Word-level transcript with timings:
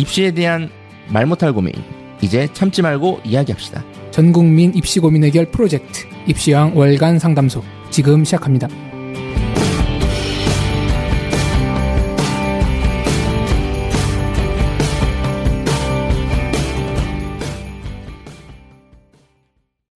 입시에 0.00 0.30
대한 0.30 0.70
말 1.12 1.26
못할 1.26 1.52
고민 1.52 1.74
이제 2.22 2.48
참지 2.54 2.80
말고 2.80 3.20
이야기합시다. 3.22 3.84
전국민 4.10 4.74
입시 4.74 4.98
고민 4.98 5.22
해결 5.24 5.50
프로젝트 5.50 6.06
입시왕 6.26 6.74
월간 6.74 7.18
상담소 7.18 7.62
지금 7.90 8.24
시작합니다. 8.24 8.66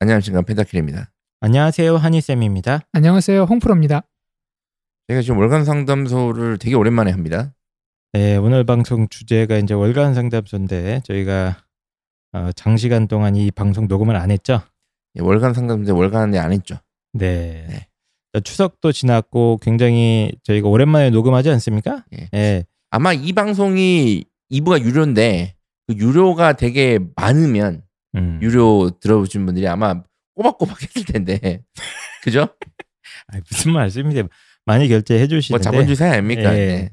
안녕하십니까 0.00 0.42
펜타킬입니다. 0.42 1.10
안녕하세요 1.40 1.96
한희쌤입니다. 1.96 2.80
안녕하세요 2.92 3.44
홍프로입니다. 3.44 4.02
제가 5.08 5.22
지금 5.22 5.38
월간 5.38 5.64
상담소를 5.64 6.58
되게 6.58 6.74
오랜만에 6.74 7.10
합니다. 7.10 7.54
네 8.14 8.36
오늘 8.36 8.62
방송 8.62 9.08
주제가 9.08 9.56
이제 9.58 9.74
월간 9.74 10.14
상담소인데 10.14 11.00
저희가 11.04 11.64
어, 12.32 12.52
장시간 12.54 13.08
동안 13.08 13.34
이 13.34 13.50
방송 13.50 13.88
녹음을 13.88 14.14
안 14.14 14.30
했죠. 14.30 14.60
예, 15.16 15.20
월간 15.20 15.52
상담소 15.52 15.96
월간에 15.96 16.38
안 16.38 16.52
했죠. 16.52 16.76
네. 17.12 17.66
네. 17.68 17.88
자, 18.32 18.38
추석도 18.38 18.92
지났고 18.92 19.58
굉장히 19.60 20.30
저희가 20.44 20.68
오랜만에 20.68 21.10
녹음하지 21.10 21.50
않습니까? 21.50 22.04
예. 22.16 22.28
예. 22.34 22.64
아마 22.90 23.12
이 23.12 23.32
방송이 23.32 24.24
2부가 24.48 24.80
유료인데 24.80 25.56
그 25.88 25.96
유료가 25.96 26.52
되게 26.52 27.00
많으면 27.16 27.82
음. 28.14 28.38
유료 28.40 28.90
들어보신 29.00 29.44
분들이 29.44 29.66
아마 29.66 30.04
꼬박꼬박 30.36 30.80
했을 30.82 31.04
텐데 31.04 31.64
그죠? 32.22 32.46
아이, 33.26 33.40
무슨 33.50 33.72
말씀이세요? 33.72 34.28
많이 34.66 34.86
결제해 34.86 35.22
뭐 35.22 35.26
주시는데. 35.26 35.64
자본주의 35.64 35.96
사회 35.96 36.10
아닙니까? 36.10 36.56
예. 36.56 36.66
네. 36.66 36.92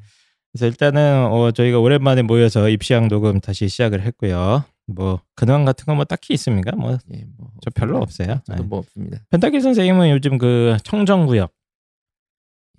그래서 0.52 0.66
일단은 0.68 1.28
어, 1.32 1.52
저희가 1.52 1.80
오랜만에 1.80 2.22
모여서 2.24 2.68
입시왕 2.70 3.08
녹음 3.08 3.40
다시 3.40 3.68
시작을 3.70 4.02
했고요. 4.02 4.66
뭐 4.88 5.22
근황 5.36 5.64
같은 5.64 5.86
거 5.86 5.96
뭐 5.96 6.04
딱히 6.04 6.34
있습니까? 6.34 6.72
뭐저 6.76 7.00
예, 7.14 7.24
뭐 7.38 7.50
별로. 7.74 7.98
없어요. 8.00 8.42
저도 8.46 8.64
네. 8.64 8.68
뭐 8.68 8.80
없습니다. 8.80 9.20
펜타킬 9.30 9.62
선생님은 9.62 10.10
요즘 10.12 10.38
그 10.38 10.76
청정구역 10.84 11.52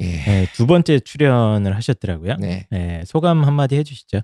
예. 0.02 0.06
예, 0.06 0.46
두 0.54 0.66
번째 0.66 0.98
출연을 1.00 1.74
하셨더라고요. 1.76 2.36
네. 2.38 2.66
예, 2.72 3.02
소감 3.06 3.44
한마디 3.44 3.76
해주시죠. 3.76 4.20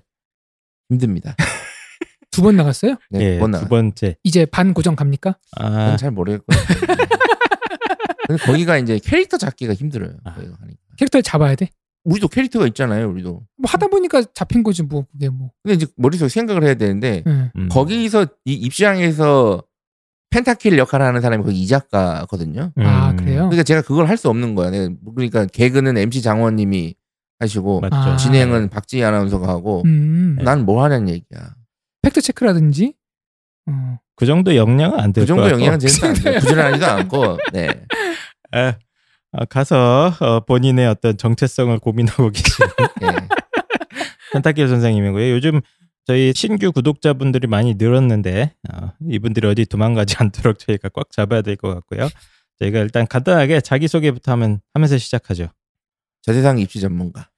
힘듭니다. 0.89 1.35
두 2.31 2.43
번 2.43 2.55
나갔어요? 2.55 2.95
네, 3.09 3.19
예, 3.21 3.33
두번 3.35 3.51
두. 3.53 3.67
번째. 3.67 4.15
이제 4.23 4.45
반 4.45 4.73
고정 4.73 4.95
갑니까? 4.95 5.37
아, 5.57 5.97
잘 5.97 6.11
모르겠고요. 6.11 6.57
근데 8.27 8.43
거기가 8.43 8.77
이제 8.77 8.99
캐릭터 8.99 9.37
잡기가 9.37 9.73
힘들어요. 9.73 10.15
아. 10.23 10.35
거기가 10.35 10.55
하니까. 10.61 10.79
캐릭터를 10.97 11.23
잡아야 11.23 11.55
돼? 11.55 11.69
우리도 12.05 12.27
캐릭터가 12.29 12.65
있잖아요. 12.67 13.09
우리도. 13.09 13.31
뭐 13.57 13.65
하다 13.69 13.87
보니까 13.87 14.23
잡힌 14.33 14.63
거지 14.63 14.83
뭐 14.83 15.05
그게 15.11 15.29
뭐. 15.29 15.51
근데 15.63 15.75
이제 15.75 15.87
머릿속에 15.97 16.29
생각을 16.29 16.63
해야 16.63 16.73
되는데 16.75 17.23
예. 17.27 17.51
음. 17.55 17.69
거기서 17.69 18.25
이 18.45 18.53
입시장에서 18.53 19.63
펜타킬 20.31 20.77
역할을 20.77 21.05
하는 21.05 21.21
사람이 21.21 21.43
거기 21.43 21.59
이 21.61 21.67
작가거든요. 21.67 22.71
아 22.77 23.09
음, 23.11 23.15
그래요? 23.17 23.39
그러니까 23.43 23.63
제가 23.63 23.81
그걸 23.81 24.07
할 24.07 24.17
수 24.17 24.29
없는 24.29 24.55
거야. 24.55 24.69
내가 24.69 24.93
그러니까 25.15 25.45
개그는 25.45 25.97
MC 25.97 26.21
장원님이 26.21 26.95
하시고 27.39 27.79
맞죠. 27.81 27.95
아. 27.95 28.15
진행은 28.17 28.69
박지희 28.69 29.03
아나운서가 29.03 29.47
하고 29.47 29.81
음. 29.85 30.37
난 30.43 30.65
뭐 30.65 30.83
하냐는 30.83 31.09
얘기야. 31.09 31.55
팩트 32.01 32.21
체크라든지. 32.21 32.93
어. 33.69 33.97
그 34.15 34.25
정도 34.25 34.55
영향은 34.55 34.99
안그될것 34.99 35.27
정도 35.27 35.43
같고. 35.43 35.59
영향은 35.59 35.79
제일 35.79 36.05
안 36.05 36.13
돼. 36.13 36.39
부지런하지도 36.39 36.85
않고. 36.85 37.37
네. 37.53 37.67
아, 38.51 38.59
아, 38.59 38.75
가서 39.49 40.13
어, 40.19 40.39
본인의 40.41 40.87
어떤 40.87 41.17
정체성을 41.17 41.77
고민하고 41.79 42.29
계신 42.31 42.45
네. 43.01 43.07
펜타킬 44.33 44.67
선생님이고요. 44.67 45.31
요즘 45.31 45.61
저희 46.05 46.33
신규 46.35 46.71
구독자분들이 46.71 47.47
많이 47.47 47.75
늘었는데 47.75 48.55
어, 48.73 48.93
이분들이 49.07 49.47
어디 49.47 49.65
도망가지 49.65 50.15
않도록 50.19 50.57
저희가 50.59 50.89
꽉 50.89 51.11
잡아야 51.11 51.41
될 51.41 51.55
것 51.55 51.73
같고요. 51.73 52.09
저희가 52.59 52.79
일단 52.79 53.07
간단하게 53.07 53.61
자기 53.61 53.87
소개부터 53.87 54.31
하면 54.33 54.59
하면서 54.73 54.97
시작하죠. 54.97 55.49
저세상 56.23 56.59
입시 56.59 56.79
전문가. 56.81 57.29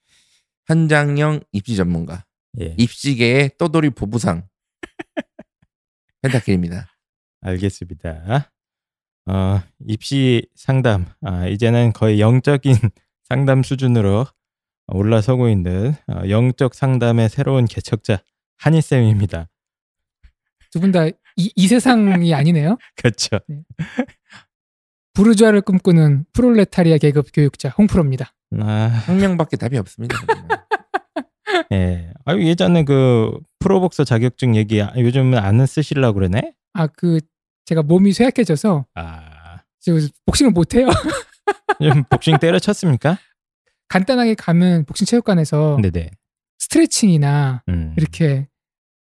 현장형 0.68 1.42
입시 1.52 1.76
전문가. 1.76 2.26
예, 2.60 2.76
입시계의 2.78 3.52
떠돌이 3.58 3.92
보부상. 3.92 4.48
펜타킬입니다. 6.22 6.88
알겠습니다. 7.42 8.52
어, 9.32 9.62
입시 9.88 10.46
상담 10.56 11.06
아, 11.22 11.48
이제는 11.48 11.94
거의 11.94 12.20
영적인 12.20 12.74
상담 13.30 13.64
수준으로 13.64 14.26
올라서고 14.88 15.48
있는 15.50 15.94
어, 16.08 16.24
영적 16.28 16.74
상담의 16.76 17.30
새로운 17.30 17.66
개척자 17.66 18.22
한희 18.58 18.82
쌤입니다. 18.82 19.48
두 20.72 20.80
분 20.80 20.92
다 20.92 21.08
이, 21.08 21.52
이 21.56 21.68
세상이 21.68 22.34
아니네요. 22.36 22.78
그렇죠. 22.96 23.40
부르주아를 25.14 25.62
꿈꾸는 25.62 26.26
프롤레타리아 26.34 26.98
계급 26.98 27.28
교육자 27.34 27.70
홍프로입니다. 27.70 28.34
아, 28.60 29.04
혁명밖에 29.06 29.58
답이 29.58 29.78
없습니다. 29.78 30.18
예. 31.74 32.12
아, 32.26 32.36
예전에 32.36 32.84
그 32.84 33.32
프로복서 33.60 34.04
자격증 34.04 34.56
얘기 34.56 34.82
아, 34.82 34.94
요즘은 34.98 35.38
안 35.38 35.66
쓰시려고 35.66 36.16
그러네? 36.16 36.54
아 36.74 36.88
그 36.88 37.20
제가 37.66 37.84
몸이 37.84 38.14
쇠약해져서 38.14 38.86
아, 38.96 39.60
지금 39.80 40.08
복싱을 40.26 40.52
못 40.52 40.76
해요. 40.76 40.88
좀 41.82 42.04
복싱 42.10 42.38
때려쳤습니까? 42.38 43.18
간단하게 43.88 44.36
가면 44.36 44.86
복싱 44.86 45.06
체육관에서 45.06 45.78
네네. 45.82 46.12
스트레칭이나 46.60 47.64
음. 47.70 47.94
이렇게 47.98 48.48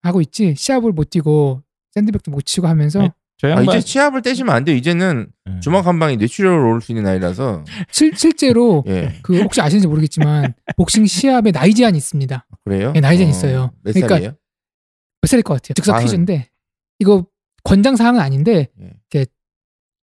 하고 0.04 0.22
있지 0.22 0.56
시합을 0.56 0.92
못 0.92 1.10
뛰고 1.10 1.62
샌드백도 1.92 2.32
못 2.32 2.46
치고 2.46 2.68
하면서 2.68 3.00
네. 3.02 3.10
저 3.38 3.48
아, 3.56 3.62
이제 3.64 3.80
치압을 3.82 4.22
떼시면 4.22 4.54
안 4.56 4.64
돼요. 4.64 4.76
이제는 4.76 5.28
음. 5.48 5.62
주먹 5.62 5.88
한 5.88 5.98
방에 5.98 6.16
뇌출혈을 6.16 6.60
올 6.64 6.80
수 6.82 6.92
있는 6.92 7.04
나이라서. 7.06 7.64
실, 7.92 8.16
실제로 8.16 8.84
예. 8.88 9.16
그 9.24 9.40
혹시 9.42 9.62
아시는지 9.62 9.88
모르겠지만 9.88 10.54
복싱 10.78 11.08
시합에 11.08 11.52
나이 11.52 11.74
제한이 11.74 11.98
있습니다. 11.98 12.46
그래요? 12.66 12.94
예, 12.96 13.00
나이 13.00 13.18
제한 13.18 13.32
있어요. 13.32 13.72
몇 13.84 13.94
그러니까 13.94 14.16
살이에요? 14.16 14.32
몇 15.22 15.28
살일 15.28 15.42
것 15.44 15.54
같아요? 15.56 15.74
즉석. 15.74 16.02
퀴즈인데 16.02 16.50
이거 17.00 17.26
권장 17.64 17.96
사항은 17.96 18.20
아닌데 18.20 18.70
예. 18.82 19.26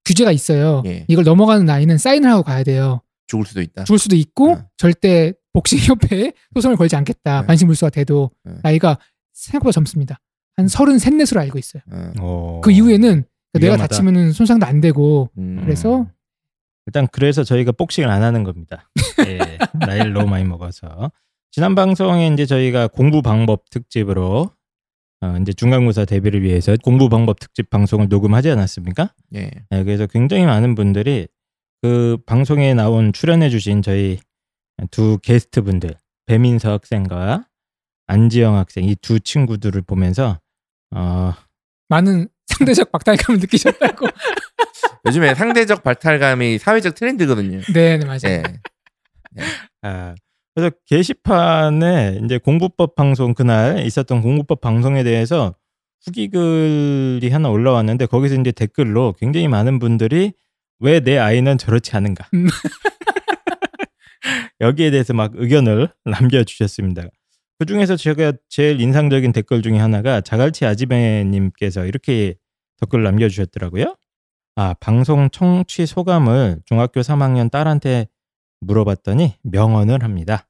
규제가 0.05 0.33
있어요. 0.33 0.83
예. 0.87 1.05
이걸 1.07 1.23
넘어가는 1.25 1.67
나이는 1.67 1.99
사인을 1.99 2.31
하고 2.31 2.43
가야 2.43 2.65
돼요. 2.65 3.03
죽을 3.27 3.45
수도 3.45 3.61
있다. 3.61 3.85
죽을 3.85 3.99
수도 3.99 4.17
있고 4.17 4.53
어. 4.53 4.65
절대 4.79 5.35
복싱 5.53 5.79
협회에 5.81 6.33
소송을 6.55 6.77
걸지 6.79 6.97
않겠다. 6.97 7.43
네. 7.43 7.47
반신불수가 7.47 7.91
돼도 7.91 8.31
네. 8.45 8.55
나이가 8.63 8.99
생각보다 9.35 9.73
젊습니다. 9.73 10.19
한 10.57 10.67
서른 10.67 10.99
셋넷으로 10.99 11.41
알고 11.43 11.59
있어요. 11.59 11.83
어. 11.93 12.13
어. 12.21 12.61
그 12.65 12.71
이후에는 12.71 13.25
내가 13.53 13.67
위험하다. 13.67 13.87
다치면은 13.87 14.33
손상도 14.33 14.65
안 14.65 14.81
되고 14.81 15.29
음. 15.37 15.61
그래서 15.63 16.07
일단 16.87 17.07
그래서 17.13 17.45
저희가 17.45 17.73
복싱을 17.73 18.09
안 18.09 18.23
하는 18.23 18.45
겁니다. 18.45 18.91
예, 19.27 19.39
나이를 19.87 20.15
너무 20.15 20.29
많이 20.29 20.45
먹어서 20.45 21.13
지난 21.51 21.75
방송에 21.75 22.29
이제 22.29 22.47
저희가 22.47 22.89
공부 22.89 23.21
방법 23.21 23.69
특집으로 23.69 24.51
어, 25.21 25.37
이제 25.41 25.53
중간고사 25.53 26.05
대비를 26.05 26.43
위해서 26.43 26.77
공부 26.83 27.09
방법 27.09 27.41
특집 27.41 27.71
방송을 27.71 28.09
녹음하지 28.09 28.51
않았습니까? 28.51 29.13
예. 29.35 29.51
네, 29.71 29.85
그래서 29.85 30.07
굉장히 30.07 30.45
많은 30.47 30.75
분들이 30.75 31.27
그 31.83 32.19
방송에 32.27 32.75
나온 32.75 33.13
출연해주신 33.13 33.83
저희 33.83 34.19
두 34.91 35.19
게스트 35.23 35.63
분들 35.63 35.95
배민서 36.27 36.71
학생과 36.73 37.47
안지영 38.07 38.57
학생 38.57 38.85
이 38.85 38.95
두 38.97 39.19
친구들을 39.21 39.83
보면서 39.83 40.41
어, 40.95 41.33
많은 41.89 42.29
상대적 42.47 42.93
박탈감을 42.93 43.41
느끼셨다고. 43.41 44.07
요즘에 45.07 45.35
상대적 45.35 45.83
발탈감이 45.83 46.59
사회적 46.59 46.95
트렌드거든요. 46.95 47.61
네, 47.73 47.99
네 47.99 48.05
맞아요. 48.05 48.43
예. 49.39 49.43
아, 49.83 50.15
그래서 50.59 50.75
게시판에 50.87 52.19
이제 52.25 52.39
공부법 52.39 52.97
방송 52.97 53.33
그날 53.33 53.87
있었던 53.87 54.21
공부법 54.21 54.61
방송에 54.61 55.05
대해서 55.05 55.55
후기 56.05 56.29
글이 56.29 57.31
하나 57.31 57.49
올라왔는데 57.49 58.07
거기서 58.07 58.35
이제 58.35 58.51
댓글로 58.51 59.15
굉장히 59.21 59.47
많은 59.47 59.79
분들이 59.79 60.33
왜 60.81 60.99
내 60.99 61.17
아이는 61.17 61.59
저렇지 61.59 61.95
않은가 61.95 62.29
음. 62.35 62.49
여기에 64.61 64.91
대해서 64.91 65.15
막 65.15 65.31
의견을 65.37 65.91
남겨주셨습니다. 66.05 67.05
그 67.61 67.65
중에서 67.65 67.95
제가 67.95 68.33
제일 68.49 68.81
인상적인 68.81 69.31
댓글 69.31 69.63
중에 69.63 69.79
하나가 69.79 70.21
자갈치 70.21 70.67
아지매님께서 70.67 71.87
이렇게 71.87 72.35
댓글 72.81 73.05
남겨주셨더라고요. 73.05 73.95
아 74.57 74.75
방송 74.81 75.31
청취 75.31 75.87
소감을 75.87 76.63
중학교 76.65 77.03
3학년 77.03 77.49
딸한테 77.49 78.09
물어봤더니 78.61 79.37
명언을 79.45 80.03
합니다. 80.03 80.48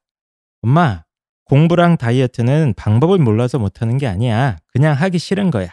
엄마, 0.61 1.03
공부랑 1.45 1.97
다이어트는 1.97 2.73
방법을 2.75 3.17
몰라서 3.17 3.59
못하는 3.59 3.97
게 3.97 4.07
아니야. 4.07 4.57
그냥 4.67 4.93
하기 4.95 5.17
싫은 5.19 5.51
거야. 5.51 5.69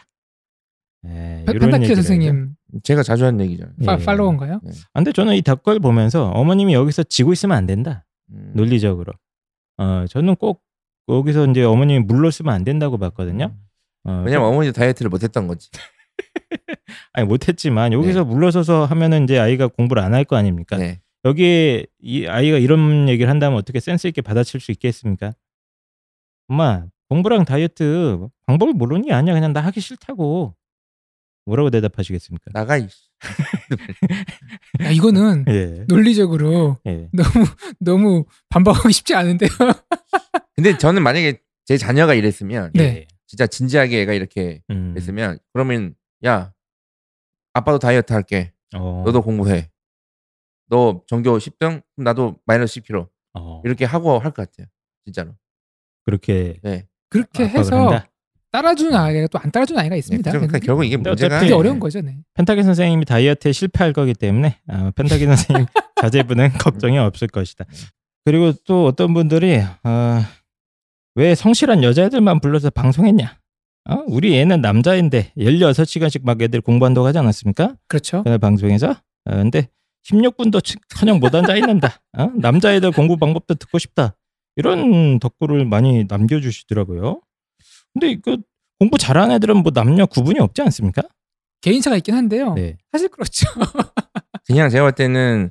예, 1.05 1.43
이런 1.47 1.59
펜타키 1.59 1.93
선생님 1.93 2.55
제가 2.83 3.03
자주 3.03 3.25
하는 3.25 3.39
얘기잖아요. 3.41 3.75
예. 3.81 3.85
파, 3.85 3.97
팔로워인가요? 3.97 4.55
아, 4.55 4.59
근데 4.99 5.11
저는 5.11 5.35
이 5.35 5.41
댓글 5.41 5.79
보면서 5.79 6.29
어머님이 6.31 6.73
여기서 6.73 7.03
지고 7.03 7.31
있으면 7.33 7.55
안 7.55 7.65
된다. 7.65 8.05
음. 8.31 8.51
논리적으로. 8.55 9.13
어, 9.77 10.05
저는 10.09 10.35
꼭 10.35 10.63
거기서 11.05 11.47
이제 11.47 11.63
어머님이 11.63 11.99
물러서면 11.99 12.53
안 12.53 12.63
된다고 12.63 12.97
봤거든요. 12.97 13.55
어, 14.05 14.23
왜냐면 14.25 14.47
어머니도 14.49 14.73
다이어트를 14.73 15.09
못했던 15.09 15.47
거지. 15.47 15.69
아니 17.13 17.27
못했지만 17.27 17.93
여기서 17.93 18.25
물러서서 18.25 18.85
하면은 18.85 19.23
이제 19.25 19.37
아이가 19.39 19.67
공부를 19.67 20.01
안 20.01 20.13
할 20.13 20.25
거 20.25 20.35
아닙니까? 20.35 20.77
네. 20.77 20.99
여기에 21.27 21.85
이 21.99 22.25
아이가 22.25 22.57
이런 22.57 23.09
얘기를 23.09 23.29
한다면 23.29 23.57
어떻게 23.57 23.79
센스 23.79 24.07
있게 24.07 24.21
받아칠 24.21 24.59
수 24.59 24.71
있겠습니까? 24.71 25.33
엄마 26.47 26.85
공부랑 27.09 27.45
다이어트 27.45 28.27
방법을 28.45 28.73
모르는 28.73 29.01
게 29.03 29.13
아니야 29.13 29.33
그냥 29.33 29.51
나 29.53 29.61
하기 29.61 29.81
싫다고 29.81 30.55
뭐라고 31.45 31.69
대답하시겠습니까? 31.69 32.51
나가 32.53 32.77
이 32.77 32.87
야, 34.83 34.91
이거는 34.91 35.45
예. 35.49 35.85
논리적으로 35.87 36.77
예. 36.85 37.09
너무 37.11 37.45
너무 37.79 38.25
반박하기 38.49 38.93
쉽지 38.93 39.15
않은데요. 39.15 39.49
근데 40.55 40.77
저는 40.77 41.03
만약에 41.03 41.41
제 41.65 41.77
자녀가 41.77 42.13
이랬으면 42.13 42.71
네. 42.73 42.83
예. 42.83 43.07
진짜 43.25 43.47
진지하게 43.47 44.01
애가 44.01 44.13
이렇게 44.13 44.61
음. 44.69 44.93
했으면 44.95 45.39
그러면 45.51 45.95
야 46.25 46.53
아빠도 47.53 47.79
다이어트 47.79 48.13
할게. 48.13 48.53
어. 48.75 49.03
너도 49.05 49.21
공부해. 49.21 49.69
너 50.69 51.01
전교 51.07 51.37
10등? 51.37 51.57
그럼 51.59 51.81
나도 51.97 52.37
마이너스 52.45 52.79
10kg. 52.81 53.07
어. 53.33 53.61
이렇게 53.65 53.85
하고 53.85 54.19
할 54.19 54.31
것 54.31 54.49
같아요. 54.49 54.67
진짜로. 55.05 55.31
그렇게 56.03 56.59
네. 56.63 56.87
그렇게 57.09 57.47
해서 57.47 57.85
한다? 57.89 58.07
따라주는 58.51 58.93
아이가 58.95 59.27
또 59.27 59.39
안 59.39 59.51
따라주는 59.51 59.79
아이가 59.79 59.93
네, 59.95 59.99
있습니다. 59.99 60.31
그러니까 60.31 60.59
결국 60.59 60.85
이게 60.85 60.95
문제가 60.97 61.13
어차피 61.35 61.45
그게 61.45 61.53
어려운 61.53 61.79
거죠, 61.79 62.01
네. 62.01 62.17
펜타기 62.33 62.63
선생님이 62.63 63.05
다이어트에 63.05 63.51
실패할 63.51 63.93
거기 63.93 64.13
때문에 64.13 64.59
어, 64.69 64.91
펜타기 64.95 65.25
선생님 65.27 65.65
자제분은 66.01 66.49
걱정이 66.53 66.97
없을 66.97 67.27
것이다. 67.27 67.65
그리고 68.25 68.53
또 68.65 68.85
어떤 68.85 69.13
분들이 69.13 69.59
어, 69.83 70.21
왜 71.15 71.35
성실한 71.35 71.83
여자애들만 71.83 72.39
불러서 72.39 72.69
방송했냐? 72.69 73.37
어? 73.89 74.03
우리 74.07 74.37
애는 74.37 74.61
남자인데 74.61 75.33
16시간씩 75.37 76.25
막 76.25 76.41
애들 76.41 76.61
공부한다고 76.61 77.07
하지 77.07 77.17
않았습니까? 77.19 77.75
그렇죠. 77.87 78.23
그날 78.23 78.37
방송에서. 78.37 78.91
어, 78.91 79.31
근데 79.31 79.69
16분도 80.09 80.61
커녕 80.97 81.19
못 81.19 81.33
앉아 81.35 81.55
있는다. 81.55 81.99
어? 82.17 82.31
남자애들 82.35 82.91
공부 82.91 83.17
방법도 83.17 83.55
듣고 83.55 83.77
싶다. 83.79 84.15
이런 84.55 85.19
덧글을 85.19 85.65
많이 85.65 86.05
남겨주시더라고요. 86.07 87.21
근데 87.93 88.17
그 88.23 88.37
공부 88.79 88.97
잘하는 88.97 89.35
애들은 89.35 89.57
뭐 89.57 89.71
남녀 89.71 90.05
구분이 90.05 90.39
없지 90.39 90.61
않습니까? 90.63 91.01
개인차가 91.61 91.97
있긴 91.97 92.15
한데요. 92.15 92.53
네. 92.53 92.77
사실 92.91 93.09
그렇죠. 93.09 93.47
그냥 94.45 94.69
제가 94.69 94.83
볼 94.85 94.91
때는 94.93 95.49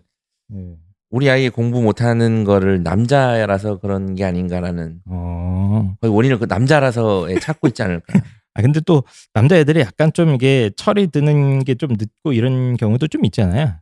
네. 0.49 0.77
우리 1.11 1.29
아이 1.31 1.49
공부 1.51 1.83
못하는 1.83 2.45
거를 2.45 2.83
남자라서 2.83 3.79
그런 3.79 4.15
게 4.15 4.25
아닌가라는 4.25 5.01
어. 5.07 5.95
거의 6.01 6.13
원인을 6.13 6.39
그 6.39 6.47
남자라서 6.47 7.29
찾고 7.41 7.69
있지 7.69 7.83
않을까. 7.83 8.05
아 8.55 8.63
근데 8.63 8.81
또 8.87 9.03
남자애들이 9.35 9.81
약간 9.81 10.13
좀 10.13 10.35
이게 10.35 10.71
철이 10.77 11.09
드는 11.09 11.65
게 11.65 11.75
좀 11.75 11.91
늦고 11.99 12.33
이런 12.33 12.77
경우도 12.77 13.09
좀 13.09 13.25
있잖아요. 13.27 13.75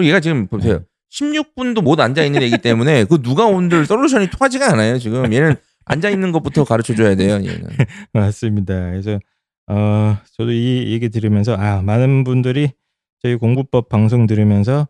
그리고 0.00 0.08
얘가 0.08 0.20
지금 0.20 0.46
보세요. 0.46 0.78
네. 0.78 0.84
16분도 1.12 1.82
못 1.82 2.00
앉아 2.00 2.24
있는 2.24 2.42
애기 2.42 2.58
때문에 2.58 3.04
그 3.04 3.20
누가 3.20 3.46
온들 3.46 3.84
솔루션이 3.84 4.30
통하지가 4.30 4.72
않아요. 4.72 4.98
지금 4.98 5.32
얘는 5.32 5.56
앉아 5.84 6.08
있는 6.08 6.32
것부터 6.32 6.64
가르쳐 6.64 6.94
줘야 6.94 7.14
돼요. 7.14 7.34
얘는. 7.34 7.68
맞습니다. 8.14 8.74
그래서 8.74 9.18
어 9.66 10.16
저도 10.36 10.52
이 10.52 10.92
얘기 10.92 11.08
들으면서 11.08 11.54
아 11.54 11.82
많은 11.82 12.24
분들이 12.24 12.70
저희 13.22 13.36
공부법 13.36 13.88
방송 13.88 14.26
들으면서 14.26 14.88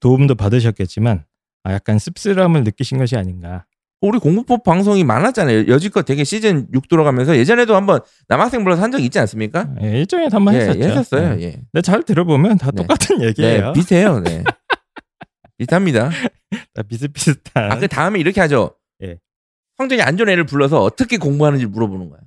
도움도 0.00 0.34
받으셨겠지만 0.34 1.24
아 1.64 1.72
약간 1.72 1.98
씁쓸함을 1.98 2.64
느끼신 2.64 2.98
것이 2.98 3.16
아닌가. 3.16 3.64
우리 4.02 4.18
공부법 4.18 4.64
방송이 4.64 5.04
많았잖아요. 5.04 5.66
여지껏 5.68 6.04
되게 6.06 6.24
시즌 6.24 6.66
6 6.72 6.88
돌아가면서 6.88 7.36
예전에도 7.36 7.76
한번 7.76 8.00
남학생 8.28 8.64
불러서 8.64 8.82
한 8.82 8.90
적 8.90 8.98
있지 9.00 9.18
않습니까? 9.18 9.68
예, 9.82 9.98
일정에 9.98 10.28
한번 10.32 10.54
예, 10.54 10.60
했었죠. 10.60 10.80
했었어요. 10.82 11.36
예. 11.38 11.42
예. 11.44 11.50
근데 11.70 11.82
잘 11.82 12.02
들어보면 12.02 12.56
다 12.58 12.70
네. 12.70 12.82
똑같은 12.82 13.20
얘기예요. 13.22 13.66
네, 13.66 13.72
비슷해요. 13.74 14.20
네. 14.20 14.42
비슷합니다. 15.58 16.10
다 16.74 16.82
비슷비슷한. 16.82 17.72
아, 17.72 17.78
그 17.78 17.86
다음에 17.88 18.18
이렇게 18.18 18.40
하죠. 18.40 18.74
예. 19.02 19.18
성적이 19.76 20.00
안 20.02 20.16
좋은 20.16 20.28
애를 20.30 20.44
불러서 20.44 20.82
어떻게 20.82 21.18
공부하는지 21.18 21.66
물어보는 21.66 22.08
거야. 22.08 22.20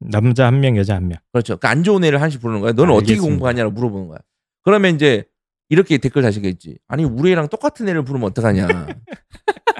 남자 0.00 0.46
한 0.46 0.60
명, 0.60 0.76
여자 0.76 0.94
한 0.96 1.08
명. 1.08 1.18
그렇죠. 1.32 1.56
그 1.56 1.66
안 1.66 1.82
좋은 1.82 2.04
애를 2.04 2.20
한씩 2.20 2.40
부르는 2.42 2.60
거야. 2.60 2.72
너는 2.72 2.92
어떻게 2.92 3.12
알겠습니다. 3.12 3.30
공부하냐고 3.30 3.70
물어보는 3.70 4.08
거야. 4.08 4.18
그러면 4.62 4.94
이제 4.94 5.24
이렇게 5.70 5.96
댓글 5.98 6.20
다시겠지. 6.22 6.78
아니 6.88 7.04
우리 7.04 7.32
애랑 7.32 7.48
똑같은 7.48 7.88
애를 7.88 8.02
부르면 8.04 8.28
어떡하냐. 8.30 8.66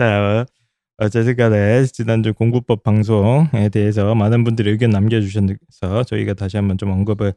자, 0.00 0.46
어쨌든 0.96 1.36
간에 1.36 1.84
지난주 1.84 2.32
공부법 2.32 2.82
방송에 2.82 3.68
대해서 3.70 4.14
많은 4.14 4.44
분들이 4.44 4.70
의견 4.70 4.88
남겨주셔서 4.88 6.04
저희가 6.06 6.32
다시 6.32 6.56
한번 6.56 6.78
좀 6.78 6.90
언급을 6.90 7.34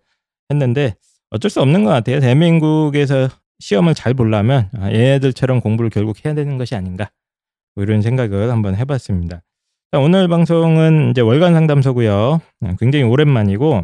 했는데 0.50 0.95
어쩔 1.30 1.51
수 1.51 1.60
없는 1.60 1.83
것 1.83 1.89
같아요. 1.89 2.21
대한민국에서 2.21 3.27
시험을 3.60 3.95
잘 3.95 4.13
보려면 4.13 4.69
아, 4.77 4.89
얘네들처럼 4.94 5.60
공부를 5.60 5.89
결국 5.89 6.24
해야 6.24 6.33
되는 6.33 6.57
것이 6.57 6.74
아닌가 6.74 7.12
뭐 7.75 7.83
이런 7.83 8.01
생각을 8.01 8.50
한번 8.50 8.77
해봤습니다. 8.77 9.44
자, 9.92 10.00
오늘 10.00 10.30
방송은 10.30 11.10
이제 11.10 11.19
월간 11.19 11.54
상담소고요. 11.54 12.39
아, 12.62 12.75
굉장히 12.80 13.04
오랜만이고 13.04 13.83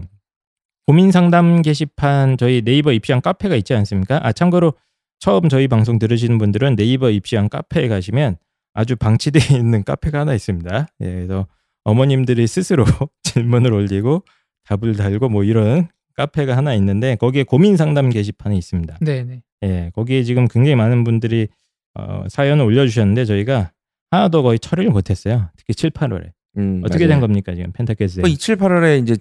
고민 0.88 1.12
상담 1.12 1.62
게시판 1.62 2.38
저희 2.38 2.62
네이버 2.62 2.94
입시한 2.94 3.20
카페가 3.20 3.58
있지 3.58 3.74
않습니까? 3.74 4.26
아 4.26 4.32
참고로 4.32 4.72
처음 5.20 5.50
저희 5.50 5.68
방송 5.68 6.00
들으시는 6.00 6.38
분들은 6.38 6.78
네이버 6.78 7.10
입시한 7.10 7.50
카페에 7.50 7.90
가시면 7.90 8.38
아주 8.80 8.96
방치되어 8.96 9.42
있는 9.60 9.84
카페가 9.84 10.22
하나 10.22 10.34
있습니다. 10.34 10.88
예, 11.02 11.06
그래서 11.06 11.48
어머님들이 11.84 12.48
스스로 12.48 12.86
질문을 13.24 13.74
올리고 13.74 14.24
답을 14.64 14.96
달고 14.96 15.28
뭐 15.28 15.44
이런 15.44 15.90
카페가 16.16 16.56
하나 16.56 16.74
있는데 16.76 17.16
거기에 17.18 17.44
고민 17.44 17.76
상담 17.76 18.10
게시판이 18.10 18.58
있습니다. 18.58 19.00
네네. 19.02 19.42
예, 19.64 19.92
거기에 19.94 20.24
지금 20.24 20.48
굉장히 20.48 20.76
많은 20.76 21.04
분들이 21.04 21.50
어, 21.94 22.24
사연을 22.30 22.64
올려주셨는데 22.64 23.26
저희가 23.26 23.72
하나도 24.12 24.44
거의 24.44 24.60
처리를 24.60 24.92
못했어요. 24.92 25.50
특히 25.58 25.74
7, 25.74 25.90
8월에 25.90 26.32
음, 26.58 26.82
어떻게 26.86 27.06
맞아요. 27.06 27.16
된 27.16 27.20
겁니까 27.20 27.54
지금 27.56 27.74
펜타케스? 27.74 28.22
그 28.22 28.30
2, 28.30 28.38
7, 28.38 28.56
8월에 28.56 29.02
이제 29.04 29.18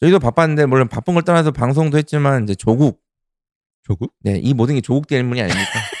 저희도 0.00 0.18
바빴는데 0.18 0.66
물론 0.66 0.86
바쁜 0.88 1.14
걸 1.14 1.22
떠나서 1.22 1.50
방송도 1.50 1.96
했지만 1.96 2.44
이제 2.44 2.54
조국 2.54 3.00
조국? 3.84 4.12
네, 4.22 4.38
이 4.38 4.52
모든 4.52 4.74
게 4.74 4.82
조국 4.82 5.06
때문이 5.06 5.40
아닙니까? 5.40 5.70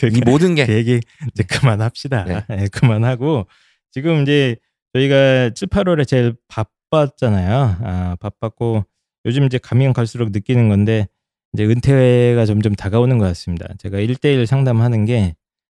그 0.00 0.06
이 0.08 0.20
모든 0.24 0.54
게 0.54 0.66
그 0.66 0.72
얘기 0.74 1.00
이제 1.32 1.42
그만합시다. 1.44 2.24
네. 2.24 2.44
예, 2.50 2.68
그만하고 2.72 3.46
지금 3.90 4.22
이제 4.22 4.56
저희가 4.94 5.50
7, 5.50 5.68
8월에 5.68 6.06
제일 6.06 6.34
바빴잖아요. 6.48 7.76
아, 7.82 8.16
바빴고 8.20 8.84
요즘 9.26 9.44
이제 9.44 9.58
가면 9.58 9.92
갈수록 9.92 10.30
느끼는 10.30 10.68
건데 10.68 11.06
이제 11.52 11.64
은퇴가 11.64 12.46
점점 12.46 12.74
다가오는 12.74 13.18
것 13.18 13.24
같습니다. 13.26 13.66
제가 13.78 13.98
1대1 13.98 14.46
상담하는 14.46 15.04
게 15.04 15.34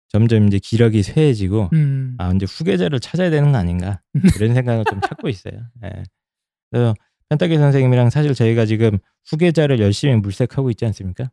점점 0.09 0.47
이제 0.47 0.59
기력이 0.59 1.01
쇠해지고 1.03 1.69
음. 1.73 2.15
아 2.19 2.31
이제 2.35 2.45
후계자를 2.47 2.99
찾아야 2.99 3.29
되는 3.29 3.51
거 3.51 3.57
아닌가 3.57 4.01
이런 4.39 4.53
생각을 4.53 4.85
좀 4.89 5.01
찾고 5.01 5.27
있어요. 5.29 5.53
예. 5.83 6.03
그래서 6.71 6.93
펜타기 7.29 7.57
선생님이랑 7.57 8.09
사실 8.11 8.33
저희가 8.35 8.65
지금 8.65 8.99
후계자를 9.27 9.79
열심히 9.79 10.15
물색하고 10.15 10.69
있지 10.71 10.85
않습니까? 10.85 11.31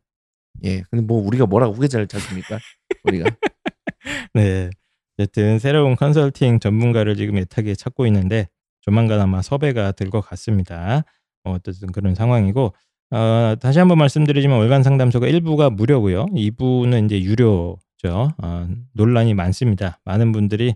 예. 0.63 0.81
근데 0.89 1.03
뭐 1.05 1.21
우리가 1.25 1.45
뭐라고 1.45 1.73
후계자를 1.73 2.07
찾습니까? 2.07 2.59
우리가 3.05 3.29
네. 4.33 4.69
어쨌든 5.17 5.59
새로운 5.59 5.95
컨설팅 5.95 6.59
전문가를 6.59 7.15
지금 7.15 7.37
애타게 7.37 7.75
찾고 7.75 8.05
있는데 8.07 8.47
조만간 8.81 9.19
아마 9.21 9.41
섭외가 9.41 9.91
될 9.91 10.09
것 10.09 10.21
같습니다. 10.21 11.03
어, 11.43 11.53
어쨌든 11.53 11.91
그런 11.91 12.15
상황이고 12.15 12.73
어, 13.11 13.55
다시 13.59 13.79
한번 13.79 13.97
말씀드리지만 13.97 14.57
월간 14.57 14.83
상담소가 14.83 15.27
1부가 15.27 15.69
무료고요. 15.73 16.25
2부는 16.27 17.05
이제 17.05 17.21
유료죠. 17.21 17.77
어, 18.41 18.67
논란이 18.93 19.33
많습니다. 19.33 19.99
많은 20.05 20.31
분들이 20.31 20.73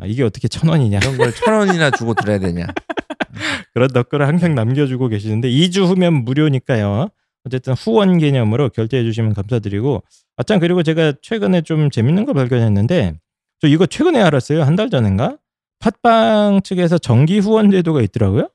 아, 0.00 0.06
이게 0.06 0.22
어떻게 0.22 0.48
천 0.48 0.68
원이냐 0.70 0.98
이런 0.98 1.16
걸 1.18 1.32
천 1.32 1.54
원이나 1.54 1.90
주고 1.90 2.14
들어야 2.14 2.38
되냐? 2.38 2.66
그런 3.74 3.88
댓글을 3.92 4.26
항상 4.26 4.54
남겨주고 4.54 5.08
계시는데 5.08 5.50
2주 5.50 5.86
후면 5.86 6.24
무료니까요. 6.24 7.08
어쨌든 7.44 7.72
후원 7.74 8.18
개념으로 8.18 8.68
결제해 8.70 9.02
주시면 9.04 9.34
감사드리고 9.34 10.02
아참 10.36 10.58
그리고 10.60 10.82
제가 10.82 11.14
최근에 11.22 11.62
좀 11.62 11.90
재밌는 11.90 12.24
걸 12.26 12.34
발견했는데 12.34 13.14
저 13.60 13.68
이거 13.68 13.86
최근에 13.86 14.20
알았어요. 14.20 14.62
한 14.62 14.76
달 14.76 14.90
전인가? 14.90 15.38
팟빵 15.80 16.62
측에서 16.62 16.98
정기 16.98 17.38
후원 17.38 17.70
제도가 17.70 18.02
있더라고요. 18.02 18.48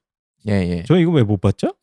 예, 0.47 0.53
예. 0.53 0.83
저 0.85 0.97
이거 0.97 1.11
왜 1.11 1.23
못 1.23 1.39
봤죠? 1.39 1.73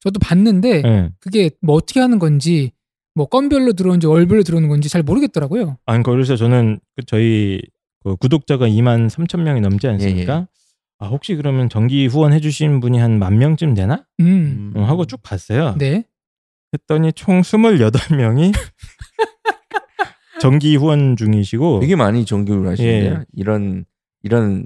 저도 0.00 0.18
봤는데 0.20 0.82
예. 0.84 1.10
그게 1.20 1.50
뭐 1.60 1.76
어떻게 1.76 2.00
하는 2.00 2.18
건지 2.18 2.72
뭐 3.14 3.26
건별로 3.26 3.72
들어오는지 3.72 4.06
월별로 4.06 4.42
들어오는 4.42 4.68
건지 4.68 4.88
잘 4.88 5.02
모르겠더라고요. 5.02 5.78
아니 5.86 6.02
그래서 6.02 6.36
저는 6.36 6.78
그 6.96 7.04
저희 7.06 7.60
그 8.04 8.16
구독자가 8.16 8.68
2만 8.68 9.08
3천 9.08 9.40
명이 9.42 9.60
넘지 9.60 9.86
않습니까? 9.88 10.46
아 11.00 11.06
혹시 11.06 11.34
그러면 11.36 11.68
정기 11.68 12.06
후원해 12.06 12.40
주신 12.40 12.80
분이 12.80 12.98
한 12.98 13.18
만 13.18 13.38
명쯤 13.38 13.74
되나? 13.74 14.04
음. 14.20 14.72
음, 14.76 14.82
하고 14.84 15.04
쭉 15.04 15.20
봤어요. 15.22 15.74
네. 15.78 16.04
했더니 16.72 17.12
총 17.12 17.40
28명이 17.40 18.52
정기 20.40 20.76
후원 20.76 21.16
중이시고 21.16 21.80
되게 21.80 21.96
많이 21.96 22.24
정규를 22.24 22.70
하시는데요. 22.70 23.12
예. 23.12 23.24
이런 23.32 23.84
이런 24.22 24.64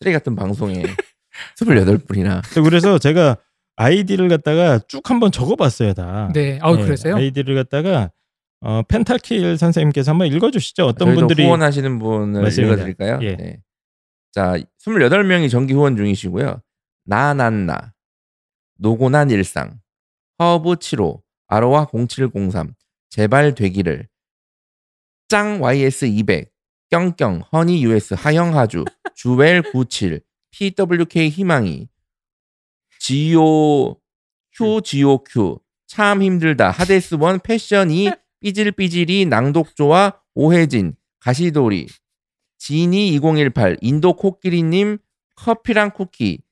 쓰레기 0.00 0.14
같은 0.14 0.36
방송에 0.36 0.82
28분이나 1.58 2.42
그래서 2.62 2.98
제가 2.98 3.36
아이디를 3.76 4.28
갖다가 4.28 4.78
쭉 4.88 5.08
한번 5.10 5.32
적어봤어요 5.32 5.94
다. 5.94 6.30
네. 6.34 6.58
아우 6.60 6.78
예, 6.78 6.84
그랬어요? 6.84 7.16
아이디를 7.16 7.54
갖다가 7.54 8.10
어, 8.62 8.82
펜타킬 8.82 9.56
선생님께서 9.56 10.10
한번 10.12 10.26
읽어주시죠. 10.28 10.84
어떤 10.84 11.14
분들이 11.14 11.44
후원하시는 11.44 11.98
분을 11.98 12.42
맞습니다. 12.42 12.74
읽어드릴까요? 12.74 13.18
예. 13.22 13.36
네. 13.36 13.62
자, 14.32 14.54
28명이 14.84 15.50
정기 15.50 15.72
후원 15.72 15.96
중이시고요. 15.96 16.60
나난나, 17.06 17.94
노고난 18.78 19.30
일상, 19.30 19.80
허브 20.38 20.76
75, 20.76 21.22
아로와 21.50 21.88
0703, 21.92 22.76
제발 23.08 23.56
되기를, 23.56 24.08
짱 25.28 25.60
YS 25.60 26.04
200, 26.04 26.48
경경, 26.90 27.42
허니 27.52 27.84
US, 27.84 28.14
하영 28.14 28.56
하주, 28.56 28.84
주웰 29.16 29.60
97, 29.62 30.20
PWK 30.52 31.28
희망이, 31.28 31.88
지오 33.00 33.96
Q 34.52 34.80
GOQ, 34.84 35.58
참 35.88 36.22
힘들다, 36.22 36.70
하데스 36.70 37.16
원 37.16 37.40
패션이 37.40 38.12
삐질삐질이 38.38 39.26
낭독조와 39.26 40.20
오혜진, 40.34 40.94
가시돌이, 41.18 41.88
지니 42.58 43.08
2018, 43.14 43.76
인도 43.80 44.14
코끼리님, 44.14 44.98
커피랑 45.34 45.90
쿠키, 45.90 46.42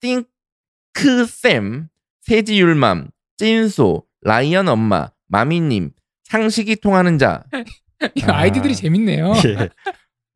띵크쌤, 0.00 1.88
세지율맘, 2.22 3.10
찐소, 3.36 4.09
라이언 4.22 4.68
엄마, 4.68 5.08
마미님, 5.28 5.90
상식이 6.24 6.76
통하는 6.76 7.18
자, 7.18 7.42
이거 8.14 8.32
아. 8.32 8.38
아이디들이 8.40 8.74
재밌네요. 8.74 9.32
예. 9.46 9.68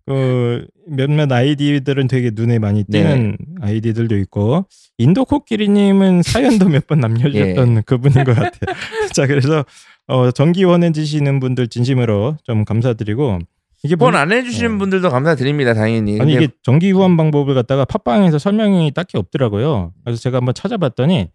그 0.06 0.66
몇몇 0.86 1.30
아이디들은 1.32 2.08
되게 2.08 2.30
눈에 2.34 2.58
많이 2.58 2.84
네. 2.88 3.02
띄는 3.02 3.36
아이디들도 3.62 4.16
있고 4.18 4.66
인도 4.98 5.24
코끼리님은 5.24 6.22
사연도 6.22 6.68
몇 6.68 6.86
번 6.86 7.00
남겨주셨던 7.00 7.76
예. 7.78 7.80
그분인 7.86 8.24
것 8.24 8.34
같아요. 8.34 8.76
자 9.14 9.26
그래서 9.26 9.64
어, 10.06 10.30
정기 10.30 10.64
원해주시는 10.64 11.40
분들 11.40 11.68
진심으로 11.68 12.36
좀 12.44 12.66
감사드리고 12.66 13.38
이게 13.82 13.96
후원 13.98 14.12
뭐- 14.12 14.20
안 14.20 14.30
해주시는 14.32 14.74
예. 14.74 14.78
분들도 14.78 15.08
감사드립니다, 15.08 15.72
당연히. 15.72 16.20
아니 16.20 16.34
이게 16.34 16.48
정기 16.62 16.90
후원 16.90 17.16
방법을 17.16 17.54
갖다가 17.54 17.86
팟빵에서 17.86 18.38
설명이 18.38 18.90
딱히 18.92 19.16
없더라고요. 19.16 19.94
그래서 20.04 20.20
제가 20.20 20.36
한번 20.38 20.52
찾아봤더니 20.52 21.30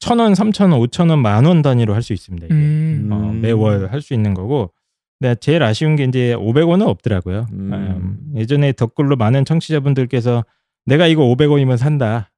천 0.00 0.18
원, 0.18 0.34
삼천 0.34 0.72
원, 0.72 0.80
오천 0.80 1.08
원, 1.10 1.20
만 1.20 1.44
원 1.46 1.62
단위로 1.62 1.94
할 1.94 2.02
수 2.02 2.12
있습니다. 2.12 2.46
이게. 2.46 2.54
음. 2.54 3.08
어, 3.12 3.16
음. 3.30 3.40
매월 3.40 3.92
할 3.92 4.00
수 4.02 4.14
있는 4.14 4.34
거고. 4.34 4.72
근데 5.18 5.34
제일 5.36 5.62
아쉬운 5.62 5.96
게 5.96 6.04
이제 6.04 6.34
500원은 6.34 6.86
없더라고요. 6.88 7.46
음. 7.52 7.72
음, 7.72 8.32
예전에 8.36 8.72
댓글로 8.72 9.16
많은 9.16 9.44
청취자분들께서 9.44 10.44
내가 10.86 11.06
이거 11.06 11.22
500원이면 11.24 11.76
산다. 11.76 12.30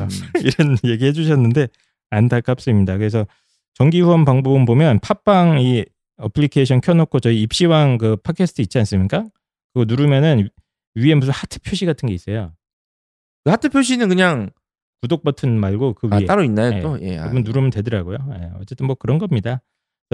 어, 0.00 0.08
이런 0.42 0.76
얘기 0.84 1.04
해주셨는데 1.06 1.68
안타깝습니다. 2.08 2.96
그래서 2.96 3.26
정기 3.74 4.00
후원 4.00 4.24
방법은 4.24 4.64
보면 4.64 5.00
팟빵 5.00 5.60
이 5.60 5.84
어플리케이션 6.16 6.80
켜놓고 6.80 7.20
저희 7.20 7.40
입시왕 7.42 7.98
그 7.98 8.16
팟캐스트 8.16 8.62
있지 8.62 8.78
않습니까? 8.78 9.24
그거 9.72 9.84
누르면은 9.86 10.48
위에 10.94 11.14
무슨 11.14 11.32
하트 11.32 11.60
표시 11.60 11.86
같은 11.86 12.08
게 12.08 12.14
있어요. 12.14 12.52
그 13.44 13.50
하트 13.50 13.68
표시는 13.68 14.08
그냥 14.08 14.50
구독 15.00 15.22
버튼 15.24 15.58
말고 15.58 15.94
그 15.94 16.08
아, 16.10 16.16
위에 16.18 16.26
따로 16.26 16.44
있나요 16.44 16.76
예. 16.76 16.80
또? 16.80 17.00
예. 17.00 17.18
아, 17.18 17.22
그러면 17.24 17.42
누르면 17.44 17.70
되더라고요. 17.70 18.18
예, 18.38 18.50
어쨌든 18.60 18.86
뭐 18.86 18.94
그런 18.96 19.18
겁니다. 19.18 19.62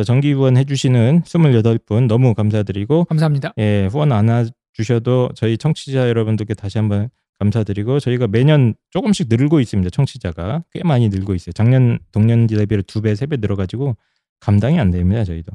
정기 0.05 0.33
후원 0.33 0.57
해주시는 0.57 1.23
28분 1.23 2.07
너무 2.07 2.35
감사드리고 2.35 3.05
감사합니다. 3.05 3.55
예, 3.59 3.89
후원 3.91 4.13
안 4.13 4.29
해주셔도 4.29 5.31
저희 5.35 5.57
청취자 5.57 6.09
여러분들께 6.09 6.55
다시 6.55 6.79
한번 6.79 7.09
감사드리고 7.39 8.01
저희가 8.01 8.27
매년 8.29 8.75
조금씩 8.91 9.29
늘고 9.31 9.61
있습니다. 9.61 9.91
청취자가 9.91 10.65
꽤 10.73 10.83
많이 10.85 11.09
늘고 11.09 11.35
있어요. 11.35 11.53
작년 11.53 11.99
동년 12.13 12.47
대비로 12.47 12.83
두 12.83 13.01
배, 13.03 13.15
세 13.15 13.27
배 13.27 13.37
늘어가지고 13.39 13.97
감당이 14.41 14.79
안 14.79 14.91
됩니다. 14.91 15.25
저희도. 15.25 15.53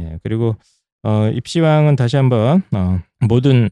예, 0.00 0.18
그리고 0.22 0.56
어, 1.02 1.28
입시왕은 1.28 1.96
다시 1.96 2.16
한번 2.16 2.62
어, 2.72 3.00
모든 3.28 3.68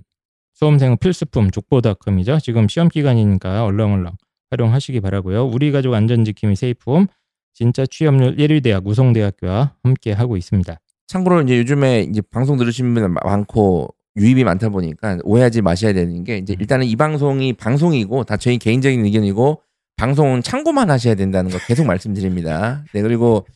수험생 0.54 0.96
필수품 0.98 1.50
족보닷컴이죠. 1.52 2.40
지금 2.40 2.66
시험 2.68 2.88
기간이니까 2.88 3.64
얼렁얼렁 3.64 4.16
활용하시기 4.50 5.00
바라고요. 5.00 5.46
우리 5.46 5.72
가족 5.72 5.94
안전지킴이 5.94 6.56
세이프홈 6.56 7.06
진짜 7.52 7.84
취업률 7.86 8.36
1위 8.36 8.62
대학 8.62 8.86
우송대학교와 8.86 9.74
함께 9.82 10.12
하고 10.12 10.36
있습니다. 10.36 10.78
참고로 11.06 11.42
이제 11.42 11.58
요즘에 11.58 12.06
이제 12.08 12.20
방송 12.30 12.56
들으시는 12.56 12.94
분 12.94 13.14
많고 13.24 13.94
유입이 14.16 14.44
많다 14.44 14.68
보니까 14.68 15.18
오해하지 15.24 15.62
마셔야 15.62 15.92
되는 15.92 16.24
게 16.24 16.38
음. 16.38 16.42
이제 16.42 16.54
일단은 16.58 16.86
이 16.86 16.96
방송이 16.96 17.52
방송이고 17.52 18.24
다 18.24 18.36
저희 18.36 18.58
개인적인 18.58 19.04
의견이고 19.04 19.62
방송은 19.96 20.42
참고만 20.42 20.90
하셔야 20.90 21.14
된다는 21.14 21.50
거 21.50 21.58
계속 21.66 21.86
말씀드립니다. 21.86 22.84
네 22.92 23.02
그리고 23.02 23.46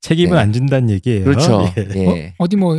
책임은 0.00 0.36
네. 0.36 0.38
안 0.38 0.52
진다는 0.52 0.90
얘기예요. 0.90 1.24
그렇죠. 1.24 1.64
예. 1.96 2.00
예. 2.00 2.34
어디 2.38 2.56
뭐 2.56 2.78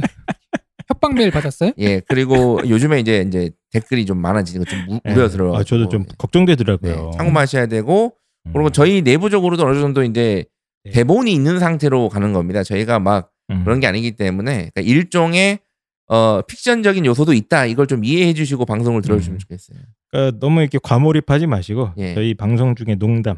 협박 0.88 1.14
메일 1.16 1.32
받았어요? 1.32 1.72
예, 1.80 2.00
그리고 2.08 2.60
요즘에 2.68 3.00
이제 3.00 3.24
이제 3.28 3.52
댓글이 3.72 4.06
좀 4.06 4.20
많아지는 4.20 4.64
거좀 4.66 5.00
예. 5.06 5.12
우려스러워. 5.12 5.58
아, 5.58 5.64
저도 5.64 5.90
좀 5.90 6.04
네, 6.04 6.10
걱정되더라고요. 6.18 7.12
참고하셔야 7.18 7.66
되고 7.68 8.14
음. 8.46 8.54
그리고 8.54 8.70
저희 8.70 9.02
내부적으로도 9.02 9.66
어느 9.66 9.80
정도 9.80 10.04
이제 10.04 10.46
네. 10.84 10.92
대본이 10.92 11.34
있는 11.34 11.60
상태로 11.60 12.10
가는 12.10 12.34
겁니다. 12.34 12.64
저희가 12.64 13.00
막 13.00 13.32
음. 13.50 13.64
그런 13.64 13.80
게 13.80 13.88
아니기 13.88 14.12
때문에 14.16 14.70
그러니까 14.74 14.82
일종의 14.82 15.60
어 16.08 16.42
픽션적인 16.44 17.04
요소도 17.08 17.34
있다. 17.34 17.66
이걸 17.66 17.88
좀 17.88 18.06
이해해 18.06 18.34
주시고 18.34 18.66
방송을 18.66 19.02
들어주시면 19.02 19.38
음. 19.38 19.40
좋겠어요. 19.40 19.80
그러니까 20.12 20.38
너무 20.40 20.62
이렇게 20.62 20.78
과몰입하지 20.82 21.48
마시고 21.48 21.92
예. 21.98 22.14
저희 22.14 22.36
방송 22.36 22.76
중에 22.76 22.94
농담, 22.96 23.38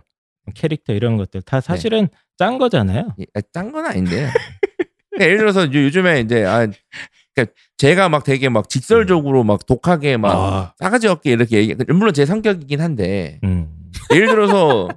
캐릭터 0.53 0.91
이런 0.93 1.15
것들 1.15 1.41
다 1.43 1.61
사실은 1.61 2.09
짠 2.37 2.57
거잖아요. 2.57 3.15
예, 3.21 3.25
짠건 3.53 3.85
아닌데. 3.85 4.29
그러니까 5.09 5.25
예를 5.25 5.37
들어서 5.37 5.63
요- 5.65 5.83
요즘에 5.85 6.19
이제 6.19 6.43
아 6.43 6.67
그러니까 7.37 7.53
제가 7.77 8.09
막 8.09 8.23
되게 8.23 8.49
막 8.49 8.67
직설적으로 8.67 9.43
막 9.43 9.65
독하게 9.65 10.17
막 10.17 10.31
아, 10.31 10.73
싸가지 10.79 11.07
없게 11.07 11.31
이렇게 11.31 11.57
얘기 11.57 11.75
물론 11.93 12.13
제 12.13 12.25
성격이긴 12.25 12.81
한데 12.81 13.39
음. 13.43 13.69
예를 14.13 14.27
들어서 14.27 14.87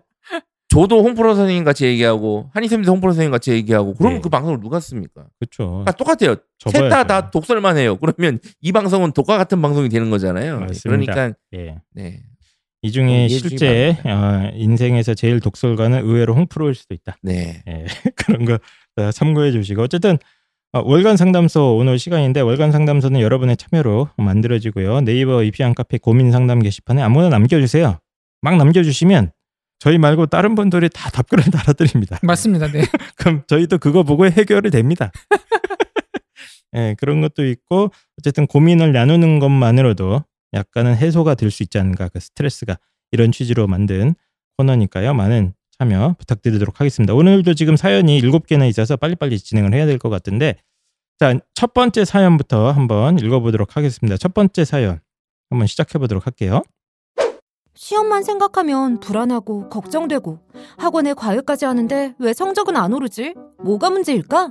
저도 0.69 1.03
홍프로 1.03 1.35
선생님 1.35 1.65
같이 1.65 1.85
얘기하고 1.85 2.49
한희쌤도 2.55 2.91
홍프로 2.91 3.13
선생님 3.13 3.33
같이 3.33 3.51
얘기하고 3.51 3.95
그러면 3.95 4.19
예. 4.19 4.21
그 4.23 4.29
방송을 4.29 4.61
누가 4.61 4.79
씁니까? 4.79 5.27
그렇죠. 5.39 5.85
아, 5.87 5.93
똑같아요. 5.93 6.37
셋 6.71 6.89
다. 6.89 7.05
다 7.05 7.31
독설만 7.31 7.77
해요. 7.77 7.97
그러면 7.97 8.39
이 8.61 8.71
방송은 8.71 9.13
독과 9.13 9.37
같은 9.37 9.61
방송이 9.61 9.89
되는 9.89 10.11
거잖아요. 10.11 10.61
맞습니다. 10.61 11.13
그러니까 11.13 11.39
예. 11.55 11.77
네, 11.93 12.23
이 12.83 12.89
어, 12.89 12.91
중에 12.93 13.29
실제 13.29 13.97
어, 14.05 14.51
인생에서 14.55 15.15
제일 15.15 15.41
독설가는 15.41 16.05
의외로 16.05 16.35
홍프로일 16.35 16.77
수도 16.77 16.95
있다. 16.95 17.17
네, 17.23 17.63
예, 17.67 17.85
그런 18.17 18.45
거 18.45 18.59
어, 18.97 19.11
참고해 19.11 19.51
주시고 19.51 19.83
어쨌든 19.83 20.13
어, 20.15 20.19
월간 20.73 21.17
상담소 21.17 21.77
오늘 21.77 21.99
시간인데 21.99 22.41
월간 22.41 22.71
상담소는 22.71 23.21
여러분의 23.21 23.57
참여로 23.57 24.09
만들어지고요. 24.17 25.01
네이버 25.01 25.43
입시한 25.43 25.75
카페 25.75 25.99
고민 25.99 26.31
상담 26.31 26.61
게시판에 26.61 27.03
아무나 27.03 27.29
남겨주세요. 27.29 27.99
막 28.41 28.57
남겨주시면 28.57 29.33
저희 29.81 29.99
말고 29.99 30.27
다른 30.27 30.55
분들이 30.55 30.89
다 30.89 31.11
답글을 31.11 31.45
달아드립니다. 31.51 32.19
맞습니다. 32.23 32.69
네. 32.71 32.85
그럼 33.17 33.43
저희도 33.49 33.79
그거 33.79 34.05
보고 34.05 34.27
해결이 34.27 34.71
됩니다. 34.71 35.11
예, 36.77 36.95
그런 36.99 37.21
것도 37.21 37.45
있고 37.47 37.91
어쨌든 38.19 38.47
고민을 38.47 38.93
나누는 38.93 39.41
것만으로도 39.41 40.23
약간은 40.53 40.97
해소가 40.97 41.35
될 41.35 41.51
수 41.51 41.65
있지 41.65 41.79
않은가 41.79 42.09
그 42.09 42.21
스트레스가 42.21 42.79
이런 43.11 43.33
취지로 43.33 43.67
만든 43.67 44.15
코너니까요. 44.57 45.15
많은 45.15 45.53
참여 45.81 46.15
부탁드리도록 46.19 46.79
하겠습니다. 46.81 47.15
오늘도 47.15 47.55
지금 47.55 47.75
사연이 47.77 48.21
7개나 48.21 48.69
있어서 48.69 48.97
빨리빨리 48.97 49.39
진행을 49.39 49.73
해야 49.73 49.87
될 49.87 49.99
것 49.99 50.11
같은데 50.11 50.57
자, 51.19 51.35
첫 51.55 51.73
번째 51.75 52.05
사연부터 52.05 52.71
한번 52.71 53.19
읽어보도록 53.19 53.77
하겠습니다. 53.77 54.17
첫 54.19 54.35
번째 54.35 54.65
사연 54.67 55.01
한번 55.49 55.67
시작해 55.67 55.99
보도록 55.99 56.27
할게요. 56.27 56.63
시험만 57.75 58.25
생각하면 58.25 59.01
불안하고 59.01 59.71
걱정되고 59.71 60.39
학원에 60.77 61.15
과외까지 61.15 61.65
하는데 61.65 62.15
왜 62.19 62.33
성적은 62.35 62.77
안 62.77 62.93
오르지? 62.93 63.35
뭐가 63.65 63.89
문제일까? 63.89 64.51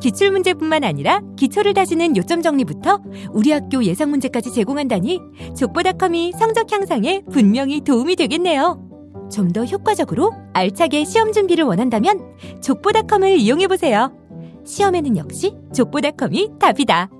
기출 0.00 0.30
문제뿐만 0.30 0.84
아니라 0.84 1.20
기초를 1.36 1.74
다지는 1.74 2.16
요점 2.16 2.42
정리부터 2.42 3.00
우리 3.32 3.50
학교 3.50 3.82
예상 3.84 4.10
문제까지 4.10 4.52
제공한다니 4.52 5.20
족보닷컴이 5.56 6.32
성적 6.32 6.70
향상에 6.72 7.22
분명히 7.30 7.80
도움이 7.80 8.16
되겠네요. 8.16 8.84
좀 9.30 9.52
더 9.52 9.64
효과적으로 9.64 10.32
알차게 10.54 11.04
시험 11.04 11.32
준비를 11.32 11.64
원한다면 11.64 12.34
족보닷컴을 12.62 13.38
이용해 13.38 13.66
보세요. 13.68 14.12
시험에는 14.64 15.16
역시 15.16 15.54
족보닷컴이 15.74 16.50
답이다. 16.58 17.10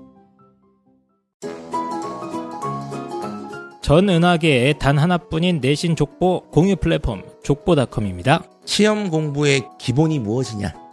전 3.81 4.07
은하계의 4.07 4.77
단 4.77 4.99
하나뿐인 4.99 5.59
내신 5.61 5.95
족보 5.95 6.49
공유 6.51 6.75
플랫폼 6.75 7.23
족보닷컴입니다. 7.43 8.43
시험 8.65 9.09
공부의 9.09 9.63
기본이 9.79 10.19
무엇이냐? 10.19 10.88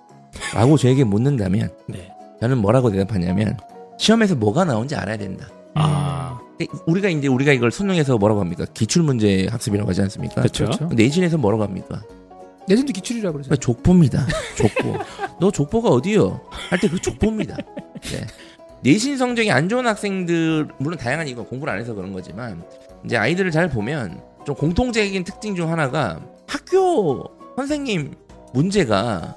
라고 0.55 0.77
저에게 0.77 1.05
묻는다면 1.05 1.71
네. 1.89 2.13
저는 2.41 2.59
뭐라고 2.59 2.91
대답하냐면 2.91 3.57
시험에서 3.99 4.35
뭐가 4.35 4.65
나온지 4.65 4.95
알아야 4.95 5.17
된다. 5.17 5.49
아, 5.75 6.39
우리가 6.87 7.09
이제 7.09 7.29
우리가 7.29 7.53
이걸 7.53 7.71
수능에서 7.71 8.19
뭐라고 8.19 8.41
합니까? 8.41 8.65
기출 8.75 9.03
문제 9.03 9.47
학습이라고 9.51 9.89
하지 9.91 10.03
않습니까? 10.03 10.43
그렇죠. 10.43 10.69
내신에서 10.95 11.39
뭐라고 11.39 11.63
합니까? 11.63 12.03
내신도 12.69 12.93
기출이라 12.93 13.33
그러죠. 13.33 13.49
그러니까 13.49 13.65
족보입니다. 13.65 14.27
족보. 14.57 14.99
너 15.41 15.51
족보가 15.51 15.89
어디요? 15.91 16.41
할 16.71 16.81
때 16.81 16.89
그 16.89 17.01
족보입니다. 17.01 17.57
네. 17.57 18.27
내신 18.83 19.17
성적이 19.17 19.51
안 19.51 19.69
좋은 19.69 19.87
학생들 19.87 20.69
물론 20.79 20.99
다양한 20.99 21.29
이거 21.29 21.45
공부를 21.45 21.73
안 21.73 21.81
해서 21.81 21.95
그런 21.95 22.13
거지만 22.13 22.63
이제 23.05 23.17
아이들을 23.17 23.51
잘 23.51 23.69
보면 23.69 24.21
좀 24.45 24.55
공통적인 24.55 25.25
특징 25.25 25.55
중 25.57 25.71
하나가 25.71 26.21
학교 26.47 27.25
선생님 27.57 28.15
문제가 28.53 29.37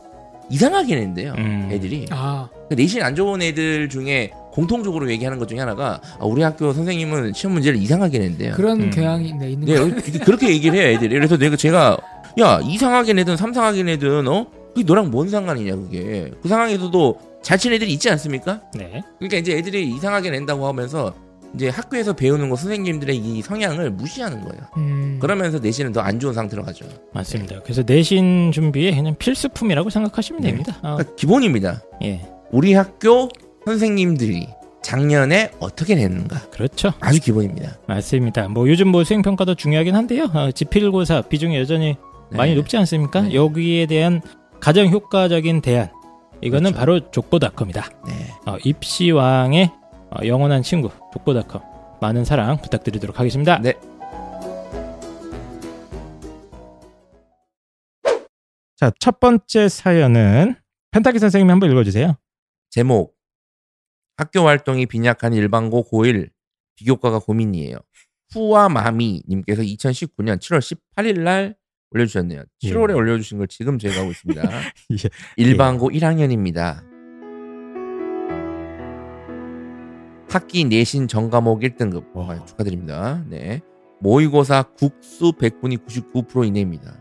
이상하게 0.50 0.96
낸대요. 0.96 1.34
음. 1.38 1.70
애들이 1.72 2.06
아, 2.12 2.50
그 2.70 2.74
내신 2.76 3.02
안 3.02 3.16
좋은 3.16 3.42
애들 3.42 3.90
중에 3.90 4.32
공통적으로 4.52 5.10
얘기하는 5.12 5.38
것 5.40 5.48
중에 5.48 5.60
하나가 5.60 6.02
아, 6.20 6.26
우리 6.26 6.42
학교 6.42 6.74
선생님은 6.74 7.34
시험 7.34 7.54
문제를 7.54 7.80
이상하게 7.80 8.20
낸대요. 8.20 8.54
그런 8.56 8.82
음. 8.82 8.90
경향이 8.90 9.34
네, 9.34 9.52
있는 9.52 9.66
네, 9.68 9.76
거. 9.76 9.86
어, 9.86 9.90
그렇게 10.26 10.50
얘기를 10.50 10.78
해요, 10.78 10.88
애들이. 10.96 11.14
그래서 11.16 11.38
내가 11.38 11.56
제가 11.56 11.98
야 12.40 12.60
이상하게 12.64 13.14
내든 13.14 13.38
삼상하게 13.38 13.84
내든 13.84 14.28
어 14.28 14.48
그게 14.74 14.84
너랑 14.84 15.10
뭔 15.12 15.30
상관이냐 15.30 15.76
그게 15.76 16.32
그 16.42 16.48
상황에서도 16.48 17.20
잘 17.42 17.58
친 17.58 17.72
애들이 17.74 17.94
있지 17.94 18.10
않습니까? 18.10 18.62
네. 18.76 19.02
그러니까 19.18 19.38
이제 19.38 19.58
애들이 19.58 19.88
이상하게 19.96 20.30
낸다고 20.32 20.68
하면서 20.68 21.14
이제 21.56 21.70
학교에서 21.70 22.14
배우는 22.14 22.50
거 22.50 22.56
선생님들의 22.56 23.18
이 23.18 23.42
성향을 23.42 23.92
무시하는 23.92 24.42
거예요. 24.42 24.62
음. 24.78 25.18
그러면서 25.20 25.60
내신은 25.60 25.92
더 25.94 26.02
안 26.02 26.20
좋은 26.20 26.34
상태로 26.34 26.64
가죠. 26.64 26.86
맞습니다. 27.14 27.60
그래서 27.64 27.84
내신 27.86 28.52
준비에 28.52 28.96
그냥 28.96 29.16
필수품이라고 29.18 29.90
생각하시면 29.90 30.42
네. 30.42 30.50
됩니다. 30.50 30.78
아, 30.82 30.96
그러니까 30.96 31.16
기본입니다. 31.16 31.82
예, 32.04 32.22
우리 32.52 32.74
학교 32.74 33.30
선생님들이 33.66 34.48
작년에 34.82 35.52
어떻게 35.60 35.96
냈는가 35.96 36.40
그렇죠. 36.52 36.94
아주 37.00 37.20
기본입니다. 37.20 37.78
맞습니다. 37.88 38.48
뭐 38.48 38.68
요즘 38.70 38.88
뭐 38.90 39.04
수행 39.04 39.22
평가도 39.22 39.56
중요하긴 39.56 39.94
한데요. 39.96 40.30
어, 40.34 40.52
지필고사 40.52 41.24
비중이 41.24 41.58
여전히 41.58 41.98
네. 42.32 42.38
많이 42.38 42.56
높지 42.56 42.78
않습니까? 42.78 43.22
네. 43.22 43.34
여기에 43.34 43.88
대한 43.88 44.22
가장 44.60 44.88
효과적인 44.90 45.62
대안 45.62 45.90
이거는 46.42 46.72
그렇죠. 46.72 46.80
바로 46.80 47.12
족보닷컴이다. 47.12 47.90
네. 48.08 48.14
어, 48.46 48.58
입시왕의 48.64 49.72
어, 50.12 50.26
영원한 50.26 50.64
친구 50.64 50.90
족보닷컴 51.14 51.62
많은 52.02 52.26
사랑 52.26 52.62
부탁드리도록 52.62 53.20
하겠습니다. 53.20 53.60
네. 53.60 53.74
자, 58.76 58.92
첫 59.00 59.20
번째 59.20 59.68
사연은 59.68 60.56
펜타키 60.92 61.20
선생님이 61.20 61.50
한번 61.50 61.70
읽어주세요. 61.72 62.16
제목 62.70 63.16
학교 64.16 64.42
활동이 64.42 64.86
빈약한 64.86 65.34
일반고 65.34 65.84
고1 65.92 66.30
비교과가 66.76 67.20
고민이에요. 67.20 67.78
후와 68.32 68.70
마미 68.70 69.24
님께서 69.28 69.62
2019년 69.62 70.40
7월 70.40 70.60
18일 70.96 71.20
날 71.22 71.56
올려주셨네요. 71.92 72.44
7월에 72.64 72.92
예. 72.92 72.94
올려주신 72.94 73.40
걸 73.40 73.48
지금 73.48 73.80
제가 73.80 74.02
하고 74.02 74.12
있습니다. 74.12 74.42
예. 74.92 75.10
일반고 75.38 75.90
1학년입니다. 75.90 76.89
학기 80.30 80.64
내신 80.64 81.08
전과목 81.08 81.62
1등급 81.62 82.14
와. 82.14 82.32
아, 82.32 82.46
축하드립니다. 82.46 83.24
네. 83.28 83.62
모의고사 84.00 84.64
국수 84.78 85.34
100분이 85.34 85.86
99% 85.86 86.48
이내입니다. 86.48 86.98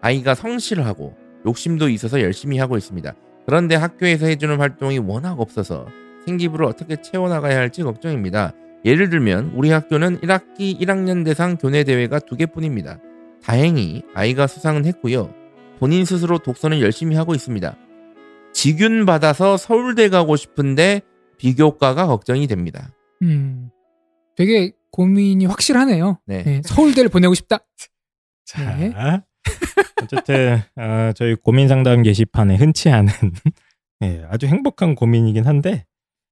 아이가 0.00 0.34
성실을 0.34 0.84
하고 0.86 1.16
욕심도 1.46 1.88
있어서 1.88 2.20
열심히 2.20 2.58
하고 2.58 2.76
있습니다. 2.76 3.14
그런데 3.46 3.74
학교에서 3.74 4.26
해주는 4.26 4.56
활동이 4.58 4.98
워낙 4.98 5.40
없어서 5.40 5.86
생기부를 6.26 6.66
어떻게 6.66 6.96
채워나가야 7.00 7.56
할지 7.56 7.82
걱정입니다. 7.82 8.52
예를 8.84 9.10
들면 9.10 9.52
우리 9.54 9.70
학교는 9.70 10.20
1학기 10.20 10.78
1학년 10.78 11.24
대상 11.24 11.56
교내 11.56 11.84
대회가 11.84 12.18
두 12.18 12.36
개뿐입니다. 12.36 12.98
다행히 13.42 14.02
아이가 14.14 14.46
수상은 14.46 14.84
했고요. 14.84 15.32
본인 15.78 16.04
스스로 16.04 16.38
독서는 16.38 16.80
열심히 16.80 17.16
하고 17.16 17.34
있습니다. 17.34 17.76
직윤 18.52 19.06
받아서 19.06 19.56
서울대 19.56 20.08
가고 20.08 20.36
싶은데 20.36 21.02
비교과가 21.42 22.06
걱정이 22.06 22.46
됩니다. 22.46 22.92
음. 23.22 23.68
되게 24.36 24.72
고민이 24.92 25.46
확실하네요. 25.46 26.20
네. 26.24 26.44
네, 26.44 26.62
서울대를 26.64 27.10
보내고 27.10 27.34
싶다. 27.34 27.58
자, 28.46 28.76
네. 28.76 28.92
어쨌든 30.00 30.60
어, 30.76 31.10
저희 31.16 31.34
고민 31.34 31.66
상담 31.66 32.02
게시판에 32.02 32.54
흔치 32.56 32.90
않은 32.90 33.12
예, 34.04 34.24
아주 34.28 34.46
행복한 34.46 34.94
고민이긴 34.94 35.44
한데 35.46 35.84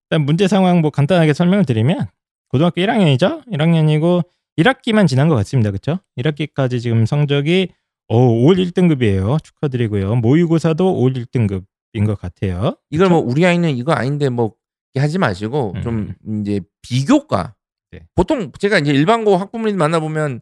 일단 0.09 0.25
문제 0.25 0.47
상황 0.47 0.81
뭐 0.81 0.91
간단하게 0.91 1.33
설명을 1.33 1.65
드리면 1.65 2.07
고등학교 2.49 2.81
1학년이죠. 2.81 3.47
1학년이고 3.49 4.23
1학기만 4.59 5.09
지난 5.09 5.29
것 5.29 5.35
같습니다. 5.37 5.71
그렇죠? 5.71 5.99
1학기까지 6.19 6.81
지금 6.81 7.05
성적이 7.05 7.71
어, 8.07 8.17
5월 8.17 8.65
1등급이에요. 8.65 9.43
축하드리고요. 9.43 10.17
모의고사도 10.17 10.85
5월 10.85 11.17
1등급인 11.17 12.07
것 12.07 12.17
같아요. 12.21 12.77
이걸 12.91 13.09
뭐 13.09 13.19
우리 13.19 13.45
아이는 13.45 13.71
이거 13.77 13.93
아닌데 13.93 14.29
뭐 14.29 14.55
하지 14.99 15.19
마시고 15.19 15.75
음. 15.77 15.83
좀 15.83 16.15
이제 16.43 16.61
비교과 16.83 17.55
네. 17.93 18.01
보통 18.15 18.51
제가 18.59 18.79
이제 18.79 18.93
일반고 18.93 19.37
학부모님 19.37 19.77
만나보면 19.77 20.41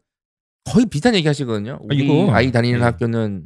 거의 0.65 0.87
비슷한 0.87 1.15
얘기 1.15 1.27
하시거든요. 1.27 1.79
우리 1.83 2.05
이거, 2.05 2.33
아이 2.33 2.53
다니는 2.53 2.79
네. 2.79 2.85
학교는 2.85 3.45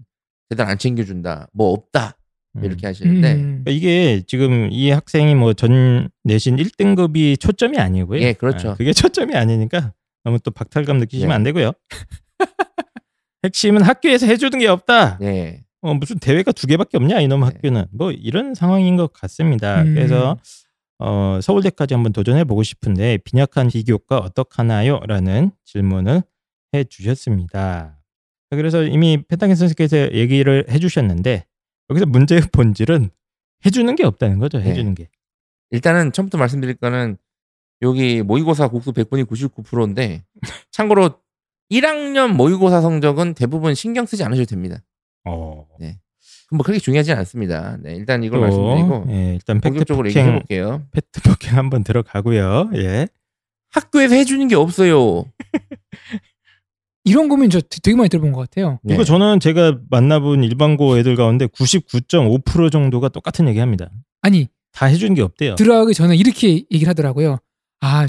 제대로 0.51 0.69
안 0.69 0.79
챙겨준다. 0.79 1.49
뭐 1.53 1.73
없다. 1.73 2.17
음. 2.57 2.65
이렇게 2.65 2.87
하시는데 2.87 3.33
음. 3.35 3.41
그러니까 3.65 3.71
이게 3.71 4.23
지금 4.27 4.69
이 4.71 4.91
학생이 4.91 5.35
뭐 5.35 5.55
전 5.55 6.09
내신 6.25 6.57
1등급이 6.57 7.39
초점이 7.41 7.79
아니고요. 7.79 8.21
예, 8.21 8.33
그렇죠. 8.35 8.71
아, 8.71 8.75
그게 8.75 8.93
초점이 8.93 9.35
아니니까 9.35 9.93
너무 10.25 10.39
또 10.41 10.51
박탈감 10.51 10.99
느끼시면 10.99 11.31
예. 11.31 11.35
안 11.35 11.43
되고요. 11.45 11.73
핵심은 13.45 13.83
학교에서 13.83 14.27
해주는 14.27 14.59
게 14.59 14.67
없다. 14.69 15.19
네. 15.19 15.63
어, 15.81 15.95
무슨 15.95 16.19
대회가 16.19 16.53
두 16.53 16.67
개밖에 16.67 16.97
없냐 16.97 17.21
이놈 17.21 17.41
네. 17.41 17.47
학교는 17.47 17.87
뭐 17.93 18.13
이런 18.13 18.55
상황인 18.55 18.97
것 18.97 19.13
같습니다. 19.13 19.83
음. 19.83 19.95
그래서 19.95 20.37
어, 21.05 21.41
서울대까지 21.41 21.95
한번 21.95 22.13
도전해 22.13 22.45
보고 22.45 22.63
싶은데 22.63 23.19
빈약한 23.19 23.67
비교과 23.69 24.19
어떡하나요?라는 24.19 25.51
질문을 25.65 26.23
해 26.75 26.85
주셨습니다. 26.85 27.99
그래서 28.51 28.85
이미 28.85 29.21
페타킨 29.27 29.57
선생님께서 29.57 30.13
얘기를 30.13 30.65
해 30.69 30.79
주셨는데 30.79 31.45
여기서 31.91 32.07
문제의 32.07 32.43
본질은 32.53 33.11
해주는 33.67 33.97
게 33.97 34.05
없다는 34.05 34.39
거죠. 34.39 34.59
네. 34.59 34.71
해주는 34.71 34.95
게. 34.95 35.09
일단은 35.71 36.13
처음부터 36.13 36.39
말씀드릴 36.39 36.75
거는 36.77 37.17
여기 37.81 38.23
모의고사 38.23 38.69
국수 38.69 38.93
백분위 38.93 39.27
99%인데 39.27 40.23
참고로 40.71 41.19
1학년 41.71 42.33
모의고사 42.33 42.81
성적은 42.81 43.35
대부분 43.35 43.75
신경 43.75 44.07
쓰지 44.07 44.23
않으셔도 44.23 44.47
됩니다. 44.47 44.85
어. 45.25 45.67
그럼 45.77 45.95
뭐 46.53 46.63
그렇게 46.65 46.79
중요하지 46.79 47.13
않습니다. 47.13 47.79
네, 47.81 47.95
일단 47.95 48.23
이걸 48.23 48.41
또, 48.41 48.43
말씀드리고 48.43 49.07
예, 49.11 49.35
일단 49.35 49.61
팩트 49.61 49.69
본격적으로 49.71 50.09
얘기해 50.09 50.33
볼게요. 50.33 50.83
팩트 50.93 51.23
폭행 51.23 51.57
한번 51.59 51.83
들어가고요. 51.83 52.71
예. 52.77 53.09
학교에서 53.71 54.15
해주는 54.15 54.47
게 54.49 54.55
없어요. 54.55 55.25
이런 57.05 57.29
고민 57.29 57.51
저 57.51 57.61
되게 57.61 57.97
많이 57.97 58.09
들어본 58.09 58.33
것 58.33 58.41
같아요. 58.41 58.79
네. 58.83 58.95
이거 58.95 59.03
저는 59.03 59.41
제가 59.41 59.79
만나본 59.91 60.45
일반고 60.45 60.99
애들 60.99 61.17
가운데 61.17 61.47
99.5% 61.47 62.71
정도가 62.71 63.09
똑같은 63.09 63.49
얘기합니다. 63.49 63.91
아니 64.21 64.49
다 64.73 64.87
해주는 64.87 65.15
게 65.15 65.23
없대요. 65.23 65.57
들어가기 65.57 65.95
전에 65.95 66.15
이렇게 66.15 66.63
얘기를 66.71 66.89
하더라고요. 66.89 67.39
아 67.81 68.07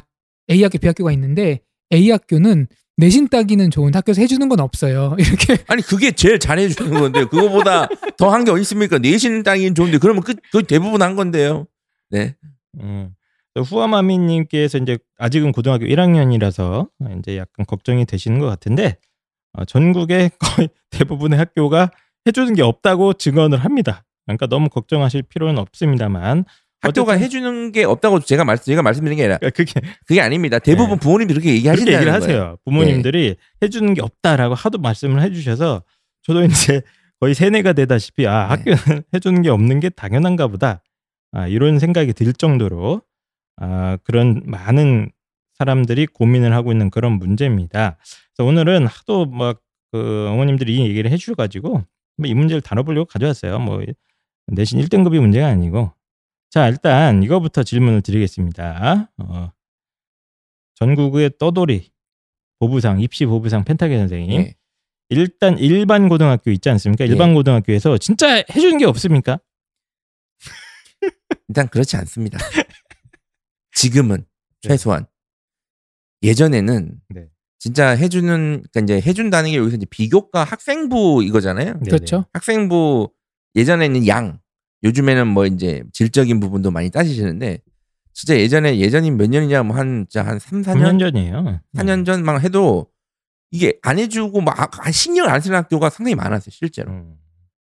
A 0.52 0.62
학교, 0.62 0.78
B 0.78 0.88
학교가 0.88 1.12
있는데 1.14 1.62
A 1.92 2.12
학교는 2.12 2.68
내신 2.98 3.28
따기는 3.28 3.72
좋은데 3.72 3.98
학교에서 3.98 4.22
해주는 4.22 4.48
건 4.50 4.60
없어요. 4.60 5.16
이렇게 5.20 5.58
아니 5.68 5.82
그게 5.82 6.12
제일 6.12 6.40
잘해주는 6.40 6.92
건데 7.00 7.26
그거보다 7.26 7.88
더 8.18 8.30
한 8.32 8.44
게 8.46 8.52
어디 8.52 8.62
있습니까? 8.62 8.98
내신 9.00 9.44
따기는 9.44 9.74
좋은데 9.76 9.98
그러면 9.98 10.22
끝 10.24 10.38
거의 10.52 10.64
대부분 10.64 11.02
한 11.02 11.16
건데요. 11.16 11.66
네. 12.10 12.36
음. 12.80 13.14
후아마미님께서 13.56 14.80
이제 14.80 14.98
아직은 15.20 15.52
고등학교 15.52 15.86
1학년이라서 15.86 16.90
이제 17.20 17.38
약간 17.38 17.66
걱정이 17.68 18.06
되시는 18.06 18.40
것 18.40 18.48
같은데 18.48 18.98
어, 19.54 19.66
전국의 19.66 20.32
거의 20.40 20.70
대부분의 20.90 21.38
학교가 21.38 21.92
해주는 22.28 22.54
게 22.56 22.62
없다고 22.64 23.14
증언을 23.14 23.60
합니다. 23.60 24.04
그러니까 24.26 24.48
너무 24.48 24.70
걱정하실 24.70 25.24
필요는 25.24 25.60
없습니다만 25.60 26.46
학교가 26.84 27.14
어쨌든- 27.14 27.26
해주는 27.26 27.72
게 27.72 27.84
없다고 27.84 28.20
제가 28.22 28.44
말씀 28.46 28.66
제가 28.66 28.82
말씀드린 28.82 29.18
게 29.18 29.24
아니라 29.24 29.38
그러니까 29.40 29.64
그게 29.64 29.82
그게 30.06 30.22
아닙니다. 30.22 30.60
대부분 30.60 30.98
네. 30.98 31.00
부모님들이 31.00 31.40
그렇게 31.40 31.56
얘기하신다는 31.56 31.94
얘기를 32.00 32.12
거예요. 32.20 32.24
하세요. 32.42 32.58
부모님들이 32.66 33.36
해주는 33.62 33.94
게 33.94 34.02
없다라고 34.02 34.54
하도 34.56 34.78
말씀을 34.78 35.22
해주셔서 35.24 35.84
저도 36.24 36.44
이제 36.46 36.82
거의 37.20 37.34
세뇌가 37.34 37.74
되다시피 37.74 38.28
아 38.28 38.56
네. 38.64 38.72
학교는 38.74 39.04
해주는 39.14 39.42
게 39.42 39.50
없는 39.50 39.80
게 39.80 39.90
당연한가 39.90 40.48
보다 40.48 40.82
아, 41.32 41.48
이런 41.48 41.80
생각이 41.80 42.14
들 42.14 42.32
정도로 42.34 43.02
아, 43.58 43.98
그런 44.04 44.42
많은 44.46 45.10
사람들이 45.58 46.08
고민을 46.08 46.54
하고 46.54 46.72
있는 46.72 46.90
그런 46.90 47.14
문제입니다. 47.14 47.98
그래서 48.36 48.48
오늘은 48.48 48.86
하도 48.88 49.26
막 49.26 49.60
그 49.96 50.28
어머님들이 50.28 50.76
이 50.76 50.88
얘기를 50.88 51.12
해주셔가지고 51.12 51.84
뭐이 52.18 52.34
문제를 52.34 52.62
다뤄보려고 52.62 53.06
가져왔어요. 53.06 53.60
뭐 53.60 53.80
내신 54.48 54.80
1등급이 54.82 55.20
문제가 55.20 55.46
아니고 55.46 55.92
자 56.54 56.68
일단 56.68 57.24
이거부터 57.24 57.64
질문을 57.64 58.04
드리겠습니다. 58.04 59.12
어, 59.18 59.52
전국의 60.76 61.32
떠돌이 61.40 61.92
보부상 62.60 63.00
입시 63.00 63.26
보부상 63.26 63.64
펜타게 63.64 63.98
선생님 63.98 64.40
네. 64.44 64.56
일단 65.10 65.58
일반 65.58 66.08
고등학교 66.10 66.52
있지 66.52 66.70
않습니까? 66.70 67.06
일반 67.06 67.32
예. 67.32 67.34
고등학교에서 67.34 67.98
진짜 67.98 68.36
해주는 68.36 68.78
게 68.78 68.86
없습니까? 68.86 69.40
일단 71.50 71.68
그렇지 71.70 71.98
않습니다. 71.98 72.38
지금은 73.74 74.18
네. 74.18 74.70
최소한 74.70 75.08
예전에는 76.22 77.02
네. 77.16 77.30
진짜 77.58 77.90
해주는 77.90 78.64
그러니까 78.72 78.80
이제 78.80 79.02
해준다는 79.02 79.50
게 79.50 79.58
여기서 79.58 79.78
이제 79.78 79.88
비교과 79.90 80.44
학생부 80.44 81.24
이거잖아요. 81.24 81.74
네네. 81.80 81.90
그렇죠. 81.90 82.26
학생부 82.32 83.12
예전에는 83.56 84.06
양, 84.06 84.40
요즘에는 84.84 85.28
뭐 85.28 85.46
이제 85.46 85.84
질적인 85.94 86.40
부분도 86.40 86.72
많이 86.72 86.90
따지시는데 86.90 87.60
진짜 88.14 88.38
예전에 88.38 88.78
예전이 88.80 89.12
몇 89.12 89.30
년이냐 89.30 89.64
뭐한 89.64 90.08
진짜 90.10 90.28
한 90.28 90.40
3, 90.40 90.62
4년 90.62 90.84
3년 90.84 91.00
전이에요. 91.00 91.60
4년 91.76 92.06
전만 92.06 92.42
해도 92.42 92.88
이게 93.52 93.78
안 93.82 94.00
해주고 94.00 94.42
막 94.42 94.60
아, 94.60 94.92
신경을 94.92 95.30
안 95.30 95.42
쓰는 95.42 95.58
학교가 95.58 95.90
상당히 95.90 96.16
많았어요 96.16 96.52
실제로 96.52 96.92
음. 96.92 97.16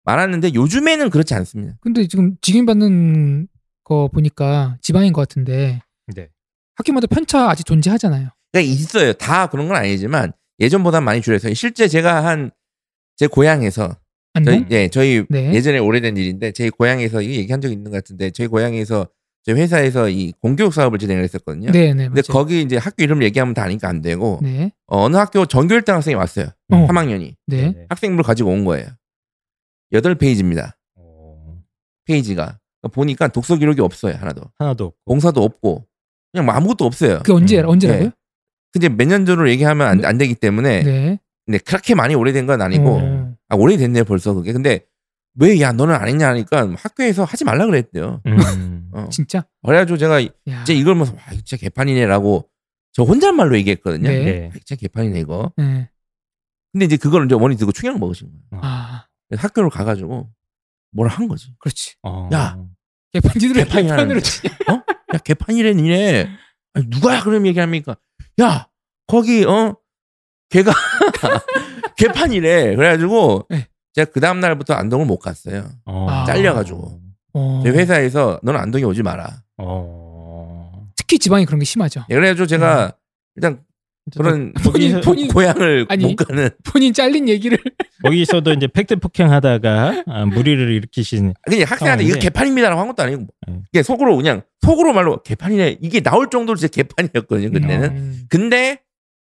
많았는데 0.05 0.55
요즘에는 0.55 1.11
그렇지 1.11 1.35
않습니다. 1.35 1.75
근데 1.81 2.07
지금 2.07 2.37
직인받는 2.41 3.49
거 3.85 4.09
보니까 4.09 4.77
지방인 4.81 5.13
것 5.13 5.21
같은데 5.23 5.81
네. 6.15 6.29
학교마다 6.77 7.07
편차 7.07 7.49
아직 7.51 7.65
존재하잖아요. 7.65 8.29
그러니까 8.53 8.73
있어요. 8.73 9.13
다 9.13 9.47
그런 9.47 9.69
건 9.69 9.77
아니지만 9.77 10.33
예전보다 10.61 11.01
많이 11.01 11.21
줄여서 11.23 11.55
실제 11.55 11.89
제가 11.89 12.25
한 12.25 12.51
제 13.17 13.27
고향에서 13.27 13.97
저희 14.45 14.57
안동? 14.57 14.67
예 14.71 14.89
저희 14.89 15.25
네. 15.29 15.53
예전에 15.55 15.79
오래된 15.79 16.17
일인데 16.17 16.53
제 16.53 16.71
고향에서 16.71 17.21
이거 17.23 17.33
얘기한 17.35 17.61
적 17.61 17.71
있는 17.71 17.85
것 17.91 17.97
같은데 17.99 18.31
저희 18.31 18.47
고향에서 18.47 19.07
저희 19.45 19.57
회사에서 19.61 20.09
이 20.09 20.33
공교육 20.41 20.73
사업을 20.73 20.99
진행을 20.99 21.25
했었거든요. 21.25 21.71
네, 21.73 21.93
네, 21.93 22.07
근데 22.09 22.09
맞아요. 22.09 22.23
거기 22.29 22.63
이제 22.63 22.77
학교 22.77 23.03
이름 23.03 23.23
얘기하면 23.23 23.55
다 23.55 23.65
아니까 23.65 23.89
안 23.89 24.01
되고 24.01 24.39
네, 24.43 24.71
어, 24.87 25.09
느 25.09 25.17
학교 25.17 25.45
전교 25.47 25.75
1등 25.77 25.93
학생이 25.95 26.15
왔어요. 26.15 26.47
어. 26.71 26.87
3학년이 26.87 27.35
네, 27.49 27.87
학생부를 27.89 28.25
가지고 28.25 28.51
온 28.51 28.65
거예요. 28.65 28.87
8페이지입니다. 29.93 30.73
어, 30.97 31.59
페이지가 32.07 32.59
그러니까 32.81 32.95
보니까 32.95 33.29
독서 33.29 33.57
기록이 33.57 33.81
없어요 33.81 34.15
하나도 34.17 34.43
하나도 34.59 34.85
없고. 34.87 34.97
공사도 35.05 35.43
없고 35.43 35.85
그냥 36.33 36.47
뭐 36.47 36.55
아무것도 36.55 36.85
없어요. 36.85 37.19
그게 37.19 37.33
언제 37.33 37.61
음, 37.61 37.69
언제라고요? 37.69 38.11
근데 38.73 38.89
몇 38.89 39.07
년 39.07 39.27
전으로 39.27 39.51
얘기하면 39.51 39.87
안, 39.87 40.05
안 40.05 40.17
되기 40.19 40.35
때문에 40.35 40.83
네. 40.83 41.19
근데 41.45 41.59
그렇게 41.59 41.95
많이 41.95 42.15
오래된 42.15 42.47
건 42.47 42.63
아니고 42.63 42.89
어. 42.97 43.22
아 43.53 43.57
오래됐네 43.57 44.05
벌써 44.05 44.33
그게 44.33 44.53
근데 44.53 44.87
왜 45.35 45.61
야 45.61 45.73
너는 45.73 45.95
안 45.95 46.09
했냐 46.09 46.29
하니까 46.29 46.75
학교에서 46.77 47.25
하지 47.25 47.45
말라 47.45 47.67
그랬대요. 47.67 48.23
음. 48.27 48.89
어. 48.93 49.09
진짜? 49.11 49.45
그래가지고 49.65 49.99
제가 49.99 50.23
야. 50.25 50.29
이제 50.63 50.75
이걸 50.75 50.95
보면서 50.95 51.13
와 51.15 51.21
이거 51.33 51.43
진짜 51.45 51.57
개판이네라고 51.61 52.49
저 52.93 53.03
혼잣말로 53.03 53.57
얘기했거든요. 53.59 54.09
네. 54.09 54.25
네. 54.25 54.51
아, 54.51 54.59
진짜 54.65 54.77
개판이네 54.77 55.21
이거. 55.21 55.53
네. 55.57 55.89
근데 56.73 56.87
이제 56.87 56.97
그걸 56.97 57.27
이제 57.27 57.35
어머니 57.35 57.57
듣고 57.57 57.73
충격 57.73 57.99
먹으신 57.99 58.29
거예요. 58.51 58.63
아, 58.65 59.07
그래서 59.29 59.43
학교를 59.47 59.69
가가지고 59.71 60.31
뭐라 60.93 61.13
한 61.13 61.29
거지. 61.29 61.55
그렇지. 61.59 61.95
어. 62.03 62.29
야. 62.33 62.59
개판이라는 63.13 63.65
개판으로 63.87 64.15
거. 64.15 64.21
치냐? 64.21 64.55
어? 64.69 64.83
야 65.15 65.19
개판이래 65.19 65.75
니네. 65.75 66.29
아니, 66.75 66.87
누가야 66.89 67.23
그럼 67.23 67.47
얘기합니까? 67.47 67.97
야 68.41 68.69
거기 69.07 69.45
어 69.45 69.77
걔가 70.49 70.73
개판이래. 71.97 72.75
그래가지고 72.77 73.47
네. 73.51 73.67
제가 73.95 74.11
그 74.13 74.21
다음 74.21 74.41
날부터 74.41 74.75
안동을 74.75 75.07
못 75.07 75.19
갔어요. 75.19 75.65
어. 75.85 76.07
아. 76.09 76.25
잘려가지고. 76.25 77.01
어. 77.35 77.61
제 77.65 77.71
회사에서 77.71 78.39
너는 78.43 78.61
안동에 78.61 78.85
오지 78.85 79.03
마라. 79.03 79.43
어. 79.59 80.71
특히 80.97 81.19
지방이 81.19 81.45
그런 81.47 81.59
게 81.61 81.65
심하죠. 81.65 82.05
예, 82.11 82.15
그래가지고 82.15 82.47
제가 82.47 82.93
일단 83.37 83.61
그런 84.17 84.53
거기서, 84.55 85.01
본인- 85.01 85.29
고, 85.29 85.43
향을 85.45 85.87
아니. 85.89 86.05
못 86.05 86.17
가는 86.17 86.51
본인 86.65 86.93
잘린 86.93 87.29
얘기를 87.29 87.57
거기서도 88.03 88.53
이제 88.55 88.67
팩트 88.67 88.97
폭행하다가 88.97 90.03
아, 90.07 90.25
무리를 90.27 90.71
일으키신 90.73 91.35
그냥 91.43 91.65
학생한테 91.69 92.05
이거. 92.05 92.19
개판입니다라고 92.19 92.81
한 92.81 92.89
것도 92.89 93.03
아니고 93.05 93.27
네. 93.47 93.61
이게 93.73 93.83
속으로 93.85 94.17
그냥 94.17 94.43
속으로 94.61 94.93
말로 94.93 95.23
개판이네 95.23 95.79
이게 95.83 96.01
나올 96.01 96.29
정도로 96.31 96.57
진짜 96.57 96.83
개판이었거든요 96.83 97.53
그때는 97.53 97.91
음. 97.91 98.23
근데 98.29 98.81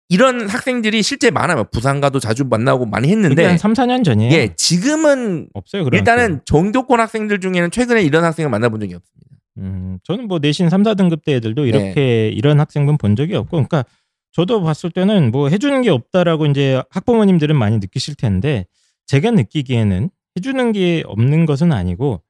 이런 0.09 0.49
학생들이 0.49 1.03
실제 1.03 1.31
많아요 1.31 1.65
부산가도 1.65 2.21
자주 2.21 2.45
만나고 2.45 2.87
많이 2.87 3.09
했는데 3.09 3.45
한 3.47 3.59
3, 3.59 3.73
4년 3.73 4.05
전이에요. 4.05 4.33
예 4.33 4.55
지금은 4.55 5.49
없어요. 5.55 5.89
일단은. 5.93 6.41
정교권 6.45 7.01
학생들 7.01 7.41
중에는 7.41 7.71
최근에 7.71 8.03
이런 8.03 8.25
학생을 8.25 8.51
만나본 8.51 8.81
적이 8.81 8.95
없습니다 8.95 9.37
음, 9.59 9.99
저는 10.03 10.29
뭐 10.29 10.39
내신 10.41 10.69
3, 10.69 10.83
4등급 10.83 11.25
때 11.25 11.35
애들도 11.35 11.67
이렇게 11.67 11.95
네. 11.95 12.29
이런 12.29 12.61
학생분 12.61 12.99
본 12.99 13.17
적이 13.17 13.37
없고 13.37 13.51
그러니까 13.51 13.85
저도 14.33 14.63
봤을 14.63 14.91
때는 14.91 15.31
뭐 15.31 15.49
해주는 15.49 15.81
게 15.83 15.91
없다라고 15.91 16.47
이제 16.47 16.83
학부모님들은 16.91 17.57
많이 17.57 17.79
느끼실 17.79 18.17
텐데 18.17 18.67
제가 19.07 19.31
느끼기에는 19.31 20.11
해주는 20.37 20.73
게 20.73 21.03
없는 21.07 21.47
것은 21.47 21.73
아니고 21.73 22.21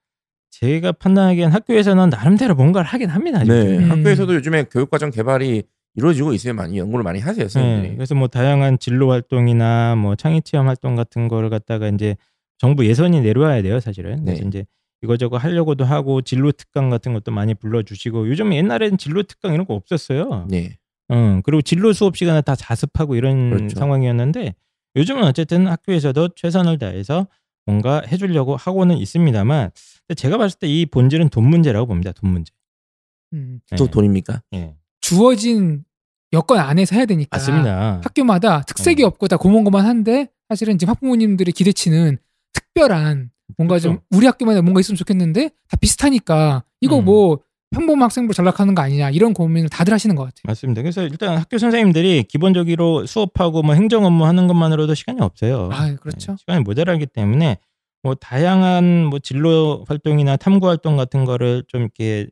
제가 0.50 0.92
판단하기엔 0.92 1.50
학교에서는 1.50 2.10
나름대로 2.10 2.54
뭔가를 2.54 2.86
하긴 2.86 3.08
합니다. 3.08 3.42
네. 3.42 3.78
음. 3.78 3.90
학교에서도 3.90 4.34
요즘에 4.34 4.64
교육과정 4.64 5.10
개발이 5.10 5.64
이루어지고 5.96 6.32
있어요 6.32 6.54
많이 6.54 6.78
연구를 6.78 7.02
많이 7.04 7.20
하세요 7.20 7.46
네, 7.46 7.94
그래서 7.94 8.14
뭐 8.14 8.28
다양한 8.28 8.78
진로 8.78 9.10
활동이나 9.10 9.94
뭐 9.96 10.16
창의 10.16 10.42
체험 10.42 10.68
활동 10.68 10.96
같은 10.96 11.28
거를 11.28 11.50
갖다가 11.50 11.88
이제 11.88 12.16
정부 12.58 12.86
예산이 12.86 13.20
내려와야 13.20 13.62
돼요, 13.62 13.80
사실은. 13.80 14.24
그래서 14.24 14.42
네. 14.42 14.48
이제 14.48 14.66
이거저거 15.02 15.36
하려고도 15.36 15.84
하고 15.84 16.22
진로 16.22 16.50
특강 16.52 16.88
같은 16.88 17.12
것도 17.12 17.30
많이 17.32 17.52
불러주시고 17.54 18.28
요즘 18.28 18.54
옛날에는 18.54 18.96
진로 18.96 19.22
특강 19.22 19.52
이런 19.52 19.66
거 19.66 19.74
없었어요. 19.74 20.46
네 20.48 20.78
어, 21.08 21.40
그리고 21.44 21.60
진로 21.62 21.92
수업 21.92 22.16
시간에 22.16 22.40
다 22.40 22.54
자습하고 22.56 23.16
이런 23.16 23.50
그렇죠. 23.50 23.78
상황이었는데 23.78 24.54
요즘은 24.96 25.24
어쨌든 25.24 25.66
학교에서도 25.66 26.28
최선을 26.36 26.78
다해서 26.78 27.26
뭔가 27.66 28.02
해주려고 28.06 28.56
하고는 28.56 28.96
있습니다만 28.98 29.70
제가 30.16 30.38
봤을 30.38 30.58
때 30.58 30.66
이 30.68 30.86
본질은 30.86 31.28
돈 31.30 31.48
문제라고 31.48 31.86
봅니다. 31.86 32.12
돈 32.12 32.30
문제. 32.30 32.52
음. 33.34 33.60
또 33.76 33.84
예. 33.84 33.90
돈입니까 33.90 34.42
예. 34.54 34.74
주어진 35.04 35.84
여건 36.32 36.58
안에서 36.58 36.96
해야 36.96 37.04
되니까 37.04 37.36
맞습니다. 37.36 38.00
학교마다 38.02 38.62
특색이 38.62 39.04
어. 39.04 39.08
없고 39.08 39.28
다 39.28 39.36
고만고만한데 39.36 40.28
사실은 40.48 40.78
지금 40.78 40.92
학부모님들이 40.92 41.52
기대치는 41.52 42.16
특별한 42.54 43.30
뭔가 43.58 43.78
좀 43.78 43.96
그렇죠. 43.96 44.06
우리 44.12 44.26
학교마다 44.26 44.62
뭔가 44.62 44.80
있으면 44.80 44.96
좋겠는데 44.96 45.50
다 45.68 45.76
비슷하니까 45.76 46.64
이거 46.80 47.00
음. 47.00 47.04
뭐 47.04 47.38
평범 47.70 48.02
학생부 48.02 48.32
전락하는 48.32 48.74
거 48.74 48.80
아니냐 48.80 49.10
이런 49.10 49.34
고민을 49.34 49.68
다들 49.68 49.92
하시는 49.92 50.16
것 50.16 50.22
같아요. 50.22 50.42
맞습니다. 50.44 50.80
그래서 50.80 51.02
일단 51.02 51.36
학교 51.36 51.58
선생님들이 51.58 52.22
기본적으로 52.22 53.04
수업하고 53.04 53.62
뭐 53.62 53.74
행정 53.74 54.06
업무 54.06 54.24
하는 54.24 54.46
것만으로도 54.46 54.94
시간이 54.94 55.20
없어요. 55.20 55.68
아, 55.70 55.94
그렇죠. 55.96 56.32
네, 56.32 56.36
시간이 56.38 56.60
모자라기 56.62 57.04
때문에 57.04 57.58
뭐 58.02 58.14
다양한 58.14 59.04
뭐 59.04 59.18
진로 59.18 59.84
활동이나 59.86 60.38
탐구 60.38 60.66
활동 60.66 60.96
같은 60.96 61.26
거를 61.26 61.62
좀 61.68 61.82
이렇게 61.82 62.28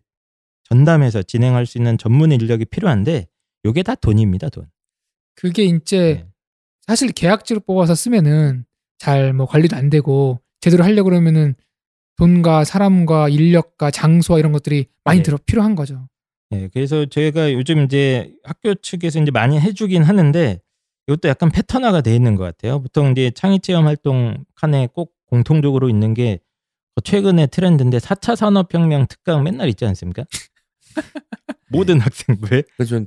전담해서 0.72 1.22
진행할 1.22 1.66
수 1.66 1.76
있는 1.76 1.98
전문 1.98 2.32
인력이 2.32 2.64
필요한데 2.64 3.26
요게 3.66 3.82
다 3.82 3.94
돈입니다, 3.94 4.48
돈. 4.48 4.66
그게 5.34 5.64
이제 5.64 6.24
네. 6.24 6.26
사실 6.86 7.12
계약직을 7.12 7.60
뽑아서 7.66 7.94
쓰면은 7.94 8.64
잘 8.98 9.34
뭐 9.34 9.46
관리도 9.46 9.76
안 9.76 9.90
되고 9.90 10.40
제대로 10.60 10.82
하려고 10.84 11.10
그러면은 11.10 11.54
돈과 12.16 12.64
사람과 12.64 13.28
인력과 13.28 13.90
장소와 13.90 14.38
이런 14.38 14.52
것들이 14.52 14.86
많이 15.04 15.18
네. 15.18 15.22
들어 15.22 15.38
필요한 15.44 15.74
거죠. 15.74 16.08
네, 16.50 16.68
그래서 16.72 17.04
저희가 17.04 17.52
요즘 17.52 17.84
이제 17.84 18.32
학교 18.42 18.74
측에서 18.74 19.20
이제 19.20 19.30
많이 19.30 19.60
해주긴 19.60 20.02
하는데 20.02 20.60
이것도 21.06 21.28
약간 21.28 21.50
패턴화가 21.50 22.00
돼 22.00 22.14
있는 22.14 22.36
것 22.36 22.44
같아요. 22.44 22.80
보통 22.80 23.10
이제 23.10 23.30
창의 23.30 23.60
체험 23.60 23.86
활동 23.86 24.44
칸에 24.54 24.88
꼭 24.94 25.12
공통적으로 25.26 25.90
있는 25.90 26.14
게 26.14 26.38
최근의 27.04 27.48
트렌드인데 27.48 27.98
4차 27.98 28.36
산업혁명 28.36 29.06
특강 29.08 29.42
맨날 29.42 29.68
있지 29.68 29.84
않습니까? 29.84 30.24
모든 31.70 32.00
학생부에 32.00 32.62
그래서 32.76 32.90
전 32.96 33.06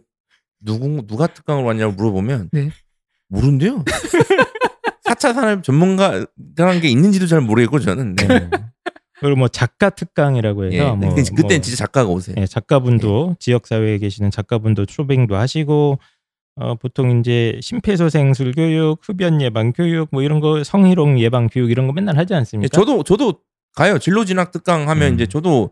누구 0.59 1.05
누가 1.07 1.27
특강을 1.27 1.63
왔냐고 1.63 1.93
물어보면 1.93 2.49
네. 2.51 2.71
모른대요. 3.27 3.83
4차 5.05 5.33
산업 5.33 5.63
전문가라는 5.63 6.81
게 6.81 6.89
있는지도 6.89 7.27
잘 7.27 7.41
모르겠고 7.41 7.79
저는 7.79 8.15
네. 8.15 8.27
네. 8.27 8.49
그리고 9.19 9.37
뭐 9.37 9.47
작가 9.47 9.89
특강이라고 9.89 10.65
해서 10.65 10.75
예. 10.75 10.91
뭐, 10.91 11.13
그- 11.15 11.23
그땐 11.23 11.35
뭐, 11.35 11.49
진짜 11.61 11.75
작가가 11.77 12.09
오세요. 12.09 12.35
예, 12.37 12.45
작가분도 12.45 13.37
지역 13.39 13.65
사회에 13.67 13.97
계시는 13.97 14.29
작가분도 14.31 14.85
초빙도 14.85 15.35
하시고 15.35 15.99
어, 16.57 16.75
보통 16.75 17.19
이제 17.19 17.57
심폐소생술 17.61 18.53
교육, 18.53 18.99
흡연 19.01 19.41
예방 19.41 19.73
교육 19.73 20.07
뭐 20.11 20.21
이런 20.21 20.39
거 20.39 20.63
성희롱 20.63 21.19
예방 21.19 21.47
교육 21.47 21.69
이런 21.71 21.85
거 21.87 21.93
맨날 21.93 22.17
하지 22.17 22.33
예, 22.33 22.37
않습니까? 22.37 22.75
저도 22.77 23.03
저도 23.03 23.39
가요. 23.75 23.99
진로 23.99 24.23
진학 24.25 24.51
특강 24.51 24.89
하면 24.89 25.09
음. 25.09 25.15
이제 25.15 25.25
저도 25.25 25.71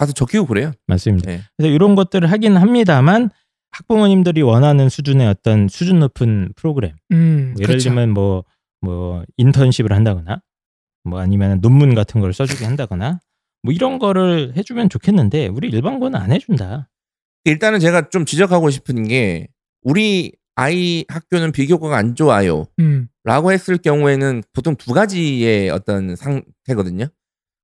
가서 0.00 0.12
적히고 0.14 0.46
그래요. 0.46 0.72
맞습니다. 0.86 1.30
예. 1.30 1.42
그래서 1.58 1.74
이런 1.74 1.94
것들을 1.94 2.30
하긴 2.30 2.56
합니다만 2.56 3.28
학부모님들이 3.72 4.40
원하는 4.40 4.88
수준의 4.88 5.28
어떤 5.28 5.68
수준 5.68 5.98
높은 5.98 6.54
프로그램 6.56 6.94
음, 7.12 7.52
뭐 7.52 7.60
예를 7.60 7.66
그렇죠. 7.66 7.90
들면 7.90 8.10
뭐, 8.10 8.44
뭐 8.80 9.22
인턴십을 9.36 9.92
한다거나 9.92 10.40
뭐 11.04 11.20
아니면 11.20 11.60
논문 11.60 11.94
같은 11.94 12.22
걸 12.22 12.32
써주게 12.32 12.64
한다거나 12.64 13.20
뭐 13.62 13.74
이런 13.74 13.98
거를 13.98 14.54
해주면 14.56 14.88
좋겠는데 14.88 15.48
우리 15.48 15.68
일반고는 15.68 16.18
안 16.18 16.32
해준다. 16.32 16.88
일단은 17.44 17.78
제가 17.78 18.08
좀 18.08 18.24
지적하고 18.24 18.70
싶은 18.70 19.06
게 19.06 19.48
우리 19.82 20.32
아이 20.54 21.04
학교는 21.08 21.52
비교과가 21.52 21.96
안 21.98 22.14
좋아요. 22.14 22.64
음, 22.78 23.08
라고 23.24 23.52
했을 23.52 23.76
경우에는 23.76 24.42
보통 24.54 24.76
두 24.76 24.94
가지의 24.94 25.68
어떤 25.68 26.16
상태거든요. 26.16 27.06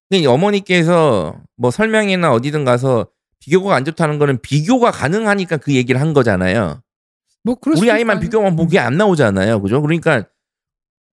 근데 0.09 0.23
이 0.23 0.27
어머니께서 0.27 1.37
뭐 1.57 1.71
설명회나 1.71 2.33
어디든 2.33 2.65
가서 2.65 3.09
비교과가 3.41 3.75
안 3.77 3.85
좋다는 3.85 4.19
거는 4.19 4.41
비교가 4.41 4.91
가능하니까 4.91 5.57
그 5.59 5.75
얘기를 5.75 6.01
한 6.01 6.13
거잖아요. 6.13 6.81
뭐 7.45 7.57
우리 7.77 7.91
아이만. 7.91 8.21
비교만 8.21 8.57
보기 8.57 8.79
안 8.79 8.97
나오잖아요. 8.97 9.61
그죠? 9.63 9.81
그러니까 9.83 10.25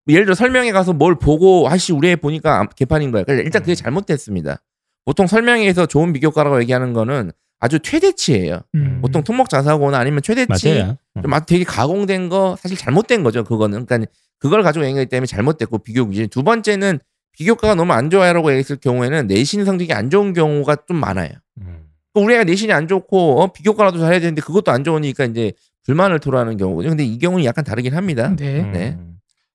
예를 0.07 0.25
들어 0.25 0.35
설명회 0.35 0.71
가서 0.71 0.93
뭘 0.93 1.15
보고 1.17 1.67
아씨 1.69 1.93
우리 1.93 2.09
애 2.09 2.15
보니까 2.15 2.59
안- 2.59 2.69
개판인 2.75 3.11
거야. 3.11 3.23
그러니까 3.23 3.43
일단 3.45 3.61
그게 3.61 3.75
잘못됐습니다. 3.75 4.61
보통 5.05 5.27
설명회에서 5.27 5.85
좋은 5.85 6.13
비교과라고 6.13 6.59
얘기하는 6.61 6.93
거는 6.93 7.31
아주 7.59 7.79
최대치예요. 7.79 8.61
음. 8.75 8.99
보통 9.01 9.23
토목 9.23 9.49
자사고나 9.49 9.97
아니면 9.97 10.21
최대치 10.21 10.69
맞아요. 10.79 10.97
좀막 11.21 11.45
되게 11.45 11.63
가공된 11.63 12.29
거 12.29 12.55
사실 12.59 12.77
잘못된 12.77 13.23
거죠. 13.23 13.43
그거는 13.43 13.85
그러니까 13.85 14.11
그걸 14.39 14.63
가지고 14.63 14.85
얘기하기 14.85 15.09
때문에 15.09 15.25
잘못됐고 15.25 15.79
비교 15.79 16.05
기준. 16.07 16.27
두 16.29 16.43
번째는 16.43 16.99
비교과가 17.33 17.75
너무 17.75 17.93
안 17.93 18.09
좋아요라고 18.09 18.51
얘기했을 18.51 18.77
경우에는 18.77 19.27
내신 19.27 19.65
성적이 19.65 19.93
안 19.93 20.09
좋은 20.09 20.33
경우가 20.33 20.77
좀 20.87 20.97
많아요. 20.97 21.29
음. 21.61 21.87
그 22.13 22.21
우리 22.21 22.35
애가 22.35 22.43
내신이 22.43 22.71
안 22.71 22.87
좋고 22.87 23.41
어, 23.41 23.51
비교과라도 23.51 23.99
잘해야 23.99 24.19
되는데 24.19 24.41
그것도 24.41 24.71
안 24.71 24.83
좋으니까 24.83 25.25
이제 25.25 25.53
불만을 25.85 26.19
토로하는 26.19 26.57
경우거든요. 26.57 26.91
근데 26.91 27.03
이 27.03 27.17
경우는 27.17 27.43
약간 27.45 27.63
다르긴 27.63 27.95
합니다. 27.95 28.35
네. 28.35 28.61
음. 28.61 28.71
네. 28.71 28.97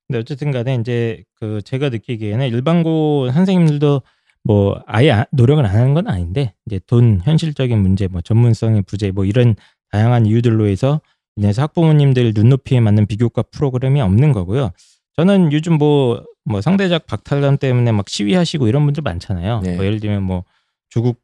근데 0.06 0.18
어쨌든 0.18 0.50
간에 0.50 0.74
이제 0.76 1.22
그 1.38 1.60
제가 1.64 1.90
느끼기에는 1.90 2.48
일반고 2.48 3.30
선생님들도 3.32 4.02
뭐 4.44 4.80
아예 4.86 5.10
아- 5.10 5.26
노력을 5.32 5.64
안 5.64 5.74
하는 5.74 5.94
건 5.94 6.08
아닌데 6.08 6.54
이제 6.66 6.80
돈 6.86 7.20
현실적인 7.22 7.78
문제 7.78 8.08
뭐 8.08 8.20
전문성의 8.22 8.82
부재 8.82 9.10
뭐 9.10 9.24
이런 9.24 9.54
다양한 9.92 10.26
이유들로 10.26 10.66
해서 10.66 11.00
인해서 11.36 11.62
학부모님들 11.62 12.32
눈높이에 12.34 12.80
맞는 12.80 13.06
비교과 13.06 13.42
프로그램이 13.52 14.00
없는 14.00 14.32
거고요. 14.32 14.70
저는 15.16 15.52
요즘 15.52 15.74
뭐, 15.74 16.22
뭐 16.48 16.60
상대적 16.60 17.06
박탈감 17.06 17.58
때문에 17.58 17.92
막 17.92 18.08
시위하시고 18.08 18.68
이런 18.68 18.84
분들 18.84 19.02
많잖아요. 19.02 19.60
네. 19.60 19.76
뭐 19.76 19.84
예를 19.84 20.00
들면 20.00 20.22
뭐 20.22 20.44
조국 20.88 21.20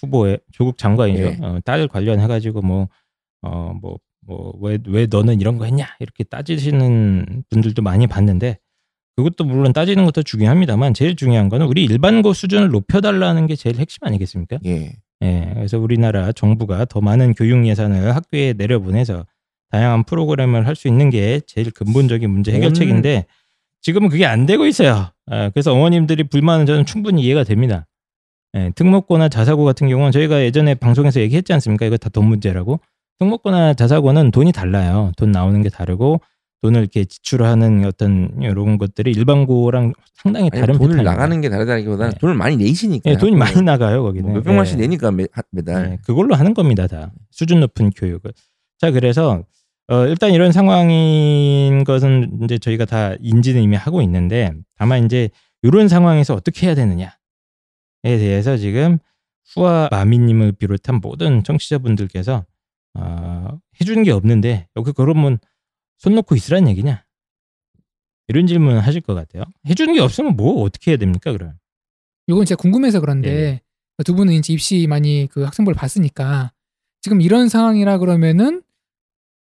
후보의 0.00 0.38
조국 0.52 0.78
장관이죠. 0.78 1.22
네. 1.22 1.38
어, 1.42 1.58
딸 1.64 1.88
관련해 1.88 2.26
가지고 2.26 2.62
뭐, 2.62 2.88
어, 3.42 3.72
뭐, 3.80 3.98
뭐, 4.26 4.52
왜, 4.60 4.78
왜 4.86 5.06
너는 5.10 5.40
이런 5.40 5.58
거 5.58 5.64
했냐? 5.64 5.86
이렇게 6.00 6.22
따지시는 6.24 7.44
분들도 7.50 7.82
많이 7.82 8.06
봤는데 8.06 8.58
그것도 9.16 9.44
물론 9.44 9.72
따지는 9.72 10.04
것도 10.04 10.22
중요합니다만 10.22 10.94
제일 10.94 11.16
중요한 11.16 11.48
거는 11.48 11.66
우리 11.66 11.84
일반고 11.84 12.32
수준을 12.32 12.68
높여달라는 12.68 13.46
게 13.48 13.56
제일 13.56 13.78
핵심 13.78 13.98
아니겠습니까? 14.02 14.58
예. 14.66 14.92
예, 15.22 15.50
그래서 15.54 15.78
우리나라 15.78 16.30
정부가 16.30 16.84
더 16.84 17.00
많은 17.00 17.34
교육 17.34 17.66
예산을 17.66 18.14
학교에 18.14 18.52
내려보내서 18.56 19.26
다양한 19.70 20.04
프로그램을 20.04 20.66
할 20.68 20.76
수 20.76 20.86
있는 20.86 21.10
게 21.10 21.40
제일 21.46 21.72
근본적인 21.72 22.30
문제 22.30 22.52
해결책인데 22.52 23.26
지금은 23.82 24.08
그게 24.08 24.26
안 24.26 24.46
되고 24.46 24.66
있어요. 24.66 25.10
예, 25.32 25.50
그래서 25.52 25.72
어머님들이 25.72 26.24
불만은 26.24 26.66
저는 26.66 26.84
충분히 26.86 27.22
이해가 27.22 27.44
됩니다. 27.44 27.86
예, 28.56 28.72
특목고나 28.74 29.28
자사고 29.28 29.64
같은 29.64 29.88
경우는 29.88 30.12
저희가 30.12 30.42
예전에 30.42 30.74
방송에서 30.74 31.20
얘기했지 31.20 31.52
않습니까? 31.52 31.86
이거 31.86 31.96
다 31.96 32.08
돈 32.08 32.26
문제라고. 32.26 32.80
특목고나 33.18 33.74
자사고는 33.74 34.30
돈이 34.30 34.52
달라요. 34.52 35.12
돈 35.16 35.32
나오는 35.32 35.60
게 35.62 35.68
다르고 35.68 36.20
돈을 36.62 36.80
이렇게 36.80 37.04
지출하는 37.04 37.84
어떤 37.84 38.30
이런 38.40 38.78
것들이 38.78 39.12
일반고랑 39.12 39.92
상당히 40.14 40.48
아니, 40.52 40.60
다른 40.60 40.74
돈을 40.78 40.88
패턴이에요. 40.96 41.02
나가는 41.10 41.40
게 41.40 41.48
다르다기보다는 41.48 42.12
네. 42.12 42.18
돈을 42.18 42.34
많이 42.34 42.56
내시니까. 42.56 43.10
예, 43.10 43.16
돈이 43.16 43.36
많이 43.36 43.62
나가요 43.62 44.02
거기는. 44.02 44.32
몇 44.32 44.42
백만씩 44.42 44.76
예. 44.78 44.82
내니까 44.82 45.10
매. 45.12 45.26
네, 45.52 45.98
그걸로 46.04 46.34
하는 46.34 46.54
겁니다, 46.54 46.86
다. 46.86 47.12
수준 47.30 47.60
높은 47.60 47.90
교육을. 47.90 48.32
자, 48.78 48.90
그래서 48.90 49.42
어, 49.90 50.06
일단 50.06 50.32
이런 50.32 50.52
상황인 50.52 51.82
것은 51.84 52.40
이제 52.44 52.58
저희가 52.58 52.84
다 52.84 53.14
인지는 53.20 53.62
이미 53.62 53.74
하고 53.76 54.02
있는데 54.02 54.52
다만 54.76 55.04
이제 55.04 55.30
이런 55.62 55.88
상황에서 55.88 56.34
어떻게 56.34 56.66
해야 56.66 56.74
되느냐에 56.74 57.10
대해서 58.02 58.56
지금 58.58 58.98
후아 59.54 59.88
마미님을 59.90 60.52
비롯한 60.52 61.00
모든 61.00 61.42
청취자분들께서 61.42 62.44
어, 62.94 63.58
해주는 63.80 64.02
게 64.02 64.10
없는데 64.10 64.68
여기 64.76 64.92
그러면 64.92 65.38
손 65.96 66.14
놓고 66.14 66.34
있으란 66.34 66.68
얘기냐? 66.68 67.04
이런 68.28 68.46
질문을 68.46 68.80
하실 68.80 69.00
것 69.00 69.14
같아요. 69.14 69.44
해주는 69.66 69.94
게 69.94 70.00
없으면 70.00 70.36
뭐 70.36 70.62
어떻게 70.62 70.90
해야 70.90 70.98
됩니까, 70.98 71.32
그럼? 71.32 71.54
요건 72.28 72.44
제가 72.44 72.60
궁금해서 72.60 73.00
그런데 73.00 73.30
예. 73.30 73.62
두 74.04 74.14
분은 74.14 74.34
이제 74.34 74.52
입시 74.52 74.86
많이 74.86 75.26
그 75.30 75.44
학생부를 75.44 75.74
봤으니까 75.74 76.52
지금 77.00 77.22
이런 77.22 77.48
상황이라 77.48 77.98
그러면은 77.98 78.62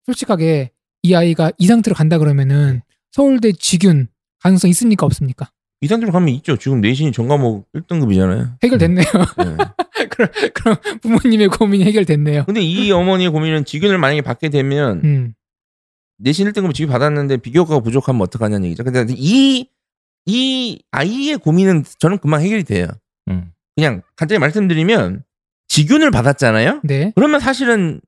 솔직하게 0.07 0.71
이 1.03 1.15
아이가 1.15 1.51
이 1.59 1.67
상태로 1.67 1.95
간다 1.95 2.19
그러면은 2.19 2.83
서울대 3.11 3.53
직윤 3.53 4.09
가능성 4.41 4.71
있습니까 4.71 5.07
없습니까? 5.07 5.51
이 5.81 5.89
상태로 5.89 6.13
가면 6.13 6.29
있죠. 6.37 6.57
지금 6.57 6.81
내신이 6.81 7.13
전 7.13 7.27
과목 7.29 7.71
1등급이잖아요. 7.73 8.57
해결됐네요. 8.63 9.05
예. 9.05 10.07
그럼, 10.11 10.29
그럼 10.55 10.77
부모님의 11.01 11.49
고민이 11.49 11.85
해결됐네요. 11.85 12.45
근데 12.45 12.61
이 12.61 12.91
어머니의 12.93 13.31
고민은 13.31 13.65
직윤을 13.65 13.99
만약에 13.99 14.23
받게 14.23 14.49
되면 14.49 15.01
음. 15.05 15.35
내신 16.19 16.49
1등급 16.49 16.75
지금 16.75 16.93
받았는데 16.93 17.39
비교과가 17.39 17.81
부족하면 17.81 18.23
어떡하냐는 18.23 18.67
얘기죠. 18.67 18.85
근데 18.85 19.05
이, 19.17 19.69
이 20.27 20.83
아이의 20.93 21.39
고민은 21.39 21.85
저는 21.99 22.19
금방 22.19 22.43
해결이 22.43 22.63
돼요. 22.63 22.87
음. 23.29 23.51
그냥 23.75 24.03
간단히 24.15 24.39
말씀드리면 24.39 25.25
직윤을 25.67 26.11
받았잖아요. 26.13 26.81
네. 26.85 27.13
그러면 27.17 27.41
사실은 27.41 28.01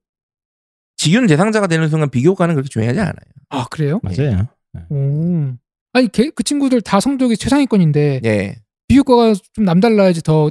직윤 1.04 1.26
대상자가 1.26 1.66
되는 1.66 1.90
순간 1.90 2.08
비교과는 2.08 2.54
그렇게 2.54 2.70
중요하지 2.70 2.98
않아요. 2.98 3.14
아 3.50 3.66
그래요? 3.70 4.00
맞아요. 4.02 4.48
오. 4.88 5.52
아니 5.92 6.08
걔, 6.10 6.30
그 6.30 6.42
친구들 6.42 6.80
다 6.80 6.98
성적이 6.98 7.36
최상위권인데 7.36 8.22
예. 8.24 8.56
비교과가 8.88 9.34
좀 9.52 9.66
남달라야지 9.66 10.22
더 10.22 10.50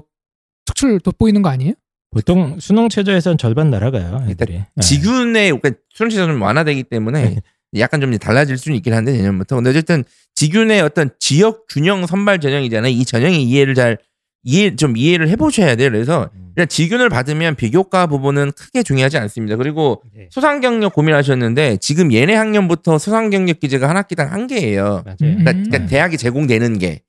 특출 0.66 1.00
돋보이는 1.00 1.42
거 1.42 1.50
아니에요? 1.50 1.74
보통 2.12 2.60
수능 2.60 2.88
최저에선 2.88 3.40
절반 3.40 3.72
날아가요. 3.72 4.28
애들이. 4.30 4.54
예. 4.54 4.66
직윤의 4.80 5.58
그러니까 5.60 5.82
수능시가 5.92 6.28
좀 6.28 6.40
완화되기 6.40 6.84
때문에 6.84 7.38
약간 7.80 8.00
좀 8.00 8.16
달라질 8.20 8.60
수는 8.60 8.78
있긴 8.78 8.94
한데 8.94 9.12
내년부터. 9.14 9.56
근데 9.56 9.72
어쨌든 9.72 10.04
직윤의 10.36 10.82
어떤 10.82 11.10
지역 11.18 11.66
균형 11.68 12.06
선발 12.06 12.40
전형이잖아요. 12.40 12.92
이 12.92 13.04
전형의 13.06 13.42
이해를 13.42 13.74
잘 13.74 13.98
이해 14.44 14.76
좀 14.76 14.98
이해를 14.98 15.30
해보셔야 15.30 15.76
돼요. 15.76 15.90
그래서 15.90 16.30
그냥 16.54 16.68
직윤을 16.68 17.10
받으면 17.10 17.56
비교과 17.56 18.08
부분은 18.08 18.52
크게 18.52 18.84
중요하지 18.84 19.18
않습니다. 19.18 19.56
그리고 19.56 20.04
네. 20.14 20.28
수상 20.30 20.60
경력 20.62 20.94
고민하셨는데 20.94 21.78
지금 21.78 22.12
얘네 22.14 22.36
학년부터 22.36 22.98
수상 23.00 23.30
경력 23.30 23.60
기재가 23.60 23.90
한 23.90 23.98
학기당 23.98 24.32
한 24.32 24.48
개예요. 24.48 25.02
맞아요. 25.06 25.18
음. 25.24 25.38
그러니까, 25.40 25.52
그러니까 25.54 25.86
대학이 25.88 26.18
제공되는 26.18 26.78
게. 26.78 27.02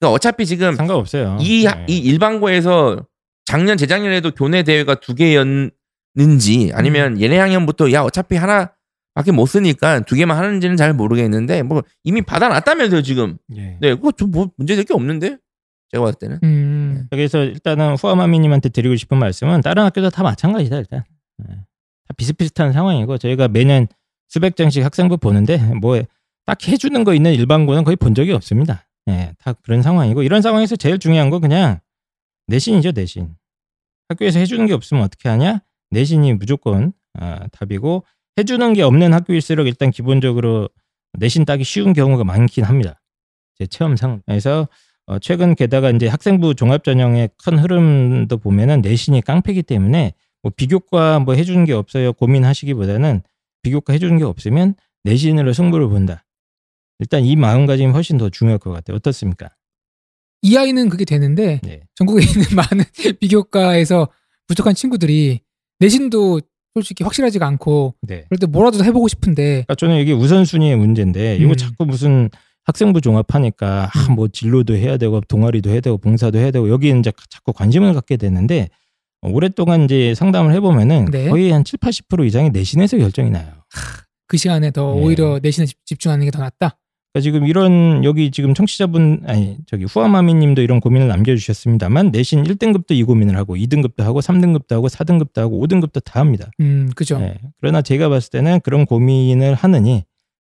그러니까 0.00 0.14
어차피 0.14 0.44
지금 0.46 0.74
상관없어요. 0.74 1.38
이, 1.40 1.64
네. 1.64 1.86
이 1.88 1.98
일반고에서 1.98 3.06
작년 3.44 3.76
재작년에도 3.76 4.32
교내 4.32 4.62
대회가 4.62 4.96
두 4.96 5.14
개였는지 5.14 6.72
아니면 6.74 7.20
얘네 7.20 7.38
학년부터 7.38 7.92
야 7.92 8.02
어차피 8.02 8.36
하나 8.36 8.72
밖에 9.14 9.30
못 9.30 9.46
쓰니까 9.46 10.00
두 10.00 10.14
개만 10.16 10.36
하는지는 10.38 10.76
잘 10.76 10.92
모르겠는데 10.94 11.62
뭐 11.62 11.82
이미 12.02 12.22
받아놨다면서요 12.22 13.02
지금. 13.02 13.36
예. 13.56 13.76
네, 13.80 13.94
그거 13.94 14.10
좀 14.12 14.30
뭐 14.30 14.50
문제될 14.56 14.84
게 14.84 14.94
없는데 14.94 15.36
제가 15.92 16.04
봤을 16.04 16.18
때는. 16.18 16.38
음. 16.42 16.71
그래서 17.10 17.42
일단은 17.42 17.96
후아마미님한테 17.96 18.68
드리고 18.70 18.96
싶은 18.96 19.18
말씀은 19.18 19.60
다른 19.60 19.84
학교도 19.84 20.10
다 20.10 20.22
마찬가지다 20.22 20.76
일단. 20.78 21.04
예. 21.48 21.54
다 21.54 22.14
비슷비슷한 22.16 22.72
상황이고 22.72 23.18
저희가 23.18 23.48
매년 23.48 23.86
수백 24.28 24.56
장씩 24.56 24.84
학생부 24.84 25.18
보는데 25.18 25.58
뭐 25.74 26.02
딱 26.44 26.66
해주는 26.66 27.04
거 27.04 27.14
있는 27.14 27.32
일반고는 27.34 27.84
거의 27.84 27.96
본 27.96 28.14
적이 28.14 28.32
없습니다. 28.32 28.86
예, 29.08 29.34
다 29.38 29.52
그런 29.52 29.82
상황이고 29.82 30.22
이런 30.22 30.42
상황에서 30.42 30.76
제일 30.76 30.98
중요한 30.98 31.30
건 31.30 31.40
그냥 31.40 31.80
내신이죠 32.48 32.92
내신. 32.92 33.34
학교에서 34.08 34.38
해주는 34.38 34.66
게 34.66 34.72
없으면 34.72 35.02
어떻게 35.04 35.28
하냐? 35.28 35.60
내신이 35.90 36.34
무조건 36.34 36.92
아, 37.14 37.46
답이고 37.52 38.04
해주는 38.38 38.72
게 38.74 38.82
없는 38.82 39.12
학교일수록 39.12 39.66
일단 39.66 39.90
기본적으로 39.90 40.68
내신 41.18 41.44
따기 41.44 41.64
쉬운 41.64 41.92
경우가 41.92 42.24
많긴 42.24 42.64
합니다. 42.64 43.00
제 43.58 43.66
체험상. 43.66 44.22
그래서 44.26 44.68
어, 45.06 45.18
최근 45.18 45.54
게다가 45.54 45.90
이제 45.90 46.06
학생부 46.06 46.54
종합 46.54 46.84
전형의 46.84 47.30
큰 47.42 47.58
흐름도 47.58 48.38
보면은 48.38 48.80
내신이 48.80 49.22
깡패기 49.22 49.62
때문에 49.62 50.12
뭐 50.42 50.52
비교과 50.54 51.20
뭐 51.20 51.34
해주는 51.34 51.64
게 51.64 51.72
없어요 51.72 52.12
고민하시기보다는 52.12 53.22
비교과 53.62 53.92
해주는 53.92 54.18
게 54.18 54.24
없으면 54.24 54.74
내신으로 55.04 55.52
승부를 55.52 55.88
본다. 55.88 56.24
일단 56.98 57.24
이 57.24 57.34
마음가짐이 57.36 57.92
훨씬 57.92 58.16
더 58.16 58.28
중요할 58.28 58.58
것 58.58 58.70
같아요. 58.70 58.96
어떻습니까? 58.96 59.50
이 60.42 60.56
아이는 60.56 60.88
그게 60.88 61.04
되는데 61.04 61.60
네. 61.62 61.80
전국에 61.94 62.22
있는 62.26 62.44
많은 62.54 62.84
비교과에서 63.18 64.08
부족한 64.46 64.74
친구들이 64.74 65.40
내신도 65.78 66.40
솔직히 66.74 67.04
확실하지가 67.04 67.46
않고 67.46 67.94
네. 68.02 68.24
그럴 68.28 68.38
때 68.38 68.46
뭐라도 68.46 68.82
해보고 68.84 69.08
싶은데 69.08 69.44
그러니까 69.44 69.74
저는 69.74 69.98
이게 69.98 70.12
우선순위의 70.12 70.76
문제인데 70.76 71.36
이거 71.36 71.50
음. 71.50 71.56
자꾸 71.56 71.84
무슨 71.84 72.30
학생부 72.64 73.00
종합하니까 73.00 73.90
아, 73.92 74.12
뭐 74.12 74.28
진로도 74.28 74.76
해야 74.76 74.96
되고 74.96 75.20
동아리도 75.20 75.70
해야 75.70 75.80
되고 75.80 75.98
봉사도 75.98 76.38
해야 76.38 76.50
되고 76.50 76.68
여기에 76.68 76.98
이제 76.98 77.12
자꾸 77.30 77.52
관심을 77.52 77.92
갖게 77.94 78.16
되는데 78.16 78.68
어, 79.20 79.28
오랫동안 79.30 79.82
이제 79.84 80.14
상담을 80.14 80.52
해보면은 80.54 81.06
네. 81.10 81.28
거의 81.28 81.50
한 81.50 81.64
7, 81.64 81.78
80% 81.78 82.26
이상이 82.26 82.50
내신에서 82.50 82.98
결정이 82.98 83.30
나요. 83.30 83.46
그 84.26 84.36
시간에 84.36 84.70
더 84.70 84.94
네. 84.94 85.00
오히려 85.02 85.38
내신에 85.42 85.66
집- 85.66 85.84
집중하는 85.84 86.24
게 86.24 86.30
더 86.30 86.40
낫다. 86.40 86.76
그러니까 87.12 87.22
지금 87.24 87.46
이런 87.46 88.04
여기 88.04 88.30
지금 88.30 88.54
청취자분 88.54 89.24
아니 89.26 89.58
저기 89.66 89.84
후아마미님도 89.84 90.62
이런 90.62 90.80
고민을 90.80 91.08
남겨주셨습니다만 91.08 92.10
내신 92.10 92.42
1등급도 92.42 92.92
이 92.92 93.02
고민을 93.02 93.36
하고 93.36 93.54
2등급도 93.56 94.02
하고 94.02 94.20
3등급도 94.20 94.70
하고 94.72 94.88
4등급도 94.88 95.36
하고 95.40 95.62
5등급도 95.66 96.02
다 96.02 96.20
합니다. 96.20 96.50
음, 96.60 96.88
그죠. 96.96 97.18
네. 97.18 97.38
그러나 97.60 97.82
제가 97.82 98.08
봤을 98.08 98.30
때는 98.30 98.60
그런 98.60 98.86
고민을 98.86 99.52
하느니 99.54 100.04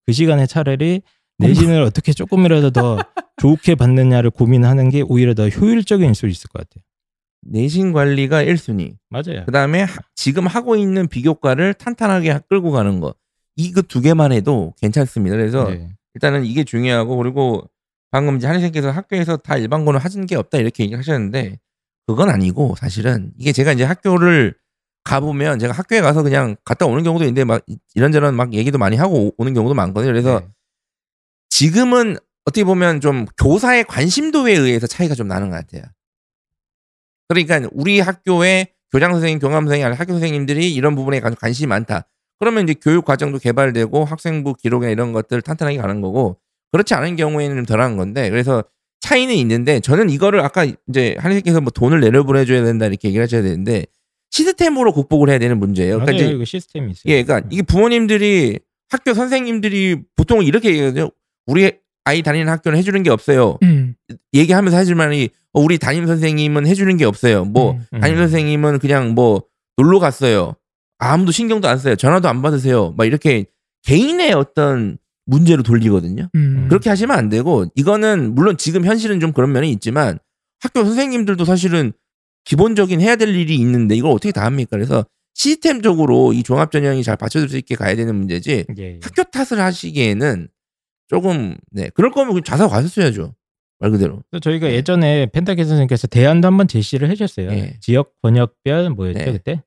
그 0.06 0.14
시간에 0.14 0.46
차라리 0.46 1.02
내신을 1.40 1.82
어떻게 1.82 2.14
조금이라도 2.14 2.72
더 2.72 2.98
좋게 3.42 3.76
받느냐를 3.76 4.30
고민하는 4.30 4.90
게 4.90 5.02
오히려 5.02 5.34
더 5.34 5.50
효율적인 5.50 6.14
수 6.14 6.28
있을 6.28 6.50
것 6.50 6.60
같아요. 6.68 6.84
내신 7.46 7.92
관리가 7.92 8.44
1순위. 8.44 8.96
맞아요. 9.10 9.46
그다음에 9.46 9.82
하- 9.84 9.98
지금 10.16 10.48
하고 10.48 10.76
있는 10.76 11.08
비교과를 11.08 11.74
탄탄하게 11.74 12.40
끌고 12.48 12.72
가는 12.72 13.00
거. 13.00 13.14
이거 13.56 13.82
두 13.82 14.02
개만 14.02 14.32
해도 14.32 14.74
괜찮습니다. 14.80 15.36
그래서 15.36 15.70
네. 15.70 15.90
일단은 16.16 16.46
이게 16.46 16.64
중요하고 16.64 17.18
그리고 17.18 17.64
방금 18.12 18.38
이제 18.38 18.48
한의생께서 18.48 18.92
학교에서 18.92 19.38
다 19.38 19.58
일반고는 19.58 20.00
하는 20.00 20.26
게 20.26 20.36
없다 20.36 20.60
이렇게 20.60 20.84
얘기하셨는데 20.84 21.60
그건 22.08 22.30
아니고 22.30 22.76
사실은 22.78 23.32
이게 23.38 23.52
제가 23.52 23.74
이제 23.74 23.84
학교를 23.84 24.56
가보면 25.04 25.60
제가 25.60 25.74
학교에 25.74 26.00
가서 26.02 26.24
그냥 26.24 26.56
갔다 26.64 26.86
오는 26.86 27.04
경우도 27.04 27.26
있는데 27.26 27.44
막 27.44 27.62
이- 27.68 27.78
이런저런 27.96 28.36
막 28.36 28.54
얘기도 28.54 28.78
많이 28.78 28.96
하고 28.96 29.28
오- 29.28 29.32
오는 29.38 29.54
경우도 29.54 29.74
많거든요. 29.74 30.12
그래서 30.12 30.40
네. 30.40 30.48
지금은 31.58 32.18
어떻게 32.46 32.64
보면 32.64 33.00
좀 33.00 33.28
교사의 33.40 33.84
관심도에 33.84 34.54
의해서 34.54 34.88
차이가 34.88 35.14
좀 35.14 35.28
나는 35.28 35.52
것 35.52 35.56
같아요. 35.58 35.84
그러니까 37.28 37.70
우리 37.74 38.00
학교에 38.00 38.74
교장 38.92 39.12
선생님, 39.12 39.38
교감 39.38 39.66
선생님, 39.66 39.86
아니 39.86 39.96
학교 39.96 40.14
선생님들이 40.14 40.74
이런 40.74 40.96
부분에 40.96 41.20
관- 41.20 41.36
관심이 41.36 41.68
많다. 41.68 42.08
그러면 42.40 42.64
이제 42.64 42.74
교육 42.82 43.06
과정도 43.06 43.38
개발되고 43.38 44.04
학생부 44.04 44.56
기록이나 44.56 44.92
이런 44.92 45.14
것들 45.14 45.44
탄탄하게 45.44 45.78
가는 45.78 46.02
거고 46.02 46.40
그렇지 46.72 46.96
않은 46.96 47.18
경우에는 47.18 47.56
좀 47.56 47.66
덜한 47.68 47.98
건데 47.98 48.32
그래서 48.32 48.64
차이는 49.02 49.36
있는데 49.36 49.80
저는 49.80 50.10
이거를 50.10 50.40
아까 50.42 50.66
이제 50.90 51.16
한의사께서 51.20 51.62
뭐 51.62 51.70
돈을 51.70 52.00
내려보내줘야 52.00 52.64
된다 52.64 52.88
이렇게 52.88 53.10
얘기를 53.10 53.24
하셔야 53.24 53.44
되는데 53.44 53.86
시스템으로 54.32 54.92
극복을 54.92 55.30
해야 55.30 55.38
되는 55.38 55.60
문제예요. 55.60 55.98
맞아요. 56.00 56.06
그러니까 56.08 56.26
이제 56.26 56.34
이거 56.36 56.46
시스템이 56.46 56.92
있어요. 56.94 57.14
예, 57.14 57.24
그러니까 57.24 57.48
이게 57.52 57.62
부모님들이 57.62 58.60
학교 58.90 59.14
선생님들이 59.14 60.02
보통 60.16 60.44
이렇게 60.44 60.70
얘기하거든요. 60.70 61.12
우리 61.46 61.72
아이 62.06 62.22
다니는 62.22 62.50
학교는 62.50 62.78
해주는 62.78 63.02
게 63.04 63.10
없어요. 63.10 63.58
음, 63.64 63.96
얘기하면서 64.34 64.76
하지만이 64.78 65.30
어, 65.54 65.62
우리 65.62 65.78
담임 65.78 66.08
선생님은 66.08 66.68
해주는 66.68 66.98
게 66.98 67.06
없어요. 67.06 67.46
뭐 67.46 67.74
음. 67.74 67.86
음. 67.94 68.00
담임 68.00 68.18
선생님은 68.18 68.80
그냥 68.80 69.14
뭐 69.14 69.44
놀러 69.78 70.00
갔어요. 70.00 70.56
아무도 70.98 71.32
신경도 71.32 71.68
안 71.68 71.78
써요. 71.78 71.96
전화도 71.96 72.28
안 72.28 72.42
받으세요. 72.42 72.94
막 72.98 73.06
이렇게 73.06 73.46
개인의 73.84 74.34
어떤 74.34 74.98
문제로 75.26 75.64
돌리거든요. 75.64 76.30
음. 76.36 76.68
그렇게 76.70 76.90
하시면 76.90 77.18
안 77.18 77.30
되고 77.30 77.66
이거는 77.76 78.36
물론 78.36 78.58
지금 78.58 78.86
현실은 78.86 79.20
좀 79.20 79.32
그런 79.32 79.52
면이 79.52 79.72
있지만 79.72 80.20
학교 80.60 80.84
선생님들도 80.84 81.46
사실은 81.46 81.94
기본적인 82.46 83.00
해야 83.00 83.16
될 83.16 83.30
일이 83.30 83.56
있는데 83.56 83.96
이걸 83.96 84.12
어떻게 84.12 84.32
다 84.32 84.44
합니까? 84.46 84.72
그래서 84.72 85.06
시스템적으로 85.34 86.34
이 86.34 86.44
종합 86.44 86.72
전형이 86.72 87.04
잘 87.04 87.16
받쳐줄 87.16 87.50
수 87.50 87.58
있게 87.58 87.76
가야 87.76 87.96
되는 87.96 88.16
문제지 88.16 88.66
예, 88.78 88.84
예. 88.84 89.00
학교 89.02 89.24
탓을 89.24 89.62
하시기에는 89.62 90.48
조금 91.08 91.56
네 91.72 91.90
그럴 91.94 92.12
거면 92.12 92.30
그냥 92.30 92.44
자사 92.44 92.68
가셨어야죠 92.68 93.34
말 93.80 93.92
그대로 93.92 94.22
저희가 94.42 94.72
예전에 94.72 95.28
펜타케 95.28 95.64
선생님께서 95.64 96.08
대안도 96.08 96.48
한번 96.48 96.68
제시를 96.70 97.10
해주셨어요. 97.10 97.52
예. 97.52 97.74
지역 97.82 98.14
번역별 98.22 98.92
뭐였죠 98.92 99.20
네. 99.20 99.32
그때? 99.34 99.62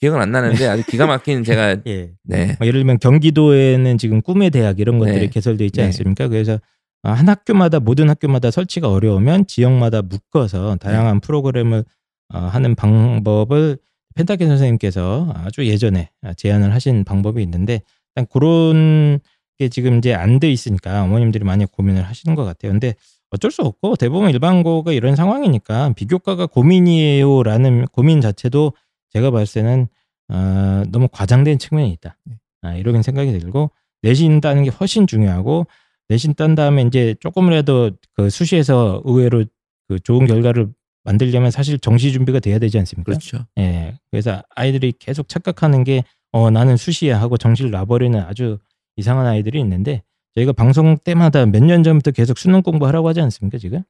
기억은 0.00 0.20
안 0.20 0.30
나는데 0.30 0.64
아주 0.68 0.84
기가 0.86 1.06
막힌 1.06 1.42
제가 1.42 1.78
예. 1.88 2.12
네뭐 2.22 2.58
예를 2.62 2.80
들면 2.80 3.00
경기도에는 3.00 3.98
지금 3.98 4.22
꿈의 4.22 4.50
대학 4.50 4.78
이런 4.78 5.00
것들이 5.00 5.20
네. 5.20 5.26
개설돼 5.26 5.64
있지 5.66 5.80
네. 5.80 5.86
않습니까? 5.86 6.28
그래서 6.28 6.60
아, 7.02 7.12
한 7.12 7.28
학교마다 7.28 7.80
모든 7.80 8.08
학교마다 8.10 8.50
설치가 8.52 8.90
어려우면 8.90 9.46
지역마다 9.46 10.02
묶어서 10.02 10.76
다양한 10.76 11.20
프로그램을 11.20 11.84
어, 12.32 12.38
하는 12.38 12.74
방법을 12.76 13.78
펜타케 14.14 14.46
선생님께서 14.46 15.32
아주 15.34 15.66
예전에 15.66 16.10
제안을 16.36 16.74
하신 16.74 17.04
방법이 17.04 17.42
있는데 17.42 17.82
일단 18.14 18.26
그런 18.32 19.18
게 19.58 19.68
지금 19.68 19.98
이제 19.98 20.14
안 20.14 20.38
돼 20.38 20.50
있으니까 20.50 21.02
어머님들이 21.02 21.44
많이 21.44 21.66
고민을 21.66 22.02
하시는 22.02 22.34
것 22.36 22.44
같아요. 22.44 22.72
근데 22.72 22.94
어쩔 23.30 23.50
수 23.50 23.62
없고 23.62 23.96
대부분 23.96 24.30
일반고가 24.30 24.92
이런 24.92 25.16
상황이니까 25.16 25.92
비교과가 25.94 26.46
고민이에요라는 26.46 27.86
고민 27.86 28.20
자체도 28.20 28.72
제가 29.12 29.30
봤을 29.30 29.62
때는 29.62 29.88
어, 30.30 30.82
너무 30.90 31.08
과장된 31.10 31.58
측면이 31.58 31.90
있다. 31.92 32.16
아, 32.62 32.74
이런 32.74 33.02
생각이 33.02 33.36
들고 33.38 33.70
내신 34.02 34.40
따는 34.40 34.64
게 34.64 34.70
훨씬 34.70 35.06
중요하고 35.06 35.66
내신 36.08 36.34
딴 36.34 36.54
다음에 36.54 36.82
이제 36.82 37.14
조금이라도 37.20 37.90
그 38.14 38.30
수시에서 38.30 39.02
의외로 39.04 39.44
그 39.88 39.98
좋은 40.00 40.26
결과를 40.26 40.68
만들려면 41.04 41.50
사실 41.50 41.78
정시 41.78 42.12
준비가 42.12 42.38
돼야 42.38 42.58
되지 42.58 42.78
않습니까? 42.78 43.10
그렇죠 43.12 43.46
예. 43.58 43.98
그래서 44.10 44.42
아이들이 44.54 44.92
계속 44.98 45.28
착각하는 45.28 45.84
게 45.84 46.04
어, 46.32 46.50
나는 46.50 46.76
수시야 46.76 47.20
하고 47.20 47.36
정시를 47.36 47.70
놔버리는 47.70 48.18
아주 48.20 48.58
이상한 48.98 49.26
아이들이 49.26 49.58
있는데 49.60 50.02
저희가 50.34 50.52
방송 50.52 50.98
때마다 50.98 51.46
몇 51.46 51.62
년 51.62 51.82
전부터 51.82 52.10
계속 52.10 52.36
수능 52.38 52.62
공부하라고 52.62 53.08
하지 53.08 53.20
않습니까 53.22 53.56
지금? 53.58 53.82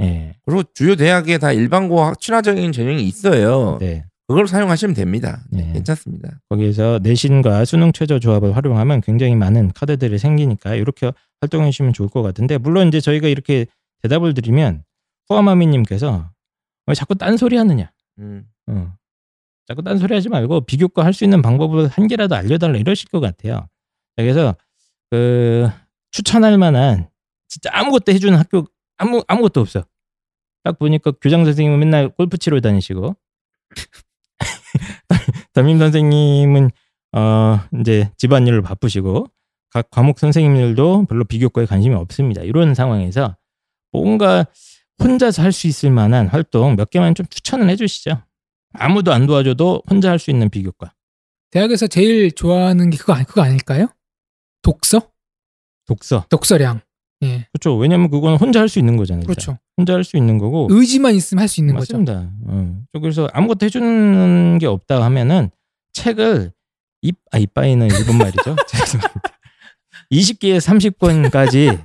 예. 0.00 0.34
그리고 0.44 0.62
주요 0.74 0.96
대학에 0.96 1.38
다 1.38 1.52
일반고 1.52 2.12
친화적인 2.20 2.72
전형이 2.72 3.02
있어요 3.04 3.78
네. 3.80 4.04
그걸 4.26 4.46
사용하시면 4.48 4.94
됩니다 4.94 5.42
네, 5.50 5.62
네. 5.62 5.72
괜찮습니다 5.74 6.40
거기에서 6.48 6.98
내신과 7.02 7.64
수능 7.64 7.92
최저 7.92 8.18
조합을 8.18 8.56
활용하면 8.56 9.00
굉장히 9.02 9.34
많은 9.36 9.72
카드들이 9.72 10.18
생기니까 10.18 10.74
이렇게 10.74 11.12
활동해 11.40 11.70
주시면 11.70 11.92
좋을 11.92 12.08
것 12.08 12.22
같은데 12.22 12.58
물론 12.58 12.88
이제 12.88 13.00
저희가 13.00 13.28
이렇게 13.28 13.66
대답을 14.02 14.34
드리면 14.34 14.82
후아마미님께서 15.28 16.30
왜 16.86 16.94
자꾸 16.94 17.14
딴소리 17.14 17.56
하느냐? 17.56 17.90
음. 18.18 18.44
어. 18.66 18.92
자꾸 19.66 19.82
딴소리 19.82 20.12
하지 20.14 20.28
말고 20.28 20.62
비교과 20.62 21.04
할 21.04 21.12
수 21.14 21.24
있는 21.24 21.40
방법을 21.40 21.88
한 21.88 22.06
개라도 22.08 22.34
알려달라 22.34 22.76
이러실 22.78 23.08
것 23.08 23.20
같아요. 23.20 23.66
그래서 24.16 24.56
그 25.10 25.68
추천할 26.12 26.58
만한 26.58 27.08
진짜 27.48 27.70
아무것도 27.72 28.12
해주는 28.12 28.36
학교 28.38 28.66
아무 28.98 29.22
아무것도 29.28 29.60
없어. 29.60 29.84
딱 30.64 30.78
보니까 30.78 31.12
교장 31.20 31.44
선생님은 31.44 31.78
맨날 31.78 32.08
골프 32.08 32.38
치러 32.38 32.60
다니시고 32.60 33.16
담임 35.52 35.78
선생님은 35.78 36.70
어 37.12 37.60
이제 37.80 38.10
집안일로 38.16 38.62
바쁘시고 38.62 39.26
각 39.70 39.90
과목 39.90 40.18
선생님들도 40.18 41.06
별로 41.06 41.24
비교과에 41.24 41.66
관심이 41.66 41.94
없습니다. 41.94 42.42
이런 42.42 42.74
상황에서 42.74 43.36
뭔가 43.92 44.46
혼자서 45.02 45.42
할 45.42 45.52
수 45.52 45.66
있을 45.66 45.90
만한 45.90 46.28
활동 46.28 46.76
몇 46.76 46.90
개만 46.90 47.14
좀 47.14 47.26
추천을 47.28 47.68
해주시죠. 47.70 48.22
아무도 48.74 49.12
안 49.12 49.26
도와줘도 49.26 49.82
혼자 49.88 50.10
할 50.10 50.18
수 50.18 50.30
있는 50.30 50.50
비교과. 50.50 50.92
대학에서 51.50 51.86
제일 51.86 52.32
좋아하는 52.32 52.90
게 52.90 52.96
그거 52.96 53.14
그거 53.26 53.42
아닐까요? 53.42 53.88
독서? 54.64 55.10
독서. 55.86 56.26
독서량. 56.30 56.80
예. 57.22 57.46
그렇죠. 57.52 57.76
왜냐면 57.76 58.10
그건 58.10 58.36
혼자 58.36 58.60
할 58.60 58.68
수 58.68 58.78
있는 58.80 58.96
거잖아요. 58.96 59.24
그렇죠. 59.26 59.58
혼자 59.76 59.94
할 59.94 60.02
수 60.04 60.16
있는 60.16 60.38
거고. 60.38 60.66
의지만 60.70 61.14
있으면 61.14 61.40
할 61.42 61.48
수 61.48 61.60
있는 61.60 61.74
거죠. 61.76 61.96
맞습니다. 61.98 62.30
어. 62.46 62.82
그래서 63.00 63.28
아무것도 63.32 63.66
해주는 63.66 64.58
게 64.58 64.66
없다 64.66 65.02
하면은 65.04 65.50
책을 65.92 66.52
입, 67.02 67.16
아, 67.30 67.38
이빠이는 67.38 67.86
일본 67.90 68.18
말이죠. 68.18 68.56
죄송합니다. 68.66 69.20
20개에 70.10 70.58
30권까지 70.58 71.84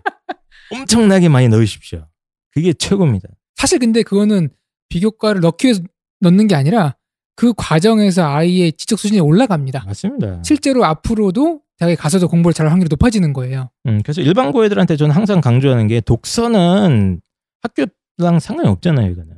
엄청나게 0.72 1.30
많이 1.30 1.48
넣으십시오. 1.50 2.08
그게 2.52 2.74
최고입니다. 2.74 3.28
사실 3.56 3.80
근데 3.80 4.02
그거는 4.04 4.50
비교과를 4.90 5.42
넣기 5.42 5.68
위해서 5.68 5.82
넣는 6.22 6.48
게 6.48 6.56
아니라 6.56 6.96
그 7.40 7.54
과정에서 7.56 8.26
아이의 8.28 8.74
지적 8.74 9.00
수준이 9.00 9.22
올라갑니다. 9.22 9.86
맞습니다. 9.86 10.42
실제로 10.44 10.84
앞으로도 10.84 11.62
대학에 11.78 11.96
가서도 11.96 12.28
공부를 12.28 12.54
잘할 12.54 12.70
확률이 12.74 12.90
높아지는 12.90 13.32
거예요. 13.32 13.70
음, 13.88 14.02
그래서 14.04 14.20
일반고 14.20 14.66
애들한테 14.66 14.98
저는 14.98 15.16
항상 15.16 15.40
강조하는 15.40 15.88
게 15.88 16.02
독서는 16.02 17.22
학교랑 17.62 18.40
상관이 18.42 18.68
없잖아요, 18.68 19.10
이거는. 19.12 19.36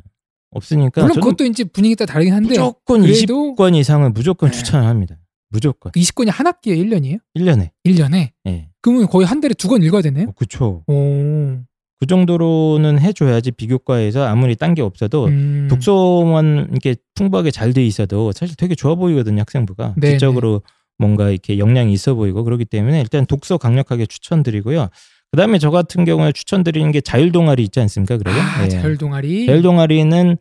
없으니까 0.50 1.02
물론 1.02 1.14
그것도 1.20 1.46
이제 1.46 1.64
분위기 1.64 1.96
따라 1.96 2.12
다르긴 2.12 2.34
한데 2.34 2.50
무조건 2.50 3.02
그래도 3.02 3.54
20권 3.56 3.76
이상은 3.76 4.14
무조건 4.14 4.50
네. 4.50 4.58
추천합니다. 4.58 5.18
무조건. 5.50 5.92
20권이 5.92 6.32
한 6.32 6.48
학기에 6.48 6.76
1년이에요? 6.78 7.20
1년에. 7.38 7.70
1년에? 7.86 8.30
예. 8.48 8.70
그러면 8.82 9.06
거의 9.10 9.28
한 9.28 9.42
달에 9.42 9.54
두 9.54 9.68
권 9.70 9.84
읽어야 9.84 10.02
되네요? 10.02 10.30
어, 10.30 10.34
그쵸. 10.36 10.84
오. 10.88 11.60
그 12.02 12.08
정도로는 12.08 13.00
해줘야지 13.00 13.52
비교과에서 13.52 14.26
아무리 14.26 14.56
딴 14.56 14.74
게 14.74 14.82
없어도 14.82 15.26
음. 15.28 15.68
독서만 15.70 16.70
이렇게 16.72 16.96
풍부하게 17.14 17.52
잘 17.52 17.74
돼 17.74 17.86
있어도 17.86 18.32
사실 18.32 18.56
되게 18.58 18.74
좋아 18.74 18.96
보이거든요 18.96 19.42
학생부가 19.42 19.94
네, 19.98 20.14
지적으로 20.14 20.64
뭔가 20.98 21.30
이렇게 21.30 21.60
역량이 21.60 21.94
있어 21.94 22.16
보이고 22.16 22.44
그렇기 22.44 22.66
때문에 22.66 23.00
일단 23.02 23.26
독서 23.28 23.58
강력하게 23.58 24.08
추천드리고요. 24.08 24.88
그다음에 25.32 25.60
저 25.60 25.70
같은 25.72 26.04
경우에 26.06 26.32
추천드리는 26.32 26.92
게 26.92 27.02
자율 27.02 27.32
동아리 27.32 27.64
있지 27.64 27.80
않습니까? 27.80 28.18
그래요? 28.18 28.36
아, 28.36 28.66
예. 28.66 28.70
자율 28.70 28.98
동아리. 28.98 29.46
자율 29.46 29.62
동아리는 29.62 30.38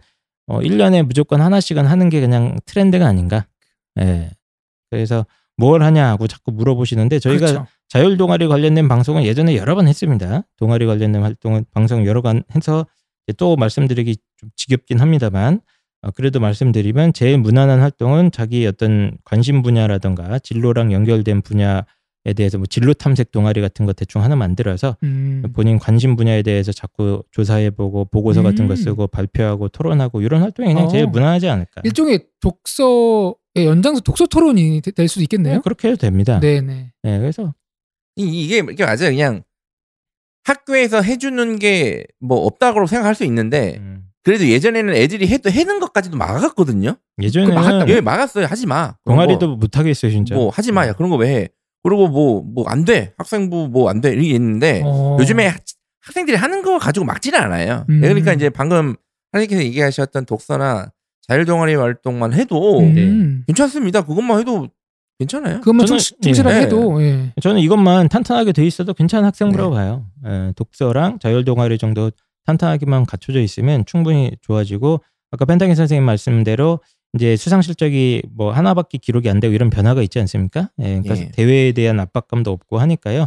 어 0.49 0.61
1년에 0.61 1.03
무조건 1.05 1.41
하나씩은 1.43 1.87
하는 1.87 2.09
게 2.09 2.21
그냥 2.21 2.57
트렌드가 2.67 3.07
아닌가? 3.07 3.47
예. 4.01 4.31
그래서 4.91 5.27
뭘 5.57 5.83
하냐고 5.83 6.27
자꾸 6.27 6.53
물어보시는데 6.53 7.19
저희가 7.21 7.47
그렇죠. 7.47 7.67
자율 7.91 8.17
동아리 8.17 8.47
관련된 8.47 8.87
방송은 8.87 9.25
예전에 9.25 9.57
여러 9.57 9.75
번 9.75 9.89
했습니다. 9.89 10.45
동아리 10.57 10.87
관련된 10.87 11.23
활동은 11.23 11.65
방송 11.75 12.07
여러 12.07 12.23
번 12.23 12.45
해서 12.55 12.87
또 13.37 13.57
말씀드리기 13.57 14.17
좀 14.39 14.49
지겹긴 14.55 15.01
합니다만 15.01 15.61
어, 16.03 16.11
그래도 16.13 16.39
말씀드리면 16.41 17.13
제일 17.13 17.37
무난한 17.39 17.81
활동은 17.81 18.31
자기 18.31 18.65
어떤 18.67 19.19
관심 19.25 19.63
분야라던가 19.63 20.39
진로랑 20.39 20.93
연결된 20.93 21.43
분야에 21.43 21.83
대해서 22.37 22.59
뭐 22.59 22.67
진로 22.67 22.95
탐색 22.95 23.33
동아리 23.33 23.61
같은 23.61 23.87
거 23.87 23.93
대충 23.93 24.23
하나 24.23 24.37
만들어서 24.37 24.97
음. 25.03 25.43
본인 25.53 25.79
관심 25.81 26.15
분야에 26.15 26.43
대해서 26.43 26.71
자꾸 26.73 27.25
조사해보고 27.33 28.05
보고서 28.07 28.43
같은 28.43 28.69
거 28.69 28.75
음. 28.75 28.77
쓰고 28.77 29.09
발표하고 29.09 29.69
토론하고 29.69 30.23
이런 30.23 30.43
활동이 30.43 30.69
그냥 30.69 30.85
어. 30.87 30.89
제일 30.89 31.09
무난하지 31.09 31.49
않을까. 31.49 31.83
일종의 31.83 32.21
독서의 32.41 33.35
연장선 33.67 34.03
독서 34.05 34.27
토론이 34.27 34.81
되- 34.81 34.93
될 34.93 35.09
수도 35.09 35.23
있겠네요. 35.23 35.55
뭐 35.57 35.63
그렇게 35.63 35.89
해도 35.89 35.97
됩니다. 35.97 36.39
네네. 36.39 36.93
네, 37.03 37.19
그래서 37.19 37.53
이, 38.21 38.45
이게 38.45 38.59
이게 38.59 38.85
맞아요. 38.85 39.11
그냥 39.11 39.43
학교에서 40.45 41.03
해주는 41.03 41.59
게 41.59 42.05
뭐 42.21 42.39
없다고 42.47 42.87
생각할 42.87 43.15
수 43.15 43.25
있는데 43.25 43.77
음, 43.79 44.05
그래도 44.23 44.47
예전에는 44.47 44.95
애들이 44.95 45.27
해도 45.29 45.51
해는 45.51 45.81
것까지도 45.81 46.17
막았거든요. 46.17 46.97
그 47.17 47.25
예전에는 47.25 47.55
막았다. 47.55 47.89
예, 47.89 48.01
막았어요. 48.01 48.47
하지 48.47 48.67
마. 48.67 48.95
동아리도 49.07 49.39
거. 49.51 49.57
못 49.57 49.77
하겠어요 49.77 50.11
진짜. 50.11 50.35
뭐 50.35 50.51
하지 50.51 50.73
마. 50.73 50.87
야 50.87 50.93
그런 50.93 51.11
거 51.11 51.17
왜 51.17 51.29
해? 51.35 51.49
그리고 51.83 52.09
뭐 52.09 52.43
뭐 52.43 52.65
안 52.69 52.85
돼. 52.85 53.15
학생부 53.17 53.69
뭐 53.69 53.89
안 53.91 54.01
돼. 54.01 54.11
이렇게 54.13 54.35
했는데 54.35 54.83
어. 54.85 55.17
요즘에 55.21 55.47
학- 55.47 55.61
학생들이 56.03 56.37
하는 56.37 56.63
거 56.63 56.79
가지고 56.79 57.07
막지는 57.07 57.39
않아요. 57.41 57.87
음. 57.89 58.01
그러니까 58.01 58.33
이제 58.35 58.51
방금 58.51 58.97
하나님께서 59.33 59.63
얘기하셨던 59.63 60.27
독서나 60.27 60.93
자율 61.27 61.45
동아리 61.45 61.75
활동만 61.75 62.33
해도 62.35 62.81
음. 62.81 63.45
괜찮습니다. 63.47 64.03
그것만 64.03 64.41
해도 64.41 64.69
괜찮아요. 65.21 65.61
그것만 65.61 65.87
저는- 65.87 65.99
충- 66.01 66.21
충실 66.21 66.47
하게 66.47 66.57
예. 66.57 66.61
해도 66.63 67.03
예. 67.03 67.33
저는 67.41 67.61
이것만 67.61 68.09
탄탄하게 68.09 68.53
돼 68.53 68.67
있어도 68.67 68.95
괜찮은 68.95 69.27
학생부라고 69.27 69.71
네. 69.71 69.77
봐요. 69.77 70.07
예, 70.27 70.53
독서랑 70.57 71.19
자율 71.21 71.45
동아리 71.45 71.79
정도 71.79 72.11
탄탄하게만 72.47 73.07
갖춰져 73.07 73.41
있으면 73.41 73.85
충분히 73.87 74.33
좋아지고 74.41 75.01
아까 75.31 75.45
펜타기 75.45 75.75
선생님 75.75 76.05
말씀대로 76.05 76.81
이제 77.15 77.37
수상 77.37 77.61
실적이 77.63 78.23
뭐 78.35 78.53
하나밖에 78.53 78.99
기록이 78.99 79.29
안 79.29 79.41
되고 79.41 79.53
이런 79.55 79.69
변화가 79.71 80.03
있지 80.03 80.19
않습니까? 80.21 80.71
예, 80.81 81.01
그러니까 81.01 81.19
예. 81.19 81.29
대회에 81.33 81.73
대한 81.73 82.01
압박감도 82.01 82.51
없고 82.51 82.79
하니까요. 82.79 83.27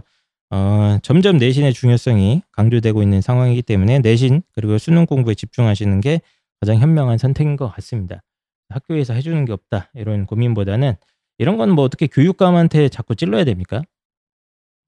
어, 0.50 0.98
점점 1.04 1.38
내신의 1.38 1.74
중요성이 1.74 2.41
강조되고 2.52 3.02
있는 3.02 3.22
상황이기 3.22 3.62
때문에 3.62 4.00
내신 4.00 4.41
그리고 4.54 4.78
수능 4.78 5.06
공부에 5.06 5.34
집중하시는 5.36 6.00
게 6.02 6.22
가장 6.60 6.78
현명한 6.80 7.18
선택인 7.18 7.56
것 7.56 7.70
같습니다. 7.76 8.24
학교에서 8.70 9.14
해주는 9.14 9.46
게 9.46 9.52
없다 9.52 9.89
이런 9.94 10.26
고민보다는 10.26 10.96
이런 11.38 11.57
건 11.57 11.69
뭐 11.71 11.84
어떻게 11.86 12.07
교육감한테 12.07 12.89
자꾸 12.89 13.15
찔러야 13.15 13.43
됩니까? 13.43 13.81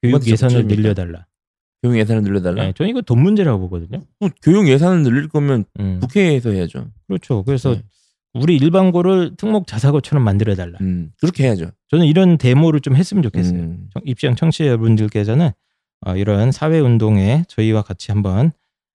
교육 0.04 0.26
예산을? 0.28 0.68
늘려달라. 0.68 1.26
교육 1.84 1.98
예산을 1.98 2.22
늘려달라. 2.24 2.64
네, 2.66 2.74
저는 2.74 2.90
이거 2.90 3.02
돈 3.02 3.22
문제라고 3.22 3.60
보거든요. 3.68 4.04
뭐 4.20 4.30
교육 4.42 4.68
예산을 4.68 5.04
늘릴 5.04 5.28
거면 5.28 5.66
음, 5.80 6.00
국회에서 6.00 6.52
해야죠. 6.52 6.92
그렇죠. 7.08 7.44
그래서 7.44 7.74
네. 7.76 7.84
우리 8.34 8.58
일반고를 8.58 9.36
특목 9.38 9.66
자사고처럼 9.68 10.24
만들어달라. 10.24 10.78
음, 10.82 11.12
그렇게 11.20 11.46
해야죠. 11.46 11.72
저는 11.90 12.06
이런 12.06 12.38
데모를 12.38 12.82
좀 12.82 12.96
했으면 12.96 13.24
좋겠어요. 13.24 13.60
음. 13.60 13.90
청- 13.94 14.02
입시형 14.06 14.36
청취자 14.36 14.66
여러분들께서는 14.68 15.52
어, 16.06 16.16
이런 16.16 16.52
사회 16.52 16.80
운동에 16.80 17.46
저희와 17.48 17.82
같이 17.82 18.12
한번 18.12 18.52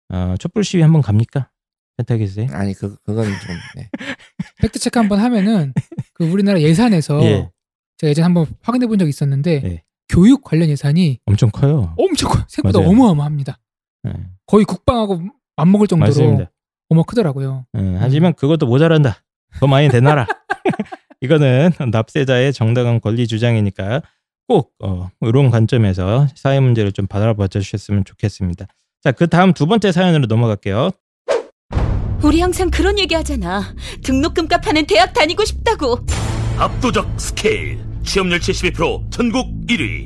어, 0.09 0.35
촛불 0.39 0.63
시위 0.63 0.81
한번 0.81 1.01
갑니까? 1.01 1.49
펜타기스에? 1.97 2.47
아니 2.51 2.73
그 2.73 2.95
그건 3.03 3.25
좀 3.25 3.55
네. 3.75 3.89
팩트 4.61 4.79
체크 4.79 4.99
한번 4.99 5.19
하면은 5.19 5.73
그 6.18 6.26
우리나라 6.26 6.59
예산에서 6.59 7.24
예, 7.24 7.49
제가 7.97 8.09
예전 8.09 8.26
한번 8.26 8.47
확인해 8.61 8.88
본 8.88 8.97
적이 8.97 9.09
있었는데 9.09 9.61
예. 9.63 9.84
교육 10.09 10.43
관련 10.43 10.68
예산이 10.70 11.20
엄청 11.26 11.51
커요. 11.51 11.93
엄청 11.95 12.32
커요. 12.32 12.43
생각보다 12.47 12.80
맞아요. 12.80 12.91
어마어마합니다. 12.91 13.59
네, 14.03 14.13
거의 14.47 14.65
국방하고 14.65 15.22
맞먹을 15.57 15.86
정도로 15.88 16.09
맞습니다. 16.09 16.51
어마 16.89 17.03
크더라고요. 17.03 17.68
예, 17.78 17.97
하지만 17.99 18.34
그것도 18.34 18.65
모자란다. 18.65 19.18
더 19.59 19.68
많이 19.68 19.89
내놔라. 19.89 20.26
이거는 21.22 21.72
납세자의 21.91 22.51
정당한 22.53 22.99
권리 22.99 23.28
주장이니까 23.28 24.01
꼭 24.47 24.74
어, 24.84 25.09
이런 25.22 25.51
관점에서 25.51 26.28
사회 26.34 26.59
문제를 26.59 26.91
좀 26.93 27.05
바라봐 27.05 27.47
주셨으면 27.47 28.05
좋겠습니다. 28.05 28.65
자, 29.03 29.11
그 29.11 29.28
다음 29.28 29.53
두 29.53 29.68
번째 29.68 29.91
사연으로 29.91 30.26
넘어갈게요. 30.26 30.91
우리 32.28 32.41
항상 32.41 32.69
그런 32.69 32.99
얘기 32.99 33.15
하잖아. 33.15 33.73
등록금 34.03 34.49
값 34.49 34.67
하는 34.67 34.86
대학 34.86 35.13
다니고 35.13 35.45
싶다고. 35.45 36.05
압도적 36.57 37.17
스케일 37.17 37.80
취업률 38.03 38.39
72% 38.39 39.09
전국 39.09 39.47
1위 39.67 40.05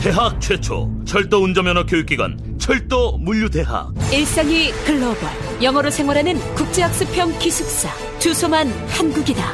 대학 0.00 0.40
최초 0.40 0.90
철도 1.04 1.42
운전면허 1.44 1.84
교육기관 1.84 2.56
철도 2.58 3.18
물류대학 3.18 3.92
일상이 4.14 4.70
글로벌. 4.86 5.28
영어로 5.62 5.90
생활하는 5.90 6.38
국제학습형 6.54 7.38
기숙사. 7.38 7.90
주소만 8.18 8.68
한국이다. 8.88 9.52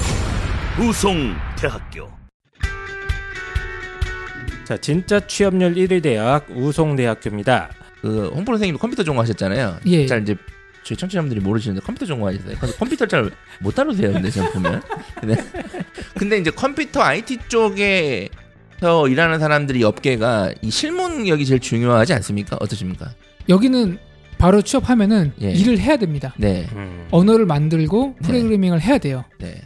우송대학교 0.79 2.09
자, 4.65 4.77
진짜 4.77 5.19
취업률 5.27 5.75
1위 5.75 6.01
대학 6.01 6.47
우송대학교입니다. 6.49 7.71
그 8.01 8.31
홍보 8.33 8.53
선생님도 8.53 8.79
컴퓨터 8.79 9.03
전공하셨잖아요. 9.03 9.79
예. 9.87 10.07
잘 10.07 10.23
이제 10.23 10.37
저희 10.83 10.97
청취자분들이 10.97 11.41
모르시는데 11.41 11.81
컴퓨터 11.85 12.07
전공하셨어요. 12.07 12.57
그래서 12.59 12.77
컴퓨터 12.77 13.07
잘못 13.07 13.75
다루세요. 13.75 14.13
근데 14.13 14.31
제가 14.31 14.51
보면. 14.51 14.83
근데, 15.21 15.37
근데 16.19 16.39
이제 16.39 16.51
컴퓨터 16.51 17.03
IT 17.03 17.39
쪽에서 17.49 19.09
일하는 19.09 19.39
사람들이 19.39 19.85
업계가 19.85 20.53
이 20.61 20.71
실무능력이 20.71 21.47
제일 21.47 21.61
중요하지 21.61 22.15
않습니까? 22.15 22.57
어떠십니까? 22.61 23.13
여기는 23.49 23.99
바로 24.39 24.61
취업하면은 24.61 25.33
예. 25.41 25.53
일을 25.53 25.79
해야 25.79 25.97
됩니다. 25.97 26.35
네, 26.37 26.69
언어를 27.13 27.47
만들고 27.47 28.17
네. 28.21 28.27
프로그래밍을 28.27 28.81
해야 28.81 28.99
돼요. 28.99 29.25
네. 29.39 29.63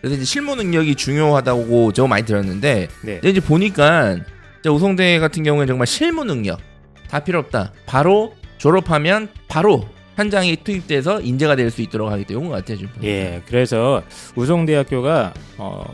그래서 0.00 0.16
이제 0.16 0.24
실무 0.24 0.54
능력이 0.54 0.94
중요하다고 0.94 1.92
저 1.92 2.06
많이 2.06 2.24
들었는데 2.24 2.88
네. 3.04 3.20
이제 3.24 3.40
보니까 3.40 4.16
이제 4.60 4.68
우송대 4.68 5.18
같은 5.18 5.42
경우에는 5.42 5.66
정말 5.66 5.86
실무 5.88 6.24
능력 6.24 6.60
다 7.08 7.20
필요 7.20 7.40
없다. 7.40 7.72
바로 7.86 8.34
졸업하면 8.58 9.28
바로 9.48 9.88
현장에 10.22 10.54
투입돼서 10.56 11.20
인재가 11.20 11.56
될 11.56 11.70
수 11.70 11.82
있도록 11.82 12.10
하기 12.12 12.24
때문에 12.24 12.48
것 12.48 12.54
같아요. 12.56 12.76
지금. 12.78 12.92
예, 13.02 13.42
그래서 13.46 14.02
우송대학교가 14.36 15.32
어 15.58 15.84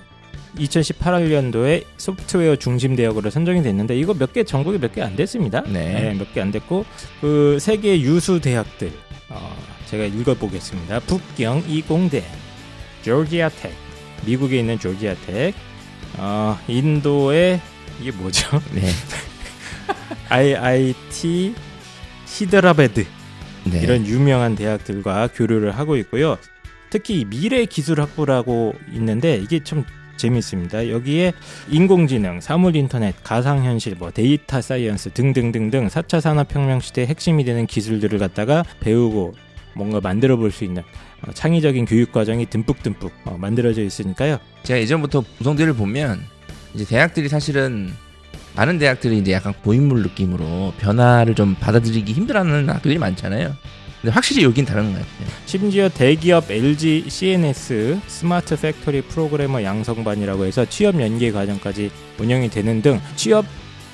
2018년도에 0.59 1.85
소프트웨어 1.97 2.57
중심 2.57 2.97
대학으로 2.97 3.31
선정이 3.31 3.63
됐는데 3.63 3.97
이거 3.99 4.13
몇 4.15 4.33
개 4.33 4.45
전국에 4.45 4.79
몇 4.79 4.93
개 4.95 5.03
안 5.03 5.15
됐습니다. 5.17 5.63
네. 5.63 6.15
몇 6.19 6.33
개 6.35 6.41
안 6.41 6.51
됐고 6.53 6.85
그 7.21 7.59
세계 7.61 8.01
유수 8.01 8.41
대학들 8.41 8.93
어, 9.31 9.57
제가 9.87 10.05
읽어보겠습니다. 10.05 11.01
북경 11.01 11.65
이공대, 11.69 12.25
조지아텍, 13.03 13.73
미국에 14.27 14.59
있는 14.59 14.79
조지아텍, 14.79 15.55
어, 16.19 16.59
인도의 16.69 17.61
이게 18.01 18.11
뭐죠? 18.13 18.61
네. 18.73 18.83
IIT 20.29 21.55
히드라베드 22.27 23.07
네. 23.71 23.81
이런 23.83 24.07
유명한 24.07 24.55
대학들과 24.55 25.29
교류를 25.35 25.73
하고 25.73 25.97
있고요. 25.97 26.39
특히 26.91 27.25
미래 27.25 27.65
기술 27.67 28.01
학부라고 28.01 28.75
있는데 28.95 29.37
이게 29.37 29.63
참 29.63 29.85
재밌습니다. 30.17 30.89
여기에 30.89 31.33
인공지능, 31.71 32.41
사물 32.41 32.75
인터넷, 32.77 33.15
가상 33.23 33.65
현실, 33.65 33.95
뭐 33.95 34.11
데이터 34.11 34.61
사이언스 34.61 35.11
등등등등 35.11 35.89
4차 35.89 36.21
산업 36.21 36.53
혁명 36.55 36.81
시대의 36.81 37.07
핵심이 37.07 37.45
되는 37.45 37.67
기술들을 37.67 38.19
갖다가 38.19 38.65
배우고 38.81 39.35
뭔가 39.75 40.01
만들어 40.01 40.37
볼 40.37 40.51
수 40.51 40.65
있는 40.65 40.83
어, 41.23 41.33
창의적인 41.33 41.85
교육 41.85 42.11
과정이 42.13 42.47
듬뿍듬뿍 42.47 43.13
어, 43.27 43.37
만들어져 43.39 43.83
있으니까요. 43.83 44.39
제가 44.65 44.81
예전부터 44.81 45.25
우송대를 45.41 45.75
보면 45.75 46.21
이제 46.75 46.85
대학들이 46.85 47.29
사실은 47.29 47.93
많은 48.59 48.79
대학들이 48.79 49.19
이제 49.19 49.31
약간 49.31 49.55
고인물 49.63 50.03
느낌으로 50.03 50.73
변화를 50.79 51.37
좀 51.37 51.55
받아들이기 51.61 52.13
힘들어하는 52.13 52.69
학교들이 52.69 52.99
많잖아요. 52.99 53.55
근데 54.01 54.13
확실히 54.13 54.43
여긴 54.43 54.65
다른 54.65 54.93
것 54.93 54.99
같아요. 54.99 55.29
심지어 55.47 55.89
대기업 55.89 56.51
LG 56.51 57.05
CNS 57.09 58.01
스마트 58.09 58.57
팩토리 58.61 59.03
프로그래머 59.03 59.63
양성반이라고 59.63 60.45
해서 60.45 60.65
취업 60.65 61.01
연계 61.01 61.31
과정까지 61.31 61.93
운영이 62.19 62.51
되는 62.51 62.83
등 62.83 63.01
취업 63.15 63.45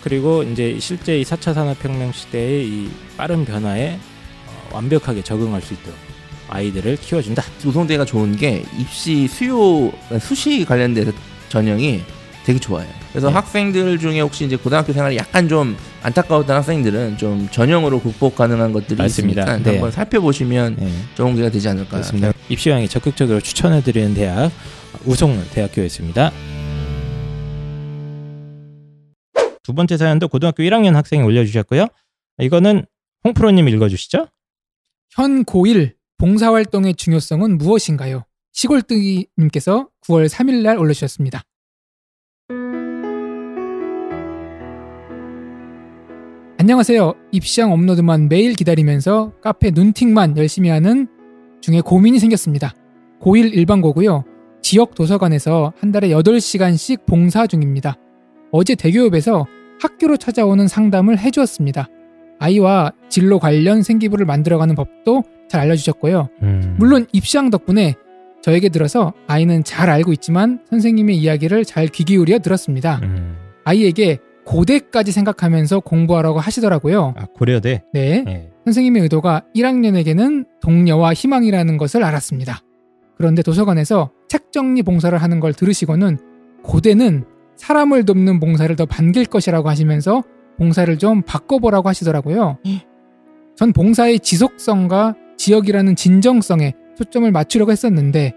그리고 0.03 0.43
이제 0.43 0.79
실제 0.81 1.21
이 1.21 1.25
4차 1.25 1.53
산업혁명 1.53 2.13
시대의 2.13 2.67
이 2.67 2.91
빠른 3.19 3.45
변화에 3.45 3.99
어, 4.47 4.77
완벽하게 4.77 5.23
적응할 5.23 5.61
수 5.61 5.75
있도록 5.75 5.99
아이들을 6.49 6.97
키워준다. 6.97 7.43
노동대가 7.63 8.07
좋은 8.07 8.35
게 8.35 8.65
입시 8.79 9.29
수요 9.29 9.93
수시 10.21 10.65
관련돼서 10.65 11.13
전형이 11.51 12.03
되게 12.45 12.59
좋아요. 12.59 12.87
그래서 13.11 13.29
네. 13.29 13.35
학생들 13.35 13.99
중에 13.99 14.21
혹시 14.21 14.45
이제 14.45 14.57
고등학교 14.57 14.93
생활이 14.93 15.17
약간 15.17 15.49
좀 15.49 15.77
안타까웠던 16.03 16.57
학생들은 16.57 17.17
좀 17.17 17.49
전형으로 17.51 18.01
극복 18.01 18.37
가능한 18.37 18.73
것들이 18.73 18.97
맞습니다. 18.97 19.43
있으니까 19.43 19.63
네. 19.63 19.71
한번 19.77 19.91
살펴보시면 19.91 20.77
네, 20.79 20.93
좋은 21.15 21.35
기회가 21.35 21.51
되지 21.51 21.69
않을까. 21.69 21.91
그렇습니다. 21.91 22.33
입시왕이 22.51 22.89
적극적으로 22.89 23.41
추천해드리는 23.41 24.15
대학 24.15 24.53
우송을 25.07 25.49
대학교였습니다. 25.51 26.33
두 29.63 29.73
번째 29.73 29.97
사연도 29.97 30.29
고등학교 30.29 30.63
1학년 30.63 30.93
학생이 30.93 31.23
올려주셨고요. 31.23 31.87
이거는 32.39 32.85
홍프로님 33.25 33.67
읽어주시죠. 33.71 34.27
현 35.13 35.45
고1 35.45 35.95
봉사활동의 36.19 36.95
중요성은 36.95 37.57
무엇인가요? 37.57 38.25
시골뜨기님께서 38.53 39.89
9월 40.07 40.29
3일 40.29 40.63
날 40.63 40.77
올려주셨습니다. 40.79 41.43
안녕하세요. 46.65 47.13
입시왕 47.31 47.73
업로드만 47.73 48.31
매일 48.31 48.55
기다리면서 48.55 49.33
카페 49.43 49.71
눈팅만 49.71 50.39
열심히 50.39 50.71
하는 50.71 51.09
중에 51.61 51.83
고민이 51.83 52.19
생겼습니다. 52.19 52.73
고1 53.21 53.53
일반고고요. 53.53 54.25
지역 54.63 54.95
도서관에서 54.95 55.75
한 55.79 55.93
달에 55.93 56.09
8시간씩 56.09 57.05
봉사 57.05 57.47
중입니다. 57.47 57.99
어제 58.51 58.75
대교협에서 58.77 59.47
학교로 59.79 60.17
찾아오는 60.17 60.67
상담을 60.67 61.19
해주었습니다. 61.19 61.87
아이와 62.39 62.93
진로 63.11 63.39
관련 63.39 63.83
생기부를 63.83 64.25
만들어가는 64.25 64.75
법도 64.75 65.23
잘 65.51 65.61
알려주셨고요. 65.61 66.31
음. 66.41 66.77
물론 66.79 67.07
입시왕 67.13 67.51
덕분에 67.51 67.95
저에게 68.41 68.71
들어서 68.71 69.13
아이는 69.27 69.65
잘 69.65 69.91
알고 69.91 70.15
있지만 70.15 70.61
선생님의 70.71 71.15
이야기를 71.19 71.67
잘 71.67 71.89
귀 71.89 72.05
기울여 72.05 72.39
들었습니다. 72.39 73.01
음. 73.03 73.37
아이에게 73.65 74.19
고대까지 74.45 75.13
생각하면서 75.13 75.81
공부하라고 75.81 76.39
하시더라고요. 76.39 77.15
아, 77.17 77.27
고려대. 77.35 77.83
네. 77.93 78.23
네. 78.23 78.51
선생님의 78.65 79.03
의도가 79.03 79.45
1학년에게는 79.55 80.47
동료와 80.61 81.15
희망이라는 81.15 81.77
것을 81.77 82.05
알았습니다. 82.05 82.61
그런데 83.17 83.43
도서관에서 83.43 84.11
책 84.29 84.53
정리 84.53 84.83
봉사를 84.83 85.17
하는 85.17 85.41
걸 85.41 85.53
들으시고는 85.53 86.19
고대는 86.63 87.25
사람을 87.57 88.05
돕는 88.05 88.41
봉사를 88.41 88.75
더 88.77 88.87
반길 88.87 89.27
것이라고 89.27 89.69
하시면서 89.69 90.25
봉사를 90.59 90.99
좀 90.99 91.23
바꿔보라고 91.23 91.89
하시더라고요. 91.89 92.59
전 93.57 93.73
봉사의 93.73 94.21
지속성과 94.21 95.15
지역이라는 95.37 95.95
진정성에 95.95 96.75
초점을 96.97 97.31
맞추려고 97.31 97.71
했었는데 97.73 98.35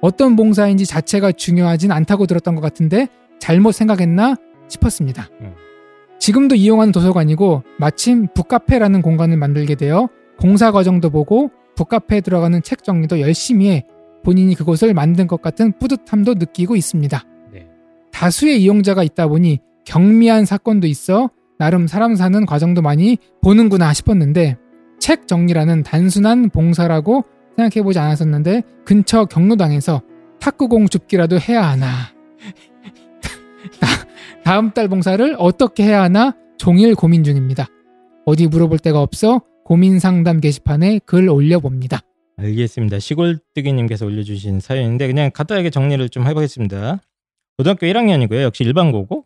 어떤 0.00 0.36
봉사인지 0.36 0.86
자체가 0.86 1.32
중요하진 1.32 1.90
않다고 1.90 2.26
들었던 2.26 2.54
것 2.54 2.60
같은데 2.60 3.08
잘못 3.40 3.72
생각했나 3.72 4.36
싶었습니다. 4.68 5.28
음. 5.40 5.54
지금도 6.18 6.54
이용하는 6.54 6.92
도서관이고 6.92 7.62
마침 7.78 8.28
북카페라는 8.34 9.02
공간을 9.02 9.36
만들게 9.36 9.74
되어 9.74 10.08
공사 10.38 10.72
과정도 10.72 11.10
보고 11.10 11.50
북카페에 11.76 12.20
들어가는 12.20 12.62
책 12.62 12.84
정리도 12.84 13.20
열심히 13.20 13.70
해 13.70 13.84
본인이 14.24 14.54
그곳을 14.54 14.94
만든 14.94 15.26
것 15.26 15.42
같은 15.42 15.72
뿌듯함도 15.78 16.34
느끼고 16.34 16.76
있습니다. 16.76 17.22
네. 17.52 17.68
다수의 18.10 18.62
이용자가 18.62 19.02
있다 19.02 19.28
보니 19.28 19.58
경미한 19.84 20.46
사건도 20.46 20.86
있어 20.86 21.30
나름 21.58 21.86
사람 21.86 22.16
사는 22.16 22.46
과정도 22.46 22.80
많이 22.80 23.18
보는구나 23.42 23.92
싶었는데 23.92 24.56
책 24.98 25.28
정리라는 25.28 25.82
단순한 25.82 26.48
봉사라고 26.50 27.24
생각해보지 27.56 27.98
않았었는데 27.98 28.62
근처 28.84 29.26
경로당에서 29.26 30.02
탁구공 30.40 30.88
줍기라도 30.88 31.38
해야 31.38 31.68
하나 31.68 31.90
다- 34.44 34.52
다음 34.52 34.70
달 34.72 34.88
봉사를 34.88 35.34
어떻게 35.38 35.84
해야 35.84 36.02
하나 36.02 36.36
종일 36.58 36.94
고민 36.94 37.24
중입니다. 37.24 37.66
어디 38.26 38.46
물어볼 38.46 38.78
데가 38.78 39.00
없어 39.00 39.40
고민 39.64 39.98
상담 39.98 40.40
게시판에 40.40 41.00
글 41.06 41.28
올려봅니다. 41.28 42.00
알겠습니다. 42.36 42.98
시골뜨기님께서 42.98 44.04
올려주신 44.06 44.60
사연인데 44.60 45.06
그냥 45.06 45.30
간단하게 45.32 45.70
정리를 45.70 46.08
좀 46.08 46.26
해보겠습니다. 46.26 47.00
고등학교 47.56 47.86
1학년이고요. 47.86 48.42
역시 48.42 48.64
일반고고 48.64 49.24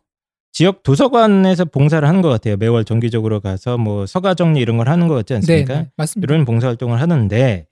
지역 0.51 0.83
도서관에서 0.83 1.65
봉사를 1.65 2.07
하는 2.07 2.21
것 2.21 2.29
같아요. 2.29 2.57
매월 2.57 2.85
정기적으로 2.85 3.39
가서 3.39 3.77
뭐 3.77 4.05
서가 4.05 4.33
정리 4.35 4.59
이런 4.61 4.77
걸 4.77 4.89
하는 4.89 5.07
것 5.07 5.15
같지 5.15 5.33
네, 5.33 5.35
않습니까? 5.37 5.81
네, 5.81 5.91
맞습니다. 5.97 6.33
이런 6.33 6.45
봉사 6.45 6.67
활동을 6.67 7.01
하는데 7.01 7.67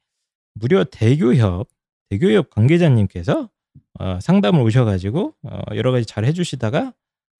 무려 0.53 0.83
대교협 0.83 1.67
대교협 2.09 2.49
관계자님께서 2.49 3.49
어, 3.99 4.19
상담을 4.21 4.61
오셔가지고 4.61 5.33
어, 5.43 5.59
여러 5.75 5.91
가지 5.91 6.05
잘 6.05 6.25
해주시다가 6.25 6.93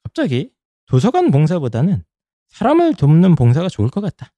갑자기 0.03 0.51
도서관 0.85 1.31
봉사보다는 1.31 2.03
사람을 2.49 2.95
돕는 2.95 3.35
봉사가 3.35 3.69
좋을 3.69 3.89
것 3.89 4.01
같다. 4.01 4.33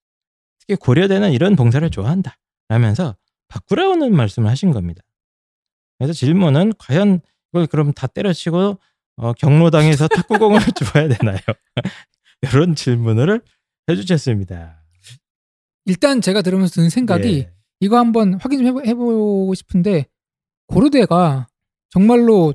특히 0.60 0.76
고려대는 0.76 1.32
이런 1.32 1.56
봉사를 1.56 1.88
좋아한다. 1.90 2.38
라면서 2.68 3.16
바꾸라는 3.48 4.16
말씀을 4.16 4.50
하신 4.50 4.72
겁니다. 4.72 5.02
그래서 5.98 6.14
질문은 6.14 6.74
과연 6.78 7.20
이걸 7.52 7.68
그럼 7.68 7.94
다 7.94 8.08
때려치고 8.08 8.80
어, 9.18 9.34
경로당에서 9.34 10.08
탁구공을 10.10 10.60
줘야 10.74 11.08
되나요? 11.08 11.40
이런 12.42 12.76
질문을 12.76 13.42
해주셨습니다. 13.90 14.82
일단 15.86 16.22
제가 16.22 16.42
들으면서 16.42 16.76
드는 16.76 16.90
생각이 16.90 17.40
예. 17.40 17.54
이거 17.80 17.98
한번 17.98 18.36
확인 18.36 18.60
좀 18.60 18.68
해보, 18.68 18.82
해보고 18.86 19.54
싶은데 19.56 20.06
고려대가 20.68 21.48
정말로 21.90 22.54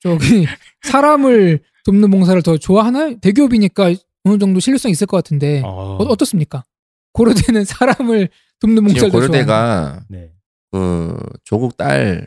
저기 0.00 0.46
사람을 0.82 1.62
돕는 1.84 2.10
봉사를 2.10 2.40
더 2.42 2.56
좋아하나요? 2.56 3.18
대기업이니까 3.20 3.94
어느 4.24 4.38
정도 4.38 4.60
신뢰성 4.60 4.90
있을 4.90 5.06
것 5.06 5.16
같은데 5.18 5.60
어, 5.64 5.68
어, 5.68 6.04
어떻습니까? 6.04 6.64
고려대는 7.12 7.64
사람을 7.66 8.28
돕는 8.60 8.84
봉사를 8.84 9.10
더 9.10 9.18
좋아하나? 9.18 9.26
고려대가 9.28 10.04
네. 10.08 10.30
그 10.72 11.16
조국 11.44 11.76
딸 11.76 12.26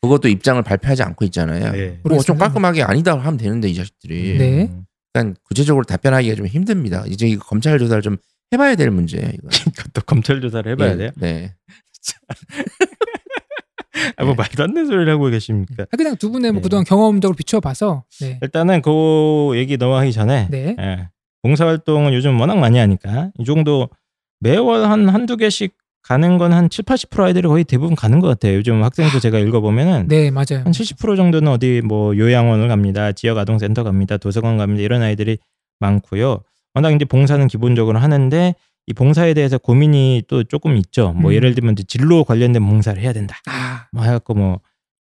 그것도 0.00 0.28
입장을 0.28 0.60
발표하지 0.62 1.02
않고 1.02 1.24
있잖아요. 1.26 1.72
네. 1.72 2.00
뭐 2.02 2.20
좀. 2.20 2.36
깔끔하게 2.36 2.82
아니다 2.82 3.12
하면 3.16 3.36
되는데 3.36 3.68
이 3.68 3.74
자식들이. 3.74 4.38
네. 4.38 4.62
음, 4.64 4.84
일단 5.14 5.36
구체적으로 5.44 5.84
답변하기가 5.84 6.34
좀 6.34 6.46
힘듭니다. 6.46 7.04
이제 7.06 7.28
이거 7.28 7.44
검찰 7.44 7.78
조사를 7.78 8.02
좀 8.02 8.16
해봐야 8.52 8.74
될 8.74 8.90
문제예요. 8.90 9.28
이거. 9.32 9.48
그것도 9.76 10.02
검찰 10.06 10.40
조사를 10.40 10.72
해봐야 10.72 10.92
예, 10.92 10.96
돼요. 10.96 11.10
네. 11.16 11.54
아, 14.16 14.24
뭐 14.24 14.34
말도 14.34 14.62
안 14.62 14.74
되는 14.74 14.86
소리를 14.86 15.10
하고 15.12 15.28
계십니까? 15.28 15.84
아, 15.84 15.96
그냥 15.96 16.16
두 16.16 16.30
분의 16.30 16.52
뭐 16.52 16.60
네. 16.60 16.62
그동안 16.62 16.84
경험적으로 16.84 17.36
비춰봐서 17.36 18.04
네. 18.20 18.38
일단은 18.42 18.82
그 18.82 19.52
얘기 19.54 19.76
넘어가기 19.76 20.12
전에 20.12 20.48
네. 20.50 20.76
예, 20.78 21.08
봉사활동을 21.42 22.14
요즘 22.14 22.38
워낙 22.40 22.58
많이 22.58 22.78
하니까 22.78 23.30
이 23.38 23.44
정도 23.44 23.88
매월 24.40 24.84
한 24.84 25.08
한두 25.08 25.36
개씩 25.36 25.74
가는 26.02 26.36
건 26.36 26.52
한 26.52 26.68
7, 26.68 26.84
80% 26.84 27.22
아이들이 27.22 27.46
거의 27.48 27.64
대부분 27.64 27.94
가는 27.94 28.18
것 28.18 28.26
같아요. 28.28 28.56
요즘 28.56 28.82
학생도 28.82 29.20
제가 29.20 29.38
읽어보면은 29.38 30.08
네, 30.08 30.30
맞아요. 30.30 30.64
한 30.64 30.72
70% 30.72 31.16
정도는 31.16 31.50
어디 31.50 31.80
뭐 31.84 32.16
요양원을 32.16 32.68
갑니다. 32.68 33.12
지역 33.12 33.38
아동센터 33.38 33.84
갑니다. 33.84 34.16
도서관 34.16 34.58
갑니다. 34.58 34.82
이런 34.82 35.02
아이들이 35.02 35.38
많고요. 35.78 36.40
워낙 36.74 36.90
이제 36.90 37.04
봉사는 37.04 37.46
기본적으로 37.48 37.98
하는데 37.98 38.54
이 38.88 38.92
봉사에 38.92 39.32
대해서 39.34 39.58
고민이 39.58 40.24
또 40.26 40.42
조금 40.42 40.76
있죠. 40.76 41.12
뭐 41.12 41.30
음. 41.30 41.34
예를 41.34 41.54
들면 41.54 41.74
이제 41.74 41.84
진로 41.86 42.24
관련된 42.24 42.66
봉사를 42.66 43.00
해야 43.00 43.12
된다. 43.12 43.36
아, 43.92 43.96
뭐 43.96 44.04
해갖고 44.04 44.34
뭐 44.34 44.60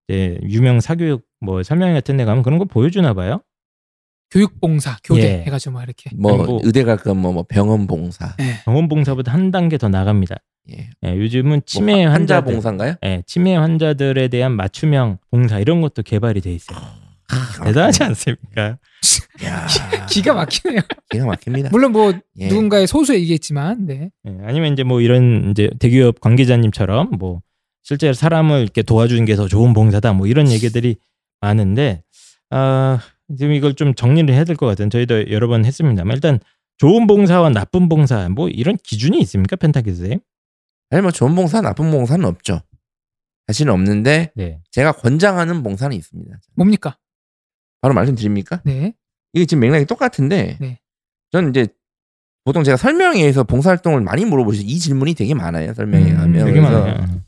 이제 0.09 0.39
유명 0.43 0.81
사교육 0.81 1.25
뭐 1.41 1.63
설명 1.63 1.93
같은 1.95 2.17
데 2.17 2.25
가면 2.25 2.43
그런 2.43 2.59
거 2.59 2.65
보여주나 2.65 3.15
봐요. 3.15 3.41
교육봉사, 4.33 4.99
교대 5.03 5.23
예. 5.41 5.43
해가지고 5.45 5.75
막 5.75 5.83
이렇게. 5.83 6.11
뭐, 6.17 6.37
뭐- 6.37 6.61
의대 6.63 6.85
갈까 6.85 7.15
뭐, 7.15 7.33
뭐 7.33 7.45
병원 7.49 7.87
봉사. 7.89 8.37
네. 8.37 8.61
병원 8.65 8.89
봉사보다 8.89 9.33
한 9.33 9.51
단계 9.51 9.77
더 9.77 9.89
나갑니다. 9.89 10.37
예. 10.71 10.91
예, 11.05 11.17
요즘은 11.17 11.63
치매 11.67 12.05
뭐, 12.05 12.13
환자 12.13 12.37
환자들, 12.37 12.53
봉사인가요? 12.53 12.95
예, 13.05 13.23
치매 13.27 13.57
환자들에 13.57 14.29
대한 14.29 14.53
맞춤형 14.53 15.19
봉사 15.33 15.59
이런 15.59 15.81
것도 15.81 16.03
개발이 16.03 16.41
돼 16.43 16.53
있어요. 16.53 16.79
아, 16.79 17.65
대단하지 17.65 18.05
않습니까? 18.05 18.79
야, 19.45 19.67
기가 20.09 20.35
막히네요. 20.35 20.81
기가 21.11 21.27
막힙니다. 21.27 21.71
물론 21.73 21.91
뭐 21.93 22.13
예. 22.39 22.49
누군가의 22.49 22.87
소수 22.87 23.15
얘기겠지만, 23.15 23.87
네. 23.87 24.11
예, 24.29 24.37
아니면 24.45 24.73
이제 24.75 24.85
뭐 24.85 25.01
이런 25.01 25.51
이제 25.51 25.71
대기업 25.81 26.21
관계자님처럼 26.21 27.11
뭐 27.19 27.41
실제 27.83 28.13
사람을 28.13 28.61
이렇게 28.63 28.83
도와주는 28.83 29.25
게 29.25 29.37
더 29.37 29.49
좋은 29.49 29.73
봉사다 29.73 30.13
뭐 30.13 30.27
이런 30.27 30.51
얘기들이 30.51 30.97
많은데 31.41 32.03
아 32.51 33.01
지금 33.39 33.53
이걸 33.53 33.75
좀 33.75 33.95
정리를 33.95 34.33
해야 34.35 34.45
될 34.45 34.57
것 34.57 34.67
같아요. 34.67 34.89
저희도 34.89 35.31
여러 35.31 35.49
번 35.49 35.65
했습니다만 35.65 36.15
일단 36.17 36.39
좋은 36.79 37.07
봉사와 37.07 37.51
나쁜 37.51 37.89
봉사 37.89 38.29
뭐 38.29 38.49
이런 38.49 38.77
기준이 38.77 39.19
있습니까 39.21 39.57
펜타키스에? 39.57 40.19
아니 40.91 41.03
뭐 41.03 41.11
좋은 41.13 41.35
봉사, 41.35 41.61
나쁜 41.61 41.91
봉사는 41.91 42.25
없죠. 42.25 42.61
사실은 43.47 43.73
없는데 43.73 44.33
네. 44.35 44.61
제가 44.71 44.93
권장하는 44.93 45.63
봉사는 45.63 45.97
있습니다. 45.97 46.39
뭡니까? 46.57 46.97
바로 47.81 47.95
말씀드립니까? 47.95 48.61
네. 48.65 48.95
이게 49.33 49.45
지금 49.47 49.61
맥락이 49.61 49.87
똑같은데 49.87 50.57
네. 50.61 50.81
저는 51.33 51.51
이제 51.51 51.69
보통 52.45 52.65
제가 52.65 52.77
설명회에서 52.77 53.45
봉사활동을 53.45 54.01
많이 54.01 54.25
물어보시죠. 54.25 54.67
이 54.67 54.79
질문이 54.79 55.15
되게 55.15 55.35
많아요. 55.35 55.73
설명회 55.75 56.11
음, 56.13 56.19
하면. 56.19 56.45
되게 56.47 56.61
그래서 56.61 56.81
많아요. 56.85 57.21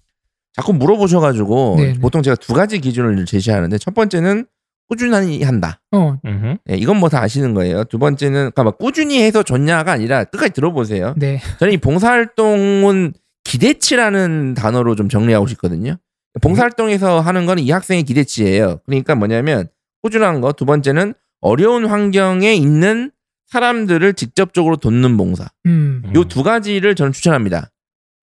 자꾸 0.54 0.72
물어보셔가지고 0.74 1.74
네, 1.78 1.92
네. 1.92 1.98
보통 2.00 2.22
제가 2.22 2.36
두 2.36 2.52
가지 2.54 2.78
기준을 2.80 3.24
제시하는데 3.24 3.78
첫 3.78 3.94
번째는 3.94 4.46
꾸준히 4.88 5.42
한다. 5.42 5.80
어. 5.92 6.18
네, 6.66 6.76
이건 6.76 6.98
뭐 6.98 7.08
다 7.08 7.22
아시는 7.22 7.54
거예요. 7.54 7.84
두 7.84 7.98
번째는 7.98 8.34
그러니까 8.52 8.64
막 8.64 8.78
꾸준히 8.78 9.22
해서 9.22 9.42
좋냐가 9.42 9.92
아니라 9.92 10.24
끝까지 10.24 10.52
들어보세요. 10.52 11.14
네. 11.16 11.40
저는 11.58 11.72
이 11.72 11.78
봉사활동은 11.78 13.14
기대치라는 13.44 14.54
단어로 14.54 14.94
좀 14.94 15.08
정리하고 15.08 15.46
싶거든요. 15.48 15.96
봉사활동에서 16.42 17.20
하는 17.20 17.46
건이 17.46 17.70
학생의 17.70 18.02
기대치예요. 18.04 18.80
그러니까 18.86 19.14
뭐냐면 19.14 19.68
꾸준한 20.02 20.40
거. 20.40 20.52
두 20.52 20.64
번째는 20.66 21.14
어려운 21.40 21.86
환경에 21.86 22.54
있는 22.54 23.10
사람들을 23.48 24.14
직접적으로 24.14 24.76
돕는 24.76 25.16
봉사. 25.16 25.48
음. 25.66 26.02
요두 26.14 26.42
가지를 26.42 26.94
저는 26.94 27.12
추천합니다. 27.12 27.70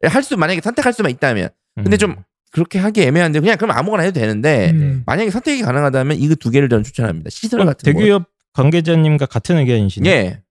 할 0.03 0.23
수 0.23 0.38
만약에 0.38 0.61
선택할 0.61 0.93
수만 0.93 1.11
있다면 1.11 1.49
근데 1.84 1.97
좀 1.97 2.15
그렇게 2.51 2.80
하기 2.80 3.01
애매한데 3.03 3.39
그냥 3.39 3.57
그럼 3.57 3.77
아무거나 3.77 4.03
해도 4.03 4.19
되는데 4.19 4.71
음. 4.71 5.03
만약에 5.05 5.30
선택이 5.30 5.61
가능하다면 5.61 6.17
이거 6.17 6.36
두 6.36 6.49
개를 6.49 6.69
저는 6.69 6.84
추천합니다. 6.84 7.30
시설 7.30 7.59
그럼 7.59 7.67
같은 7.67 7.93
거. 7.93 7.99
대기업 7.99 8.25
관계자님과 8.53 9.27
같은 9.27 9.57
의견이시네요. 9.57 10.13
예. 10.13 10.41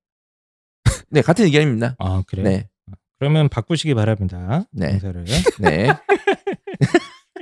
네 1.11 1.23
같은 1.23 1.45
의견입니다. 1.45 1.97
아 1.99 2.23
그래요? 2.27 2.49
네, 2.49 2.69
그러면 3.19 3.49
바꾸시기 3.49 3.95
바랍니다. 3.95 4.65
네. 4.71 4.93
봉사를. 4.93 5.25
네. 5.61 5.89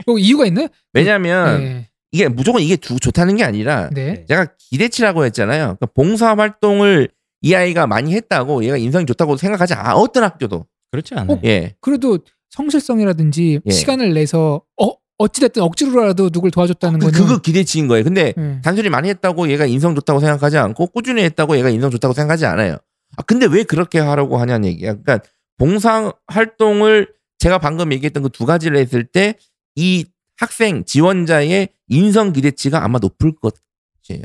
뭐 0.06 0.18
이유가 0.18 0.46
있나요? 0.46 0.68
왜냐하면 0.92 1.58
네. 1.58 1.90
이게 2.12 2.28
무조건 2.28 2.62
이게 2.62 2.76
두, 2.76 2.98
좋다는 2.98 3.36
게 3.36 3.44
아니라 3.44 3.90
네. 3.92 4.24
제가 4.26 4.48
기대치라고 4.58 5.24
했잖아요. 5.26 5.64
그러니까 5.64 5.86
봉사 5.94 6.34
활동을 6.34 7.08
이 7.42 7.54
아이가 7.54 7.86
많이 7.86 8.14
했다고 8.14 8.64
얘가 8.64 8.76
인성이 8.76 9.04
좋다고 9.06 9.36
생각하지 9.36 9.74
않아 9.74 9.94
어떤 9.96 10.24
학교도. 10.24 10.66
그렇지 10.90 11.14
않아요. 11.14 11.40
예. 11.44 11.74
그래도 11.80 12.18
성실성이라든지 12.56 13.60
예. 13.64 13.70
시간을 13.70 14.14
내서 14.14 14.62
어 14.82 14.92
어찌됐든 15.18 15.62
억지로라도 15.62 16.30
누굴 16.30 16.50
도와줬다는 16.50 16.98
그, 16.98 17.06
거는 17.10 17.18
그거 17.18 17.40
기대치인 17.40 17.86
거예요. 17.88 18.04
근데 18.04 18.34
예. 18.36 18.60
단순히 18.62 18.88
많이 18.90 19.08
했다고 19.08 19.48
얘가 19.50 19.66
인성 19.66 19.94
좋다고 19.94 20.20
생각하지 20.20 20.58
않고 20.58 20.88
꾸준히 20.88 21.22
했다고 21.22 21.56
얘가 21.56 21.70
인성 21.70 21.90
좋다고 21.90 22.12
생각하지 22.14 22.46
않아요. 22.46 22.76
아 23.16 23.22
근데 23.22 23.46
왜 23.46 23.62
그렇게 23.62 23.98
하라고 23.98 24.36
하냐는 24.38 24.68
얘기야. 24.68 24.94
그러니까 24.94 25.20
봉사 25.58 26.12
활동을 26.26 27.08
제가 27.38 27.58
방금 27.58 27.92
얘기했던 27.92 28.22
그 28.22 28.28
두 28.30 28.44
가지를 28.46 28.78
했을 28.78 29.04
때 29.04 29.34
이 29.78 30.04
학생 30.38 30.84
지원자의 30.84 31.68
인성 31.88 32.32
기대치가 32.32 32.82
아마 32.84 32.98
높을 32.98 33.32
것이에요. 33.36 34.24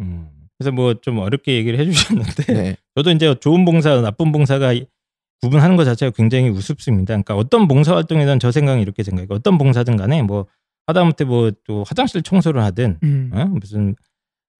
음. 0.00 0.28
그래서 0.58 0.72
뭐 0.72 0.94
좀 0.94 1.18
어렵게 1.18 1.54
얘기를 1.56 1.78
해주셨는데 1.78 2.44
네. 2.52 2.76
저도 2.94 3.10
이제 3.12 3.34
좋은 3.40 3.64
봉사, 3.64 4.00
나쁜 4.02 4.30
봉사가 4.32 4.74
구분하는 5.42 5.76
것 5.76 5.84
자체가 5.84 6.12
굉장히 6.14 6.48
우습습니다. 6.50 7.14
그러니까 7.14 7.36
어떤 7.36 7.66
봉사 7.68 7.94
활동이든 7.94 8.38
저 8.40 8.50
생각은 8.50 8.80
이렇게 8.82 9.02
생각해요. 9.02 9.28
어떤 9.30 9.58
봉사든 9.58 9.96
간에 9.96 10.22
뭐 10.22 10.46
하다못해 10.86 11.24
뭐 11.24 11.50
또 11.66 11.84
화장실 11.84 12.22
청소를 12.22 12.62
하든 12.64 12.98
음. 13.02 13.30
어? 13.32 13.44
무슨 13.46 13.94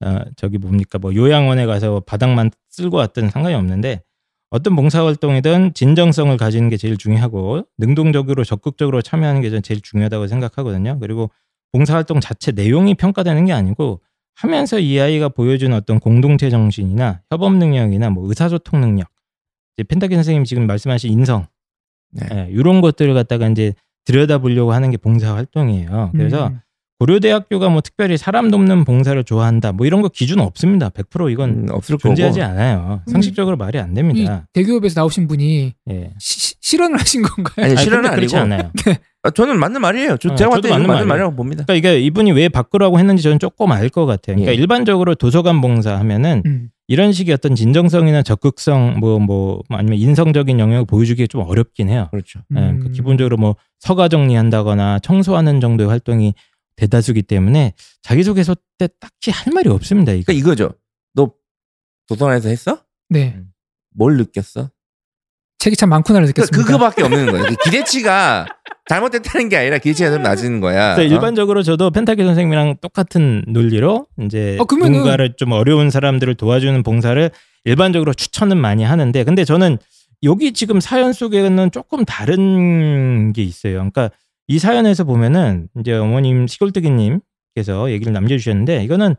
어, 0.03 0.21
저기 0.37 0.59
뭡니까 0.59 0.99
뭐 0.99 1.15
요양원에 1.15 1.67
가서 1.67 2.01
바닥만 2.01 2.51
쓸고 2.71 2.97
왔든 2.97 3.31
상관이 3.31 3.55
없는데 3.55 4.03
어떤 4.51 4.75
봉사 4.75 5.05
활동이든 5.05 5.75
진정성을 5.75 6.37
가지는 6.37 6.69
게 6.71 6.77
제일 6.77 6.97
중요하고 6.97 7.63
능동적으로 7.79 8.45
적극적으로 8.45 9.03
참여하는 9.03 9.43
게 9.43 9.51
저는 9.51 9.63
제일 9.63 9.81
중요하다고 9.81 10.27
생각하거든요. 10.27 10.99
그리고 11.01 11.31
봉사 11.73 11.95
활동 11.95 12.19
자체 12.21 12.51
내용이 12.51 12.95
평가되는 12.95 13.45
게 13.45 13.53
아니고 13.53 14.01
하면서 14.35 14.79
이 14.81 14.99
아이가 14.99 15.29
보여준 15.29 15.73
어떤 15.73 16.01
공동체 16.01 16.51
정신이나 16.51 17.21
협업 17.31 17.55
능력이나 17.57 18.11
뭐 18.11 18.27
의사소통 18.27 18.81
능력, 18.81 19.09
펜타키 19.85 20.15
선생님 20.15 20.45
지금 20.45 20.67
말씀하신 20.67 21.11
인성, 21.13 21.47
네. 22.13 22.27
예, 22.33 22.49
이런 22.51 22.81
것들을 22.81 23.13
갖다가 23.15 23.49
이제 23.49 23.73
들여다보려고 24.05 24.73
하는 24.73 24.91
게 24.91 24.97
봉사 24.97 25.35
활동이에요. 25.35 26.11
그래서 26.13 26.49
음. 26.49 26.61
고려대학교가 26.99 27.71
뭐 27.71 27.81
특별히 27.81 28.19
사람 28.19 28.51
돕는 28.51 28.85
봉사를 28.85 29.23
좋아한다, 29.25 29.73
뭐 29.73 29.87
이런 29.87 30.03
거 30.03 30.09
기준 30.09 30.39
없습니다. 30.41 30.91
100% 30.91 31.33
이건 31.33 31.51
음, 31.51 31.67
없을 31.71 31.97
존재하지 31.97 32.41
거고. 32.41 32.51
않아요. 32.53 33.01
음. 33.07 33.11
상식적으로 33.13 33.57
말이 33.57 33.79
안이 33.79 33.95
됩니다. 33.95 34.47
대기업에서 34.53 35.01
나오신 35.01 35.27
분이 35.27 35.73
예. 35.91 36.11
시, 36.19 36.39
시- 36.41 36.55
실언을 36.61 37.01
하신 37.01 37.23
건가요? 37.23 37.65
아니 37.67 37.75
아니, 37.77 37.89
근데 37.89 38.11
그렇지 38.11 38.37
아니고 38.37 38.55
않아요. 38.55 38.71
아, 39.23 39.31
저는 39.31 39.59
맞는 39.59 39.81
말이에요. 39.81 40.17
저, 40.19 40.31
어, 40.33 40.35
제가 40.35 40.51
봤을 40.51 40.63
때 40.63 40.69
맞는 40.71 40.87
맞는. 40.87 41.09
말이라고 41.09 41.37
봅니다. 41.37 41.65
그러니까 41.67 41.91
이게 41.91 42.01
이분이 42.01 42.33
왜 42.33 42.49
바꾸라고 42.51 42.99
했는지 42.99 43.23
저는 43.23 43.39
조금 43.39 43.73
알 43.73 43.89
것 43.89 44.05
같아요. 44.07 44.37
그러니까 44.37 44.53
예. 44.53 44.57
일반적으로 44.57 45.15
도서관 45.15 45.61
봉사 45.63 45.99
하면은 45.99 46.43
음. 46.45 46.69
이런 46.91 47.13
식의 47.13 47.33
어떤 47.33 47.55
진정성이나 47.55 48.25
적극성 48.25 48.99
뭐뭐 48.99 49.63
아니면 49.69 49.97
인성적인 50.01 50.59
영역을 50.59 50.87
보여주기 50.87 51.29
좀 51.29 51.43
어렵긴 51.43 51.89
해요. 51.89 52.09
그렇죠. 52.11 52.41
예, 52.57 52.59
음. 52.59 52.81
그 52.81 52.91
기본적으로 52.91 53.37
뭐 53.37 53.55
서가 53.79 54.09
정리한다거나 54.09 54.99
청소하는 54.99 55.61
정도의 55.61 55.89
활동이 55.89 56.35
대다수기 56.75 57.23
때문에 57.23 57.75
자기소개서 58.03 58.57
때 58.77 58.89
딱히 58.99 59.31
할 59.31 59.53
말이 59.55 59.69
없습니다. 59.69 60.11
이거. 60.11 60.25
그러니까 60.27 60.45
이거죠. 60.45 60.75
너 61.15 61.31
도서관에서 62.09 62.49
했어? 62.49 62.83
네. 63.09 63.41
뭘 63.95 64.17
느꼈어? 64.17 64.73
책이 65.61 65.77
참 65.77 65.89
많구나를 65.91 66.27
그러니까 66.33 66.43
느꼈습니다. 66.43 66.67
그거밖에 66.67 67.03
없는 67.05 67.27
거예요. 67.33 67.47
그 67.47 67.57
기대치가 67.65 68.47
잘못됐다는 68.89 69.49
게 69.51 69.57
아니라 69.59 69.79
기대치가 69.79 70.11
좀 70.11 70.23
낮은 70.23 70.61
거야. 70.61 70.95
그래서 70.97 71.13
어? 71.13 71.17
일반적으로 71.17 71.63
저도 71.63 71.91
펜타키 71.91 72.23
선생님이랑 72.25 72.77
똑같은 72.81 73.45
논리로 73.47 74.07
이제 74.25 74.57
어, 74.59 74.65
그러면은- 74.65 74.93
누군가를 74.93 75.35
좀 75.37 75.53
어려운 75.53 75.91
사람들을 75.91 76.35
도와주는 76.35 76.83
봉사를 76.83 77.31
일반적으로 77.65 78.15
추천은 78.15 78.57
많이 78.57 78.83
하는데 78.85 79.23
근데 79.25 79.45
저는 79.45 79.77
여기 80.23 80.53
지금 80.53 80.81
사연 80.81 81.13
속에는 81.13 81.71
조금 81.71 82.05
다른 82.07 83.33
게 83.35 83.43
있어요. 83.43 83.75
그러니까 83.75 84.11
이 84.49 84.59
사연에서 84.59 85.05
보면은 85.05 85.69
이제 85.79 85.93
어머님 85.93 86.47
시골뜨기님께서 86.47 87.91
얘기를 87.91 88.13
남겨주셨는데 88.13 88.83
이거는 88.85 89.15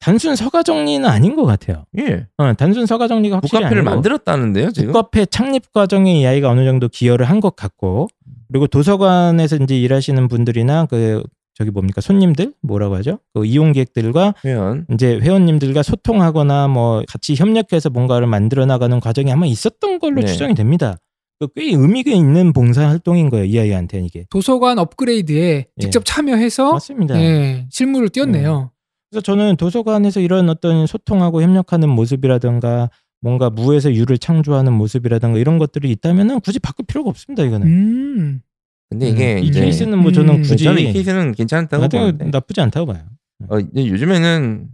단순 0.00 0.34
서가 0.34 0.62
정리는 0.62 1.08
아닌 1.08 1.36
것 1.36 1.44
같아요. 1.44 1.84
예. 1.98 2.26
어, 2.38 2.52
단순 2.54 2.86
서가 2.86 3.06
정리가 3.06 3.36
확실히 3.36 3.58
북카페를 3.60 3.80
아니고 3.82 3.94
만들었다는데요, 3.94 4.70
지금? 4.72 4.92
북카페 4.92 5.26
창립 5.26 5.72
과정에 5.72 6.20
이 6.20 6.26
아이가 6.26 6.48
어느 6.50 6.64
정도 6.64 6.88
기여를 6.88 7.26
한 7.28 7.40
것 7.40 7.54
같고 7.56 8.08
그리고 8.48 8.66
도서관에서 8.66 9.56
이제 9.56 9.78
일하시는 9.78 10.26
분들이나 10.28 10.86
그 10.86 11.22
저기 11.54 11.70
뭡니까 11.70 12.00
손님들 12.00 12.54
뭐라고 12.62 12.96
하죠? 12.96 13.18
그 13.34 13.44
이용객들과 13.46 14.34
회원. 14.44 14.86
이제 14.92 15.18
회원님들과 15.20 15.82
소통하거나 15.82 16.68
뭐 16.68 17.02
같이 17.06 17.34
협력해서 17.34 17.90
뭔가를 17.90 18.26
만들어 18.26 18.64
나가는 18.66 18.98
과정이 19.00 19.30
아마 19.32 19.46
있었던 19.46 19.98
걸로 19.98 20.22
네. 20.22 20.26
추정이 20.26 20.54
됩니다. 20.54 20.96
그꽤 21.38 21.66
의미가 21.74 22.10
있는 22.12 22.52
봉사 22.52 22.86
활동인 22.88 23.30
거예요 23.30 23.44
이 23.46 23.58
아이한테는 23.58 24.04
이게 24.06 24.24
도서관 24.30 24.78
업그레이드에 24.78 25.66
직접 25.80 26.04
참여해서 26.04 26.68
예. 26.68 26.72
맞습니다. 26.72 27.20
예, 27.20 27.66
실무를 27.70 28.08
띄웠네요. 28.10 28.70
그래서 29.10 29.22
저는 29.22 29.56
도서관에서 29.56 30.20
이런 30.20 30.48
어떤 30.48 30.86
소통하고 30.86 31.42
협력하는 31.42 31.88
모습이라든가 31.88 32.90
뭔가 33.20 33.50
무에서 33.50 33.92
유를 33.92 34.18
창조하는 34.18 34.72
모습이라든가 34.72 35.38
이런 35.38 35.58
것들이 35.58 35.90
있다면은 35.90 36.40
굳이 36.40 36.58
바꿀 36.58 36.86
필요가 36.86 37.10
없습니다 37.10 37.42
이거는. 37.42 37.66
음. 37.66 38.40
근데 38.88 39.08
이게 39.08 39.34
음, 39.34 39.44
이 39.44 39.50
케이스는 39.50 39.98
뭐 39.98 40.10
저는 40.10 40.36
음, 40.36 40.42
굳이 40.42 40.64
저는 40.64 40.82
이 40.82 40.92
케이스는 40.92 41.32
괜찮다고 41.32 41.88
보는데. 41.88 42.24
나쁘지 42.30 42.60
않다고 42.60 42.92
봐요. 42.92 43.04
어, 43.48 43.58
이제 43.58 43.86
요즘에는 43.86 44.68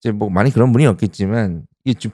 이제 0.00 0.12
뭐 0.12 0.28
많이 0.28 0.50
그런 0.50 0.72
분이 0.72 0.86
없겠지만 0.86 1.64
이게 1.84 1.98
좀 1.98 2.12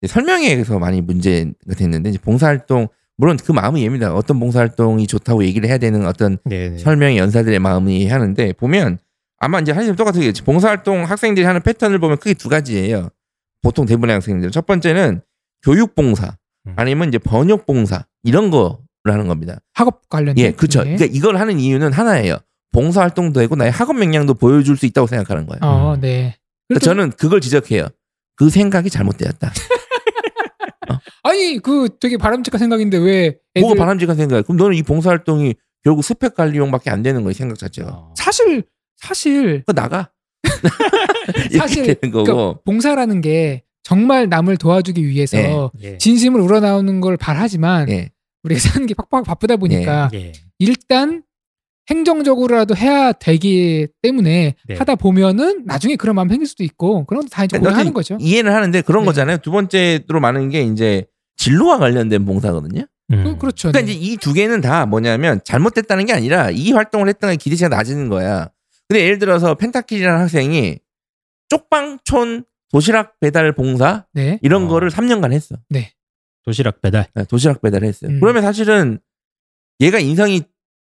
이제 0.00 0.12
설명회에서 0.12 0.78
많이 0.78 1.00
문제가 1.00 1.74
됐는데 1.76 2.10
이제 2.10 2.18
봉사활동 2.18 2.88
물론 3.16 3.36
그 3.36 3.50
마음이 3.50 3.80
이해입니다. 3.80 4.14
어떤 4.14 4.38
봉사활동이 4.38 5.08
좋다고 5.08 5.44
얘기를 5.44 5.68
해야 5.68 5.78
되는 5.78 6.06
어떤 6.06 6.38
네. 6.44 6.78
설명의 6.78 7.18
연사들의 7.18 7.58
마음이 7.58 8.06
하는데 8.06 8.52
보면 8.52 8.98
아마 9.38 9.60
이제 9.60 9.72
사실 9.72 9.94
똑같겠지. 9.96 10.42
봉사활동 10.42 11.04
학생들이 11.04 11.46
하는 11.46 11.62
패턴을 11.62 11.98
보면 11.98 12.18
크게 12.18 12.34
두 12.34 12.48
가지예요. 12.48 13.10
보통 13.62 13.86
대부분의 13.86 14.14
학생들. 14.14 14.50
첫 14.50 14.66
번째는 14.66 15.20
교육봉사 15.64 16.36
음. 16.66 16.72
아니면 16.76 17.08
이제 17.08 17.18
번역봉사 17.18 18.06
이런 18.24 18.50
거를 18.50 18.76
하는 19.06 19.28
겁니다. 19.28 19.58
학업 19.74 20.08
관련. 20.08 20.36
예, 20.38 20.52
그렇죠. 20.52 20.82
네. 20.82 20.96
그러니까 20.96 21.16
이걸 21.16 21.36
하는 21.38 21.58
이유는 21.60 21.92
하나예요. 21.92 22.36
봉사활동도 22.72 23.40
되고 23.40 23.56
나의 23.56 23.70
학업 23.70 24.00
역량도 24.00 24.34
보여줄 24.34 24.76
수 24.76 24.86
있다고 24.86 25.06
생각하는 25.06 25.46
거예요. 25.46 25.60
어, 25.62 25.94
음. 25.94 26.00
네. 26.00 26.36
그러니까 26.68 26.84
저는 26.84 27.10
그걸 27.12 27.40
지적해요. 27.40 27.88
그 28.36 28.50
생각이 28.50 28.90
잘못되었다. 28.90 29.52
아니 31.24 31.58
그 31.58 31.88
되게 32.00 32.16
바람직한 32.16 32.58
생각인데 32.58 32.98
왜 32.98 33.26
애들 33.54 33.60
뭐가 33.60 33.74
바람직한 33.74 34.16
생각이야? 34.16 34.42
그럼 34.42 34.56
너는 34.56 34.76
이 34.76 34.82
봉사활동이 34.82 35.54
결국 35.82 36.02
스펙 36.02 36.34
관리용밖에 36.34 36.90
안 36.90 37.02
되는 37.02 37.22
거야 37.22 37.32
생각 37.32 37.58
자체가. 37.58 37.90
어. 37.90 38.14
사실 38.16 38.64
사실 38.98 39.62
그 39.66 39.74
나가. 39.74 40.10
이렇게 41.50 41.58
사실 41.58 41.84
되는 41.98 42.12
거고. 42.12 42.24
그러니까 42.24 42.60
봉사라는 42.64 43.20
게 43.20 43.62
정말 43.82 44.28
남을 44.28 44.56
도와주기 44.56 45.06
위해서 45.06 45.70
네. 45.74 45.92
예. 45.94 45.98
진심을 45.98 46.40
우러나오는 46.40 47.00
걸 47.00 47.16
바라지만 47.16 47.88
예. 47.90 48.10
우리가 48.44 48.60
사는 48.60 48.86
게 48.86 48.94
빡빡 48.94 49.24
바쁘다 49.24 49.56
보니까 49.56 50.10
예. 50.14 50.32
일단 50.58 51.22
행정적으로라도 51.90 52.76
해야 52.76 53.12
되기 53.12 53.88
때문에 54.02 54.54
네. 54.68 54.74
하다 54.76 54.96
보면은 54.96 55.62
나중에 55.64 55.96
그런 55.96 56.16
마음 56.16 56.28
생길 56.28 56.46
수도 56.46 56.62
있고 56.64 57.06
그런 57.06 57.22
것도 57.22 57.30
다 57.30 57.44
이제 57.44 57.56
그러니까 57.56 57.70
고려하는 57.70 57.94
거죠. 57.94 58.18
이해는 58.20 58.52
하는데 58.52 58.82
그런 58.82 59.02
네. 59.02 59.06
거잖아요. 59.06 59.38
두 59.38 59.50
번째로 59.50 60.20
많은 60.20 60.50
게 60.50 60.62
이제 60.62 61.06
진로와 61.36 61.78
관련된 61.78 62.24
봉사거든요. 62.26 62.84
음. 63.10 63.24
그, 63.24 63.38
그렇죠. 63.38 63.70
그러니까 63.72 63.90
이제 63.90 63.98
이 63.98 64.16
두 64.18 64.34
개는 64.34 64.60
다 64.60 64.84
뭐냐면 64.84 65.40
잘못됐다는 65.44 66.04
게 66.04 66.12
아니라 66.12 66.50
이 66.50 66.72
활동을 66.72 67.08
했던 67.08 67.30
게 67.30 67.36
기대치가 67.36 67.68
낮은 67.70 68.10
거야. 68.10 68.50
근데 68.88 69.04
예를 69.04 69.18
들어서 69.18 69.54
펜타킬이라는 69.54 70.20
학생이 70.20 70.78
쪽방촌 71.48 72.44
도시락 72.70 73.18
배달 73.20 73.54
봉사 73.54 74.06
네. 74.12 74.38
이런 74.42 74.64
어. 74.64 74.68
거를 74.68 74.90
3년간 74.90 75.32
했어. 75.32 75.56
도시락 76.44 76.80
배달. 76.80 77.06
네, 77.14 77.24
도시락 77.24 77.60
배달을 77.60 77.86
했어요. 77.86 78.10
음. 78.10 78.20
그러면 78.20 78.42
사실은 78.42 78.98
얘가 79.80 79.98
인성이 79.98 80.42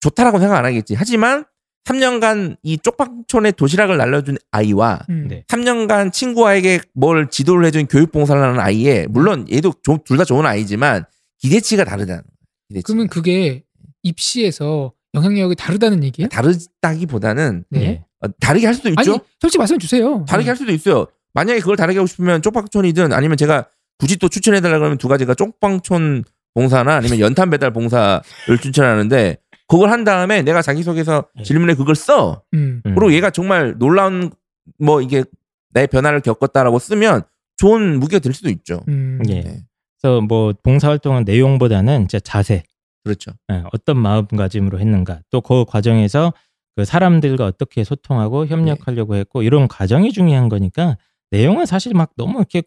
좋다라고 0.00 0.38
생각 0.40 0.58
안 0.58 0.64
하겠지. 0.64 0.94
하지만 0.94 1.44
3년간 1.84 2.56
이 2.62 2.78
쪽방촌에 2.78 3.52
도시락을 3.52 3.96
날려준 3.96 4.36
아이와 4.50 5.00
음. 5.10 5.28
네. 5.28 5.44
3년간 5.48 6.12
친구와에게 6.12 6.80
뭘 6.94 7.28
지도를 7.30 7.66
해준 7.66 7.86
교육봉사를 7.86 8.40
하는 8.42 8.58
아이에 8.58 9.06
물론 9.08 9.46
얘도 9.52 9.74
둘 10.04 10.16
다 10.16 10.24
좋은 10.24 10.46
아이지만 10.46 11.04
기대치가 11.38 11.84
다르다는 11.84 12.22
거예요. 12.22 12.36
기대치가. 12.68 12.86
그러면 12.86 13.08
그게 13.08 13.64
입시에서 14.02 14.92
영향력이 15.14 15.54
다르다는 15.54 16.02
얘기예요? 16.04 16.28
다르다기보다는 16.28 17.64
네. 17.70 17.80
예. 17.80 18.04
어, 18.20 18.28
다르게 18.40 18.66
할 18.66 18.74
수도 18.74 18.88
있죠. 18.90 19.12
아니 19.12 19.20
솔직히 19.40 19.58
말씀해 19.58 19.78
주세요. 19.78 20.24
다르게 20.28 20.50
할 20.50 20.56
수도 20.56 20.72
있어요. 20.72 21.06
만약에 21.32 21.60
그걸 21.60 21.76
다르게 21.76 21.98
하고 21.98 22.06
싶으면 22.06 22.42
쪽방촌이든 22.42 23.12
아니면 23.12 23.36
제가 23.36 23.66
굳이 23.98 24.16
또 24.18 24.28
추천해 24.28 24.60
달라 24.60 24.78
그러면 24.78 24.98
두 24.98 25.08
가지가 25.08 25.34
쪽방촌 25.34 26.24
봉사나 26.54 26.96
아니면 26.96 27.18
연탄 27.20 27.50
배달 27.50 27.72
봉사를 27.72 28.22
추천하는데 28.60 29.38
그걸 29.66 29.90
한 29.90 30.04
다음에 30.04 30.42
내가 30.42 30.62
자기소개서 30.62 31.26
네. 31.36 31.42
질문에 31.42 31.74
그걸 31.74 31.94
써. 31.94 32.42
음. 32.54 32.82
음. 32.84 32.94
그리고 32.94 33.12
얘가 33.12 33.30
정말 33.30 33.74
놀라운 33.78 34.30
뭐 34.78 35.00
이게 35.00 35.24
내 35.70 35.86
변화를 35.86 36.20
겪었다라고 36.20 36.78
쓰면 36.78 37.22
좋은 37.56 37.98
무기가 37.98 38.20
될 38.20 38.32
수도 38.32 38.50
있죠. 38.50 38.84
음. 38.88 39.20
예. 39.28 39.40
네. 39.40 39.64
그래서 40.00 40.20
뭐 40.20 40.52
봉사활동은 40.62 41.24
내용보다는 41.24 42.04
이제 42.04 42.20
자세, 42.20 42.62
그렇죠. 43.04 43.32
예, 43.52 43.62
어떤 43.72 43.98
마음가짐으로 43.98 44.80
했는가, 44.80 45.20
또 45.30 45.40
그 45.40 45.64
과정에서 45.66 46.32
그 46.76 46.84
사람들과 46.84 47.44
어떻게 47.46 47.84
소통하고 47.84 48.46
협력하려고 48.46 49.14
했고 49.14 49.42
이런 49.42 49.68
과정이 49.68 50.10
중요한 50.12 50.48
거니까 50.48 50.96
내용은 51.30 51.66
사실 51.66 51.92
막 51.94 52.10
너무 52.16 52.38
이렇게 52.38 52.62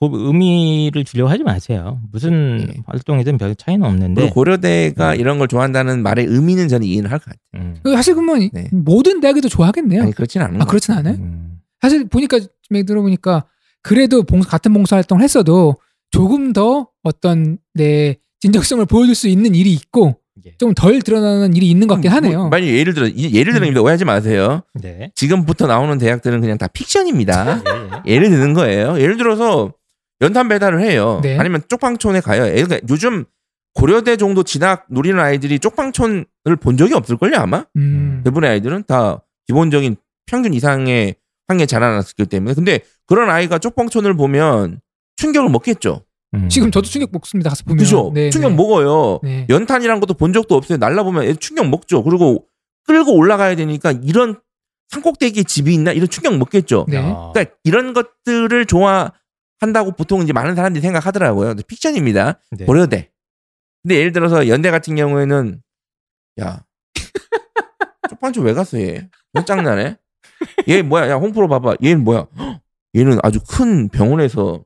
그 0.00 0.08
의미를 0.12 1.04
주려고 1.04 1.28
하지 1.30 1.42
마세요. 1.42 2.00
무슨 2.10 2.56
네. 2.58 2.74
활동이든 2.86 3.36
별 3.36 3.54
차이는 3.54 3.86
없는데. 3.86 4.22
그리고 4.22 4.34
고려대가 4.34 5.12
네. 5.12 5.18
이런 5.18 5.38
걸 5.38 5.46
좋아한다는 5.48 6.02
말의 6.02 6.24
의미는 6.26 6.68
저는 6.68 6.86
이해는 6.86 7.10
할것 7.10 7.26
같아요. 7.26 7.62
음. 7.62 7.76
그 7.82 7.92
사실 7.92 8.14
그러면 8.14 8.48
네. 8.54 8.68
모든 8.72 9.20
대학에도 9.20 9.48
좋아하겠네요. 9.50 10.02
아니 10.02 10.12
그렇진 10.12 10.40
않은 10.40 10.56
아것 10.56 10.68
그렇진. 10.68 10.94
않아요? 10.94 11.16
음. 11.16 11.58
사실 11.82 12.08
보니까 12.08 12.38
들어보니까 12.70 13.44
그래도 13.82 14.22
봉사, 14.22 14.48
같은 14.48 14.72
봉사 14.72 14.96
활동을 14.96 15.22
했어도 15.22 15.74
조금 16.10 16.54
더 16.54 16.88
어떤 17.02 17.58
내 17.74 18.16
진정성을 18.48 18.84
보여줄 18.84 19.14
수 19.14 19.26
있는 19.26 19.54
일이 19.54 19.72
있고 19.72 20.18
예. 20.44 20.54
좀덜 20.58 21.00
드러나는 21.00 21.56
일이 21.56 21.70
있는 21.70 21.86
것 21.88 21.94
같긴 21.94 22.10
하네요. 22.12 22.38
뭐, 22.40 22.48
만약 22.50 22.66
예를 22.66 22.92
들어 22.92 23.06
이- 23.08 23.32
예를 23.34 23.54
들어입니다. 23.54 23.80
오해하지 23.80 24.04
마세요. 24.04 24.60
네. 24.74 25.10
지금부터 25.14 25.66
나오는 25.66 25.96
대학들은 25.96 26.42
그냥 26.42 26.58
다 26.58 26.66
픽션입니다. 26.66 27.62
예, 27.66 27.70
예. 28.10 28.14
예를 28.14 28.28
드는 28.28 28.52
거예요. 28.52 29.00
예를 29.00 29.16
들어서 29.16 29.72
연탄 30.20 30.48
배달을 30.48 30.82
해요. 30.82 31.20
네. 31.22 31.38
아니면 31.38 31.62
쪽방촌에 31.68 32.20
가요. 32.20 32.44
애- 32.44 32.62
그러니까 32.62 32.80
요즘 32.90 33.24
고려대 33.72 34.16
정도 34.18 34.42
진학 34.42 34.84
노리는 34.90 35.18
아이들이 35.18 35.58
쪽방촌을 35.58 36.26
본 36.60 36.76
적이 36.76 36.94
없을걸요 36.94 37.36
아마? 37.38 37.64
음. 37.76 38.20
대부분의 38.24 38.50
아이들은 38.50 38.84
다 38.86 39.22
기본적인 39.46 39.96
평균 40.26 40.52
이상의 40.52 41.14
환경에 41.48 41.64
자라났기 41.66 42.26
때문에. 42.26 42.52
근데 42.54 42.80
그런 43.06 43.30
아이가 43.30 43.58
쪽방촌을 43.58 44.14
보면 44.16 44.80
충격을 45.16 45.48
먹겠죠. 45.48 46.02
음. 46.34 46.48
지금 46.48 46.70
저도 46.70 46.88
충격 46.88 47.10
먹습니다. 47.12 47.50
가서 47.50 47.64
보면. 47.64 47.78
그죠? 47.78 48.10
네, 48.14 48.30
충격 48.30 48.50
네. 48.50 48.56
먹어요. 48.56 49.20
네. 49.22 49.46
연탄이란 49.48 50.00
것도 50.00 50.14
본 50.14 50.32
적도 50.32 50.56
없어요. 50.56 50.78
날라보면 50.78 51.24
애 51.24 51.34
충격 51.34 51.68
먹죠. 51.68 52.02
그리고 52.02 52.46
끌고 52.86 53.14
올라가야 53.14 53.56
되니까 53.56 53.92
이런 54.02 54.40
산꼭대기에 54.88 55.44
집이 55.44 55.72
있나 55.72 55.92
이런 55.92 56.08
충격 56.08 56.36
먹겠죠. 56.36 56.86
네. 56.88 56.98
아. 56.98 57.30
그러니까 57.32 57.54
이런 57.64 57.92
것들을 57.94 58.66
좋아한다고 58.66 59.92
보통 59.96 60.22
이제 60.22 60.32
많은 60.32 60.54
사람들이 60.54 60.82
생각하더라고요. 60.82 61.54
픽션입니다. 61.66 62.40
네. 62.52 62.64
고려대. 62.64 63.10
근데 63.82 63.96
예를 63.96 64.12
들어서 64.12 64.48
연대 64.48 64.70
같은 64.70 64.96
경우에는 64.96 65.62
야 66.40 66.64
쪽반촌 68.10 68.44
왜 68.44 68.54
갔어 68.54 68.80
얘? 68.80 69.08
몇 69.32 69.46
장난해? 69.46 69.98
얘 70.68 70.82
뭐야? 70.82 71.08
야 71.10 71.14
홍프로 71.16 71.48
봐봐. 71.48 71.76
얘는 71.82 72.04
뭐야? 72.04 72.26
헉, 72.38 72.60
얘는 72.96 73.18
아주 73.22 73.40
큰 73.48 73.88
병원에서 73.88 74.64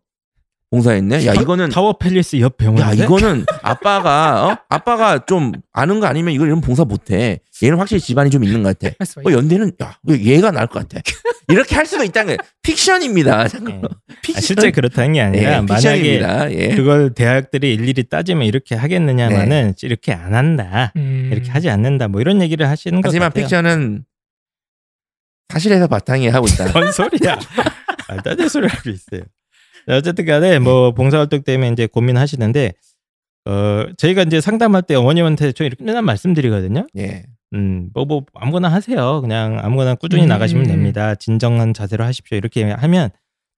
봉사했네. 0.70 1.26
야 1.26 1.32
이거는 1.34 1.70
타워 1.70 1.96
팰리스 1.96 2.40
옆 2.40 2.58
병원. 2.58 2.82
야 2.82 2.92
이거는 2.92 3.46
아빠가 3.62 4.46
어? 4.48 4.58
아빠가 4.68 5.24
좀 5.24 5.52
아는 5.72 6.00
거 6.00 6.06
아니면 6.06 6.34
이걸 6.34 6.48
이런 6.48 6.60
봉사 6.60 6.84
못해. 6.84 7.40
얘는 7.62 7.78
확실히 7.78 8.00
집안이 8.00 8.30
좀 8.30 8.44
있는 8.44 8.62
것 8.62 8.78
같아. 8.78 8.94
어, 9.24 9.32
연대는 9.32 9.72
야 9.82 9.94
얘가 10.08 10.50
나을 10.50 10.66
것 10.66 10.86
같아. 10.86 11.00
이렇게 11.48 11.74
할 11.74 11.86
수도 11.86 12.04
있다는 12.04 12.26
거예요. 12.26 12.36
픽션입니다. 12.62 13.48
잠깐. 13.48 13.80
아, 13.82 13.88
픽션. 14.22 14.42
실제 14.42 14.70
그렇다는 14.70 15.14
게 15.14 15.20
아니라 15.22 15.42
예, 15.42 15.56
만약에 15.62 15.74
픽션입니다. 15.74 16.52
예. 16.52 16.68
그걸 16.76 17.14
대학들이 17.14 17.72
일일이 17.72 18.04
따지면 18.04 18.46
이렇게 18.46 18.74
하겠느냐마는 18.74 19.74
이렇게 19.82 20.12
안 20.12 20.34
한다. 20.34 20.92
음. 20.96 21.30
이렇게 21.32 21.50
하지 21.50 21.70
않는다. 21.70 22.08
뭐 22.08 22.20
이런 22.20 22.42
얘기를 22.42 22.68
하시는 22.68 23.00
것 23.00 23.08
하지만. 23.08 23.32
픽션은 23.32 24.04
사실에서 25.48 25.86
바탕에 25.86 26.28
하고 26.28 26.46
있다. 26.46 26.70
뭔 26.78 26.92
소리야? 26.92 27.38
말도 28.08 28.30
안 28.30 28.36
되는 28.36 28.48
소리를 28.50 28.68
하고 28.68 28.90
있어요. 28.90 29.22
자, 29.88 29.96
어쨌든 29.96 30.26
간에 30.26 30.58
뭐 30.58 30.92
봉사활동 30.92 31.42
때문에 31.42 31.70
이제 31.70 31.86
고민하시는데 31.86 32.72
어 33.46 33.86
저희가 33.96 34.22
이제 34.22 34.40
상담할 34.40 34.82
때 34.82 34.94
어머님한테 34.94 35.52
저 35.52 35.64
이렇게 35.64 35.82
맨날 35.82 36.02
말씀드리거든요. 36.02 36.86
예. 36.98 37.24
음, 37.54 37.88
뭐, 37.94 38.04
뭐, 38.04 38.24
아무거나 38.34 38.68
하세요. 38.68 39.22
그냥 39.22 39.58
아무거나 39.62 39.94
꾸준히 39.94 40.24
음. 40.24 40.28
나가시면 40.28 40.66
됩니다. 40.66 41.14
진정한 41.14 41.72
자세로 41.72 42.04
하십시오. 42.04 42.36
이렇게 42.36 42.70
하면 42.70 43.08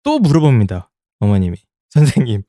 또 0.05 0.21
물어봅니다. 0.21 0.91
어머님이. 1.19 1.57
선생님. 1.91 2.43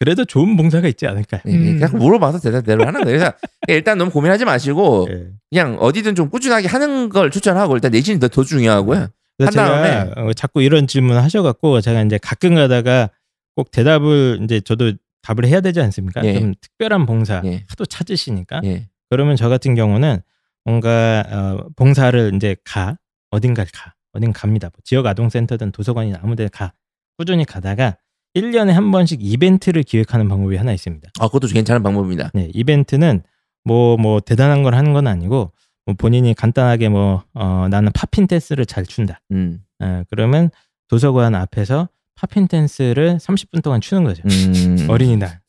그래도 0.00 0.24
좋은 0.24 0.56
봉사가 0.56 0.88
있지 0.88 1.06
않을까요? 1.06 1.42
예. 1.46 1.52
음. 1.52 1.78
그냥 1.78 1.96
물어봐서 1.96 2.40
대답대로 2.40 2.84
하는 2.84 3.04
거예요. 3.04 3.18
그래서 3.18 3.32
일단 3.68 3.96
너무 3.96 4.10
고민하지 4.10 4.44
마시고 4.44 5.06
예. 5.12 5.28
그냥 5.50 5.78
어디든 5.78 6.16
좀 6.16 6.28
꾸준하게 6.28 6.66
하는 6.66 7.08
걸 7.08 7.30
추천하고 7.30 7.76
일단 7.76 7.92
내신이 7.92 8.18
더, 8.18 8.26
더 8.26 8.42
중요하고요. 8.42 9.06
그래서 9.38 9.60
한 9.60 9.68
제가 9.68 9.82
다음에 9.82 10.12
어, 10.16 10.32
자꾸 10.32 10.62
이런 10.62 10.86
질문 10.86 11.16
하셔갖고 11.16 11.80
제가 11.80 12.02
이제 12.02 12.18
가끔 12.18 12.54
가다가 12.54 13.10
꼭 13.56 13.70
대답을 13.70 14.40
이제 14.42 14.60
저도 14.60 14.92
답을 15.22 15.46
해야 15.46 15.60
되지 15.60 15.80
않습니까? 15.80 16.24
예. 16.24 16.38
좀 16.38 16.54
특별한 16.60 17.06
봉사 17.06 17.42
예. 17.44 17.64
하도 17.68 17.86
찾으시니까 17.86 18.60
예. 18.64 18.88
그러면 19.10 19.36
저 19.36 19.48
같은 19.48 19.74
경우는 19.74 20.20
뭔가 20.64 21.24
어, 21.28 21.68
봉사를 21.76 22.32
이제 22.34 22.56
가 22.64 22.98
어딘가 23.30 23.64
가 23.64 23.94
어딘 24.12 24.32
갑니다. 24.32 24.68
뭐 24.68 24.78
지역 24.84 25.06
아동센터든 25.06 25.72
도서관이나 25.72 26.20
아무데나 26.22 26.48
가 26.48 26.72
꾸준히 27.16 27.44
가다가 27.44 27.96
1년에 28.34 28.70
한 28.70 28.90
번씩 28.90 29.20
이벤트를 29.22 29.82
기획하는 29.82 30.28
방법이 30.28 30.56
하나 30.56 30.72
있습니다. 30.72 31.08
아, 31.20 31.26
그것도 31.26 31.48
괜찮은 31.48 31.82
방법입니다. 31.82 32.30
네, 32.34 32.50
이벤트는 32.52 33.22
뭐뭐 33.64 34.20
대단한 34.20 34.62
걸 34.62 34.74
하는 34.74 34.92
건 34.92 35.06
아니고 35.06 35.52
뭐 35.86 35.94
본인이 35.96 36.34
간단하게 36.34 36.88
뭐 36.88 37.22
어, 37.34 37.66
나는 37.70 37.92
팝핀 37.92 38.26
댄스를 38.26 38.66
잘 38.66 38.84
춘다. 38.86 39.20
음. 39.32 39.60
어, 39.80 40.02
그러면 40.10 40.50
도서관 40.88 41.34
앞에서 41.34 41.88
팝핀 42.16 42.48
댄스를 42.48 43.18
30분 43.18 43.62
동안 43.62 43.80
추는 43.80 44.04
거죠. 44.04 44.22
음. 44.26 44.86
어린이날. 44.88 45.40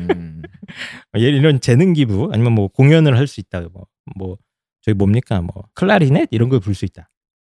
음. 0.00 0.42
예, 1.18 1.22
이런 1.22 1.60
재능 1.60 1.92
기부 1.92 2.30
아니면 2.32 2.52
뭐 2.52 2.68
공연을 2.68 3.16
할 3.16 3.26
수 3.26 3.40
있다. 3.40 3.60
뭐, 3.72 3.86
뭐 4.16 4.36
저기 4.82 4.94
뭡니까? 4.96 5.40
뭐 5.40 5.64
클라리넷 5.74 6.28
이런 6.30 6.48
걸불수 6.48 6.84
있다. 6.84 7.08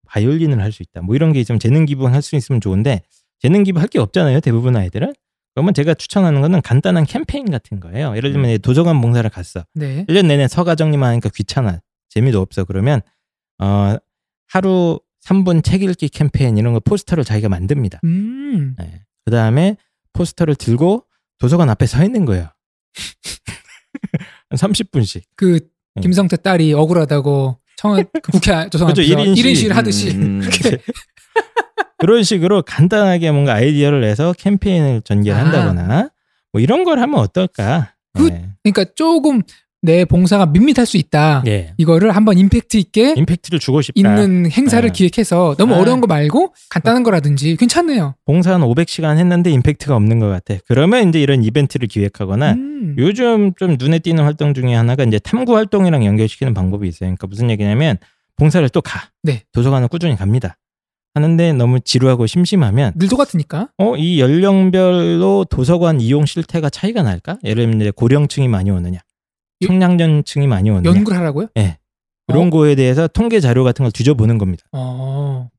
바이올린을 0.08 0.62
할 0.62 0.72
수 0.72 0.84
있다. 0.84 1.02
뭐 1.02 1.16
이런 1.16 1.34
게 1.34 1.44
좀 1.44 1.60
재능 1.60 1.86
기부할 1.86 2.22
수 2.22 2.36
있으면 2.36 2.62
좋은데 2.62 3.02
재능 3.40 3.64
기부 3.64 3.80
할 3.80 3.88
게 3.88 4.00
없잖아요. 4.00 4.40
대부분 4.42 4.76
아이들은. 4.76 5.14
그러면 5.54 5.74
제가 5.74 5.94
추천하는 5.94 6.42
거는 6.42 6.62
간단한 6.62 7.06
캠페인 7.06 7.50
같은 7.50 7.80
거예요. 7.80 8.16
예를 8.18 8.34
들면 8.34 8.60
도서관 8.60 9.00
봉사를 9.02 9.28
갔어. 9.30 9.64
네. 9.74 10.06
1년 10.10 10.26
내내 10.28 10.48
서가 10.50 10.76
정리만 10.76 11.10
하니까 11.12 11.30
귀찮아. 11.34 11.80
재미도 12.16 12.40
없어. 12.42 12.64
그러면 12.64 13.02
어 13.62 13.96
하루 14.48 15.00
3분 15.26 15.64
책 15.64 15.84
읽기 15.84 16.10
캠페인 16.10 16.58
이런 16.58 16.74
거 16.74 16.80
포스터를 16.80 17.24
자기가 17.24 17.50
만듭니다. 17.50 18.00
음. 18.04 18.76
네. 18.80 19.02
그 19.26 19.32
다음에 19.32 19.76
포스터를 20.14 20.56
들고 20.56 21.06
도서관 21.40 21.70
앞에 21.70 21.86
서 21.86 22.04
있는 22.04 22.26
거예요. 22.26 22.48
한 24.50 24.58
30분씩. 24.58 25.24
그 25.36 25.60
네. 25.96 26.02
김성태 26.02 26.38
딸이 26.38 26.74
억울하다고 26.74 27.60
청원 27.78 28.06
그 28.22 28.32
국회 28.32 28.70
조선 28.70 28.88
그죠, 28.88 29.02
앞에서 29.02 29.22
일인 29.22 29.36
시- 29.36 29.44
1인 29.44 29.56
시위를 29.56 29.76
하듯이 29.76 30.12
음. 30.12 30.40
그렇게 30.42 30.78
그런 31.98 32.24
식으로 32.24 32.62
간단하게 32.62 33.32
뭔가 33.32 33.54
아이디어를 33.56 34.02
내서 34.02 34.34
캠페인을 34.34 35.02
전개를 35.02 35.38
아. 35.38 35.44
한다거나 35.44 36.10
뭐 36.54 36.62
이런 36.62 36.84
걸 36.84 37.00
하면 37.00 37.20
어떨까. 37.20 37.94
그- 38.14 38.28
예. 38.28 38.50
그러니까 38.64 38.86
조금 38.96 39.42
내 39.86 40.04
봉사가 40.04 40.48
밋밋할 40.48 40.86
수 40.86 40.98
있다. 40.98 41.44
예. 41.48 41.74
이거를 41.78 42.16
한번 42.16 42.38
임팩트 42.38 42.78
있게 42.78 43.14
임팩트를 43.18 43.60
주고 43.60 43.82
싶다. 43.82 43.94
있는 43.98 44.50
행사를 44.52 44.88
네. 44.88 44.92
기획해서 44.92 45.56
너무 45.58 45.76
아. 45.76 45.80
어려운 45.80 46.02
거 46.02 46.08
말고 46.08 46.54
간단한 46.70 47.04
거라든지 47.04 47.56
괜찮네요. 47.56 48.16
봉사 48.26 48.54
한 48.54 48.62
500시간 48.62 49.18
했는데 49.18 49.52
임팩트가 49.52 49.96
없는 49.96 50.20
것 50.20 50.28
같아. 50.28 50.60
그러면 50.68 51.10
이제 51.10 51.22
이런 51.22 51.44
이벤트를 51.44 51.88
기획하거나 51.88 52.54
음. 52.54 52.96
요즘 52.98 53.54
좀 53.56 53.78
눈에 53.80 54.00
띄는 54.00 54.24
활동 54.24 54.54
중에 54.54 54.74
하나가 54.74 55.04
이제 55.04 55.20
탐구 55.20 55.56
활동이랑 55.56 56.04
연결시키는 56.06 56.54
방법이 56.54 56.88
있어요. 56.88 57.08
그러니까 57.08 57.28
무슨 57.28 57.50
얘기냐면 57.50 57.98
봉사를 58.38 58.68
또 58.70 58.82
가. 58.82 59.10
네. 59.24 59.44
도서관을 59.54 59.88
꾸준히 59.88 60.16
갑니다. 60.16 60.58
하는데 61.14 61.54
너무 61.54 61.80
지루하고 61.80 62.28
심심하면 62.28 62.92
늘 62.98 63.08
똑같으니까. 63.08 63.70
어, 63.78 63.96
이 63.96 64.20
연령별로 64.20 65.46
도서관 65.50 66.02
이용 66.02 66.26
실태가 66.26 66.70
차이가 66.70 67.04
날까? 67.04 67.38
예를 67.46 67.70
들면 67.72 67.92
고령층이 67.94 68.50
많이 68.50 68.70
오느냐, 68.70 68.98
요- 68.98 69.02
청량년층이 69.66 70.48
많이 70.48 70.70
오느냐. 70.70 70.90
연구를 70.90 71.18
하라고요? 71.18 71.48
그런 72.28 72.48
어? 72.48 72.50
거에 72.50 72.76
대해서 72.76 73.08
통계 73.08 73.40
자료 73.40 73.64
같은 73.64 73.84
걸 73.84 73.92
뒤져보는 73.92 74.38
겁니다. 74.38 74.64
어. 74.72 75.50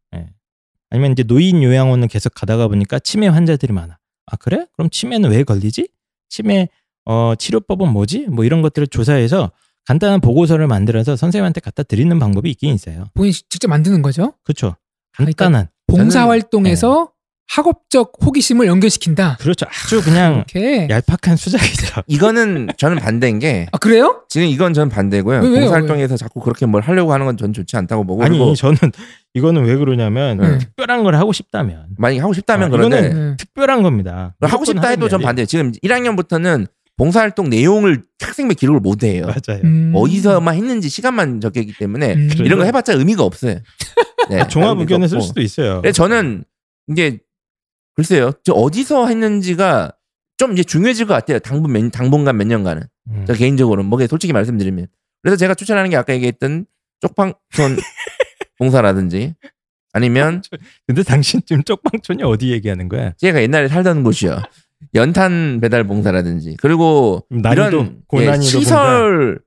아니면 0.90 1.12
이제 1.12 1.24
노인 1.24 1.62
요양원을 1.64 2.06
계속 2.08 2.32
가다가 2.34 2.68
보니까 2.68 3.00
치매 3.00 3.26
환자들이 3.26 3.72
많아. 3.72 3.98
아 4.26 4.36
그래? 4.36 4.66
그럼 4.72 4.88
치매는 4.88 5.30
왜 5.30 5.42
걸리지? 5.42 5.88
치매 6.28 6.68
어, 7.04 7.34
치료법은 7.36 7.88
뭐지? 7.92 8.26
뭐 8.28 8.44
이런 8.44 8.62
것들을 8.62 8.86
조사해서 8.88 9.50
간단한 9.86 10.20
보고서를 10.20 10.66
만들어서 10.68 11.16
선생님한테 11.16 11.60
갖다 11.60 11.82
드리는 11.82 12.16
방법이 12.18 12.48
있긴 12.50 12.72
있어요. 12.74 13.04
본인 13.14 13.30
이 13.30 13.32
직접 13.32 13.68
만드는 13.68 14.00
거죠. 14.02 14.32
그렇죠. 14.44 14.76
그러니까 15.16 15.44
간단한. 15.46 15.68
봉사 15.88 16.24
저는- 16.24 16.28
활동에서 16.28 17.10
학업적 17.48 18.12
호기심을 18.24 18.66
연결시킨다. 18.66 19.36
그렇죠. 19.40 19.66
아주 19.68 20.02
그냥 20.02 20.36
이렇게. 20.36 20.88
얄팍한 20.90 21.36
수작이죠. 21.36 22.02
이거는 22.06 22.68
저는 22.76 22.98
반대인 22.98 23.38
게 23.38 23.66
아 23.72 23.78
그래요? 23.78 24.22
지금 24.28 24.46
이건 24.48 24.74
전 24.74 24.88
반대고요. 24.88 25.40
왜, 25.40 25.48
왜요? 25.48 25.60
봉사활동에서 25.60 26.16
자꾸 26.16 26.40
그렇게 26.40 26.66
뭘 26.66 26.82
하려고 26.82 27.12
하는 27.12 27.24
건 27.26 27.36
전 27.36 27.52
좋지 27.52 27.76
않다고 27.76 28.04
보고 28.04 28.22
아니 28.24 28.36
그리고 28.38 28.54
저는 28.54 28.76
이거는 29.34 29.64
왜 29.64 29.76
그러냐면 29.76 30.38
네. 30.38 30.58
특별한 30.58 31.02
걸 31.04 31.14
하고 31.16 31.32
싶다면 31.32 31.86
만약에 31.98 32.20
하고 32.20 32.32
싶다면 32.32 32.68
아, 32.68 32.70
그런데 32.70 32.98
이거는 32.98 33.30
네. 33.30 33.36
특별한 33.36 33.82
겁니다. 33.82 34.34
하고 34.40 34.64
싶다 34.64 34.88
해도 34.88 35.08
전게 35.08 35.24
반대. 35.24 35.44
지금 35.46 35.72
1학년부터는 35.72 36.66
봉사활동 36.96 37.50
내용을 37.50 38.02
학생부 38.20 38.54
기록을 38.54 38.80
못 38.80 39.04
해요. 39.04 39.26
맞아요. 39.26 39.60
음. 39.64 39.92
어디서만 39.94 40.54
했는지 40.54 40.88
시간만 40.88 41.42
적혀있기 41.42 41.74
때문에 41.78 42.14
음. 42.14 42.30
이런 42.38 42.58
거 42.58 42.64
해봤자 42.64 42.94
의미가 42.94 43.22
없어요. 43.22 43.58
네, 44.30 44.48
종합 44.48 44.78
의견을 44.80 45.08
쓸. 45.08 45.20
수도 45.20 45.42
있어요. 45.42 45.82
저는 45.92 46.44
이게 46.88 47.18
글쎄요, 47.96 48.32
저 48.44 48.52
어디서 48.52 49.06
했는지가 49.08 49.92
좀 50.36 50.52
이제 50.52 50.62
중요해질 50.62 51.06
것 51.06 51.14
같아요. 51.14 51.38
당분 51.38 51.72
몇, 51.72 51.90
당분간 51.90 52.36
몇 52.36 52.46
년간은 52.46 52.82
음. 53.10 53.24
저 53.26 53.32
개인적으로는 53.32 53.88
뭐게 53.88 54.06
솔직히 54.06 54.32
말씀드리면 54.32 54.86
그래서 55.22 55.36
제가 55.36 55.54
추천하는 55.54 55.90
게 55.90 55.96
아까 55.96 56.12
얘기했던 56.12 56.66
쪽방촌 57.00 57.76
봉사라든지 58.58 59.34
아니면 59.92 60.42
근데 60.86 61.02
당신 61.02 61.40
지금 61.46 61.62
쪽방촌이 61.62 62.22
어디 62.22 62.50
얘기하는 62.52 62.88
거야? 62.88 63.12
제가 63.18 63.40
옛날에 63.42 63.68
살던 63.68 64.02
곳이요. 64.02 64.42
연탄 64.94 65.58
배달 65.60 65.84
봉사라든지 65.84 66.56
그리고 66.60 67.24
이런 68.22 68.36
예, 68.42 68.42
시설 68.42 69.40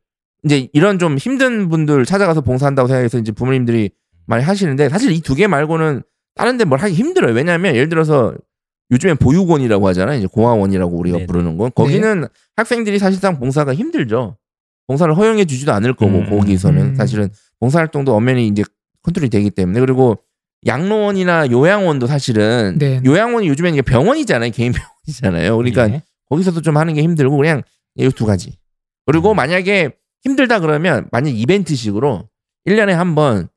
이제 0.44 0.70
이런 0.74 0.98
좀 0.98 1.18
힘든 1.18 1.70
분들 1.70 2.06
찾아가서 2.06 2.42
봉사한다고 2.42 2.88
생각해서 2.88 3.20
이제 3.20 3.32
부모님들이 3.32 3.92
많이 4.26 4.44
하시는데 4.44 4.90
사실 4.90 5.12
이 5.12 5.22
두 5.22 5.36
개 5.36 5.46
말고는 5.48 6.02
다른 6.40 6.58
데 6.58 6.64
뭘 6.66 6.80
하기 6.80 6.94
힘들어요. 6.94 7.34
왜냐하면 7.34 7.76
예를 7.76 7.90
들어서 7.90 8.34
요즘엔 8.92 9.18
보육원이라고 9.18 9.88
하잖아요. 9.90 10.18
이제 10.18 10.28
공화원이라고 10.28 10.98
우리가 10.98 11.18
네네. 11.18 11.28
부르는 11.28 11.58
건 11.58 11.72
거기는 11.76 12.26
학생들이 12.56 12.98
사실상 12.98 13.40
봉사가 13.40 13.76
힘들죠. 13.76 14.38
봉사를 14.88 15.16
허용해 15.16 15.46
주지도 15.46 15.74
않을 15.74 15.94
거고 15.94 16.20
음. 16.20 16.30
거기서는 16.30 16.82
음. 16.82 16.96
사실은 16.96 17.30
봉사 17.60 17.80
활동도 17.80 18.16
엄연히 18.16 18.48
이제 18.48 18.64
컨트롤이 19.04 19.30
되기 19.30 19.50
때문에 19.52 19.80
그리고 19.82 20.18
양로원이나 20.66 21.52
요양원도 21.52 22.08
사실은 22.08 22.78
네. 22.80 23.02
요양원이 23.06 23.48
요즘엔 23.48 23.74
이게 23.74 23.82
병원이잖아요. 23.82 24.52
개인 24.52 24.72
병원이잖아요. 25.06 25.56
그러니까 25.58 25.90
예. 25.90 26.04
거기서도 26.30 26.62
좀 26.62 26.78
하는 26.78 26.94
게 26.94 27.04
힘들고 27.04 27.38
그냥 27.38 27.62
이 27.96 28.10
두 28.10 28.26
가지. 28.26 28.58
그리고 29.06 29.32
음. 29.32 29.36
만약에 29.36 29.92
힘들다 30.24 30.60
그러면 30.60 31.08
만약 31.12 31.30
이벤트식으로 31.36 32.28
1년에 32.68 32.92
한 32.92 33.14
번 33.16 33.50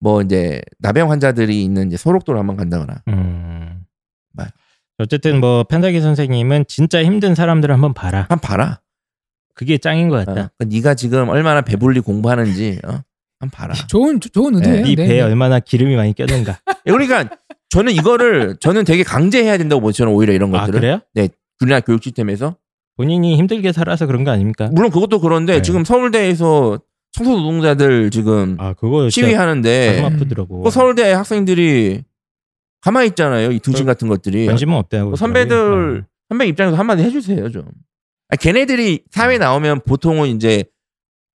뭐 0.00 0.22
이제 0.22 0.60
나병 0.78 1.10
환자들이 1.10 1.62
있는 1.62 1.88
이제 1.88 1.96
소록도를 1.96 2.38
한번 2.38 2.56
간다거나 2.56 3.02
음. 3.08 3.84
말. 4.32 4.50
어쨌든 4.98 5.40
뭐 5.40 5.64
펜사기 5.64 6.00
선생님은 6.00 6.64
진짜 6.68 7.02
힘든 7.02 7.34
사람들을 7.34 7.72
한번 7.72 7.94
봐라. 7.94 8.20
한번 8.28 8.40
봐라. 8.40 8.80
그게 9.54 9.78
짱인 9.78 10.08
것 10.08 10.16
어, 10.16 10.24
같다. 10.24 10.50
그 10.58 10.64
네가 10.64 10.94
지금 10.94 11.28
얼마나 11.28 11.62
배불리 11.62 12.00
공부하는지 12.00 12.80
어? 12.84 13.02
한번 13.38 13.50
봐라. 13.50 13.74
좋은 13.74 14.20
좋은 14.20 14.54
의도예요. 14.56 14.84
네 14.84 14.94
네, 14.94 14.96
배에 14.96 15.16
네. 15.16 15.20
얼마나 15.22 15.60
기름이 15.60 15.96
많이 15.96 16.12
껴든가. 16.12 16.58
그러니까 16.84 17.28
저는 17.70 17.92
이거를 17.92 18.56
저는 18.60 18.84
되게 18.84 19.02
강제해야 19.02 19.58
된다고 19.58 19.80
보죠. 19.80 19.98
저는 19.98 20.12
오히려 20.12 20.32
이런 20.32 20.54
아 20.54 20.60
것들을 20.60 20.80
그래요? 20.80 21.00
우리나라 21.60 21.80
교육 21.80 22.02
시스템에서 22.02 22.56
본인이 22.96 23.36
힘들게 23.36 23.72
살아서 23.72 24.06
그런 24.06 24.24
거 24.24 24.30
아닙니까? 24.30 24.68
물론 24.72 24.90
그것도 24.90 25.20
그런데 25.20 25.56
네. 25.56 25.62
지금 25.62 25.84
서울대에서 25.84 26.78
청소 27.12 27.32
노동자들 27.32 28.10
지금 28.10 28.56
아 28.58 28.74
그거 28.74 29.08
시위하는데 29.08 30.00
가슴 30.02 30.16
아프더라고. 30.16 30.62
그 30.62 30.70
서울대 30.70 31.12
학생들이 31.12 32.02
가만히 32.80 33.08
있잖아요. 33.08 33.52
이 33.52 33.58
등신 33.58 33.84
그 33.84 33.86
같은 33.86 34.08
것들이. 34.08 34.46
관심은 34.46 34.74
없다고. 34.74 35.10
뭐 35.10 35.16
선배들 35.16 35.56
그러더라고요. 35.56 36.02
선배 36.28 36.46
입장에서 36.46 36.76
한마디 36.76 37.02
해주세요 37.02 37.50
좀. 37.50 37.64
아, 38.28 38.36
걔네들이 38.36 39.04
사회 39.10 39.38
나오면 39.38 39.80
보통은 39.86 40.28
이제 40.28 40.64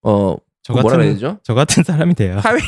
어저그 0.01 0.39
뭐라 0.69 0.83
같은 0.89 1.01
해야 1.03 1.13
되죠? 1.13 1.39
저 1.43 1.53
같은 1.53 1.83
사람이 1.83 2.15
돼요. 2.15 2.39
사회 2.41 2.59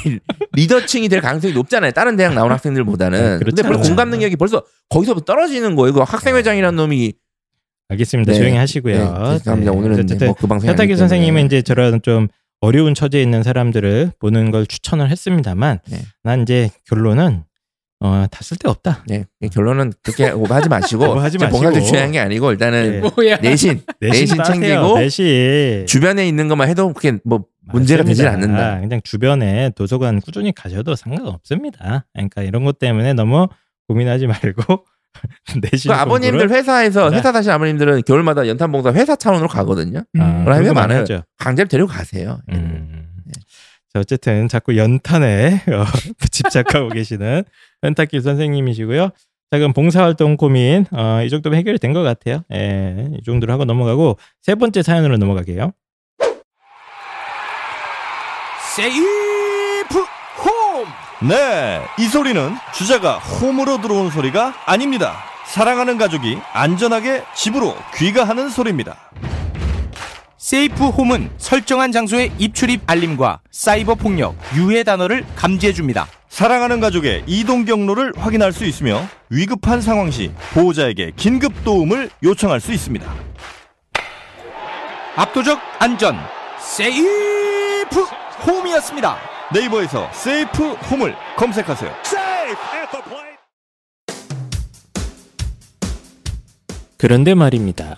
리더층이 0.53 1.09
될 1.09 1.21
가능성이 1.21 1.53
높잖아요. 1.53 1.91
다른 1.91 2.15
대학 2.15 2.33
나온 2.33 2.51
학생들보다는. 2.51 3.17
네, 3.39 3.39
그렇죠. 3.39 3.55
근데 3.55 3.63
벌써. 3.63 3.89
공감 3.89 4.09
능력이 4.09 4.35
벌써 4.35 4.63
거기서부터 4.89 5.25
떨어지는 5.25 5.75
거예요. 5.75 5.93
그 5.93 6.01
학생회장이라는 6.01 6.75
놈이. 6.75 7.13
알겠습니다. 7.91 8.33
네. 8.33 8.37
조용히 8.37 8.57
하시고요. 8.57 8.93
네, 8.93 9.37
죄송합니다. 9.39 9.71
네. 9.71 9.77
오늘은 9.77 9.99
어쨌든 10.03 10.27
뭐그 10.27 10.45
방송이 10.45 10.69
현탁이 10.69 10.85
아니기 10.87 10.97
선생님은. 10.97 11.45
이제 11.47 11.61
저런 11.63 12.01
좀 12.03 12.27
어려운 12.61 12.93
처지에 12.93 13.21
있는 13.21 13.43
사람들을 13.43 14.11
보는 14.19 14.51
걸 14.51 14.65
추천을 14.65 15.09
했습니다만 15.09 15.79
네. 15.89 15.97
난 16.23 16.41
이제 16.41 16.69
결론은 16.85 17.43
어, 18.01 18.25
다 18.31 18.39
쓸데없다. 18.41 19.03
네, 19.07 19.25
결론은 19.51 19.91
그렇게 20.01 20.29
오버하지 20.31 20.69
마시고 20.69 21.03
오버하지 21.11 21.37
제가 21.37 21.51
마시고. 21.51 21.63
봉사도 21.65 21.85
중요한 21.85 22.11
게 22.13 22.19
아니고 22.19 22.51
일단은 22.51 23.01
네. 23.01 23.09
뭐야? 23.15 23.37
내신 23.43 23.81
내신 23.99 24.37
따세요. 24.37 24.53
챙기고 24.61 24.99
내신. 24.99 25.85
주변에 25.85 26.27
있는 26.27 26.47
것만 26.47 26.69
해도 26.69 26.93
그게 26.93 27.17
뭐 27.25 27.45
문제가 27.71 28.03
되질. 28.03 28.27
않는다. 28.27 28.79
그냥 28.79 29.01
주변에 29.03 29.71
도서관 29.75 30.21
꾸준히 30.21 30.53
가셔도 30.53 30.95
상관없습니다. 30.95 32.05
그러니까 32.13 32.41
이런 32.43 32.63
것 32.63 32.79
때문에 32.79 33.13
너무 33.13 33.47
고민하지 33.89 34.27
말고 34.27 34.85
내신 35.61 35.91
그 35.91 35.97
아버님들 35.97 36.49
회사에서 36.49 37.09
네. 37.09 37.17
회사 37.17 37.31
사실 37.31 37.51
아버님들은 37.51 38.03
겨울마다 38.05 38.47
연탄 38.47 38.71
봉사 38.71 38.91
회사 38.93 39.15
차원으로 39.15 39.47
가거든요. 39.47 40.03
음. 40.15 40.45
그럼 40.45 40.61
회사 40.61 40.73
많아요. 40.73 41.05
강제로 41.37 41.67
데리고 41.67 41.87
가세요. 41.87 42.39
음. 42.51 43.07
자 43.93 43.99
어쨌든 43.99 44.47
자꾸 44.47 44.77
연탄에 44.77 45.63
어, 45.73 45.85
집착하고 46.31 46.89
계시는 46.89 47.43
펜타킬 47.81 48.21
선생님이시고요. 48.21 49.09
자 49.51 49.57
그럼 49.57 49.73
봉사활동 49.73 50.37
고민 50.37 50.85
어, 50.91 51.23
이 51.23 51.29
정도면 51.29 51.57
해결이 51.57 51.79
된것 51.79 52.03
같아요. 52.03 52.43
예, 52.53 53.07
이 53.19 53.23
정도로 53.23 53.51
하고 53.51 53.65
넘어가고 53.65 54.17
세 54.41 54.53
번째 54.55 54.83
사연으로 54.83 55.17
넘어갈게요. 55.17 55.71
세이프 58.75 58.99
홈! 58.99 59.28
네, 61.21 61.81
이 61.99 62.05
소리는 62.05 62.55
주자가 62.73 63.17
홈으로 63.17 63.81
들어온 63.81 64.09
소리가 64.09 64.53
아닙니다. 64.65 65.17
사랑하는 65.45 65.97
가족이 65.97 66.37
안전하게 66.53 67.23
집으로 67.35 67.75
귀가하는 67.95 68.49
소리입니다. 68.49 68.95
세이프 70.37 70.87
홈은 70.87 71.29
설정한 71.37 71.91
장소의 71.91 72.31
입출입 72.37 72.83
알림과 72.87 73.41
사이버 73.51 73.95
폭력, 73.95 74.37
유해 74.55 74.83
단어를 74.83 75.25
감지해 75.35 75.73
줍니다. 75.73 76.07
사랑하는 76.29 76.79
가족의 76.79 77.23
이동 77.27 77.65
경로를 77.65 78.13
확인할 78.15 78.53
수 78.53 78.63
있으며 78.63 79.05
위급한 79.29 79.81
상황 79.81 80.11
시 80.11 80.31
보호자에게 80.53 81.11
긴급 81.17 81.65
도움을 81.65 82.09
요청할 82.23 82.61
수 82.61 82.71
있습니다. 82.71 83.05
압도적 85.17 85.59
안전 85.79 86.17
세이프 86.59 88.03
홈이었습니다. 88.47 89.28
네이버에서 89.51 90.11
세이프 90.13 90.73
홈을 90.73 91.15
검색하세요. 91.35 91.91
그런데 96.97 97.33
말입니다. 97.33 97.95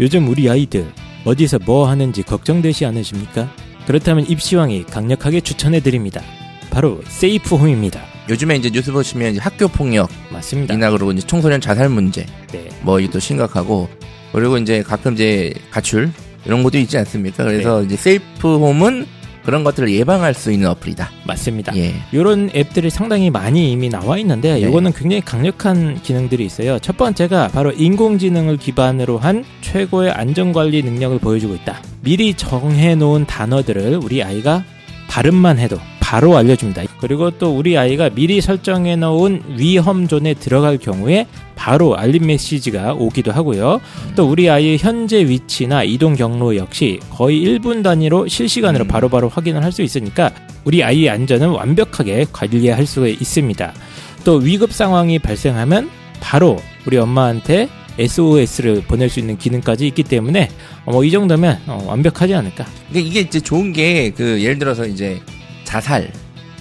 요즘 0.00 0.28
우리 0.28 0.48
아이들 0.48 0.90
어디서 1.26 1.58
뭐 1.66 1.88
하는지 1.88 2.22
걱정되시 2.22 2.86
않으십니까? 2.86 3.50
그렇다면 3.86 4.24
입시왕이 4.26 4.86
강력하게 4.86 5.42
추천해 5.42 5.80
드립니다. 5.80 6.22
바로 6.70 7.02
세이프 7.06 7.54
홈입니다. 7.54 8.00
요즘에 8.30 8.56
이제 8.56 8.70
뉴스 8.70 8.92
보시면 8.92 9.32
이제 9.32 9.40
학교 9.40 9.68
폭력 9.68 10.08
맞습니다. 10.30 10.72
이나 10.72 10.90
그러고 10.90 11.12
이제 11.12 11.26
청소년 11.26 11.60
자살 11.60 11.90
문제 11.90 12.24
네. 12.50 12.68
뭐 12.80 12.98
이게 12.98 13.10
또 13.10 13.18
심각하고 13.18 13.90
그리고 14.32 14.56
이제 14.56 14.82
가끔 14.82 15.12
이제 15.14 15.52
가출 15.70 16.10
이런 16.46 16.62
것도 16.62 16.78
있지 16.78 16.96
않습니까? 16.96 17.44
그래서 17.44 17.80
네. 17.80 17.86
이제 17.86 17.96
세이프 17.96 18.56
홈은 18.56 19.06
그런 19.44 19.64
것들을 19.64 19.90
예방할 19.92 20.34
수 20.34 20.52
있는 20.52 20.68
어플이다. 20.68 21.10
맞습니다. 21.24 21.76
예. 21.76 21.94
이런 22.12 22.50
앱들이 22.54 22.90
상당히 22.90 23.30
많이 23.30 23.72
이미 23.72 23.88
나와 23.88 24.18
있는데 24.18 24.54
네. 24.54 24.60
이거는 24.60 24.92
굉장히 24.92 25.20
강력한 25.22 26.00
기능들이 26.02 26.44
있어요. 26.44 26.78
첫 26.78 26.96
번째가 26.96 27.48
바로 27.48 27.72
인공지능을 27.72 28.56
기반으로 28.56 29.18
한 29.18 29.44
최고의 29.60 30.12
안전관리 30.12 30.82
능력을 30.82 31.18
보여주고 31.18 31.54
있다. 31.56 31.80
미리 32.02 32.34
정해놓은 32.34 33.26
단어들을 33.26 34.00
우리 34.02 34.22
아이가 34.22 34.64
발음만 35.08 35.58
해도 35.58 35.78
바로 36.00 36.36
알려줍니다. 36.36 36.82
그리고 37.02 37.30
또 37.32 37.54
우리 37.56 37.76
아이가 37.76 38.08
미리 38.10 38.40
설정해 38.40 38.94
놓은 38.96 39.42
위험 39.58 40.06
존에 40.08 40.34
들어갈 40.34 40.78
경우에 40.78 41.26
바로 41.56 41.96
알림 41.96 42.26
메시지가 42.26 42.94
오기도 42.94 43.32
하고요. 43.32 43.80
또 44.16 44.30
우리 44.30 44.48
아이의 44.48 44.78
현재 44.78 45.18
위치나 45.26 45.82
이동 45.82 46.14
경로 46.14 46.56
역시 46.56 47.00
거의 47.10 47.44
1분 47.44 47.82
단위로 47.82 48.28
실시간으로 48.28 48.84
음. 48.84 48.88
바로 48.88 49.08
바로 49.08 49.28
확인을 49.28 49.62
할 49.64 49.72
수 49.72 49.82
있으니까 49.82 50.30
우리 50.64 50.84
아이의 50.84 51.10
안전은 51.10 51.48
완벽하게 51.48 52.26
관리할 52.32 52.86
수가 52.86 53.08
있습니다. 53.08 53.72
또 54.24 54.34
위급 54.36 54.72
상황이 54.72 55.18
발생하면 55.18 55.90
바로 56.20 56.58
우리 56.86 56.98
엄마한테 56.98 57.68
SOS를 57.98 58.82
보낼 58.86 59.08
수 59.10 59.18
있는 59.20 59.36
기능까지 59.36 59.86
있기 59.88 60.04
때문에 60.04 60.48
뭐 60.86 61.04
이 61.04 61.10
정도면 61.10 61.60
어, 61.66 61.84
완벽하지 61.86 62.32
않을까. 62.34 62.64
그러니까 62.90 63.10
이게 63.10 63.20
이제 63.20 63.40
좋은 63.40 63.72
게 63.72 64.12
그 64.16 64.40
예를 64.42 64.58
들어서 64.58 64.86
이제 64.86 65.20
자살. 65.64 66.12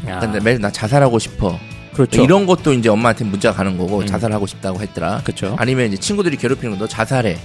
아, 0.07 0.19
근데 0.19 0.39
매일 0.39 0.59
나 0.59 0.71
자살하고 0.71 1.19
싶어. 1.19 1.57
그렇죠. 1.93 2.23
이런 2.23 2.45
것도 2.45 2.73
이제 2.73 2.87
엄마한테 2.89 3.25
문자가 3.25 3.57
가는 3.57 3.77
거고 3.77 3.99
음. 3.99 4.05
자살하고 4.05 4.47
싶다고 4.47 4.79
했더라. 4.81 5.21
그렇죠. 5.23 5.55
아니면 5.59 5.87
이제 5.87 5.97
친구들이 5.97 6.37
괴롭히는 6.37 6.77
거 6.77 6.79
너 6.83 6.87
자살해. 6.87 7.37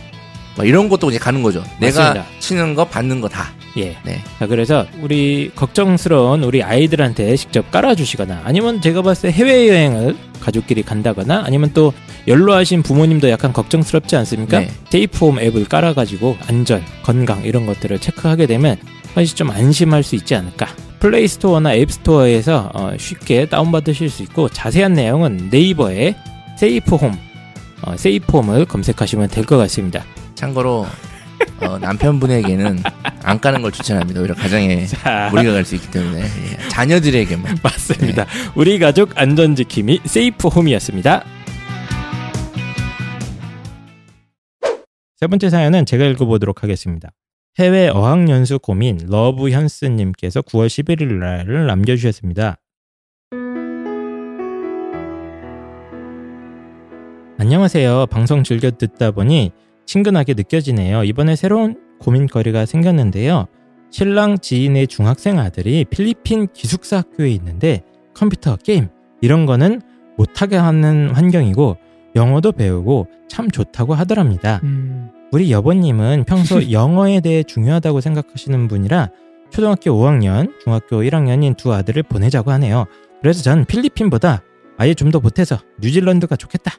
막 0.56 0.66
이런 0.66 0.88
것도 0.88 1.10
이제 1.10 1.18
가는 1.18 1.42
거죠. 1.42 1.62
내가 1.80 2.00
맞습니다. 2.14 2.26
치는 2.40 2.74
거 2.74 2.84
받는 2.86 3.20
거 3.20 3.28
다. 3.28 3.52
예. 3.76 3.94
네. 4.04 4.22
자, 4.38 4.46
그래서 4.46 4.86
우리 5.02 5.50
걱정스러운 5.54 6.42
우리 6.44 6.62
아이들한테 6.62 7.36
직접 7.36 7.70
깔아주시거나 7.70 8.40
아니면 8.44 8.80
제가 8.80 9.02
봤을 9.02 9.30
때 9.30 9.36
해외여행을 9.36 10.16
가족끼리 10.40 10.82
간다거나 10.82 11.42
아니면 11.44 11.72
또 11.74 11.92
연로하신 12.26 12.82
부모님도 12.84 13.28
약간 13.28 13.52
걱정스럽지 13.52 14.16
않습니까? 14.16 14.60
네. 14.60 14.70
세이프홈 14.90 15.40
앱을 15.40 15.66
깔아가지고 15.66 16.38
안전, 16.48 16.82
건강 17.02 17.42
이런 17.44 17.66
것들을 17.66 17.98
체크하게 17.98 18.46
되면 18.46 18.78
사실 19.14 19.36
좀 19.36 19.50
안심할 19.50 20.02
수 20.02 20.14
있지 20.14 20.34
않을까. 20.34 20.68
플레이스토어나 21.00 21.74
앱스토어에서 21.74 22.70
어, 22.74 22.92
쉽게 22.98 23.46
다운받으실 23.48 24.08
수 24.10 24.22
있고 24.22 24.48
자세한 24.48 24.94
내용은 24.94 25.48
네이버에 25.50 26.14
세이프홈, 26.58 27.16
어, 27.82 27.96
세이프홈을 27.96 28.64
검색하시면 28.64 29.28
될 29.28 29.44
것 29.44 29.56
같습니다. 29.58 30.04
참고로 30.34 30.86
어, 31.60 31.78
남편분에게는 31.78 32.82
안 33.22 33.40
까는 33.40 33.60
걸 33.62 33.72
추천합니다. 33.72 34.20
오히려 34.20 34.34
가정에 34.34 34.84
자, 34.88 35.28
무리가 35.32 35.52
갈 35.52 35.64
수 35.64 35.74
있기 35.74 35.90
때문에 35.90 36.22
예. 36.22 36.68
자녀들에게만. 36.68 37.58
맞습니다. 37.62 38.26
우리 38.54 38.78
가족 38.78 39.10
안전 39.18 39.54
지킴이 39.54 40.00
세이프홈이었습니다. 40.04 41.24
세 45.18 45.26
번째 45.26 45.48
사연은 45.50 45.86
제가 45.86 46.04
읽어보도록 46.06 46.62
하겠습니다. 46.62 47.10
해외 47.58 47.88
어학연수 47.88 48.58
고민 48.58 48.98
러브현스님께서 49.08 50.42
9월 50.42 50.66
11일 50.66 51.14
날을 51.14 51.66
남겨주셨습니다. 51.66 52.58
안녕하세요. 57.38 58.08
방송 58.10 58.42
즐겨 58.42 58.70
듣다 58.70 59.10
보니 59.10 59.52
친근하게 59.86 60.34
느껴지네요. 60.34 61.04
이번에 61.04 61.34
새로운 61.34 61.80
고민거리가 62.00 62.66
생겼는데요. 62.66 63.46
신랑 63.90 64.38
지인의 64.38 64.86
중학생 64.88 65.38
아들이 65.38 65.86
필리핀 65.86 66.48
기숙사 66.52 66.98
학교에 66.98 67.30
있는데 67.30 67.82
컴퓨터 68.12 68.56
게임 68.56 68.88
이런 69.22 69.46
거는 69.46 69.80
못하게 70.18 70.56
하는 70.56 71.08
환경이고 71.08 71.78
영어도 72.16 72.52
배우고 72.52 73.06
참 73.28 73.50
좋다고 73.50 73.94
하더랍니다. 73.94 74.60
음, 74.64 75.08
우리 75.32 75.50
여보님은 75.50 76.24
평소 76.26 76.60
영어에 76.70 77.20
대해 77.20 77.42
중요하다고 77.42 78.00
생각하시는 78.00 78.68
분이라 78.68 79.10
초등학교 79.50 79.90
5학년, 79.92 80.52
중학교 80.62 81.02
1학년인 81.02 81.56
두 81.56 81.72
아들을 81.72 82.02
보내자고 82.04 82.50
하네요. 82.52 82.86
그래서 83.22 83.42
전 83.42 83.64
필리핀보다 83.64 84.42
아예 84.78 84.92
좀 84.94 85.10
더 85.10 85.20
보태서 85.20 85.58
뉴질랜드가 85.80 86.36
좋겠다. 86.36 86.72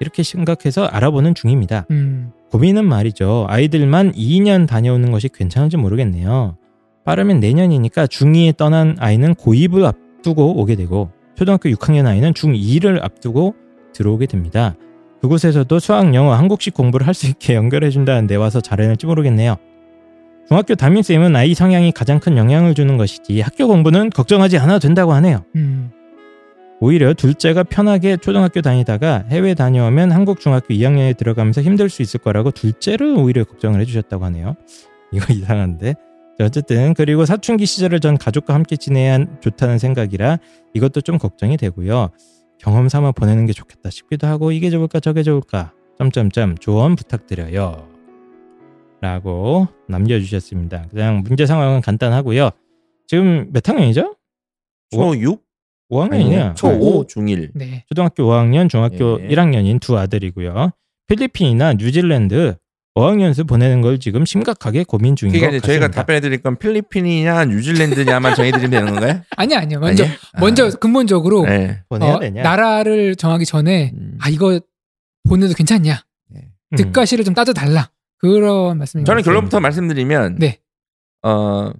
이렇게 0.00 0.22
생각해서 0.22 0.86
알아보는 0.86 1.34
중입니다. 1.34 1.86
음, 1.90 2.32
고민은 2.50 2.84
말이죠. 2.86 3.46
아이들만 3.48 4.12
2년 4.12 4.66
다녀오는 4.66 5.10
것이 5.12 5.28
괜찮은지 5.28 5.76
모르겠네요. 5.76 6.56
빠르면 7.04 7.38
내년이니까 7.40 8.06
중2에 8.06 8.56
떠난 8.56 8.96
아이는 8.98 9.34
고2을 9.34 9.84
앞두고 9.84 10.60
오게 10.60 10.74
되고 10.76 11.10
초등학교 11.36 11.68
6학년 11.68 12.06
아이는 12.06 12.32
중2를 12.32 13.02
앞두고 13.04 13.54
들어오게 13.92 14.26
됩니다. 14.26 14.74
그곳에서도 15.24 15.78
수학, 15.78 16.14
영어, 16.14 16.34
한국식 16.34 16.74
공부를 16.74 17.06
할 17.06 17.14
수 17.14 17.26
있게 17.26 17.54
연결해준다는데 17.54 18.34
와서 18.34 18.60
잘해낼지 18.60 19.06
모르겠네요. 19.06 19.56
중학교 20.48 20.74
담임쌤은 20.74 21.34
아이 21.34 21.54
성향이 21.54 21.92
가장 21.92 22.18
큰 22.18 22.36
영향을 22.36 22.74
주는 22.74 22.96
것이지 22.98 23.40
학교 23.40 23.68
공부는 23.68 24.10
걱정하지 24.10 24.58
않아도 24.58 24.80
된다고 24.80 25.14
하네요. 25.14 25.44
음. 25.54 25.90
오히려 26.80 27.14
둘째가 27.14 27.62
편하게 27.62 28.16
초등학교 28.18 28.60
다니다가 28.60 29.24
해외 29.30 29.54
다녀오면 29.54 30.12
한국 30.12 30.40
중학교 30.40 30.74
2학년에 30.74 31.16
들어가면서 31.16 31.62
힘들 31.62 31.88
수 31.88 32.02
있을 32.02 32.20
거라고 32.20 32.50
둘째를 32.50 33.14
오히려 33.16 33.44
걱정을 33.44 33.80
해주셨다고 33.80 34.24
하네요. 34.26 34.56
이거 35.12 35.24
이상한데. 35.32 35.94
자, 36.36 36.44
어쨌든 36.44 36.92
그리고 36.92 37.24
사춘기 37.24 37.64
시절을 37.64 38.00
전 38.00 38.18
가족과 38.18 38.52
함께 38.52 38.76
지내야 38.76 39.24
좋다는 39.40 39.78
생각이라 39.78 40.38
이것도 40.74 41.00
좀 41.00 41.16
걱정이 41.16 41.56
되고요. 41.56 42.10
경험 42.64 42.88
삼아 42.88 43.12
보내는 43.12 43.44
게 43.44 43.52
좋겠다 43.52 43.90
싶기도 43.90 44.26
하고 44.26 44.50
이게 44.50 44.70
좋을까 44.70 44.98
저게 44.98 45.22
좋을까 45.22 45.74
점점점 45.98 46.56
조언 46.56 46.96
부탁드려요. 46.96 47.86
라고 49.02 49.68
남겨주셨습니다. 49.86 50.86
그냥 50.88 51.22
문제 51.22 51.44
상황은 51.44 51.82
간단하고요. 51.82 52.48
지금 53.06 53.50
몇 53.52 53.68
학년이죠? 53.68 54.16
초 54.92 55.14
6? 55.14 55.44
5학년이네요. 55.90 56.54
초5, 56.54 57.06
중1. 57.06 57.50
네. 57.54 57.84
초등학교 57.90 58.22
5학년, 58.24 58.70
중학교 58.70 59.20
예. 59.20 59.28
1학년인 59.28 59.78
두 59.78 59.98
아들이고요. 59.98 60.70
필리핀이나 61.06 61.74
뉴질랜드 61.74 62.56
어학연수 62.94 63.44
보내는 63.44 63.80
걸 63.80 63.98
지금 63.98 64.24
심각하게 64.24 64.84
고민 64.84 65.16
중인 65.16 65.32
것 65.32 65.38
그러니까 65.40 65.60
같습니다. 65.60 65.66
저희가 65.66 65.88
답변해 65.90 66.20
드릴 66.20 66.40
건 66.42 66.56
필리핀이냐 66.58 67.46
뉴질랜드냐만 67.46 68.34
정해드리면 68.36 68.70
되는 68.70 68.92
건가요? 68.92 69.22
아니 69.36 69.56
아니요. 69.56 69.80
먼저 69.80 70.04
아니에요? 70.04 70.18
먼저 70.38 70.66
아, 70.66 70.70
근본적으로 70.70 71.44
네. 71.44 71.82
보내야 71.88 72.14
어, 72.14 72.20
되냐? 72.20 72.42
나라를 72.42 73.16
정하기 73.16 73.46
전에 73.46 73.90
음. 73.94 74.16
아 74.20 74.28
이거 74.28 74.60
보내도 75.28 75.54
괜찮냐? 75.54 76.04
음. 76.34 76.76
득가시를 76.76 77.24
좀 77.24 77.34
따져 77.34 77.52
달라. 77.52 77.90
그런 78.18 78.78
말씀입니다. 78.78 79.10
저는 79.10 79.22
결론부터 79.24 79.58
말씀드리면 79.58 80.36
네. 80.38 80.60
어 81.22 81.72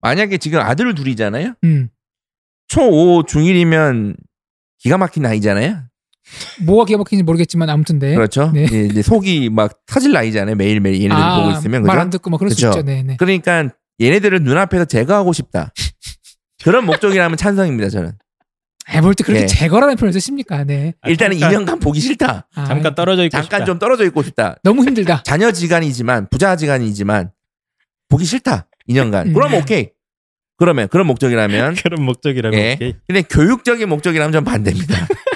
만약에 0.00 0.38
지금 0.38 0.60
아들 0.60 0.94
둘이잖아요. 0.94 1.54
음. 1.64 1.90
초5 2.68 3.26
중1이면 3.28 4.16
기가 4.78 4.96
막힌 4.96 5.22
나이잖아요. 5.24 5.82
뭐가 6.64 6.96
막히는지 6.96 7.22
모르겠지만 7.24 7.68
아무튼 7.70 7.98
네. 7.98 8.14
그렇죠. 8.14 8.50
네. 8.52 8.64
이제 8.64 9.02
속이 9.02 9.50
막 9.50 9.78
터질 9.86 10.12
나이잖아요. 10.12 10.56
매일매일 10.56 11.02
얘네들 11.02 11.16
을 11.22 11.36
보고 11.42 11.50
있으면 11.52 11.82
말 11.82 11.96
그죠? 11.96 12.00
안 12.02 12.10
듣고 12.10 12.30
막 12.30 12.38
그럴 12.38 12.50
수 12.50 12.56
그쵸? 12.56 12.68
있죠. 12.68 12.82
네, 12.82 13.02
네. 13.02 13.16
그러니까 13.18 13.68
얘네들을 14.00 14.42
눈앞에서 14.42 14.84
제거하고 14.86 15.32
싶다. 15.32 15.72
그런 16.64 16.84
목적이라면 16.86 17.36
찬성입니다. 17.36 17.88
저는 17.90 18.12
뭘또 19.02 19.24
그렇게 19.24 19.42
예. 19.42 19.46
제거라는 19.46 19.96
표현을 19.96 20.12
쓰십니까? 20.12 20.64
네. 20.64 20.94
일단은 21.06 21.38
잠깐- 21.38 21.64
2년간 21.64 21.80
보기 21.82 22.00
싫다. 22.00 22.48
아, 22.54 22.64
잠깐 22.66 22.94
떨어져 22.94 23.24
있고 23.24 23.30
잠깐 23.32 23.58
싶다. 23.60 23.64
좀 23.64 23.78
떨어져 23.78 24.04
있고 24.06 24.22
싶다. 24.22 24.56
너무 24.62 24.84
힘들다. 24.84 25.22
자녀 25.24 25.50
지간이지만 25.50 26.28
부자 26.30 26.56
지간이지만 26.56 27.30
보기 28.08 28.24
싫다. 28.24 28.68
2년간. 28.88 29.26
음. 29.28 29.32
그럼 29.32 29.54
오케이. 29.54 29.90
그러면 30.56 30.88
그런 30.88 31.06
목적이라면 31.08 31.74
그런 31.82 32.02
목적이라고. 32.04 32.56
예. 32.56 32.74
오케이. 32.74 32.94
근데 33.06 33.22
교육적인 33.22 33.88
목적이라면 33.88 34.32
전 34.32 34.44
반대입니다. 34.44 35.06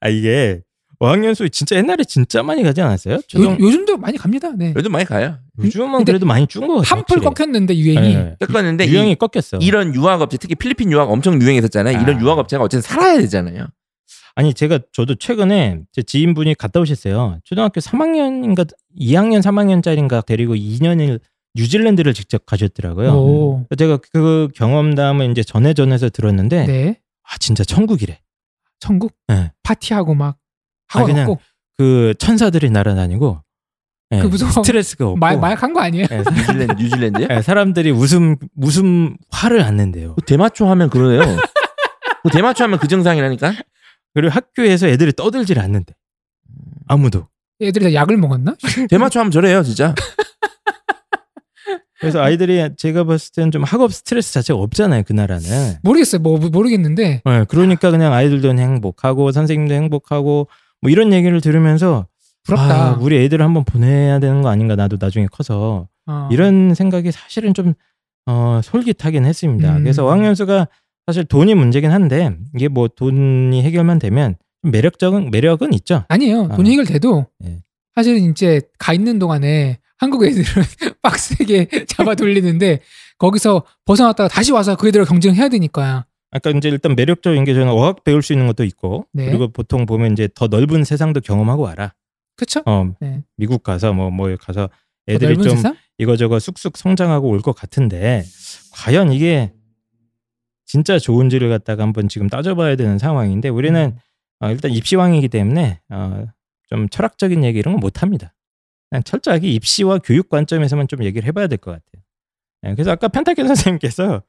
아 0.00 0.08
이게 0.08 0.60
어학연수 0.98 1.48
진짜 1.48 1.76
옛날에 1.76 2.04
진짜 2.04 2.42
많이 2.42 2.62
가지 2.62 2.80
않았어요? 2.82 3.20
초등 3.26 3.52
요, 3.52 3.56
요즘도 3.58 3.96
많이 3.96 4.18
갑니다. 4.18 4.50
네. 4.54 4.74
요즘 4.76 4.92
많이 4.92 5.04
가요. 5.06 5.38
요즘은 5.58 5.92
근데 5.98 6.12
그래도 6.12 6.26
많이 6.26 6.46
준거 6.46 6.80
같아요. 6.82 6.98
한풀. 6.98 7.20
꺾였는데 7.20 7.74
유행이 7.76 8.14
예. 8.14 8.36
꺾었는데 8.38 8.84
이- 8.84 8.90
유형이 8.90 9.16
꺾였어. 9.16 9.56
이런 9.62 9.94
유학업체 9.94 10.36
특히 10.36 10.54
필리핀 10.54 10.92
유학 10.92 11.10
엄청 11.10 11.40
유행했었잖아요. 11.40 11.96
아. 11.98 12.02
이런 12.02 12.20
유학업체가 12.20 12.62
어쨌든 12.62 12.82
살아야 12.82 13.18
되잖아요. 13.18 13.66
아니 14.34 14.52
제가 14.54 14.78
저도 14.92 15.14
최근에 15.16 15.80
제 15.92 16.02
지인분이 16.02 16.54
갔다 16.56 16.80
오셨어요. 16.80 17.38
초등학교 17.44 17.80
3학년인가 17.80 18.68
2학년 18.98 19.40
3학년짜리인가 19.42 20.24
데리고 20.24 20.54
2년을 20.54 21.18
뉴질랜드를 21.54 22.12
직접 22.14 22.44
가셨더라고요. 22.46 23.10
오. 23.12 23.66
제가 23.76 23.98
그 24.12 24.48
경험담을 24.54 25.30
이제 25.30 25.42
전해 25.42 25.72
전해서 25.74 26.08
들었는데 26.10 26.66
네. 26.66 27.00
아 27.24 27.38
진짜 27.38 27.64
천국이래. 27.64 28.20
천국 28.80 29.14
네. 29.28 29.52
파티하고 29.62 30.14
막 30.14 30.36
아, 30.92 30.98
하고 30.98 31.06
그냥 31.06 31.26
먹고 31.26 31.40
그 31.78 32.14
천사들이 32.18 32.70
날아다니고 32.70 33.42
예, 34.12 34.20
그 34.22 34.26
무슨 34.26 34.50
스트레스가 34.50 35.06
없고 35.06 35.18
마, 35.18 35.36
마약한 35.36 35.72
거 35.72 35.80
아니에요? 35.80 36.06
예, 36.10 36.16
뉴질랜드 36.34 36.82
뉴질랜드요? 36.82 37.28
예, 37.30 37.42
사람들이 37.42 37.92
웃음 37.92 38.36
웃음 38.56 39.16
화를 39.30 39.62
안 39.62 39.76
낸대요. 39.76 40.16
그 40.16 40.22
대마초 40.22 40.66
하면 40.68 40.90
그러네요. 40.90 41.36
그 42.24 42.30
대마초 42.30 42.64
하면 42.64 42.78
그 42.80 42.88
증상이라니까. 42.88 43.54
그리고 44.14 44.32
학교에서 44.32 44.88
애들이 44.88 45.12
떠들질 45.12 45.60
않는데 45.60 45.94
아무도. 46.88 47.28
애들이 47.62 47.84
다 47.84 47.94
약을 47.94 48.16
먹었나? 48.16 48.56
대마초 48.88 49.20
하면 49.20 49.30
저래요, 49.30 49.62
진짜. 49.62 49.94
그래서 52.00 52.20
아이들이 52.20 52.66
제가 52.76 53.04
봤을 53.04 53.32
때는 53.32 53.50
좀 53.50 53.62
학업 53.62 53.92
스트레스 53.92 54.32
자체가 54.32 54.58
없잖아요 54.58 55.02
그 55.06 55.12
나라는. 55.12 55.74
모르겠어요. 55.82 56.20
뭐 56.22 56.38
모르겠는데 56.38 57.22
예, 57.26 57.44
그러니까 57.48 57.90
그냥 57.90 58.14
아이들도 58.14 58.48
행복하고 58.48 59.32
선생님도 59.32 59.74
행복하고 59.74 60.48
뭐 60.80 60.90
이런 60.90 61.12
얘기를 61.12 61.40
들으면서 61.40 62.06
부럽다. 62.44 62.92
아, 62.92 62.96
우리 62.98 63.22
애들을 63.22 63.44
한번 63.44 63.64
보내야 63.64 64.18
되는 64.18 64.40
거 64.40 64.48
아닌가 64.48 64.76
나도 64.76 64.96
나중에 64.98 65.26
커서 65.30 65.88
어. 66.06 66.28
이런 66.32 66.74
생각이 66.74 67.12
사실은 67.12 67.52
좀 67.52 67.74
어, 68.26 68.60
솔깃하긴 68.64 69.26
했습니다. 69.26 69.76
음. 69.76 69.82
그래서 69.82 70.06
어학연수가 70.06 70.68
사실 71.06 71.24
돈이 71.24 71.54
문제긴 71.54 71.90
한데 71.90 72.34
이게 72.54 72.68
뭐 72.68 72.88
돈이 72.88 73.62
해결만 73.62 73.98
되면 73.98 74.36
좀 74.62 74.70
매력적인 74.70 75.30
매력은 75.30 75.74
있죠. 75.74 76.04
아니에요. 76.08 76.48
아. 76.50 76.56
돈이 76.56 76.70
해결돼도 76.72 77.26
예. 77.44 77.58
사실은 77.94 78.30
이제 78.30 78.62
가 78.78 78.94
있는 78.94 79.18
동안에 79.18 79.78
한국 80.00 80.24
애들은 80.24 80.44
빡세게 81.02 81.84
잡아 81.86 82.14
돌리는데 82.14 82.80
거기서 83.18 83.64
벗어났다가 83.84 84.28
다시 84.28 84.50
와서 84.50 84.74
그 84.74 84.88
애들과 84.88 85.06
경쟁해야 85.06 85.50
되니까. 85.50 86.06
아까 86.30 86.50
이제 86.50 86.68
일단 86.70 86.94
매력적인 86.96 87.44
게 87.44 87.52
저는 87.52 87.68
어학 87.68 88.02
배울 88.02 88.22
수 88.22 88.32
있는 88.32 88.46
것도 88.46 88.64
있고 88.64 89.06
네. 89.12 89.26
그리고 89.26 89.48
보통 89.48 89.84
보면 89.84 90.12
이제 90.12 90.28
더 90.34 90.46
넓은 90.46 90.84
세상도 90.84 91.20
경험하고 91.20 91.62
와라. 91.64 91.92
그쵸? 92.36 92.62
어 92.64 92.94
네. 93.00 93.22
미국 93.36 93.62
가서 93.62 93.92
뭐뭐 93.92 94.36
가서 94.40 94.68
더 94.68 94.72
애들이 95.12 95.34
좀 95.36 95.56
세상? 95.56 95.76
이거저거 95.98 96.38
쑥쑥 96.38 96.78
성장하고 96.78 97.28
올 97.28 97.42
것 97.42 97.52
같은데 97.52 98.24
과연 98.72 99.12
이게 99.12 99.52
진짜 100.64 100.98
좋은지를 100.98 101.50
갖다가 101.50 101.82
한번 101.82 102.08
지금 102.08 102.28
따져봐야 102.28 102.76
되는 102.76 102.96
상황인데 102.96 103.50
우리는 103.50 103.96
어, 104.38 104.50
일단 104.50 104.70
입시왕이기 104.70 105.28
때문에 105.28 105.80
어, 105.90 106.24
좀 106.70 106.88
철학적인 106.88 107.44
얘기 107.44 107.58
이런 107.58 107.74
건 107.74 107.80
못합니다. 107.80 108.32
그냥 108.90 109.02
철저하게 109.04 109.48
입시와 109.48 109.98
교육 109.98 110.28
관점에서만 110.28 110.88
좀 110.88 111.04
얘기를 111.04 111.26
해봐야 111.26 111.46
될 111.46 111.58
것 111.58 111.70
같아요. 111.70 112.02
예, 112.66 112.74
그래서 112.74 112.90
아까 112.90 113.08
펜타켄 113.08 113.46
선생님께서 113.46 114.22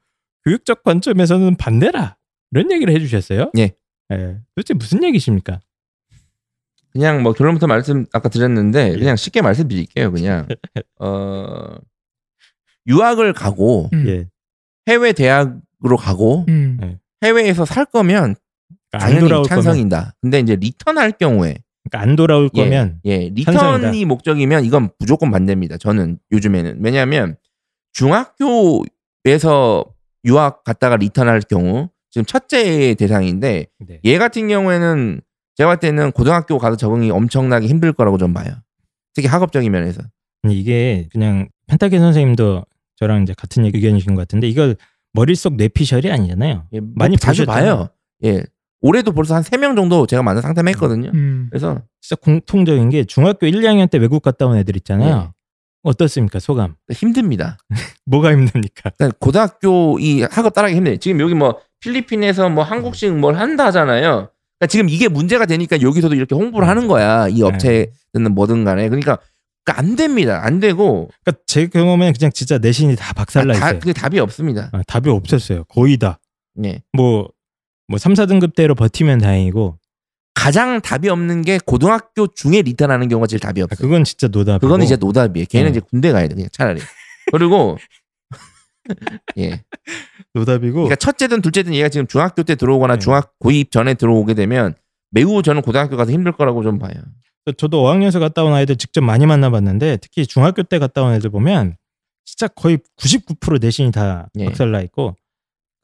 교육적 0.44 0.82
관점에서는 0.82 1.56
반대라 1.56 2.16
이런 2.52 2.70
얘기를 2.72 2.94
해주셨어요. 2.94 3.50
예. 3.58 3.72
예, 4.12 4.38
도대체 4.54 4.74
무슨 4.74 5.02
얘기십니까? 5.04 5.60
그냥 6.92 7.22
뭐 7.22 7.32
결론부터 7.32 7.66
말씀 7.66 8.06
아까 8.12 8.28
드렸는데 8.28 8.92
예. 8.92 8.98
그냥 8.98 9.16
쉽게 9.16 9.40
말씀드릴게요. 9.42 10.12
그냥 10.12 10.46
어 11.00 11.74
유학을 12.86 13.32
가고 13.32 13.88
음. 13.92 14.06
예, 14.08 14.28
해외 14.88 15.12
대학으로 15.12 15.96
가고 15.98 16.44
음. 16.48 16.76
네. 16.80 16.98
해외에서 17.24 17.64
살 17.64 17.84
거면 17.86 18.34
안 18.92 19.00
당연히 19.00 19.20
돌아올 19.20 19.44
거면 19.44 19.62
찬성인다. 19.62 20.14
근데 20.20 20.40
이제 20.40 20.56
리턴할 20.56 21.12
경우에 21.12 21.58
그러니까 21.84 22.00
안 22.00 22.16
돌아올 22.16 22.48
예, 22.54 22.62
거면 22.62 23.00
예, 23.04 23.28
리턴이 23.28 23.56
찬성이다. 23.56 24.06
목적이면 24.06 24.64
이건 24.64 24.90
무조건 24.98 25.30
반대입니다. 25.30 25.78
저는 25.78 26.18
요즘에는 26.30 26.78
왜냐하면 26.80 27.36
중학교에서 27.92 29.84
유학 30.24 30.64
갔다가 30.64 30.96
리턴할 30.96 31.40
경우 31.48 31.88
지금 32.10 32.24
첫째 32.24 32.94
대상인데 32.94 33.66
네. 33.86 34.00
얘 34.04 34.18
같은 34.18 34.48
경우에는 34.48 35.20
제가 35.56 35.70
봤을 35.70 35.80
때는 35.80 36.12
고등학교 36.12 36.58
가서 36.58 36.76
적응이 36.76 37.10
엄청나게 37.10 37.66
힘들 37.66 37.92
거라고 37.92 38.18
좀 38.18 38.32
봐요. 38.32 38.54
특히 39.14 39.28
학업적인 39.28 39.70
면에서. 39.70 40.02
이게 40.48 41.08
그냥 41.12 41.48
펜타켄 41.66 42.00
선생님도 42.00 42.64
저랑 42.96 43.22
이제 43.22 43.34
같은 43.36 43.64
의견이신 43.64 44.14
것 44.14 44.22
같은데 44.22 44.48
이걸 44.48 44.76
머릿속 45.12 45.56
뇌피셜이 45.56 46.10
아니잖아요. 46.10 46.68
예, 46.72 46.80
뭐 46.80 46.92
많이 46.94 47.16
자주 47.16 47.44
보셨잖아요. 47.44 47.76
봐요. 47.76 47.88
예. 48.24 48.42
올해도 48.82 49.12
벌써 49.12 49.34
한 49.34 49.42
세 49.42 49.56
명 49.58 49.74
정도 49.76 50.06
제가 50.06 50.22
만나 50.22 50.40
상담 50.40 50.68
했거든요. 50.68 51.10
음. 51.14 51.46
그래서 51.50 51.80
진짜 52.00 52.20
공통적인 52.20 52.90
게 52.90 53.04
중학교 53.04 53.46
1, 53.46 53.54
2학년 53.54 53.88
때 53.90 53.98
외국 53.98 54.22
갔다 54.22 54.46
온 54.46 54.56
애들 54.58 54.76
있잖아요. 54.76 55.16
네. 55.16 55.28
어떻습니까 55.84 56.38
소감? 56.38 56.74
힘듭니다. 56.92 57.58
뭐가 58.06 58.32
힘듭니까? 58.32 58.90
그러니까 58.96 59.16
고등학교 59.20 59.98
이 59.98 60.22
학업 60.22 60.52
따라가기 60.54 60.76
힘들어요. 60.76 60.98
지금 60.98 61.20
여기 61.20 61.34
뭐 61.34 61.58
필리핀에서 61.80 62.48
뭐 62.50 62.62
한국식 62.64 63.16
뭘 63.16 63.36
한다 63.36 63.66
하잖아요. 63.66 64.28
그러니까 64.58 64.66
지금 64.68 64.88
이게 64.88 65.08
문제가 65.08 65.46
되니까 65.46 65.80
여기서도 65.80 66.14
이렇게 66.14 66.34
홍보를 66.34 66.68
하는 66.68 66.86
거야. 66.86 67.26
이 67.28 67.42
업체든 67.42 68.32
뭐든 68.32 68.64
간에. 68.64 68.88
그러니까 68.88 69.18
그러니까 69.64 69.80
안 69.80 69.96
됩니다. 69.96 70.40
안 70.44 70.60
되고 70.60 71.08
그러니까 71.24 71.42
제 71.46 71.66
경험에는 71.66 72.12
그냥 72.14 72.30
진짜 72.32 72.58
내신이 72.58 72.94
다 72.96 73.12
박살나 73.12 73.54
다, 73.54 73.66
있어요. 73.68 73.80
그게 73.80 73.92
답이 73.92 74.18
없습니다. 74.20 74.70
아, 74.72 74.82
답이 74.86 75.08
없었어요. 75.10 75.64
거의 75.64 75.96
다. 75.96 76.18
예. 76.64 76.82
뭐, 76.92 77.28
뭐 77.92 77.98
3, 77.98 78.14
4등급대로 78.14 78.74
버티면 78.74 79.18
다행이고 79.18 79.76
가장 80.32 80.80
답이 80.80 81.10
없는 81.10 81.42
게 81.42 81.58
고등학교 81.64 82.26
중에 82.26 82.62
리턴하는 82.62 83.08
경우가 83.10 83.26
제일 83.26 83.38
답이 83.38 83.60
아, 83.60 83.64
없어요. 83.64 83.86
그건 83.86 84.02
진짜 84.04 84.28
노답이고 84.28 84.66
그건 84.66 84.82
이제 84.82 84.96
노답이에요. 84.96 85.44
걔는 85.50 85.66
네. 85.66 85.70
이제 85.72 85.80
군대 85.90 86.10
가야 86.10 86.26
돼 86.26 86.34
그냥 86.34 86.48
차라리. 86.52 86.80
그리고 87.30 87.76
예. 89.36 89.62
노답이고 90.32 90.74
그러니까 90.74 90.96
첫째든 90.96 91.42
둘째든 91.42 91.74
얘가 91.74 91.90
지금 91.90 92.06
중학교 92.06 92.42
때 92.42 92.54
들어오거나 92.54 92.94
네. 92.94 92.98
중학 92.98 93.38
고입 93.38 93.70
전에 93.70 93.92
들어오게 93.92 94.32
되면 94.32 94.74
매우 95.10 95.42
저는 95.42 95.60
고등학교 95.60 95.98
가서 95.98 96.12
힘들 96.12 96.32
거라고 96.32 96.62
좀 96.62 96.78
봐요. 96.78 96.94
저도 97.58 97.84
어학연수 97.84 98.20
갔다 98.20 98.42
온 98.42 98.54
아이들 98.54 98.76
직접 98.76 99.02
많이 99.02 99.26
만나봤는데 99.26 99.98
특히 100.00 100.26
중학교 100.26 100.62
때 100.62 100.78
갔다 100.78 101.02
온 101.02 101.12
애들 101.12 101.28
보면 101.28 101.76
진짜 102.24 102.48
거의 102.48 102.78
99% 102.98 103.60
내신이 103.60 103.92
다 103.92 104.30
예. 104.38 104.46
박살나 104.46 104.80
있고 104.80 105.14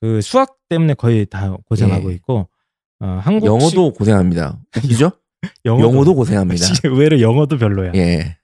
그 0.00 0.20
수학 0.20 0.56
때문에 0.68 0.94
거의 0.94 1.26
다 1.26 1.56
고생하고 1.66 2.10
예. 2.10 2.14
있고 2.14 2.48
어, 3.00 3.20
한국식 3.22 3.46
영어도 3.52 3.92
고생합니다. 3.92 4.58
웃기죠? 4.76 5.12
영어도 5.64 6.14
고생합니다. 6.14 6.64
진짜 6.64 6.88
의외로 6.88 7.20
영어도 7.20 7.58
별로야. 7.58 7.92
예. 7.94 8.36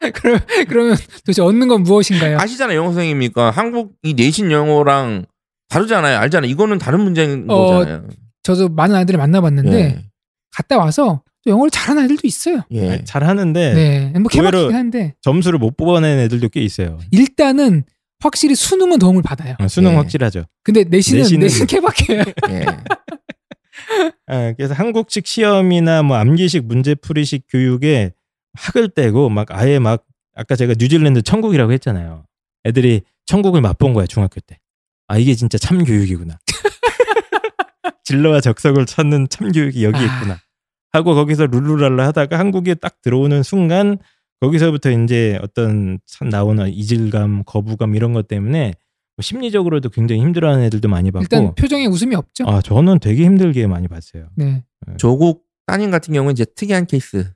그럼 0.14 0.38
그러면 0.68 0.96
도대체 1.18 1.42
얻는 1.42 1.68
건 1.68 1.82
무엇인가요? 1.82 2.38
아시잖아요, 2.38 2.76
영어 2.78 2.88
선생님이니까 2.92 3.50
한국이 3.50 4.14
내신 4.14 4.50
영어랑 4.50 5.26
다르잖아요. 5.68 6.18
알잖아요. 6.18 6.50
이거는 6.50 6.78
다른 6.78 7.00
문제인 7.00 7.46
어, 7.48 7.66
거잖아요. 7.66 8.08
저도 8.42 8.68
많은 8.68 8.94
아이들을 8.96 9.18
만나봤는데 9.18 9.78
예. 9.78 10.04
갔다 10.50 10.78
와서 10.78 11.22
또 11.44 11.50
영어를 11.50 11.70
잘하는 11.70 12.02
아이들도 12.02 12.22
있어요. 12.24 12.62
예. 12.70 12.90
아니, 12.90 13.04
잘하는데 13.04 13.74
네, 13.74 14.18
뭐 14.18 14.28
개박이긴 14.28 14.74
한데 14.74 15.14
점수를 15.20 15.58
못 15.58 15.76
뽑아낸 15.76 16.18
애들도 16.20 16.48
꽤 16.48 16.60
있어요. 16.62 16.98
일단은 17.10 17.84
확실히 18.20 18.54
수능은 18.54 18.98
도움을 18.98 19.22
받아요. 19.22 19.54
어, 19.60 19.68
수능 19.68 19.92
예. 19.92 19.96
확실하죠. 19.96 20.44
근데 20.64 20.84
내신은 20.84 21.22
내신은- 21.22 21.38
내신 21.40 21.66
개박해요. 21.66 22.22
예. 22.50 22.64
아, 24.26 24.52
그래서 24.56 24.74
한국식 24.74 25.26
시험이나 25.26 26.02
뭐 26.02 26.16
암기식 26.16 26.66
문제풀이식 26.66 27.44
교육에 27.48 28.12
학을 28.54 28.88
떼고 28.90 29.28
막 29.28 29.46
아예 29.52 29.78
막 29.78 30.04
아까 30.34 30.56
제가 30.56 30.74
뉴질랜드 30.78 31.22
천국이라고 31.22 31.72
했잖아요. 31.72 32.24
애들이 32.66 33.02
천국을 33.26 33.60
맛본 33.60 33.94
거야 33.94 34.06
중학교 34.06 34.40
때. 34.40 34.58
아 35.06 35.16
이게 35.16 35.34
진짜 35.34 35.56
참 35.58 35.84
교육이구나. 35.84 36.38
진로와 38.04 38.40
적성을 38.40 38.84
찾는 38.84 39.28
참 39.30 39.52
교육이 39.52 39.84
여기 39.84 39.98
아. 39.98 40.02
있구나. 40.02 40.38
하고 40.92 41.14
거기서 41.14 41.46
룰루랄라 41.46 42.06
하다가 42.08 42.38
한국에 42.38 42.74
딱 42.74 43.00
들어오는 43.02 43.42
순간 43.42 43.98
거기서부터 44.40 44.90
이제 44.90 45.38
어떤 45.42 45.98
참 46.06 46.28
나오는 46.28 46.68
이질감, 46.68 47.44
거부감 47.44 47.94
이런 47.96 48.12
것 48.12 48.28
때문에 48.28 48.74
뭐 49.16 49.22
심리적으로도 49.22 49.88
굉장히 49.90 50.20
힘들어하는 50.22 50.64
애들도 50.64 50.88
많이 50.88 51.10
봤고. 51.10 51.22
일단 51.24 51.54
표정에 51.54 51.86
웃음이 51.86 52.14
없죠. 52.14 52.44
아 52.46 52.60
저는 52.60 53.00
되게 53.00 53.24
힘들게 53.24 53.66
많이 53.66 53.88
봤어요. 53.88 54.28
네. 54.36 54.64
조국 54.96 55.44
따님 55.66 55.90
같은 55.90 56.14
경우는 56.14 56.32
이제 56.32 56.44
특이한 56.44 56.86
케이스. 56.86 57.30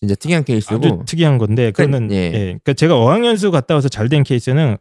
진짜 0.00 0.14
특이한 0.14 0.44
케이스고. 0.44 0.76
아주 0.76 1.02
특이한 1.06 1.38
건데 1.38 1.72
그러니까, 1.72 1.84
그거는 1.98 2.12
예. 2.12 2.16
예. 2.16 2.30
그러니까 2.44 2.72
제가 2.72 2.96
어학연수 2.96 3.50
갔다 3.50 3.74
와서 3.74 3.88
잘 3.88 4.08
된 4.08 4.22
케이스는 4.22 4.76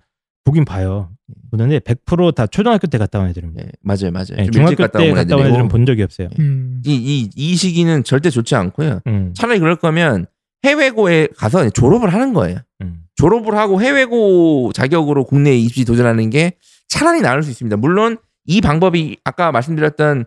보긴 0.46 0.64
봐요. 0.64 1.10
보는데 1.52 1.80
100%다 1.80 2.48
초등학교 2.48 2.88
때 2.88 2.98
갔다 2.98 3.20
온 3.20 3.28
애들입니다. 3.28 3.64
예, 3.64 3.70
맞아요, 3.82 4.12
맞아요. 4.14 4.28
예, 4.32 4.36
좀 4.36 4.46
일찍 4.46 4.54
중학교 4.54 4.76
갔다 4.78 5.00
때온 5.00 5.16
갔다 5.16 5.36
온 5.36 5.46
애들은. 5.46 5.68
본 5.68 5.86
적이 5.86 6.04
없어요. 6.04 6.30
음. 6.40 6.82
이, 6.86 6.94
이, 6.96 7.30
이 7.36 7.56
시기는 7.58 8.04
절대 8.06 8.30
좋지 8.30 8.56
않고요. 8.56 9.02
음, 9.08 9.34
차라리 9.36 9.60
그럴 9.60 9.76
거면 9.76 10.26
해외고에 10.66 11.28
가서 11.38 11.70
졸업을 11.70 12.14
하는 12.14 12.34
거예요. 12.34 12.60
음. 12.82 13.04
졸업을 13.16 13.56
하고 13.56 13.82
해외고 13.82 14.72
자격으로 14.74 15.26
국내에 15.26 15.58
입시 15.58 15.86
도전하는 15.86 16.30
게 16.30 16.54
차라리 16.88 17.22
나을 17.22 17.44
수 17.44 17.50
있습니다. 17.50 17.78
물론 17.78 18.18
이 18.46 18.62
방법이 18.62 19.18
아까 19.24 19.52
말씀드렸던 19.52 20.26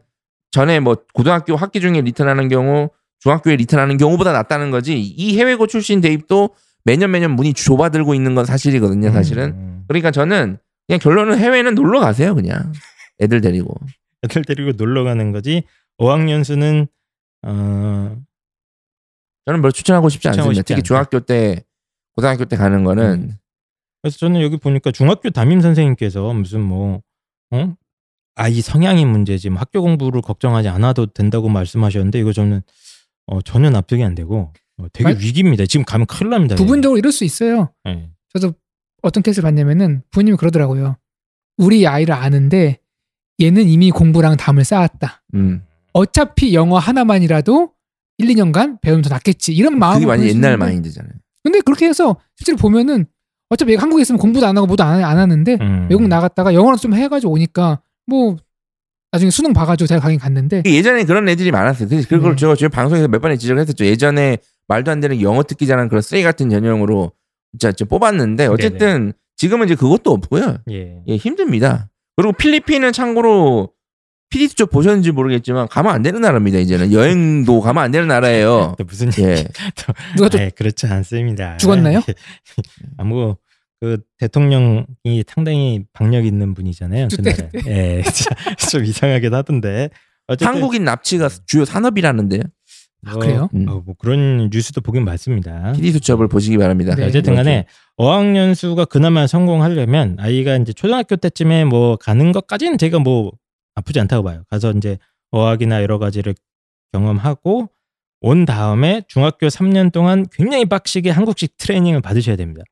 전에 0.51 0.81
뭐 0.81 0.97
고등학교 1.15 1.57
학기 1.57 1.81
중에 1.81 2.01
리턴하는 2.01 2.49
경우 2.49 2.91
중학교에 3.21 3.57
리턴하는 3.57 3.97
경우보다 3.97 4.33
낫다는 4.33 4.71
거지 4.71 5.01
이 5.01 5.39
해외고 5.39 5.67
출신 5.67 6.01
대입도 6.01 6.51
매년 6.85 7.11
매년 7.11 7.33
문이 7.33 7.55
좁아들고 7.55 8.15
있는 8.15 8.35
건 8.35 8.47
사실이거든요 8.47 9.13
사실은 9.13 9.53
음. 9.53 9.85
그러니까 9.87 10.11
저는 10.11 10.59
그냥 10.87 10.99
결론은 10.99 11.39
해외는 11.39 11.75
놀러 11.75 12.01
가세요 12.01 12.35
그냥 12.35 12.73
애들 13.21 13.41
데리고 13.43 13.75
애들 14.25 14.45
데리고 14.45 14.73
놀러 14.73 15.05
가는 15.05 15.33
거지. 15.33 15.65
어학연수는 15.99 16.87
어, 17.43 18.17
저는 19.51 19.63
별로 19.63 19.73
추천하고 19.73 20.09
싶지 20.09 20.29
추천하고 20.29 20.51
않습니다. 20.51 20.61
싶지 20.61 20.75
특히 20.75 20.79
않다. 20.81 20.87
중학교 20.87 21.21
때, 21.27 21.65
고등학교 22.15 22.45
때 22.45 22.57
가는 22.57 22.85
거는 22.85 23.05
음. 23.13 23.33
그래서 24.03 24.17
저는 24.19 24.41
여기 24.43 24.57
보니까 24.57 24.93
중학교 24.93 25.31
담임 25.31 25.61
선생님께서 25.61 26.33
무슨 26.33 26.61
뭐 26.63 27.01
어? 27.51 27.75
아이 28.37 28.61
성향이 28.61 29.05
문제지 29.05 29.51
뭐 29.51 29.59
학교 29.61 29.83
공부를 29.83 30.23
걱정하지 30.23 30.69
않아도 30.69 31.07
된다고 31.07 31.49
말씀하셨는데 31.49 32.19
이거 32.21 32.33
저는 32.33 32.63
어, 33.27 33.43
전혀 33.43 33.71
납득이 33.71 34.03
안 34.05 34.15
되고 34.15 34.53
어, 34.79 34.87
되게 34.93 35.05
말- 35.13 35.19
위기입니다. 35.21 35.67
지금 35.67 35.85
가면 35.85 36.07
큰일 36.07 36.31
납니다. 36.31 36.55
부분적으로 36.55 36.99
이럴 36.99 37.13
수 37.13 37.25
있어요. 37.25 37.73
예. 37.89 38.09
저도 38.33 38.55
어떤 39.03 39.23
케이스를 39.23 39.47
봤냐면은 39.47 40.03
부모님이 40.11 40.37
그러더라고요. 40.37 40.97
우리 41.59 41.87
아이를 41.87 42.15
아는데 42.15 42.79
얘는 43.41 43.69
이미 43.69 43.91
공부랑 43.91 44.37
담을 44.37 44.65
쌓았다. 44.65 45.23
음. 45.35 45.63
어차피 45.93 46.55
영어 46.55 46.79
하나만이라도 46.79 47.73
1, 48.21 48.35
2년간 48.35 48.81
배우면 48.81 49.03
더 49.03 49.09
낫겠지. 49.09 49.53
이런 49.55 49.79
마음으로 49.79 50.01
그게 50.01 50.09
완전 50.09 50.29
옛날 50.29 50.57
마인드잖아요. 50.57 51.13
근데 51.43 51.61
그렇게 51.61 51.87
해서 51.87 52.17
실제로 52.37 52.57
보면은 52.59 53.07
어차피 53.49 53.73
얘가 53.73 53.83
한국에 53.83 54.03
있으면 54.03 54.19
공부도 54.19 54.47
안 54.47 54.57
하고 54.57 54.67
뭐도 54.67 54.85
안, 54.85 55.03
안 55.03 55.19
하는데 55.19 55.59
음. 55.61 55.87
외국 55.91 56.07
나갔다가 56.07 56.55
영어를 56.55 56.79
좀 56.79 56.95
해가지고 56.95 57.33
오니까 57.33 57.81
뭐 58.07 58.37
나중에 59.13 59.31
수능 59.31 59.53
봐가지고 59.53 59.89
대학 59.89 60.01
가긴 60.03 60.19
갔는데 60.19 60.63
예전에 60.67 61.05
그런 61.05 61.29
애들이 61.29 61.51
많았어요. 61.51 61.89
그래서 61.89 62.09
그걸 62.09 62.33
네. 62.33 62.37
제가 62.37 62.55
저희 62.55 62.69
방송에서 62.69 63.09
몇 63.09 63.21
번에 63.21 63.37
지적을 63.37 63.61
했었죠. 63.61 63.85
예전에 63.85 64.39
말도 64.69 64.91
안 64.91 65.01
되는 65.01 65.21
영어 65.21 65.43
듣기 65.43 65.67
잘하는 65.67 65.89
그런 65.89 66.01
쓰레기 66.01 66.23
같은 66.23 66.49
전형으로 66.49 67.13
진짜 67.53 67.73
좀 67.73 67.89
뽑았는데 67.89 68.47
어쨌든 68.47 69.13
지금은 69.37 69.67
이제 69.67 69.75
그것도 69.75 70.13
없고요. 70.13 70.59
예. 70.71 71.03
예, 71.09 71.17
힘듭니다. 71.17 71.89
그리고 72.15 72.33
필리핀은 72.33 72.93
참고로 72.93 73.73
PD 74.31 74.49
쪽 74.51 74.71
보셨는지 74.71 75.11
모르겠지만 75.11 75.69
가면 75.69 75.93
안 75.93 76.03
되는 76.03 76.21
나라입니다. 76.21 76.59
이제는 76.59 76.93
여행도 76.93 77.61
가면 77.61 77.83
안 77.83 77.91
되는 77.91 78.07
나라예요. 78.09 78.75
또 78.79 78.85
무슨 78.85 79.11
예. 79.19 79.45
누가 80.17 80.29
또 80.29 80.39
네, 80.39 80.51
그렇지 80.51 80.87
않습니다. 80.87 81.57
죽었나요? 81.57 82.01
아무 82.97 83.37
그 83.81 83.99
대통령이 84.19 85.25
상당히 85.27 85.85
박력 85.93 86.27
있는 86.27 86.55
분이잖아요. 86.55 87.09
쭈떼. 87.09 87.33
그날에. 87.33 87.67
예, 87.67 88.03
좀 88.71 88.85
이상하긴 88.85 89.35
하던데. 89.35 89.91
어쨌든 90.29 90.47
한국인 90.47 90.85
납치가 90.85 91.29
주요 91.47 91.65
산업이라는데요. 91.65 92.43
아, 93.07 93.15
그래요? 93.15 93.49
음. 93.55 93.67
어, 93.69 93.83
뭐 93.85 93.95
그런 93.99 94.51
뉴스도 94.53 94.81
보긴 94.81 95.05
많습니다. 95.05 95.73
PD 95.73 95.91
수첩을 95.93 96.29
보시기 96.29 96.59
바랍니다. 96.59 96.95
네. 96.95 97.07
어쨌든 97.07 97.35
간에 97.35 97.67
어학연수가 97.97 98.85
그나마 98.85 99.27
성공하려면 99.27 100.17
아이가 100.21 100.57
이제 100.57 100.73
초등학교 100.73 101.17
때쯤에 101.17 101.65
뭐 101.65 101.97
가는 101.97 102.31
것까지는 102.31 102.79
제가 102.79 102.99
뭐 102.99 103.33
나쁘지 103.75 104.01
않다고 104.01 104.25
봐요. 104.25 104.45
가서 104.49 104.73
이제 104.73 104.99
어학이나 105.31 105.83
여러 105.83 105.99
가지를 105.99 106.35
경험하고 106.93 107.71
온 108.21 108.45
다음에 108.45 109.03
중학교 109.09 109.47
3년 109.47 109.93
동안 109.93 110.27
굉장히 110.33 110.67
빡시게 110.67 111.11
한국식 111.11 111.57
트레이닝을 111.57 112.01
받으셔야 112.01 112.37
됩니다. 112.37 112.63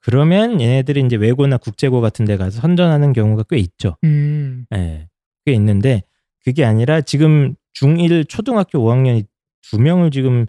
그러면 0.00 0.60
얘네들이 0.60 1.02
이제 1.06 1.16
외고나 1.16 1.56
국제고 1.56 2.02
같은 2.02 2.26
데 2.26 2.36
가서 2.36 2.60
선전하는 2.60 3.14
경우가 3.14 3.44
꽤 3.48 3.56
있죠. 3.56 3.96
음, 4.04 4.66
예. 4.74 5.08
꽤 5.46 5.52
있는데 5.54 6.02
그게 6.44 6.64
아니라 6.64 7.00
지금 7.00 7.54
중1 7.78 8.28
초등학교 8.28 8.80
5학년이 8.80 9.26
두 9.62 9.80
명을 9.80 10.10
지금 10.10 10.46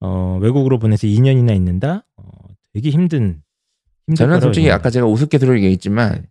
어, 0.00 0.38
외국으로 0.42 0.78
보내서 0.78 1.06
2년이나 1.06 1.54
있는다. 1.54 2.04
어, 2.16 2.24
되게 2.74 2.90
힘든. 2.90 3.42
힘들 4.08 4.16
저는 4.16 4.40
솔직히. 4.40 4.70
아까 4.70 4.90
제가 4.90 5.06
우습게 5.06 5.38
들어 5.38 5.54
얘기했지만 5.54 6.26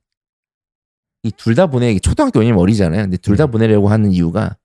이 1.26 1.32
둘 1.32 1.56
다 1.56 1.68
보내 1.68 1.98
초등학교 2.00 2.40
원이면 2.40 2.60
어리잖아요. 2.60 3.02
근데 3.04 3.18
둘다 3.18 3.46
음. 3.46 3.52
보내려고 3.52 3.90
하는 3.90 4.12
이유가 4.12 4.56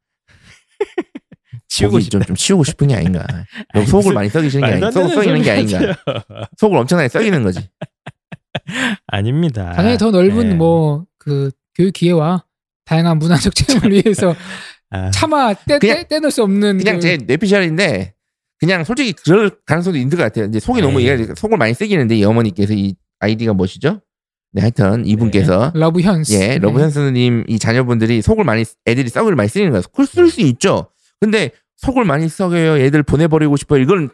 치우고. 1.68 2.00
좀, 2.00 2.22
좀 2.22 2.36
치우고 2.36 2.64
싶은 2.64 2.88
게 2.88 2.94
아닌가. 2.96 3.24
너무 3.74 3.86
속을 3.86 3.98
무슨 4.02 4.14
많이 4.14 4.28
썩이시는 4.28 4.66
게 4.66 4.72
아닌가. 4.74 4.90
썩이는 4.90 5.42
게 5.42 5.50
아닌가. 5.50 5.96
속을 6.58 6.76
엄청나게 6.78 7.08
썩이는 7.08 7.42
거지. 7.42 7.60
아닙니다. 9.06 9.72
당연히 9.72 9.98
더 9.98 10.10
넓은 10.10 10.50
네. 10.50 10.54
뭐그 10.54 11.50
교육 11.76 11.92
기회와 11.92 12.44
다양한 12.84 13.18
문화적 13.18 13.54
체험을 13.54 13.92
위해서 13.92 14.34
아, 14.90 15.10
차마 15.12 15.54
떼, 15.54 15.78
그냥- 15.78 15.96
떼, 15.98 16.08
떼놓을 16.08 16.30
수 16.30 16.42
없는 16.42 16.78
그냥 16.78 16.96
그- 16.96 17.00
제 17.00 17.16
뇌피셜인데 17.16 18.14
그냥 18.58 18.84
솔직히 18.84 19.12
그럴 19.12 19.50
가능성도 19.64 19.96
있는 19.98 20.10
것 20.16 20.22
같아요. 20.22 20.46
이제 20.46 20.58
속이 20.60 20.80
너무 20.82 20.98
네. 20.98 21.06
얘가 21.06 21.34
속을 21.36 21.56
많이 21.56 21.72
쓰기는데 21.72 22.16
이 22.16 22.24
어머니께서 22.24 22.74
이 22.74 22.94
아이디가 23.20 23.52
뭐시죠? 23.54 24.00
네, 24.52 24.62
하여튼 24.62 25.06
이분께서 25.06 25.72
러브 25.74 26.00
현스 26.00 26.34
예, 26.34 26.58
러브 26.58 26.78
네. 26.78 26.84
현스님 26.84 27.44
이 27.46 27.58
자녀분들이 27.58 28.20
속을 28.22 28.44
많이 28.44 28.64
애들이 28.86 29.08
속을 29.08 29.36
많이 29.36 29.48
쓰는 29.48 29.70
거예요. 29.70 29.82
그걸 29.82 30.06
쓸 30.06 30.28
수 30.30 30.40
있죠. 30.40 30.88
근데 31.20 31.50
속을 31.76 32.04
많이 32.04 32.28
썩여요. 32.28 32.78
애들 32.78 33.02
보내버리고 33.04 33.56
싶어요. 33.56 33.80
이건 33.80 34.10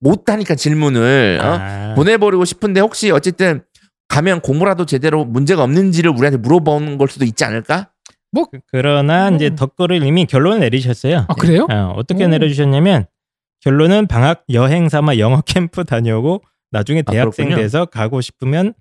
못 0.00 0.28
하니까 0.30 0.54
질문을 0.54 1.40
어? 1.42 1.46
아, 1.46 1.94
보내버리고 1.96 2.44
싶은데 2.44 2.80
혹시 2.80 3.10
어쨌든 3.10 3.62
가면 4.08 4.40
공부라도 4.40 4.86
제대로 4.86 5.24
문제가 5.24 5.62
없는지를 5.64 6.10
우리한테 6.12 6.36
물어보는 6.38 6.98
걸 6.98 7.08
수도 7.08 7.24
있지 7.24 7.44
않을까? 7.44 7.90
그- 8.34 8.60
그러나 8.70 9.28
음. 9.28 9.34
이제 9.34 9.54
덧글을 9.54 10.02
이미 10.04 10.24
결론을 10.26 10.60
내리셨어요. 10.60 11.26
아 11.28 11.34
그래요? 11.34 11.66
어, 11.70 11.92
어떻게 11.96 12.24
오. 12.24 12.28
내려주셨냐면 12.28 13.06
결론은 13.60 14.06
방학 14.06 14.44
여행 14.52 14.88
삼아 14.88 15.18
영어 15.18 15.40
캠프 15.46 15.84
다녀오고 15.84 16.42
나중에 16.70 17.02
아, 17.06 17.10
대학생 17.12 17.46
그렇군요. 17.46 17.62
돼서 17.62 17.84
가고 17.84 18.20
싶으면 18.22 18.72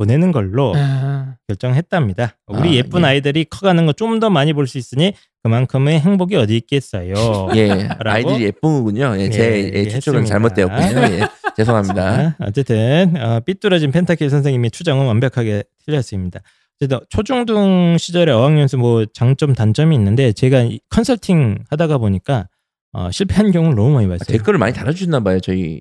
보내는 0.00 0.32
걸로 0.32 0.72
아, 0.76 1.34
결정했답니다. 1.46 2.38
우리 2.46 2.70
아, 2.70 2.72
예쁜 2.72 3.02
예. 3.02 3.06
아이들이 3.08 3.44
커가는 3.44 3.84
거 3.84 3.92
좀 3.92 4.18
더 4.18 4.30
많이 4.30 4.54
볼 4.54 4.66
수 4.66 4.78
있으니 4.78 5.12
그만큼의 5.42 6.00
행복이 6.00 6.36
어디 6.36 6.56
있겠어요. 6.56 7.14
예, 7.54 7.86
아이들이 8.04 8.44
예쁜 8.44 8.78
거군요. 8.78 9.14
예, 9.18 9.28
제 9.28 9.42
예, 9.74 9.78
예, 9.80 9.88
추측은 9.88 10.22
했습니다. 10.22 10.24
잘못되었군요. 10.24 11.14
예, 11.16 11.20
죄송합니다. 11.54 11.94
자, 12.32 12.36
어쨌든 12.40 13.14
어, 13.18 13.40
삐뚤어진 13.40 13.90
펜타킬 13.90 14.30
선생님의 14.30 14.70
추정은 14.70 15.04
완벽하게 15.06 15.64
틀렸습니다. 15.84 16.40
어쨌든 16.80 17.00
초중등 17.10 17.96
시절에 17.98 18.32
어학연수 18.32 18.78
뭐 18.78 19.04
장점 19.12 19.52
단점이 19.54 19.94
있는데 19.96 20.32
제가 20.32 20.62
이 20.62 20.80
컨설팅 20.88 21.58
하다가 21.68 21.98
보니까 21.98 22.48
어, 22.92 23.10
실패한 23.10 23.50
경우를 23.52 23.76
너무 23.76 23.90
많이 23.92 24.08
봤어요. 24.08 24.24
댓글을 24.34 24.58
많이 24.58 24.72
달아주셨나 24.72 25.20
봐요. 25.20 25.40
저희 25.40 25.74
음, 25.74 25.80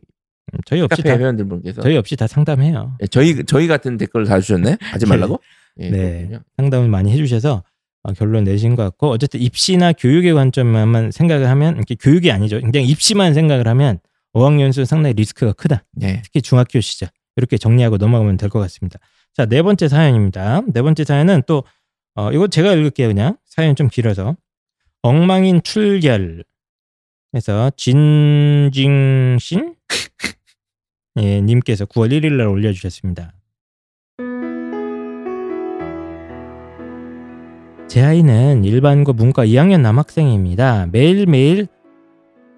저희 0.65 0.81
없이 0.81 1.01
카페 1.01 1.09
다 1.15 1.17
회원들분께서. 1.19 1.81
저희 1.81 1.97
없이 1.97 2.15
다 2.15 2.27
상담해요. 2.27 2.97
예, 3.01 3.07
저희 3.07 3.43
저희 3.45 3.67
같은 3.67 3.97
댓글을 3.97 4.25
달아주셨네. 4.25 4.77
하지 4.81 5.05
말라고? 5.05 5.39
예, 5.79 5.89
네. 5.89 6.17
그렇군요. 6.17 6.39
상담을 6.57 6.87
많이 6.89 7.11
해주셔서 7.11 7.63
어, 8.03 8.13
결론 8.13 8.43
내신 8.45 8.75
것 8.75 8.83
같고 8.83 9.09
어쨌든 9.09 9.41
입시나 9.41 9.91
교육의 9.93 10.33
관점만 10.33 11.11
생각을 11.11 11.47
하면 11.49 11.75
이렇게 11.75 11.95
교육이 11.95 12.31
아니죠. 12.31 12.59
그냥 12.61 12.83
입시만 12.83 13.33
생각을 13.33 13.67
하면 13.67 13.99
어학연수 14.33 14.85
상당히 14.85 15.13
리스크가 15.15 15.53
크다. 15.53 15.83
예. 16.03 16.21
특히 16.23 16.41
중학교 16.41 16.79
시절 16.81 17.09
이렇게 17.35 17.57
정리하고 17.57 17.97
넘어가면 17.97 18.37
될 18.37 18.49
것 18.49 18.59
같습니다. 18.59 18.99
자 19.35 19.45
네 19.45 19.61
번째 19.61 19.87
사연입니다. 19.87 20.61
네 20.73 20.81
번째 20.81 21.03
사연은 21.03 21.43
또 21.47 21.63
어, 22.15 22.31
이거 22.31 22.47
제가 22.47 22.73
읽을게요 22.73 23.07
그냥 23.09 23.37
사연 23.45 23.75
좀 23.75 23.87
길어서 23.87 24.35
엉망인 25.01 25.61
출결 25.63 26.43
해서 27.35 27.71
진징신 27.77 29.75
예, 31.17 31.41
님께서 31.41 31.85
9월 31.85 32.11
1일 32.11 32.33
날 32.33 32.47
올려주셨습니다. 32.47 33.33
제 37.87 38.03
아이는 38.03 38.63
일반고 38.63 39.13
문과 39.13 39.45
2학년 39.45 39.81
남학생입니다. 39.81 40.87
매일매일 40.91 41.67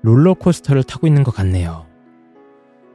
롤러코스터를 0.01 0.83
타고 0.83 1.07
있는 1.07 1.23
것 1.23 1.33
같네요. 1.33 1.85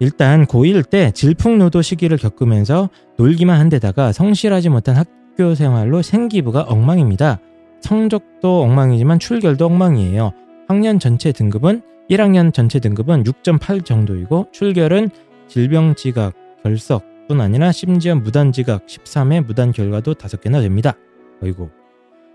일단 0.01 0.45
고1 0.45 0.91
때 0.91 1.11
질풍노도 1.13 1.81
시기를 1.81 2.19
겪으면서 2.19 2.91
놀기만 3.17 3.59
한 3.59 3.71
데다가 3.71 4.13
성실하지 4.13 4.69
못한 4.69 4.97
학교 4.97 5.55
생활로 5.55 6.03
생기부가 6.03 6.63
엉망입니다. 6.63 7.41
성적도 7.81 8.63
엉망이지만 8.63 9.19
출결도 9.19 9.65
엉망이에요. 9.65 10.33
학년 10.69 10.99
전체 10.99 11.33
등급은 11.33 11.81
1학년 12.11 12.53
전체 12.53 12.79
등급은 12.81 13.25
6.8 13.25 13.85
정도이고 13.85 14.49
출결은 14.53 15.11
질병 15.49 15.95
지각, 15.95 16.35
결석뿐 16.63 17.41
아니라 17.41 17.73
심지어 17.73 18.15
무단 18.15 18.53
지각 18.53 18.87
13회 18.87 19.45
무단 19.45 19.73
결과도 19.73 20.15
5개나 20.15 20.61
됩니다. 20.63 20.95
어이고. 21.43 21.71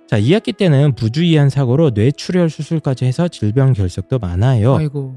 자, 0.08 0.20
2학기 0.20 0.56
때는 0.56 0.94
부주의한 0.96 1.50
사고로 1.50 1.92
뇌출혈 1.92 2.50
수술까지 2.50 3.06
해서 3.06 3.28
질병 3.28 3.74
결석도 3.74 4.20
많아요. 4.20 4.76
아이고 4.76 5.16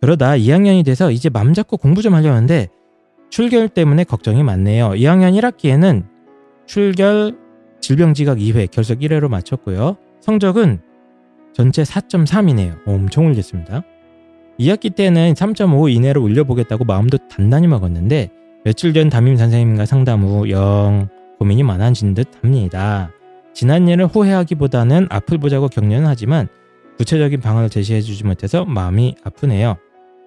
그러다 0.00 0.32
2학년이 0.32 0.84
돼서 0.84 1.12
이제 1.12 1.30
맘 1.30 1.54
잡고 1.54 1.76
공부 1.76 2.02
좀 2.02 2.14
하려는데 2.14 2.68
출결 3.30 3.68
때문에 3.68 4.02
걱정이 4.02 4.42
많네요. 4.42 4.90
2학년 4.90 5.38
1학기에는 5.40 6.04
출결 6.66 7.38
질병 7.80 8.14
지각 8.14 8.38
2회, 8.38 8.70
결석 8.70 8.98
1회로 8.98 9.28
마쳤고요. 9.28 9.96
성적은 10.20 10.80
전체 11.52 11.82
4.3이네요. 11.82 12.78
엄청 12.86 13.26
올렸습니다. 13.26 13.84
2학기 14.58 14.94
때는 14.94 15.34
3.5 15.34 15.92
이내로 15.94 16.22
올려보겠다고 16.22 16.84
마음도 16.84 17.18
단단히 17.28 17.66
먹었는데 17.66 18.30
며칠 18.64 18.92
전 18.92 19.08
담임 19.08 19.36
선생님과 19.36 19.86
상담 19.86 20.22
후 20.22 20.48
영 20.50 21.08
고민이 21.38 21.62
많아진 21.64 22.14
듯 22.14 22.28
합니다. 22.40 23.10
지난 23.52 23.88
일을 23.88 24.06
후회하기보다는 24.06 25.08
앞을 25.10 25.38
보자고 25.38 25.68
격려는 25.68 26.06
하지만 26.06 26.46
구체적인 26.98 27.40
방안을 27.40 27.68
제시해주지 27.68 28.24
못해서 28.24 28.64
마음이 28.64 29.16
아프네요. 29.24 29.76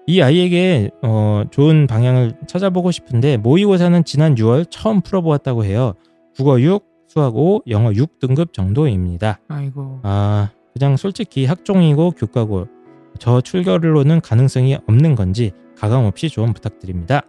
이 0.06 0.20
아이에게 0.20 0.90
어, 1.02 1.44
좋은 1.50 1.86
방향을 1.86 2.34
찾아보고 2.46 2.90
싶은데 2.90 3.38
모의고사는 3.38 4.04
지난 4.04 4.34
6월 4.34 4.66
처음 4.70 5.00
풀어보았다고 5.00 5.64
해요. 5.64 5.94
국어 6.36 6.60
6, 6.60 6.84
수학 7.08 7.34
5, 7.34 7.62
영어 7.68 7.90
6등급 7.90 8.52
정도입니다. 8.52 9.38
아이고. 9.48 10.00
아 10.02 10.50
그냥 10.74 10.96
솔직히 10.98 11.46
학종이고 11.46 12.10
교과고 12.12 12.68
저 13.18 13.40
출결로는 13.40 14.20
가능성이 14.20 14.76
없는 14.86 15.14
건지 15.14 15.52
가감 15.76 16.04
없이 16.04 16.28
조언 16.28 16.52
부탁드립니다. 16.52 17.22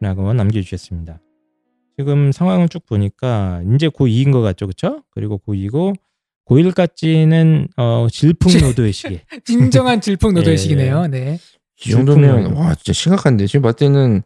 라고 0.00 0.32
남겨주셨습니다. 0.32 1.20
지금 1.98 2.30
상황을 2.32 2.68
쭉 2.68 2.84
보니까 2.84 3.62
이제 3.74 3.88
고2인 3.88 4.32
것 4.32 4.42
같죠, 4.42 4.66
그쵸? 4.66 5.02
그리고 5.10 5.40
고2고 5.46 5.94
고1까지는 6.46 7.68
어, 7.76 8.06
질풍노도의 8.10 8.92
시기. 8.92 9.20
진정한 9.44 10.00
질풍노도의 10.00 10.52
예, 10.52 10.56
시기네요. 10.56 11.06
네. 11.06 11.38
이 11.84 11.90
정도면 11.90 12.52
와 12.54 12.74
진짜 12.74 12.92
심각한데 12.92 13.46
지금 13.46 13.62
봤을 13.62 13.76
때는 13.76 14.22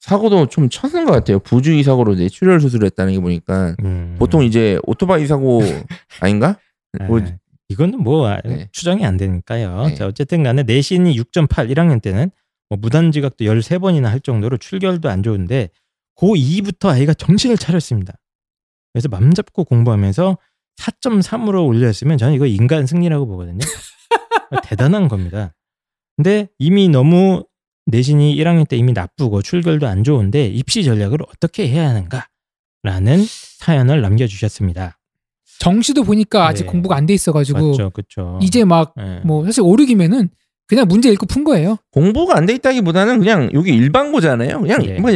사고도 0.00 0.46
좀 0.46 0.68
쳤은 0.68 1.04
것 1.04 1.12
같아요. 1.12 1.38
부주의 1.38 1.82
사고로 1.82 2.14
뇌출혈 2.14 2.60
수술했다는 2.60 3.14
게 3.14 3.20
보니까 3.20 3.76
음. 3.84 4.16
보통 4.18 4.42
이제 4.42 4.78
오토바이 4.84 5.26
사고 5.26 5.62
아닌가? 6.20 6.58
아, 6.98 7.04
뭐, 7.04 7.20
이거는 7.72 8.00
뭐 8.00 8.26
아, 8.28 8.40
네. 8.44 8.68
추정이 8.72 9.04
안 9.04 9.16
되니까요. 9.16 9.88
네. 9.88 9.94
자 9.94 10.06
어쨌든 10.06 10.42
간에 10.42 10.62
내신이 10.62 11.16
6.8 11.16 11.70
1학년 11.70 12.00
때는 12.00 12.30
뭐 12.68 12.78
무단 12.80 13.12
지각도 13.12 13.44
13번이나 13.44 14.04
할 14.04 14.20
정도로 14.20 14.56
출결도 14.56 15.08
안 15.08 15.22
좋은데 15.22 15.70
고2부터 16.16 16.88
아이가 16.88 17.14
정신을 17.14 17.56
차렸습니다. 17.56 18.14
그래서 18.92 19.08
맘 19.08 19.32
잡고 19.34 19.64
공부하면서 19.64 20.38
4.3으로 20.76 21.66
올렸으면 21.66 22.18
저는 22.18 22.34
이거 22.34 22.46
인간 22.46 22.86
승리라고 22.86 23.26
보거든요. 23.26 23.58
대단한 24.64 25.08
겁니다. 25.08 25.54
근데 26.16 26.48
이미 26.58 26.88
너무 26.88 27.44
내신이 27.86 28.36
1학년 28.36 28.68
때 28.68 28.76
이미 28.76 28.92
나쁘고 28.92 29.42
출결도 29.42 29.86
안 29.86 30.04
좋은데 30.04 30.46
입시 30.46 30.84
전략을 30.84 31.18
어떻게 31.22 31.68
해야 31.68 31.88
하는가라는 31.88 33.24
사연을 33.58 34.02
남겨주셨습니다. 34.02 34.98
정시도 35.62 36.02
보니까 36.02 36.48
아직 36.48 36.64
네. 36.64 36.70
공부가 36.72 36.96
안 36.96 37.06
돼 37.06 37.14
있어가지고 37.14 37.70
맞죠, 37.70 37.90
그렇죠. 37.90 38.38
이제 38.42 38.64
막 38.64 38.94
뭐 39.24 39.44
사실 39.44 39.62
5, 39.62 39.76
6이면은 39.76 40.28
그냥 40.66 40.88
문제 40.88 41.08
읽고 41.10 41.26
푼 41.26 41.44
거예요. 41.44 41.76
공부가 41.92 42.36
안 42.36 42.46
돼 42.46 42.54
있다기보다는 42.54 43.18
그냥 43.20 43.48
여기 43.52 43.72
일반고잖아요. 43.72 44.60
그냥 44.60 44.84
예. 44.84 44.98
뭐 44.98 45.10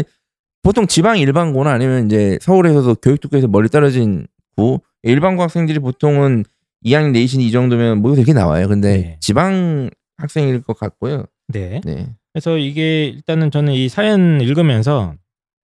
보통 0.62 0.86
지방 0.86 1.18
일반고나 1.18 1.72
아니면 1.72 2.06
이제 2.06 2.38
서울에서도 2.42 2.94
교육특구에서 2.96 3.48
멀리 3.48 3.68
떨어진 3.68 4.26
고 4.56 4.82
일반고 5.02 5.42
학생들이 5.42 5.78
보통은 5.80 6.44
2학년 6.84 7.10
내신이 7.12 7.46
이 7.46 7.50
정도면 7.50 8.02
뭐 8.02 8.14
되게 8.14 8.32
나와요. 8.32 8.68
근데 8.68 8.96
네. 8.96 9.16
지방 9.20 9.90
학생일 10.18 10.62
것 10.62 10.78
같고요. 10.78 11.24
네. 11.48 11.80
네. 11.84 12.08
그래서 12.32 12.56
이게 12.58 13.06
일단은 13.06 13.50
저는 13.50 13.72
이 13.72 13.88
사연 13.88 14.40
읽으면서 14.40 15.14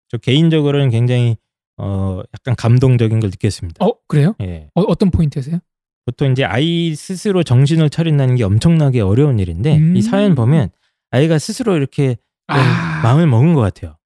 저 0.08 0.16
개인적으로는 0.18 0.90
굉장히 0.90 1.36
어 1.82 2.22
약간 2.32 2.54
감동적인 2.56 3.20
걸 3.20 3.30
느꼈습니다. 3.30 3.84
어 3.84 3.92
그래요? 4.06 4.34
예. 4.40 4.68
어, 4.74 4.82
어떤 4.82 5.10
포인트세요? 5.10 5.58
보통 6.06 6.30
이제 6.30 6.44
아이 6.44 6.94
스스로 6.94 7.42
정신을 7.42 7.90
차린다는 7.90 8.36
게 8.36 8.44
엄청나게 8.44 9.00
어려운 9.00 9.38
일인데 9.38 9.78
음. 9.78 9.96
이 9.96 10.02
사연 10.02 10.34
보면 10.34 10.70
아이가 11.10 11.38
스스로 11.38 11.76
이렇게 11.76 12.16
좀 12.48 12.58
아. 12.58 13.00
마음을 13.02 13.26
먹은 13.26 13.54
것 13.54 13.60
같아요. 13.60 13.96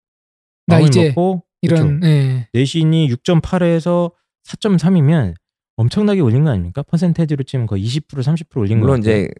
나 0.67 0.77
마음을 0.77 0.89
이제 0.89 1.09
먹고 1.09 1.45
이런 1.63 2.01
그쵸. 2.01 2.11
예. 2.11 2.49
내신이 2.53 3.09
6.8에서 3.09 4.13
4.3이면 4.47 5.35
엄청나게 5.77 6.21
올린 6.21 6.45
거 6.45 6.51
아닙니까? 6.51 6.83
퍼센테이지로 6.83 7.45
치면 7.45 7.67
거의 7.67 7.85
20% 7.85 8.23
30% 8.23 8.57
올린 8.57 8.81
거 8.81 8.87
물론 8.87 9.01
같아요. 9.01 9.25
이제 9.25 9.31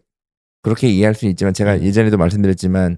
그렇게 0.61 0.89
이해할 0.89 1.15
수 1.15 1.25
있지만 1.27 1.53
제가 1.53 1.77
네. 1.77 1.85
예전에도 1.85 2.17
말씀드렸지만 2.17 2.97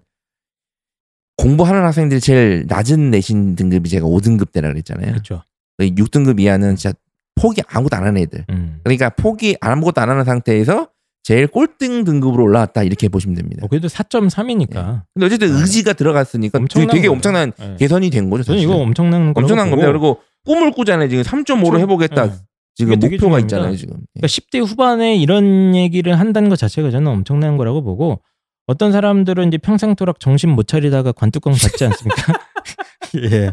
공부하는 1.40 1.84
학생들이 1.84 2.20
제일 2.20 2.66
낮은 2.68 3.11
내신 3.11 3.56
등급이 3.56 3.90
제가 3.90 4.06
5등급 4.06 4.52
대라 4.52 4.70
그랬잖아요. 4.70 5.11
그렇죠. 5.11 5.41
6등급 5.80 6.40
이하는 6.41 6.76
진짜 6.76 6.94
포기 7.36 7.61
아무것도 7.70 7.95
안 7.95 8.03
하는 8.06 8.22
애들. 8.22 8.45
음. 8.49 8.80
그러니까 8.84 9.10
포기 9.10 9.56
아무것도 9.61 10.02
안 10.02 10.10
하는 10.10 10.26
상태에서 10.26 10.90
제일 11.24 11.48
꼴등 11.48 12.03
등급으로 12.03 12.44
올라왔다 12.44 12.84
이렇게 12.84 13.07
보시면 13.07 13.36
됩니다. 13.36 13.61
어, 13.64 13.68
그래도 13.68 13.88
4.3이니까 13.88 15.03
근데 15.14 15.26
어쨌든 15.26 15.49
의지가 15.56 15.94
들어갔으니까 15.94 16.57
되게, 16.57 16.64
엄청난 16.64 16.88
되게 16.90 16.99
거예요. 17.07 17.11
엄청난 17.14 17.52
예. 17.61 17.76
개선이 17.78 18.10
된 18.10 18.30
거죠. 18.30 18.44
저는 18.44 18.57
사실은. 18.60 18.74
이거 18.76 18.82
엄청난 18.84 19.34
엄청난 19.36 19.70
겁니다. 19.70 19.90
그리고 19.91 20.20
꿈을 20.45 20.72
꾸잖아요. 20.72 21.07
지금 21.10 21.24
3.5로 21.24 21.72
좀- 21.74 21.80
해보겠다. 21.80 22.28
예. 22.28 22.32
지금 22.76 22.99
되게 22.99 23.16
목표가. 23.18 23.40
있잖아요. 23.40 23.76
지금. 23.76 23.95
예. 23.95 24.03
그러니까 24.22 24.28
10대 24.28 24.66
후반에 24.66 25.16
이런 25.18 25.76
얘기를 25.76 26.18
한다는 26.20 26.49
것 26.49 26.57
자체가 26.57 26.91
저는 26.91 27.07
엄청난 27.07 27.56
거라고 27.57 27.84
보고 27.84 28.22
어떤 28.70 28.91
사람들은 28.91 29.48
이제 29.48 29.58
평생토록 29.58 30.20
정신 30.20 30.52
못 30.52 30.68
차리다가 30.68 31.12
관뚜껑 31.12 31.54
받지 31.54 31.86
않습니까? 31.86 32.34
예. 33.34 33.52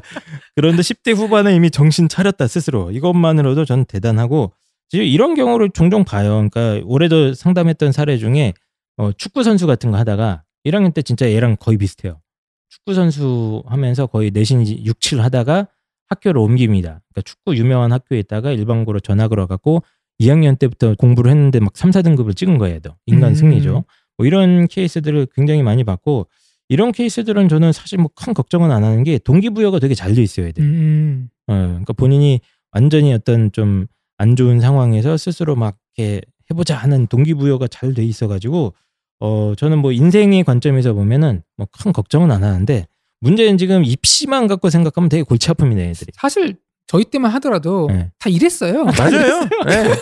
그런데 0.55 0.83
10대 0.83 1.17
후반에 1.17 1.55
이미 1.55 1.71
정신 1.71 2.07
차렸다 2.07 2.47
스스로 2.47 2.91
이것만으로도 2.91 3.65
저는 3.65 3.87
대단하고 3.87 4.53
지금 4.91 5.07
이런 5.07 5.35
경우를 5.35 5.71
종종 5.71 6.05
봐요. 6.05 6.47
그러니까 6.51 6.83
올해도 6.85 7.33
상담했던 7.33 7.93
사례 7.93 8.19
중에 8.19 8.53
어, 8.99 9.11
축구 9.13 9.43
선수 9.43 9.67
같은 9.67 9.91
거 9.91 9.97
하다가 9.97 10.43
1학년 10.67 10.93
때 10.93 11.01
진짜 11.01 11.31
얘랑 11.33 11.57
거의 11.59 11.79
비슷해요. 11.79 12.21
축구 12.69 12.93
선수 12.93 13.63
하면서 13.65 14.05
거의 14.05 14.31
내신 14.31 14.67
6, 14.85 15.01
7 15.01 15.23
하다가 15.23 15.69
학교를 16.11 16.43
옮깁니다. 16.43 16.89
그러니까 16.91 17.23
축구 17.25 17.57
유명한 17.57 17.91
학교에 17.91 18.19
있다가 18.19 18.53
일반고로 18.53 19.01
전학을 19.01 19.39
와갖고 19.39 19.83
2학년 20.21 20.59
때부터 20.59 20.95
공부를 20.97 21.31
했는데 21.31 21.59
막 21.59 21.75
3, 21.75 21.91
4등급을 21.91 22.37
찍은 22.37 22.59
거예요. 22.59 22.81
또. 22.81 22.97
인간 23.07 23.31
음. 23.31 23.35
승리죠. 23.35 23.85
뭐 24.19 24.27
이런 24.27 24.67
케이스들을 24.69 25.27
굉장히 25.35 25.63
많이 25.63 25.85
봤고 25.85 26.27
이런 26.69 26.93
케이스들은 26.93 27.49
저는 27.49 27.73
사실 27.73 27.99
뭐 27.99 28.09
큰 28.17 28.35
걱정은 28.35 28.71
안 28.71 28.83
하는 28.85 29.05
게 29.05 29.19
동기부여가 29.19 29.79
되게 29.79 29.95
잘 29.95 30.15
돼 30.15 30.23
있어요. 30.23 30.47
애들. 30.47 30.63
음, 30.65 31.29
어, 31.47 31.53
그러니까 31.55 31.93
본인이 31.93 32.41
완전히 32.73 33.13
어떤 33.13 33.53
좀 33.53 33.87
안 34.19 34.35
좋은 34.35 34.61
상황에서 34.61 35.19
스스로 35.19 35.57
막 35.57 35.77
이렇게 35.99 36.23
해보자 36.51 36.75
하는 36.75 37.07
동기부여가 37.07 37.69
잘 37.69 37.93
돼 37.93 38.03
있어가지고 38.03 38.73
어 39.21 39.53
저는 39.59 39.77
뭐 39.79 39.93
인생의 39.93 40.43
관점에서 40.45 40.95
보면은 40.95 41.43
뭐 41.59 41.67
큰 41.71 41.93
걱정은 41.93 42.31
안 42.31 42.43
하는데 42.43 42.87
문제는 43.21 43.59
지금 43.59 43.85
입시만 43.85 44.47
갖고 44.47 44.71
생각하면 44.71 45.11
되게 45.11 45.23
골치 45.23 45.49
아픕니다 45.51 45.81
애들이. 45.81 46.13
사실 46.15 46.57
저희 46.87 47.05
때만 47.05 47.31
하더라도 47.33 47.89
네. 47.91 48.11
다 48.19 48.31
이랬어요. 48.31 48.85
맞아요. 48.85 49.49
예. 49.69 49.95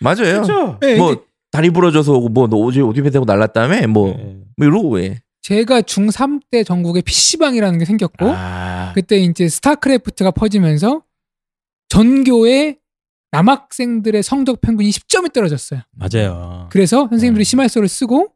맞아요. 0.00 0.42
그렇죠. 0.42 0.78
예, 0.82 0.96
뭐 0.96 1.12
이제 1.12 1.22
다리 1.54 1.70
부러져서 1.70 2.14
오고 2.14 2.28
뭐 2.30 2.48
너 2.48 2.56
어제 2.56 2.80
어디 2.80 3.00
대고 3.00 3.24
날랐다며 3.24 3.86
뭐, 3.86 4.08
네. 4.08 4.40
뭐 4.56 4.66
이러고 4.66 4.90
왜? 4.90 5.20
제가 5.42 5.82
중3 5.82 6.40
때 6.50 6.64
전국에 6.64 7.00
PC방이라는 7.00 7.78
게 7.78 7.84
생겼고 7.84 8.26
아, 8.28 8.90
그때 8.92 9.18
이제 9.18 9.48
스타크래프트가 9.48 10.32
퍼지면서 10.32 11.02
전교의 11.90 12.78
남학생들의 13.30 14.22
성적 14.24 14.60
평균이 14.62 14.90
10점이 14.90 15.32
떨어졌어요. 15.32 15.82
맞아요. 15.92 16.68
그래서 16.72 17.06
선생님들이 17.08 17.44
네. 17.44 17.48
시말서를 17.48 17.86
쓰고 17.86 18.32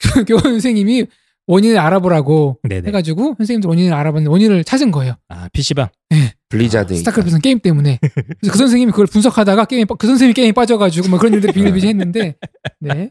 교장 0.28 0.42
선생님이 0.42 1.06
원인을 1.50 1.78
알아보라고 1.78 2.58
네네. 2.68 2.88
해가지고 2.88 3.34
선생님들 3.38 3.68
원인을 3.68 3.92
알아봤는데 3.92 4.30
원인을 4.30 4.64
찾은 4.64 4.90
거예요. 4.92 5.14
아 5.28 5.48
PC방. 5.52 5.88
블리자드. 6.48 6.94
스타크래프트는 6.96 7.40
게임 7.40 7.58
때문에. 7.60 7.98
그래서 8.02 8.52
그 8.52 8.58
선생님이 8.58 8.92
그걸 8.92 9.06
분석하다가 9.06 9.64
게임 9.64 9.86
그 9.86 10.06
선생님이 10.06 10.34
게임에 10.34 10.52
빠져가지고 10.52 11.08
뭐 11.08 11.18
그런 11.18 11.34
일들이 11.34 11.52
비일비재했는데 11.52 12.34
네. 12.80 13.10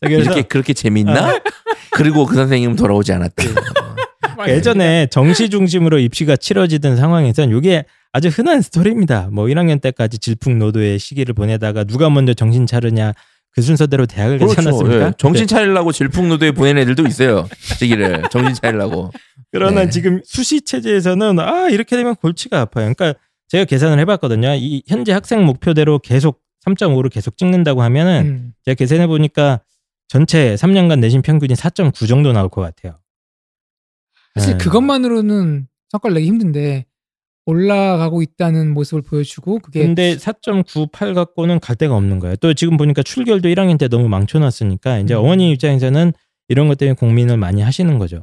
그래서 0.00 0.22
이렇게 0.22 0.42
그렇게 0.42 0.72
재밌나? 0.72 1.40
그리고 1.92 2.26
그 2.26 2.34
선생님은 2.34 2.76
돌아오지 2.76 3.12
않았다. 3.12 3.44
예전에 4.48 5.06
정시 5.10 5.50
중심으로 5.50 5.98
입시가 5.98 6.36
치러지던 6.36 6.96
상황에선 6.96 7.56
이게 7.56 7.84
아주 8.12 8.28
흔한 8.28 8.60
스토리입니다. 8.60 9.28
뭐 9.32 9.46
1학년 9.46 9.80
때까지 9.80 10.18
질풍노도의 10.18 10.98
시기를 10.98 11.34
보내다가 11.34 11.84
누가 11.84 12.10
먼저 12.10 12.34
정신 12.34 12.66
차르냐 12.66 13.12
그 13.52 13.60
순서대로 13.62 14.06
대학을 14.06 14.38
가지 14.38 14.54
그렇죠. 14.54 14.68
않았습니까? 14.68 15.06
예. 15.08 15.12
정신 15.18 15.46
차리려고 15.46 15.92
질풍노도에 15.92 16.52
보낸 16.52 16.78
애들도 16.78 17.06
있어요. 17.06 17.46
시기를 17.78 18.24
정신 18.30 18.54
차리려고. 18.54 19.10
그러나 19.50 19.82
네. 19.82 19.90
지금 19.90 20.20
수시 20.24 20.62
체제에서는 20.62 21.38
아 21.38 21.68
이렇게 21.68 21.96
되면 21.96 22.14
골치가 22.16 22.60
아파요. 22.60 22.92
그러니까 22.94 23.18
제가 23.48 23.66
계산을 23.66 23.98
해봤거든요. 24.00 24.54
이 24.54 24.82
현재 24.86 25.12
학생 25.12 25.44
목표대로 25.44 25.98
계속 25.98 26.40
3.5를 26.64 27.10
계속 27.10 27.36
찍는다고 27.36 27.82
하면은 27.82 28.26
음. 28.26 28.52
제가 28.64 28.74
계산해 28.74 29.06
보니까 29.06 29.60
전체 30.08 30.54
3년간 30.54 31.00
내신 31.00 31.20
평균이 31.20 31.54
4.9 31.54 32.08
정도 32.08 32.32
나올 32.32 32.48
것 32.48 32.62
같아요. 32.62 32.98
사실 34.34 34.56
네. 34.56 34.64
그것만으로는 34.64 35.68
성과를 35.90 36.14
내기 36.14 36.26
힘든데 36.28 36.86
올라가고 37.46 38.22
있다는 38.22 38.72
모습을 38.72 39.02
보여주고 39.02 39.58
그게 39.58 39.80
근데 39.84 40.16
4.98 40.16 41.14
갖고는 41.14 41.60
갈 41.60 41.76
데가 41.76 41.96
없는 41.96 42.18
거예요. 42.20 42.36
또 42.36 42.54
지금 42.54 42.76
보니까 42.76 43.02
출결도 43.02 43.48
1학년 43.48 43.78
때 43.78 43.88
너무 43.88 44.08
망쳐놨으니까 44.08 44.98
이제 45.00 45.14
음. 45.14 45.20
어머니 45.20 45.50
입장에서는 45.50 46.12
이런 46.48 46.68
것 46.68 46.78
때문에 46.78 46.94
고민을 46.94 47.36
많이 47.36 47.60
하시는 47.62 47.98
거죠. 47.98 48.20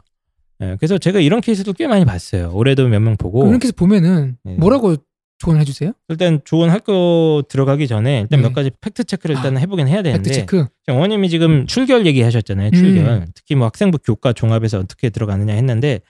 예, 0.62 0.76
그래서 0.80 0.98
제가 0.98 1.20
이런 1.20 1.41
케이스도 1.41 1.74
꽤 1.74 1.88
많이 1.88 2.06
봤어요. 2.06 2.52
올해도 2.54 2.88
몇 2.88 3.00
명 3.02 3.16
보고. 3.18 3.46
그렇게 3.46 3.66
해서 3.68 3.74
보면은 3.76 4.38
네. 4.44 4.56
뭐라고 4.56 4.96
조언해 5.38 5.64
주세요. 5.64 5.94
일단 6.10 6.41
좋은 6.44 6.70
학교 6.70 7.41
들어가기 7.48 7.88
전에 7.88 8.22
일단 8.22 8.41
네. 8.41 8.48
몇 8.48 8.54
가지 8.54 8.72
팩트 8.82 9.06
체크를 9.06 9.38
일단 9.38 9.56
아, 9.56 9.60
해보긴 9.62 9.88
해야 9.88 10.02
되는데 10.02 10.22
팩트 10.22 10.34
체크. 10.41 10.66
지금 10.86 10.98
어머님이 10.98 11.30
지금 11.30 11.66
출결 11.66 12.06
얘기하셨잖아요. 12.06 12.72
출결. 12.72 13.06
음. 13.08 13.26
특히 13.34 13.56
뭐 13.56 13.68
학생부 13.68 14.00
교과 14.00 14.34
종합에서 14.34 14.80
어떻게 14.80 15.10
들어가느냐 15.10 15.54
했는데 15.54 16.02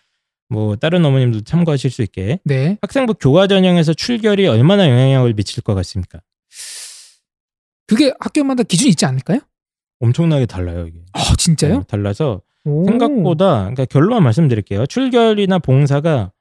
뭐 0.49 0.75
다른 0.75 1.05
어머님도 1.05 1.41
참고하실 1.41 1.91
수 1.91 2.01
있게 2.01 2.39
네. 2.43 2.77
학생부 2.81 3.15
교과 3.15 3.47
전형에서 3.47 3.93
출결이 3.93 4.47
얼마나 4.47 4.89
영향을 4.89 5.33
미칠 5.33 5.61
것 5.63 5.75
같습니까? 5.75 6.19
그게 7.87 8.13
학교마다 8.19 8.63
기준이 8.63 8.89
있지 8.89 9.05
않을까요? 9.05 9.39
엄청나게 9.99 10.45
달라요 10.45 10.87
이게. 10.87 11.01
아 11.13 11.21
진짜요? 11.37 11.77
네, 11.79 11.83
달라서 11.87 12.41
오. 12.65 12.85
생각보다 12.85 13.59
그러니까 13.61 13.85
결론만 13.85 14.23
말씀드릴게요. 14.23 14.85
출결이나 14.85 15.59
봉사가 15.59 16.31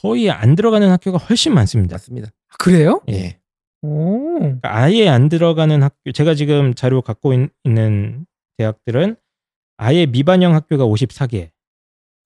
거의 0.00 0.30
안 0.30 0.54
들어가는 0.54 0.88
학교가 0.90 1.18
훨씬 1.18 1.54
많습니다. 1.54 1.94
맞습니다. 1.94 2.28
아, 2.28 2.56
그래요? 2.58 3.00
예. 3.08 3.38
오. 3.82 4.38
그러니까 4.38 4.76
아예 4.76 5.08
안 5.08 5.28
들어가는 5.28 5.82
학교 5.82 6.12
제가 6.12 6.34
지금 6.34 6.74
자료 6.74 7.02
갖고 7.02 7.34
있, 7.34 7.50
는 7.64 8.26
대학들은 8.56 9.16
아예 9.76 10.06
미반영 10.06 10.54
학교가 10.54 10.84
54개 10.86 11.50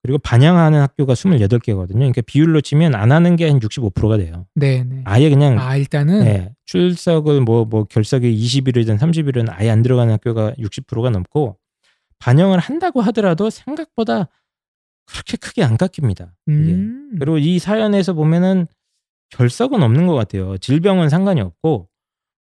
그리고 0.01 0.17
반영하는 0.17 0.79
학교가 0.79 1.13
28개거든요. 1.13 1.93
그러니까 1.93 2.21
비율로 2.21 2.61
치면 2.61 2.95
안 2.95 3.11
하는 3.11 3.35
게 3.35 3.49
한 3.49 3.59
65%가 3.59 4.17
돼요. 4.17 4.45
네, 4.55 4.83
네. 4.83 5.01
아예 5.05 5.29
그냥 5.29 5.59
아 5.59 5.75
일단은 5.75 6.23
네, 6.23 6.53
출석을 6.65 7.41
뭐뭐 7.41 7.85
결석이 7.85 8.33
20일이든 8.33 8.97
30일은 8.97 9.47
아예 9.49 9.69
안 9.69 9.81
들어가는 9.81 10.11
학교가 10.13 10.53
60%가 10.53 11.09
넘고 11.09 11.57
반영을 12.19 12.59
한다고 12.59 13.01
하더라도 13.01 13.49
생각보다 13.49 14.29
그렇게 15.05 15.37
크게 15.37 15.63
안 15.63 15.77
깎입니다. 15.77 16.33
음. 16.49 17.11
그리고 17.19 17.37
이 17.37 17.59
사연에서 17.59 18.13
보면은 18.13 18.67
결석은 19.31 19.81
없는 19.83 20.07
것 20.07 20.15
같아요. 20.15 20.57
질병은 20.57 21.09
상관이 21.09 21.41
없고 21.41 21.89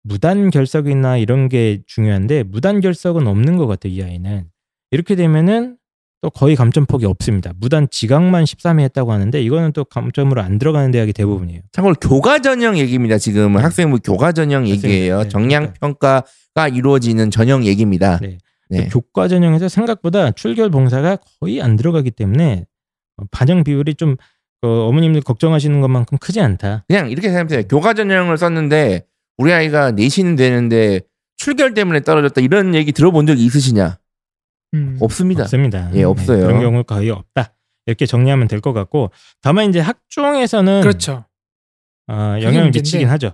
무단 0.04 0.50
결석이나 0.50 1.18
이런 1.18 1.50
게 1.50 1.82
중요한데 1.86 2.44
무단 2.44 2.82
결석은 2.82 3.28
없는 3.28 3.58
것 3.58 3.68
같아요. 3.68 3.94
이 3.94 4.04
아이는 4.04 4.50
이렇게 4.92 5.16
되면은 5.16 5.77
또 6.22 6.30
거의 6.30 6.56
감점폭이 6.56 7.06
없습니다. 7.06 7.54
무단 7.60 7.88
지각만 7.92 8.44
13회 8.44 8.82
했다고 8.82 9.12
하는데 9.12 9.42
이거는 9.42 9.72
또 9.74 9.86
감점으로 9.86 10.42
안 10.42 10.58
들어가는 10.58 10.90
대학이 10.92 11.14
대부분이에요. 11.14 11.62
참고로 11.72 11.96
교과 11.96 12.40
전형 12.40 12.78
얘기입니다. 12.78 13.18
지금은 13.18 13.62
학생부 13.62 14.00
교과 14.04 14.32
전형 14.32 14.64
맞습니다. 14.64 14.88
얘기예요. 14.88 15.24
네, 15.24 15.30
정량 15.30 15.74
평가가 15.80 16.68
이루어지는 16.74 17.30
전형 17.30 17.66
얘기입니다. 17.66 18.20
네. 18.22 18.38
네. 18.70 18.88
교과 18.88 19.28
전형에서 19.28 19.70
생각보다 19.70 20.32
출결 20.32 20.72
봉사가 20.72 21.20
거의 21.40 21.62
안 21.62 21.76
들어가기 21.76 22.12
때문에 22.12 22.66
어, 23.18 23.24
반영 23.32 23.64
비율이 23.64 23.96
좀 23.96 24.16
어, 24.64 24.68
어머님들 24.68 25.22
걱정하시는 25.22 25.80
것만큼 25.82 26.18
크지 26.18 26.42
않다. 26.42 26.86
그냥 26.88 27.12
이렇게 27.12 27.30
생각해요. 27.30 27.68
교과 27.68 27.94
전형을 27.94 28.38
썼는데 28.38 29.06
우리 29.38 29.54
아이가 29.54 29.92
내신은 29.92 30.36
되는데 30.36 31.02
출결 31.38 31.76
때문에 31.76 32.02
떨어졌다 32.02 32.42
이런 32.42 32.74
얘기 32.74 32.92
들어본 32.92 33.28
적이 33.28 33.46
있으시냐? 33.46 34.00
음. 34.78 34.98
없습니다. 35.02 35.44
없습니다. 35.44 35.92
예, 35.96 36.04
없어요. 36.04 36.46
그런 36.48 36.60
경우 36.62 36.84
거의 36.84 37.10
없다. 37.10 37.54
이렇게 37.86 38.06
정리하면 38.06 38.48
될 38.48 38.60
것 38.62 38.74
같고 38.74 39.12
다만 39.42 39.70
이제 39.70 39.80
학종에서는 39.80 40.82
그렇죠. 40.82 41.26
어, 42.08 42.14
영향을 42.14 42.64
문제인데. 42.64 42.80
미치긴 42.80 43.10
하죠. 43.10 43.32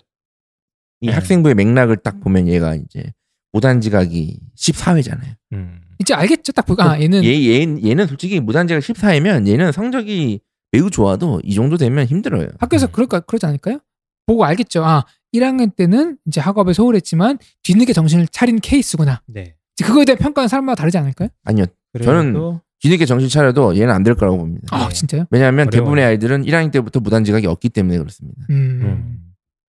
이 1.01 1.07
네. 1.07 1.13
학생부의 1.13 1.55
맥락을 1.55 1.97
딱 1.97 2.19
보면 2.21 2.47
얘가 2.47 2.75
이제 2.75 3.13
무단지각이 3.51 4.39
14회잖아요. 4.57 5.35
음. 5.53 5.81
이제 5.99 6.13
알겠죠. 6.13 6.51
딱 6.53 6.65
보고 6.65 6.81
아 6.81 6.99
얘는 6.99 7.23
얘, 7.23 7.29
얘, 7.45 7.59
얘는 7.61 8.07
솔직히 8.07 8.39
무단지각 8.39 8.81
14회면 8.81 9.47
얘는 9.47 9.71
성적이 9.71 10.39
매우 10.71 10.89
좋아도 10.89 11.39
이 11.43 11.53
정도 11.53 11.77
되면 11.77 12.05
힘들어요. 12.05 12.47
학교에서 12.59 12.87
그럴까 12.87 13.21
그러지 13.21 13.45
않을까요? 13.45 13.79
보고 14.25 14.43
알겠죠. 14.45 14.83
아 14.83 15.05
1학년 15.33 15.75
때는 15.75 16.17
이제 16.27 16.41
학업에 16.41 16.73
소홀했지만 16.73 17.37
뒤늦게 17.63 17.93
정신을 17.93 18.27
차린 18.29 18.59
케이스구나. 18.59 19.21
네. 19.27 19.55
이제 19.75 19.85
그거에 19.85 20.05
대한 20.05 20.17
평가는 20.19 20.47
사람마다 20.47 20.81
다르지 20.81 20.97
않을까요? 20.97 21.29
아니요. 21.45 21.65
그래도 21.91 22.05
저는 22.11 22.59
뒤늦게 22.79 23.05
정신 23.05 23.29
차려도 23.29 23.75
얘는 23.77 23.91
안 23.93 24.03
될 24.03 24.15
거라고 24.15 24.37
봅니다. 24.37 24.67
아 24.71 24.87
네. 24.87 24.93
진짜요? 24.93 25.25
왜냐하면 25.31 25.67
어려워요. 25.67 25.71
대부분의 25.71 26.05
아이들은 26.05 26.43
1학년 26.45 26.71
때부터 26.71 26.99
무단지각이 26.99 27.47
없기 27.47 27.69
때문에 27.69 27.97
그렇습니다. 27.97 28.41
음. 28.49 28.79
음. 28.83 29.19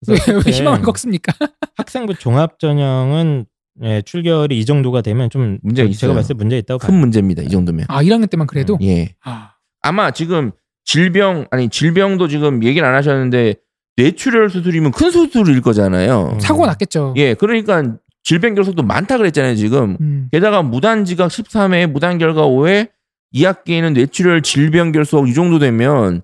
왜, 0.08 0.16
왜 0.44 0.52
희망을 0.52 0.82
꺾습니까? 0.82 1.32
학생부 1.76 2.14
종합 2.14 2.58
전형은 2.58 3.46
예, 3.82 4.02
출결이 4.02 4.58
이 4.58 4.64
정도가 4.64 5.00
되면 5.00 5.30
좀 5.30 5.58
문제가 5.62 5.86
제가 5.86 5.90
있어요. 5.90 6.14
봤을 6.14 6.28
때 6.28 6.34
문제 6.34 6.58
있다고 6.58 6.78
큰 6.78 6.88
봐요. 6.90 7.00
문제입니다. 7.00 7.42
이 7.42 7.48
정도면. 7.48 7.86
아 7.88 8.02
1학년 8.02 8.28
때만 8.30 8.46
그래도 8.46 8.78
예. 8.82 9.14
아, 9.24 9.52
아마 9.82 10.10
지금 10.10 10.52
질병 10.84 11.46
아니 11.50 11.68
질병도 11.68 12.28
지금 12.28 12.62
얘기를 12.62 12.86
안 12.86 12.94
하셨는데 12.94 13.54
뇌출혈 13.96 14.50
수술이면 14.50 14.90
큰 14.92 15.10
수술일 15.10 15.60
거잖아요. 15.62 16.32
음. 16.34 16.40
사고가 16.40 16.66
났겠죠. 16.68 17.14
예, 17.16 17.34
그러니까 17.34 17.96
질병 18.24 18.54
결석도 18.54 18.82
많다 18.82 19.18
그랬잖아요, 19.18 19.54
지금. 19.54 19.96
음. 20.00 20.28
게다가 20.32 20.62
무단 20.62 21.04
지각 21.04 21.28
13회, 21.28 21.86
무단 21.86 22.18
결과 22.18 22.42
5회, 22.46 22.90
2학기에는 23.34 23.92
뇌출혈 23.92 24.42
질병 24.42 24.92
결석 24.92 25.28
이 25.28 25.34
정도 25.34 25.58
되면 25.58 26.22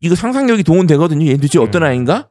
이거 0.00 0.14
상상력이 0.14 0.62
동원되거든요. 0.62 1.26
얘 1.26 1.34
도대체 1.34 1.58
어떤 1.58 1.82
음. 1.82 1.88
아이인가? 1.88 2.30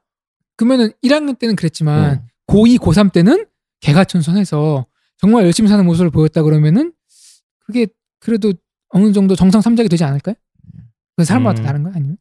그러면은 0.56 0.92
1학년 1.04 1.38
때는 1.38 1.56
그랬지만 1.56 2.14
음. 2.14 2.28
고2, 2.48 2.78
고3 2.80 3.12
때는 3.12 3.46
개가천선해서 3.82 4.86
정말 5.18 5.44
열심히 5.44 5.68
사는 5.68 5.86
모습을 5.86 6.10
보였다 6.10 6.42
그러면은 6.42 6.94
그게 7.66 7.88
그래도 8.20 8.54
어느 8.90 9.12
정도 9.12 9.36
정상 9.36 9.62
삼작이 9.62 9.90
되지 9.90 10.04
않을까요? 10.06 10.36
그 11.18 11.26
사람마다 11.26 11.62
음. 11.62 11.66
다른 11.66 11.84
거야 11.84 11.94
아니면? 11.96 12.18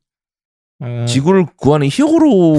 어, 0.80 1.04
지구를 1.06 1.46
구하는 1.56 1.88
히어로 1.90 2.56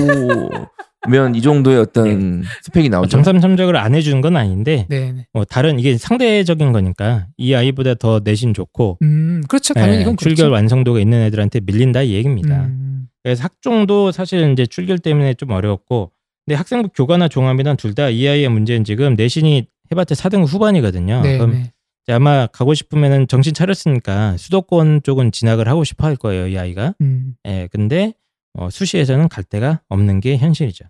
면이 1.09 1.41
정도의 1.41 1.79
어떤 1.79 2.43
스펙이 2.61 2.89
나오죠. 2.89 3.09
정삼 3.09 3.39
참작을 3.41 3.75
안 3.75 3.93
해주는 3.95 4.21
건 4.21 4.37
아닌데 4.37 4.85
네. 4.89 5.25
뭐 5.33 5.43
다른 5.45 5.79
이게 5.79 5.97
상대적인 5.97 6.71
거니까 6.71 7.27
이 7.37 7.53
아이보다 7.53 7.95
더 7.95 8.21
내신 8.23 8.53
좋고 8.53 8.99
음, 9.01 9.41
그렇죠. 9.47 9.73
당연히 9.73 9.97
예, 9.97 10.01
이건 10.01 10.15
그렇죠. 10.15 10.35
출결 10.35 10.51
완성도가 10.51 10.99
있는 10.99 11.21
애들한테 11.23 11.59
밀린다 11.61 12.01
이 12.03 12.13
얘기입니다. 12.13 12.63
음, 12.65 13.07
그래서 13.23 13.43
학종도 13.43 14.11
사실 14.11 14.51
이제 14.53 14.65
출결 14.65 14.99
때문에 14.99 15.33
좀 15.33 15.51
어려웠고 15.51 16.11
근데 16.45 16.55
학생부 16.55 16.89
교과나 16.95 17.27
종합이나 17.27 17.75
둘 17.75 17.93
다 17.95 18.09
이 18.09 18.27
아이의 18.27 18.49
문제는 18.49 18.83
지금 18.83 19.15
내신이 19.15 19.65
해봤자 19.91 20.15
4등 20.15 20.45
후반이거든요. 20.47 21.21
네, 21.21 21.37
그럼 21.37 21.51
네. 21.51 21.71
아마 22.13 22.47
가고 22.47 22.73
싶으면은 22.73 23.27
정신 23.27 23.53
차렸으니까 23.53 24.35
수도권 24.37 25.03
쪽은 25.03 25.31
진학을 25.31 25.67
하고 25.69 25.83
싶어 25.85 26.05
할 26.07 26.15
거예요 26.17 26.47
이 26.47 26.57
아이가. 26.57 26.93
음, 27.01 27.35
예, 27.47 27.67
근데 27.71 28.13
어, 28.55 28.69
수시에서는 28.69 29.29
갈 29.29 29.43
데가 29.43 29.81
없는 29.89 30.19
게 30.19 30.37
현실이죠. 30.37 30.85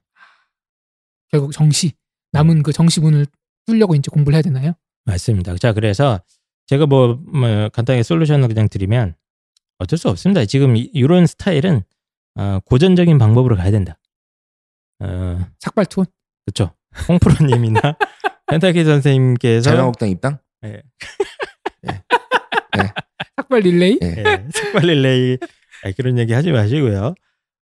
결국 1.30 1.52
정시 1.52 1.94
남은 2.31 2.64
그 2.64 2.72
정시분을 2.73 3.26
뚫려고 3.65 3.95
이제 3.95 4.10
공부를 4.11 4.35
해야 4.35 4.41
되나요? 4.41 4.73
맞습니다. 5.06 5.56
자, 5.57 5.73
그래서 5.73 6.19
제가 6.68 6.85
뭐, 6.85 7.15
뭐 7.26 7.69
간단하게 7.69 8.03
솔루션을 8.03 8.48
그냥 8.48 8.68
드리면 8.69 9.15
어쩔 9.80 9.98
수 9.98 10.10
없습니다. 10.10 10.45
지금 10.45 10.76
이- 10.77 10.90
이런 10.94 11.26
스타일은 11.26 11.84
어, 12.35 12.60
고전적인 12.65 13.18
방법으로 13.18 13.56
가야 13.56 13.72
된다. 13.72 13.98
어, 14.99 15.40
삭발투혼 15.60 16.06
그렇죠. 16.45 16.76
홍프로님이나 17.07 17.80
펜타키 18.48 18.84
선생님께서 18.84 19.69
자유한국당 19.69 20.10
입당? 20.10 20.38
삭발 23.38 23.60
릴레이 23.61 23.99
예. 24.02 24.07
예, 24.18 24.48
색발 24.53 24.84
릴레이 24.85 25.38
아, 25.84 25.91
그런 25.98 26.18
얘기 26.18 26.34
하지 26.34 26.52
마시고요. 26.52 27.14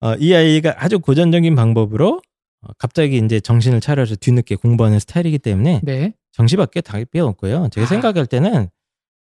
어, 0.01 0.15
이 0.15 0.35
아이가 0.35 0.75
아주 0.77 0.99
고전적인 0.99 1.55
방법으로 1.55 2.21
어, 2.63 2.69
갑자기 2.79 3.19
이제 3.19 3.41
정신을 3.41 3.81
차려서 3.81 4.17
뒤늦게 4.17 4.57
공부하는 4.57 4.99
스타일이기 4.99 5.39
때문에 5.39 5.81
네. 5.83 6.15
정시밖에 6.33 6.81
답이 6.81 7.19
없고요. 7.19 7.69
제가 7.73 7.85
아. 7.85 7.89
생각할 7.89 8.27
때는 8.27 8.69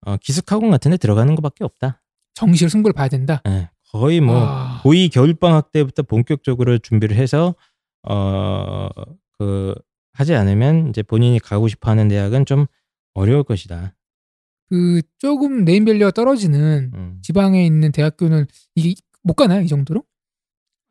어, 0.06 0.16
기숙학원 0.16 0.70
같은 0.70 0.90
데 0.90 0.96
들어가는 0.96 1.34
것밖에 1.34 1.64
없다. 1.64 2.02
정시로 2.34 2.68
승부를 2.68 2.92
봐야 2.92 3.08
된다. 3.08 3.40
예, 3.46 3.70
거의 3.92 4.20
뭐 4.20 4.36
아, 4.36 4.80
고2 4.82 5.12
겨울 5.12 5.34
방학 5.34 5.70
때부터 5.70 6.02
본격적으로 6.02 6.78
준비를 6.78 7.16
해서 7.16 7.54
어, 8.02 8.88
그 9.38 9.74
하지 10.12 10.34
않으면 10.34 10.88
이제 10.88 11.02
본인이 11.02 11.38
가고 11.38 11.68
싶어 11.68 11.90
하는 11.90 12.08
대학은 12.08 12.44
좀 12.44 12.66
어려울 13.14 13.44
것이다. 13.44 13.94
그 14.68 15.02
조금 15.18 15.64
네임밸류가 15.64 16.10
떨어지는 16.10 16.90
음. 16.94 17.18
지방에 17.22 17.64
있는 17.64 17.92
대학교는 17.92 18.46
이게 18.74 18.94
못 19.22 19.34
가나요 19.34 19.62
이 19.62 19.68
정도로? 19.68 20.04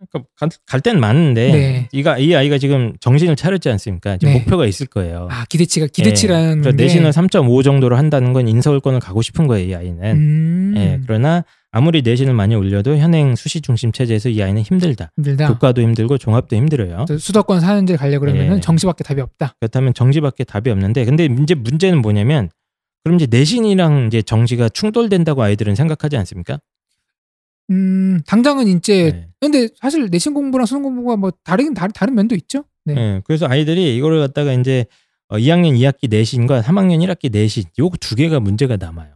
그러니까 0.09 0.29
갈, 0.35 0.49
갈 0.65 0.81
데는 0.81 0.99
많은데 0.99 1.51
네. 1.51 1.89
이가 1.91 2.17
이 2.17 2.35
아이가 2.35 2.57
지금 2.57 2.93
정신을 2.99 3.35
차렸지 3.35 3.69
않습니까? 3.69 4.17
지금 4.17 4.33
네. 4.33 4.39
목표가 4.39 4.65
있을 4.65 4.87
거예요. 4.87 5.27
아 5.31 5.45
기대치가 5.45 5.87
기대치라는 5.87 6.63
예, 6.65 6.71
내신을 6.71 7.11
3.5 7.11 7.63
정도로 7.63 7.95
한다는 7.95 8.33
건 8.33 8.47
인서울권을 8.47 8.99
가고 8.99 9.21
싶은 9.21 9.47
거예요, 9.47 9.69
이 9.69 9.75
아이는. 9.75 10.03
음, 10.03 10.73
예, 10.77 10.99
그러나 11.05 11.43
아무리 11.71 12.03
내신을 12.03 12.33
많이 12.33 12.55
올려도 12.55 12.97
현행 12.97 13.35
수시 13.35 13.59
중심 13.59 13.91
체제에서 13.91 14.29
이 14.29 14.41
아이는 14.43 14.61
힘들다. 14.61 15.11
힘들다. 15.17 15.47
교과도 15.47 15.81
힘들고 15.81 16.19
종합도 16.19 16.55
힘들어요. 16.55 17.05
또 17.07 17.17
수도권 17.17 17.59
사는데 17.61 17.95
가려 17.95 18.19
그러면은 18.19 18.57
예. 18.57 18.61
정시밖에 18.61 19.03
답이 19.03 19.21
없다. 19.21 19.55
그렇다면 19.59 19.93
정시밖에 19.93 20.43
답이 20.43 20.69
없는데 20.69 21.03
근데 21.05 21.25
이제 21.25 21.55
문제는 21.55 22.01
뭐냐면 22.01 22.49
그럼 23.03 23.15
이제 23.15 23.27
내신이랑 23.29 24.07
이제 24.07 24.21
정시가 24.21 24.69
충돌된다고 24.69 25.41
아이들은 25.41 25.75
생각하지 25.75 26.15
않습니까? 26.17 26.59
음, 27.71 28.19
당장은 28.25 28.67
이제 28.67 29.11
네. 29.11 29.27
근데 29.39 29.67
사실 29.79 30.07
내신 30.09 30.33
공부랑 30.33 30.65
수능 30.65 30.83
공부가 30.83 31.15
뭐 31.15 31.31
다른 31.43 31.73
다른, 31.73 31.91
다른 31.93 32.15
면도 32.15 32.35
있죠. 32.35 32.65
네. 32.85 32.95
예, 32.97 33.21
그래서 33.25 33.47
아이들이 33.47 33.95
이거를 33.97 34.19
갖다가 34.19 34.53
이제 34.53 34.85
어, 35.29 35.37
2학년 35.37 35.77
2학기 35.77 36.09
내신과 36.09 36.61
3학년 36.61 36.99
1학기 37.05 37.31
내신 37.31 37.63
요거 37.79 37.97
두 37.99 38.15
개가 38.15 38.39
문제가 38.39 38.77
남아요. 38.77 39.13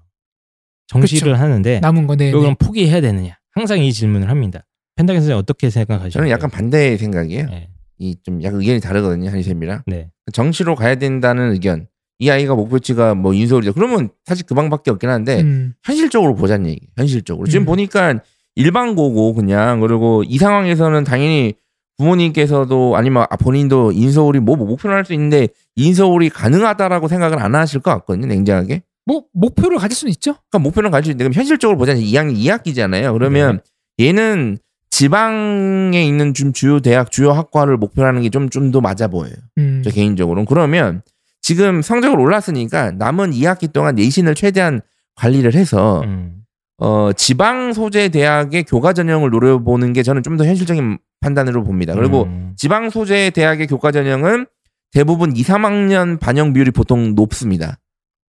정시를 0.87 1.33
그쵸. 1.33 1.43
하는데 1.43 1.79
남은 1.81 2.07
거 2.07 2.15
네. 2.15 2.29
이거 2.29 2.37
네. 2.37 2.41
그럼 2.43 2.55
포기해야 2.57 3.01
되느냐? 3.01 3.37
항상 3.51 3.79
이 3.79 3.91
질문을 3.91 4.29
합니다. 4.29 4.65
펜타겐 4.95 5.21
선생님 5.21 5.37
어떻게 5.37 5.69
생각하시나요? 5.69 6.09
저는 6.11 6.29
약간 6.29 6.49
반대의 6.49 6.97
생각이에요. 6.97 7.45
네. 7.47 7.69
이좀 7.99 8.43
약간 8.43 8.59
의견이 8.61 8.79
다르거든요 8.79 9.29
한이쌤이랑 9.29 9.83
네. 9.87 10.09
정시로 10.31 10.75
가야 10.75 10.95
된다는 10.95 11.51
의견. 11.51 11.87
이 12.19 12.29
아이가 12.29 12.55
목표치가 12.55 13.13
뭐 13.13 13.33
인서울이다. 13.33 13.73
그러면 13.73 14.09
사실 14.25 14.45
그 14.45 14.55
방밖에 14.55 14.89
없긴 14.89 15.09
한데 15.09 15.41
음, 15.41 15.73
현실적으로 15.83 16.33
보자는 16.35 16.67
얘기. 16.67 16.87
현실적으로 16.97 17.47
지금 17.47 17.63
음. 17.63 17.65
보니까 17.65 18.21
일반고고 18.57 19.33
그냥 19.35 19.79
그리고 19.79 20.23
이 20.27 20.37
상황에서는 20.37 21.03
당연히 21.03 21.53
부모님께서도 21.97 22.95
아니면 22.95 23.25
아, 23.29 23.35
본인도 23.37 23.91
인서울이 23.91 24.39
뭐 24.39 24.55
목표를 24.55 24.95
할 24.95 25.05
수 25.05 25.13
있는데 25.13 25.47
인서울이 25.75 26.29
가능하다라고 26.29 27.07
생각을 27.07 27.39
안 27.41 27.55
하실 27.55 27.79
것 27.81 27.91
같거든요 27.91 28.27
냉정하게. 28.27 28.81
뭐 29.05 29.23
목표를 29.33 29.77
가질 29.77 29.95
수는 29.95 30.11
있죠. 30.11 30.33
그러니까 30.49 30.59
목표는 30.59 30.91
가지고 30.91 31.11
있는데 31.11 31.23
그럼 31.23 31.33
현실적으로 31.33 31.77
보자면 31.77 32.01
2학년 32.03 32.35
2학기잖아요. 32.37 33.13
그러면 33.13 33.61
얘는 33.99 34.57
지방에 34.89 36.03
있는 36.05 36.33
좀 36.33 36.51
주요 36.53 36.79
대학 36.81 37.11
주요 37.11 37.31
학과를 37.31 37.77
목표로 37.77 38.07
하는 38.07 38.21
게 38.21 38.29
좀 38.29 38.49
좀 38.49 38.71
더 38.71 38.81
맞아 38.81 39.07
보여요. 39.07 39.33
음. 39.57 39.81
저 39.83 39.89
개인적으로는 39.91 40.45
그러면 40.45 41.01
지금 41.41 41.81
성적을 41.81 42.19
올랐으니까 42.19 42.91
남은 42.91 43.31
2학기 43.31 43.71
동안 43.71 43.95
내신을 43.95 44.35
최대한 44.35 44.81
관리를 45.15 45.53
해서 45.55 46.01
음. 46.01 46.41
어 46.79 47.11
지방 47.13 47.73
소재 47.73 48.09
대학의 48.09 48.63
교과 48.63 48.93
전형을 48.93 49.29
노려보는 49.31 49.93
게 49.93 50.03
저는 50.03 50.21
좀 50.23 50.37
더 50.37 50.45
현실적인 50.45 50.99
판단으로 51.21 51.63
봅니다. 51.63 51.95
그리고 51.95 52.23
음. 52.23 52.53
지방 52.55 52.89
소재 52.91 53.31
대학의 53.31 53.65
교과 53.67 53.91
전형은 53.91 54.45
대부분 54.91 55.35
2, 55.35 55.41
3학년 55.41 56.19
반영 56.19 56.53
비율이 56.53 56.71
보통 56.71 57.15
높습니다. 57.15 57.79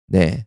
네. 0.07 0.45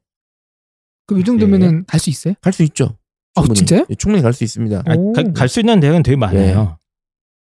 그럼 1.06 1.20
이 1.20 1.24
정도면은 1.24 1.84
갈수 1.86 2.10
있어요? 2.10 2.34
갈 2.40 2.52
수 2.52 2.62
있죠. 2.64 2.96
아, 3.36 3.40
충분히. 3.42 3.58
진짜요? 3.58 3.86
예, 3.90 3.94
충분히 3.94 4.22
갈 4.22 4.32
수 4.32 4.42
있습니다. 4.44 4.82
아, 4.86 4.94
오. 4.96 5.12
갈수 5.34 5.60
있는 5.60 5.78
대학은 5.80 6.02
되게 6.02 6.16
많아요. 6.16 6.78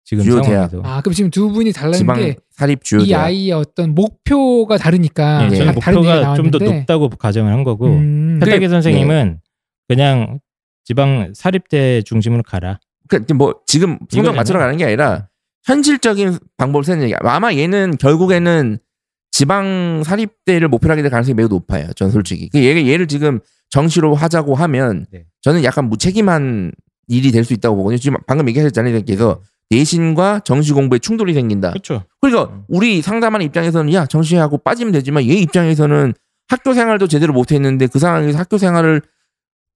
지금 0.04 0.22
주요 0.22 0.40
상황에서. 0.42 0.80
아 0.84 1.00
그럼 1.00 1.14
지금 1.14 1.30
두 1.30 1.50
분이 1.50 1.72
달라는 1.72 1.98
지방 1.98 2.16
게 2.20 2.36
사립 2.50 2.84
주요 2.84 3.00
이 3.00 3.08
대학. 3.08 3.24
아이의 3.24 3.50
어떤 3.52 3.92
목표가 3.96 4.78
다르니까 4.78 5.44
예, 5.46 5.48
네. 5.48 5.56
저는 5.56 5.74
목표가 5.74 6.34
좀 6.36 6.50
더. 6.52 6.58
높다고 6.58 7.08
가정을 7.08 7.52
한 7.52 7.64
거고 7.64 7.86
음, 7.86 8.36
근데- 8.38 8.46
펜타겐 8.46 8.70
선생님은 8.70 9.40
그냥 9.88 10.40
지방 10.84 11.32
사립대 11.34 12.02
중심으로 12.02 12.42
가라. 12.42 12.78
그뭐 13.08 13.60
지금 13.66 13.98
성적. 14.10 14.34
맞추러 14.34 14.58
가는 14.58 14.76
게 14.76 14.84
아니라 14.84 15.28
현실적인 15.64 16.38
방법을 16.56 16.84
쓰는 16.84 17.02
얘기. 17.04 17.14
아마 17.20 17.52
얘는 17.54 17.96
결국에는 17.98 18.78
지방 19.30 20.02
사립대를 20.04 20.68
목표로 20.68 20.92
하게 20.92 21.02
될 21.02 21.10
가능성이 21.10 21.34
매우 21.34 21.48
높아요. 21.48 21.92
전 21.94 22.10
솔직히. 22.10 22.48
그 22.48 22.64
얘를 22.64 22.86
얘를 22.88 23.06
지금 23.06 23.40
정시로 23.68 24.14
하자고 24.14 24.54
하면 24.54 25.06
네. 25.10 25.24
저는 25.42 25.62
약간 25.64 25.88
무책임한 25.88 26.72
일이 27.08 27.30
될 27.30 27.44
수 27.44 27.52
있다고 27.52 27.76
보거든요. 27.76 27.98
지금 27.98 28.18
방금 28.26 28.48
얘기하셨잖아요. 28.48 28.92
선생님께서 28.94 29.40
내신과 29.70 30.40
정시 30.44 30.72
공부에 30.72 30.98
충돌이 31.00 31.34
생긴다. 31.34 31.70
그렇죠. 31.70 32.04
그러니까 32.20 32.62
우리 32.68 33.02
상담하는 33.02 33.44
입장에서는 33.46 33.92
야 33.92 34.06
정시하고 34.06 34.58
빠지면 34.58 34.92
되지만 34.92 35.24
얘 35.24 35.34
입장에서는 35.34 36.14
학교 36.48 36.72
생활도 36.74 37.08
제대로 37.08 37.32
못했는데 37.32 37.88
그 37.88 37.98
상황에서 37.98 38.38
학교 38.38 38.58
생활을 38.58 39.02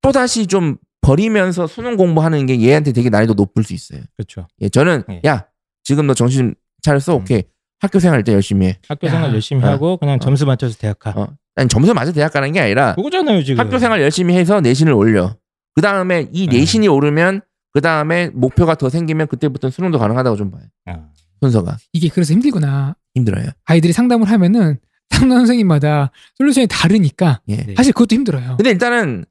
또 0.03 0.13
다시 0.13 0.47
좀 0.47 0.77
버리면서 1.03 1.67
수능 1.67 1.97
공부하는 1.97 2.47
게 2.47 2.61
얘한테 2.61 2.93
되게 2.93 3.09
난이도 3.11 3.35
높을 3.35 3.65
수 3.65 3.73
있어요. 3.75 4.01
그렇죠. 4.17 4.47
예, 4.61 4.69
저는 4.69 5.05
예. 5.11 5.21
야 5.27 5.47
지금 5.83 6.07
너 6.07 6.15
정신 6.15 6.55
차렸어, 6.83 7.17
음. 7.17 7.23
오케이 7.23 7.43
학교 7.81 7.99
생활 7.99 8.19
일단 8.21 8.35
열심히 8.35 8.67
해. 8.67 8.79
학교 8.89 9.07
야. 9.07 9.11
생활 9.13 9.33
열심히 9.33 9.65
어. 9.65 9.69
하고 9.69 9.97
그냥 9.97 10.19
점수 10.21 10.45
맞춰서 10.47 10.77
대학 10.79 10.99
가. 10.99 11.11
어. 11.17 11.29
아니 11.57 11.69
점수 11.69 11.93
맞아 11.95 12.13
대학 12.13 12.33
가는 12.33 12.53
게 12.53 12.61
아니라 12.61 12.95
그거잖아요 12.95 13.43
지금. 13.43 13.59
학교 13.65 13.79
생활 13.79 14.01
열심히 14.03 14.35
해서 14.37 14.61
내신을 14.61 14.93
올려. 14.93 15.37
그 15.75 15.83
다음에 15.83 16.29
이 16.33 16.47
네. 16.47 16.59
내신이 16.59 16.89
오르면 16.89 17.41
그 17.73 17.81
다음에 17.81 18.29
목표가 18.35 18.75
더 18.75 18.89
생기면 18.89 19.27
그때부터 19.29 19.71
수능도 19.71 19.99
가능하다고 19.99 20.37
좀 20.37 20.51
봐요. 20.51 20.63
아. 20.87 21.07
순서가 21.41 21.79
이게 21.93 22.09
그래서 22.09 22.35
힘들구나. 22.35 22.95
힘들어요. 23.15 23.47
아이들이 23.65 23.93
상담을 23.93 24.29
하면은 24.29 24.79
상담 25.11 25.39
선생님마다 25.39 26.11
솔루션이 26.37 26.67
다르니까 26.69 27.41
예. 27.49 27.57
네. 27.57 27.75
사실 27.77 27.93
그것도 27.93 28.15
힘들어요. 28.15 28.57
근데 28.59 28.71
일단은 28.71 29.25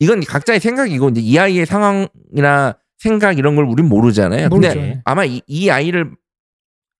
이건 0.00 0.20
각자의 0.20 0.60
생각이고 0.60 1.08
이제 1.10 1.20
이 1.20 1.38
아이의 1.38 1.66
상황이나 1.66 2.76
생각 2.98 3.38
이런 3.38 3.56
걸 3.56 3.64
우린 3.64 3.88
모르잖아요. 3.88 4.48
근데 4.50 4.74
모르죠. 4.74 5.00
아마 5.04 5.24
이, 5.24 5.40
이 5.46 5.70
아이를 5.70 6.12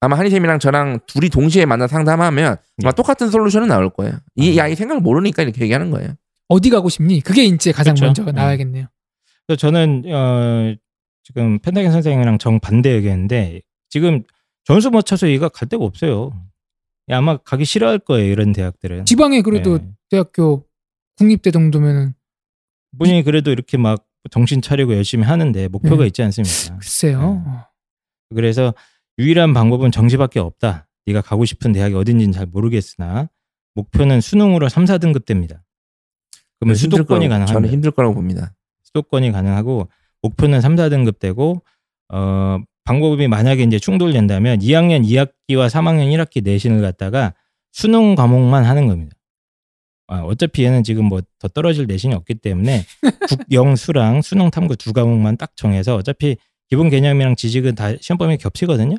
아마 0.01 0.17
한희쌤이랑 0.19 0.59
저랑 0.61 1.01
둘이 1.07 1.29
동시에 1.29 1.67
만나 1.67 1.87
상담하면 1.87 2.57
아마 2.83 2.91
네. 2.91 2.95
똑같은 2.95 3.29
솔루션은 3.31 3.69
나올 3.69 3.91
거예요. 3.91 4.15
이, 4.37 4.55
이 4.55 4.61
아. 4.61 4.65
아이 4.65 4.77
생각을 4.77 5.01
모르니까 5.01 5.43
이렇게 5.43 5.61
얘기하는 5.63 5.91
거예요. 5.91 6.15
어디 6.49 6.71
가고 6.71 6.89
싶니? 6.89 7.21
그게 7.21 7.45
이제 7.45 7.73
가장 7.73 7.95
그쵸. 7.95 8.05
먼저 8.07 8.23
음. 8.23 8.35
나와야겠네요. 8.35 8.87
그래서 9.47 9.59
저는 9.59 10.05
어, 10.07 10.75
지금 11.25 11.59
펜타겐 11.59 11.91
선생님이랑 11.91 12.39
정 12.39 12.61
반대 12.61 12.91
의견인데 12.91 13.63
지금 13.89 14.23
점수 14.65 14.91
못 14.91 15.03
쳐서 15.03 15.29
얘가 15.29 15.49
갈 15.49 15.69
데가 15.69 15.85
없어요. 15.85 16.33
아마 17.11 17.39
가기 17.39 17.65
싫어할 17.65 17.99
거예요 17.99 18.31
이런 18.31 18.53
대학들은. 18.53 19.05
지방에 19.07 19.43
그래도 19.43 19.79
네. 19.79 19.85
대학교 20.11 20.65
국립대 21.17 21.51
정도면은 21.51 22.15
본인이 22.97 23.23
그래도 23.23 23.51
이렇게 23.51 23.77
막 23.77 24.07
정신 24.31 24.63
차리고 24.63 24.95
열심히 24.95 25.25
하는데 25.25 25.69
목표가 25.69 26.03
네. 26.03 26.07
있지 26.07 26.23
않습니까? 26.23 26.79
글쎄요. 26.79 27.43
네. 27.47 27.53
그래서 28.35 28.75
유일한 29.19 29.53
방법은 29.55 29.91
정시밖에 29.91 30.39
없다. 30.39 30.87
네가 31.07 31.23
가고 31.23 31.45
싶은 31.45 31.73
대학이 31.73 31.95
어딘지는 31.95 32.33
잘 32.33 32.47
모르겠으나 32.47 33.29
목표는 33.75 34.21
수능으로 34.21 34.69
3, 34.69 34.85
4등급 34.85 35.25
됩니다. 35.25 35.65
그러면 36.59 36.77
힘들 36.77 36.99
수도권이 36.99 37.29
가능합니다. 37.29 37.53
저는 37.53 37.71
힘들 37.71 37.91
거라고 37.91 38.15
봅니다. 38.15 38.55
수도권이 38.85 39.33
가능하고 39.33 39.89
목표는 40.23 40.61
3, 40.61 40.77
4등급 40.77 41.19
되고 41.19 41.63
어 42.13 42.59
방법이 42.85 43.29
만약에 43.29 43.63
이제 43.63 43.79
충돌된다면 43.79 44.61
2학년 44.61 45.05
2학기와 45.05 45.69
3학년 45.69 46.11
1학기 46.15 46.43
내신을 46.43 46.81
갖다가 46.81 47.35
수능 47.73 48.15
과목만 48.15 48.65
하는 48.65 48.89
겁니다. 48.89 49.15
아, 50.09 50.21
어차피 50.21 50.65
얘는 50.65 50.83
지금 50.83 51.05
뭐 51.05 51.21
더 51.39 51.49
떨어질 51.49 51.87
내신이 51.87 52.15
없기 52.15 52.35
때문에 52.37 52.85
국영수랑 53.29 54.23
수능 54.23 54.51
탐구 54.51 54.77
두 54.77 54.93
과목만 54.93 55.37
딱 55.37 55.53
정해서 55.57 55.95
어차피 55.97 56.37
기본 56.69 56.91
개념이랑 56.91 57.37
지식은 57.37 57.75
다 57.77 57.93
시험 58.01 58.19
범위 58.19 58.37
겹치거든요. 58.37 58.97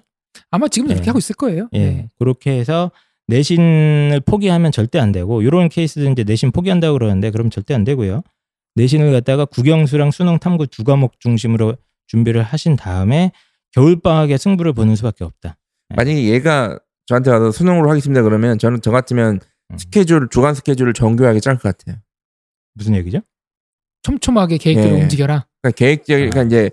아마 0.52 0.68
지금도 0.68 0.94
네. 0.94 0.98
이렇게 0.98 1.10
하고 1.10 1.20
있을 1.20 1.36
거예요. 1.36 1.70
예. 1.74 1.80
네. 1.80 2.10
그렇게 2.18 2.52
해서 2.52 2.92
내신을 3.28 4.22
포기하면 4.26 4.72
절대 4.72 5.00
안 5.00 5.12
되고 5.12 5.42
이런 5.42 5.70
케이스는 5.70 6.14
이제 6.14 6.24
내신 6.24 6.52
포기한다고 6.52 6.98
그러는데 6.98 7.30
그럼 7.30 7.50
절대 7.50 7.74
안 7.74 7.84
되고요. 7.84 8.24
내신을 8.76 9.12
갖다가 9.12 9.46
국영수랑 9.46 10.12
수능 10.12 10.40
탐구 10.40 10.68
두 10.68 10.84
과목 10.84 11.20
중심으로 11.20 11.76
준비를 12.08 12.42
하신 12.42 12.76
다음에 12.76 13.32
겨울 13.72 14.00
방학에 14.00 14.38
승부를 14.38 14.74
보는 14.74 14.96
수밖에 14.96 15.24
없다. 15.26 15.58
네. 15.90 15.96
만약에 15.96 16.24
얘가 16.24 16.80
저한테 17.06 17.32
와서 17.32 17.52
수능으로 17.52 17.90
하겠습니다 17.90 18.22
그러면 18.24 18.58
저는 18.58 18.82
저 18.82 18.92
같으면 18.92 19.36
음. 19.36 19.40
스케줄 19.78 20.28
주간 20.30 20.54
스케줄을 20.56 20.94
정교하게 20.94 21.40
짤 21.40 21.58
것 21.58 21.64
같아요. 21.78 21.98
무슨 22.74 22.96
얘기죠? 22.96 23.20
촘촘하게 24.04 24.58
계획대로 24.58 24.98
예. 24.98 25.02
움직여라. 25.04 25.46
그러니까 25.62 25.78
계획적 25.78 26.08
그러니까 26.16 26.40
아. 26.40 26.44
이제 26.44 26.72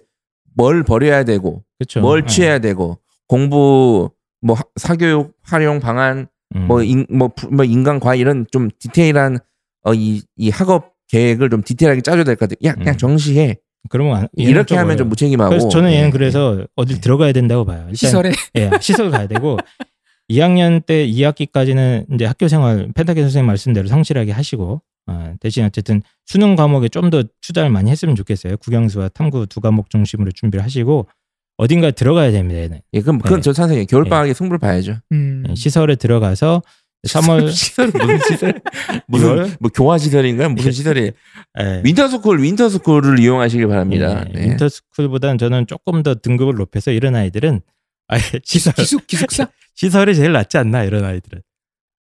뭘 0.55 0.82
버려야 0.82 1.24
되고 1.24 1.64
그렇죠. 1.78 2.01
뭘 2.01 2.27
취해야 2.27 2.59
되고 2.59 2.98
공부 3.27 4.10
뭐 4.40 4.56
하- 4.56 4.62
사교육 4.77 5.35
활용 5.43 5.81
방안 5.81 6.28
음. 6.55 6.66
뭐, 6.68 6.82
인, 6.82 7.05
뭐, 7.10 7.28
부- 7.28 7.48
뭐 7.52 7.64
인간 7.64 7.98
과외 7.98 8.18
이런 8.18 8.47
좀 8.52 8.70
디테일한 8.78 9.39
어, 9.82 9.94
이, 9.94 10.23
이 10.36 10.51
학업 10.51 10.94
계획을 11.09 11.51
좀 11.51 11.62
디테일하게 11.62 12.01
짜줘야 12.02 12.24
될 12.24 12.36
것 12.36 12.48
같아요. 12.48 12.56
야, 12.70 12.74
그냥 12.74 12.94
음. 12.94 12.98
정시해. 12.98 13.56
그러면 13.89 14.28
이렇게 14.36 14.74
하면 14.77 14.97
좀 14.97 15.06
어려워요. 15.06 15.09
무책임하고. 15.10 15.51
그래서 15.51 15.68
저는 15.68 15.93
얘는 15.93 16.09
예, 16.09 16.10
그래서 16.10 16.66
어딜 16.77 16.97
예. 16.97 17.01
들어가야 17.01 17.32
된다고 17.32 17.64
봐요. 17.64 17.81
일단 17.82 17.94
시설에 17.94 18.32
예, 18.56 18.70
시설 18.81 19.10
가야 19.10 19.27
되고 19.28 19.56
2학년 20.28 20.85
때 20.85 21.07
2학기까지는 21.07 22.12
이제 22.15 22.24
학교 22.24 22.48
생활 22.48 22.90
펜타겐 22.94 23.24
선생님 23.24 23.47
말씀대로 23.47 23.86
성실하게 23.89 24.32
하시고 24.32 24.82
어, 25.09 25.35
대신 25.40 25.65
어쨌든 25.65 26.03
수능 26.24 26.57
과목에 26.57 26.89
좀 26.89 27.11
더 27.11 27.23
투자를 27.40 27.70
많이 27.70 27.90
했으면 27.90 28.16
좋겠어요. 28.16 28.57
국영수와 28.57 29.09
탐구 29.11 29.47
두 29.47 29.61
과목 29.61 29.89
중심으로 29.90 30.32
준비를 30.32 30.65
하시고 30.65 31.07
어딘가 31.59 31.90
들어가야 31.90 32.32
됩니다. 32.32 32.61
얘는 32.61 32.81
예, 32.93 33.01
그럼 33.01 33.19
그건 33.19 33.39
예. 33.39 33.43
저 33.43 33.53
찬성이에요. 33.53 33.86
겨울 33.86 34.05
방학에 34.05 34.35
승부를 34.35 34.59
봐야죠. 34.59 34.97
음. 35.12 35.44
예, 35.48 35.55
시설에 35.55 35.94
들어가서 35.94 36.62
3월 37.07 37.53
시설 37.53 37.93
무슨 37.93 38.19
시설? 38.27 38.61
무슨 39.07 39.55
뭐 39.61 39.70
교화 39.73 39.97
시설인가요? 39.97 40.48
무슨 40.51 40.73
시설이? 40.73 41.12
예, 41.61 41.82
winter 41.85 42.14
school 42.14 42.43
winter 42.43 42.74
school을 42.74 43.20
이용하시길 43.20 43.69
바랍니다. 43.69 44.24
예, 44.31 44.32
네. 44.32 44.47
winter 44.47 44.74
school보다는 44.74 45.39
저는 45.39 45.69
조금 45.69 46.03
더 46.03 46.16
등급을 46.16 46.55
높여서 46.55 46.90
이런 46.90 47.15
아이들은 47.15 47.61
아예 48.09 48.20
시설 48.45 48.73
기숙 48.74 49.07
기숙사 49.07 49.49
시설이 49.74 50.15
제일 50.15 50.33
낫지 50.33 50.57
않나 50.59 50.85
이런 50.85 51.05
아이들은. 51.05 51.43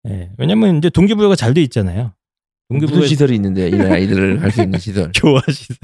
예. 0.07 0.09
네. 0.09 0.31
왜냐면 0.37 0.77
이제 0.77 0.89
동기부여가 0.89 1.35
잘 1.35 1.53
돼 1.53 1.61
있잖아요. 1.63 2.13
동기부여 2.69 2.95
무슨 2.97 3.07
시설이 3.09 3.35
있는데 3.35 3.69
이런 3.69 3.91
아이들을 3.93 4.41
할 4.41 4.51
수 4.51 4.61
있는 4.61 4.79
시설. 4.79 5.11
교화 5.15 5.41
시설. 5.49 5.77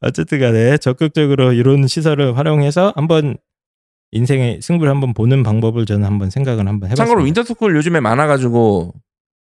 어쨌든간에 0.00 0.78
적극적으로 0.78 1.52
이런 1.52 1.86
시설을 1.86 2.36
활용해서 2.36 2.92
한번 2.96 3.36
인생의 4.12 4.60
승부를 4.62 4.90
한번 4.90 5.14
보는 5.14 5.42
방법을 5.42 5.86
저는 5.86 6.04
한번 6.04 6.30
생각을 6.30 6.66
한번 6.66 6.88
해봤습니다. 6.88 6.96
참고로 7.04 7.24
winter 7.24 7.50
school 7.50 7.76
요즘에 7.76 8.00
많아가지고 8.00 8.94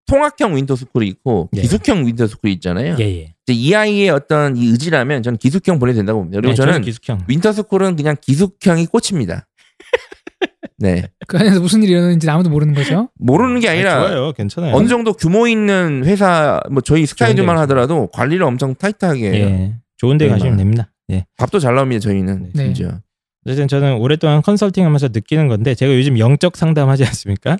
통학형 0.06 0.56
winter 0.56 0.79
school이 0.79 1.06
있고 1.08 1.48
예. 1.56 1.60
기숙형 1.62 2.06
winter 2.06 2.27
school이 2.27 2.52
있잖아요. 2.54 2.96
예예. 2.98 3.34
이제 3.46 3.52
이 3.52 3.74
아이의 3.74 4.10
어떤 4.10 4.56
이 4.56 4.66
의지라면 4.66 5.22
저는 5.22 5.38
기숙형 5.38 5.78
보내도 5.78 5.98
된다고 5.98 6.18
봅니다. 6.20 6.40
그리고 6.40 6.50
네, 6.50 6.54
저는 6.56 6.82
기숙형. 6.82 7.22
winter 7.28 7.55
school은 7.55 7.96
그냥 7.96 8.16
기숙형이 8.20 8.86
꽃입니다. 8.86 9.46
네. 10.78 11.04
그 11.28 11.38
안에서 11.38 11.60
무슨 11.60 11.82
일이 11.82 11.92
일어나는지 11.92 12.28
아무도 12.28 12.50
모르는 12.50 12.74
거죠. 12.74 13.08
모르는 13.18 13.60
게 13.60 13.68
아니, 13.68 13.78
아니라 13.78 14.08
좋아요, 14.08 14.32
괜찮아요. 14.32 14.74
어느 14.74 14.88
정도 14.88 15.12
규모 15.12 15.46
있는 15.46 16.02
회사 16.04 16.60
뭐 16.70 16.82
저희 16.82 17.06
스카이즈만 17.06 17.56
하더라도 17.58 18.08
관리를 18.08 18.44
엄청 18.44 18.74
타이트하게 18.74 19.30
해요. 19.32 19.46
예, 19.46 19.74
좋은데 19.96 20.26
네, 20.26 20.30
가시면 20.32 20.52
막. 20.54 20.58
됩니다. 20.58 20.92
예. 21.12 21.24
밥도 21.38 21.60
잘 21.60 21.74
나옵니다 21.76 22.00
저희는 22.00 22.50
네. 22.52 22.64
심지어. 22.64 23.00
어쨌든 23.46 23.68
저는 23.68 23.94
오랫동안 23.98 24.42
컨설팅하면서 24.42 25.08
느끼는 25.12 25.46
건데 25.46 25.74
제가 25.76 25.94
요즘 25.94 26.18
영적 26.18 26.56
상담하지 26.56 27.04
않습니까? 27.06 27.56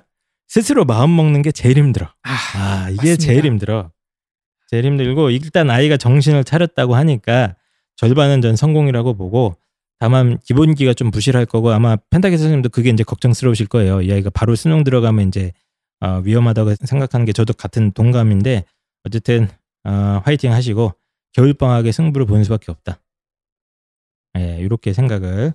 스스로 0.49 0.83
마음 0.85 1.15
먹는 1.15 1.41
게 1.41 1.51
제일 1.51 1.77
힘들어. 1.77 2.07
아, 2.23 2.87
이게 2.89 2.95
맞습니다. 2.97 3.21
제일 3.23 3.45
힘들어. 3.45 3.91
제일 4.67 4.85
힘들고 4.85 5.31
일단 5.31 5.69
아이가 5.69 5.97
정신을 5.97 6.43
차렸다고 6.43 6.95
하니까 6.95 7.55
절반은 7.95 8.41
전 8.41 8.55
성공이라고 8.55 9.15
보고 9.15 9.55
다만 9.99 10.37
기본기가 10.39 10.93
좀 10.93 11.09
부실할 11.09 11.45
거고 11.45 11.71
아마 11.71 11.95
펜타키 12.11 12.37
선생님도 12.37 12.69
그게 12.69 12.89
이제 12.89 13.03
걱정스러우실 13.03 13.67
거예요. 13.67 14.01
이 14.01 14.11
아이가 14.11 14.29
바로 14.29 14.55
수능 14.55 14.83
들어가면 14.83 15.29
이제 15.29 15.51
어, 15.99 16.21
위험하다고 16.23 16.75
생각하는 16.85 17.25
게 17.25 17.33
저도 17.33 17.53
같은 17.53 17.91
동감인데 17.91 18.65
어쨌든 19.05 19.47
어, 19.83 20.21
화이팅 20.23 20.51
하시고 20.51 20.93
겨울방학에 21.33 21.91
승부를 21.91 22.27
보는 22.27 22.43
수밖에 22.43 22.71
없다. 22.71 22.99
예, 24.37 24.59
이렇게 24.59 24.93
생각을 24.93 25.53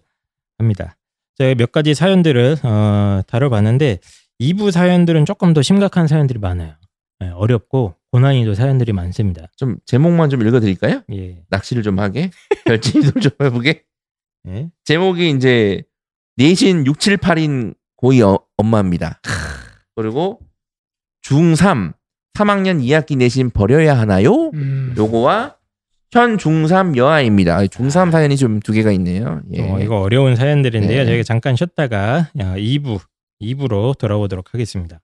합니다. 0.58 0.96
제가 1.36 1.54
몇 1.54 1.70
가지 1.70 1.94
사연들을 1.94 2.56
어, 2.64 3.22
다뤄봤는데 3.26 3.98
2부 4.40 4.72
사연들은 4.72 5.24
조금 5.24 5.52
더 5.54 5.62
심각한 5.62 6.08
사연들이 6.08 6.40
많아요. 6.40 6.74
예, 7.22 7.28
어렵고 7.28 7.94
고난이도 8.12 8.54
사연들이 8.54 8.92
많습니다. 8.92 9.48
좀 9.56 9.76
제목만 9.86 10.30
좀 10.30 10.46
읽어드릴까요? 10.46 11.02
예, 11.12 11.42
낚시를 11.48 11.82
좀 11.82 11.98
하게 11.98 12.30
별짓을 12.66 13.12
좀 13.20 13.32
해보게. 13.42 13.82
예. 14.48 14.68
제목이 14.84 15.30
이제 15.30 15.82
내신 16.36 16.86
6, 16.86 16.98
7, 17.00 17.16
8인 17.16 17.74
고2 18.02 18.22
어, 18.34 18.38
엄마입니다. 18.56 19.20
그리고 19.96 20.40
중3 21.24 21.94
3학년 22.34 22.82
2학기 22.82 23.16
내신 23.16 23.50
버려야 23.50 23.98
하나요? 23.98 24.48
음. 24.54 24.94
요거와 24.96 25.56
현 26.10 26.36
중3 26.36 26.96
여아입니다. 26.96 27.58
중3 27.64 28.10
사연이 28.10 28.36
좀 28.36 28.60
두 28.60 28.72
개가 28.72 28.92
있네요. 28.92 29.40
예. 29.54 29.62
어, 29.70 29.78
이거 29.80 30.00
어려운 30.00 30.36
사연들인데요. 30.36 31.00
네. 31.00 31.06
저희가 31.06 31.22
잠깐 31.22 31.56
쉬었다가 31.56 32.30
2부 32.36 33.00
2부로 33.40 33.96
돌아오도록 33.96 34.52
하겠습니다. 34.54 35.00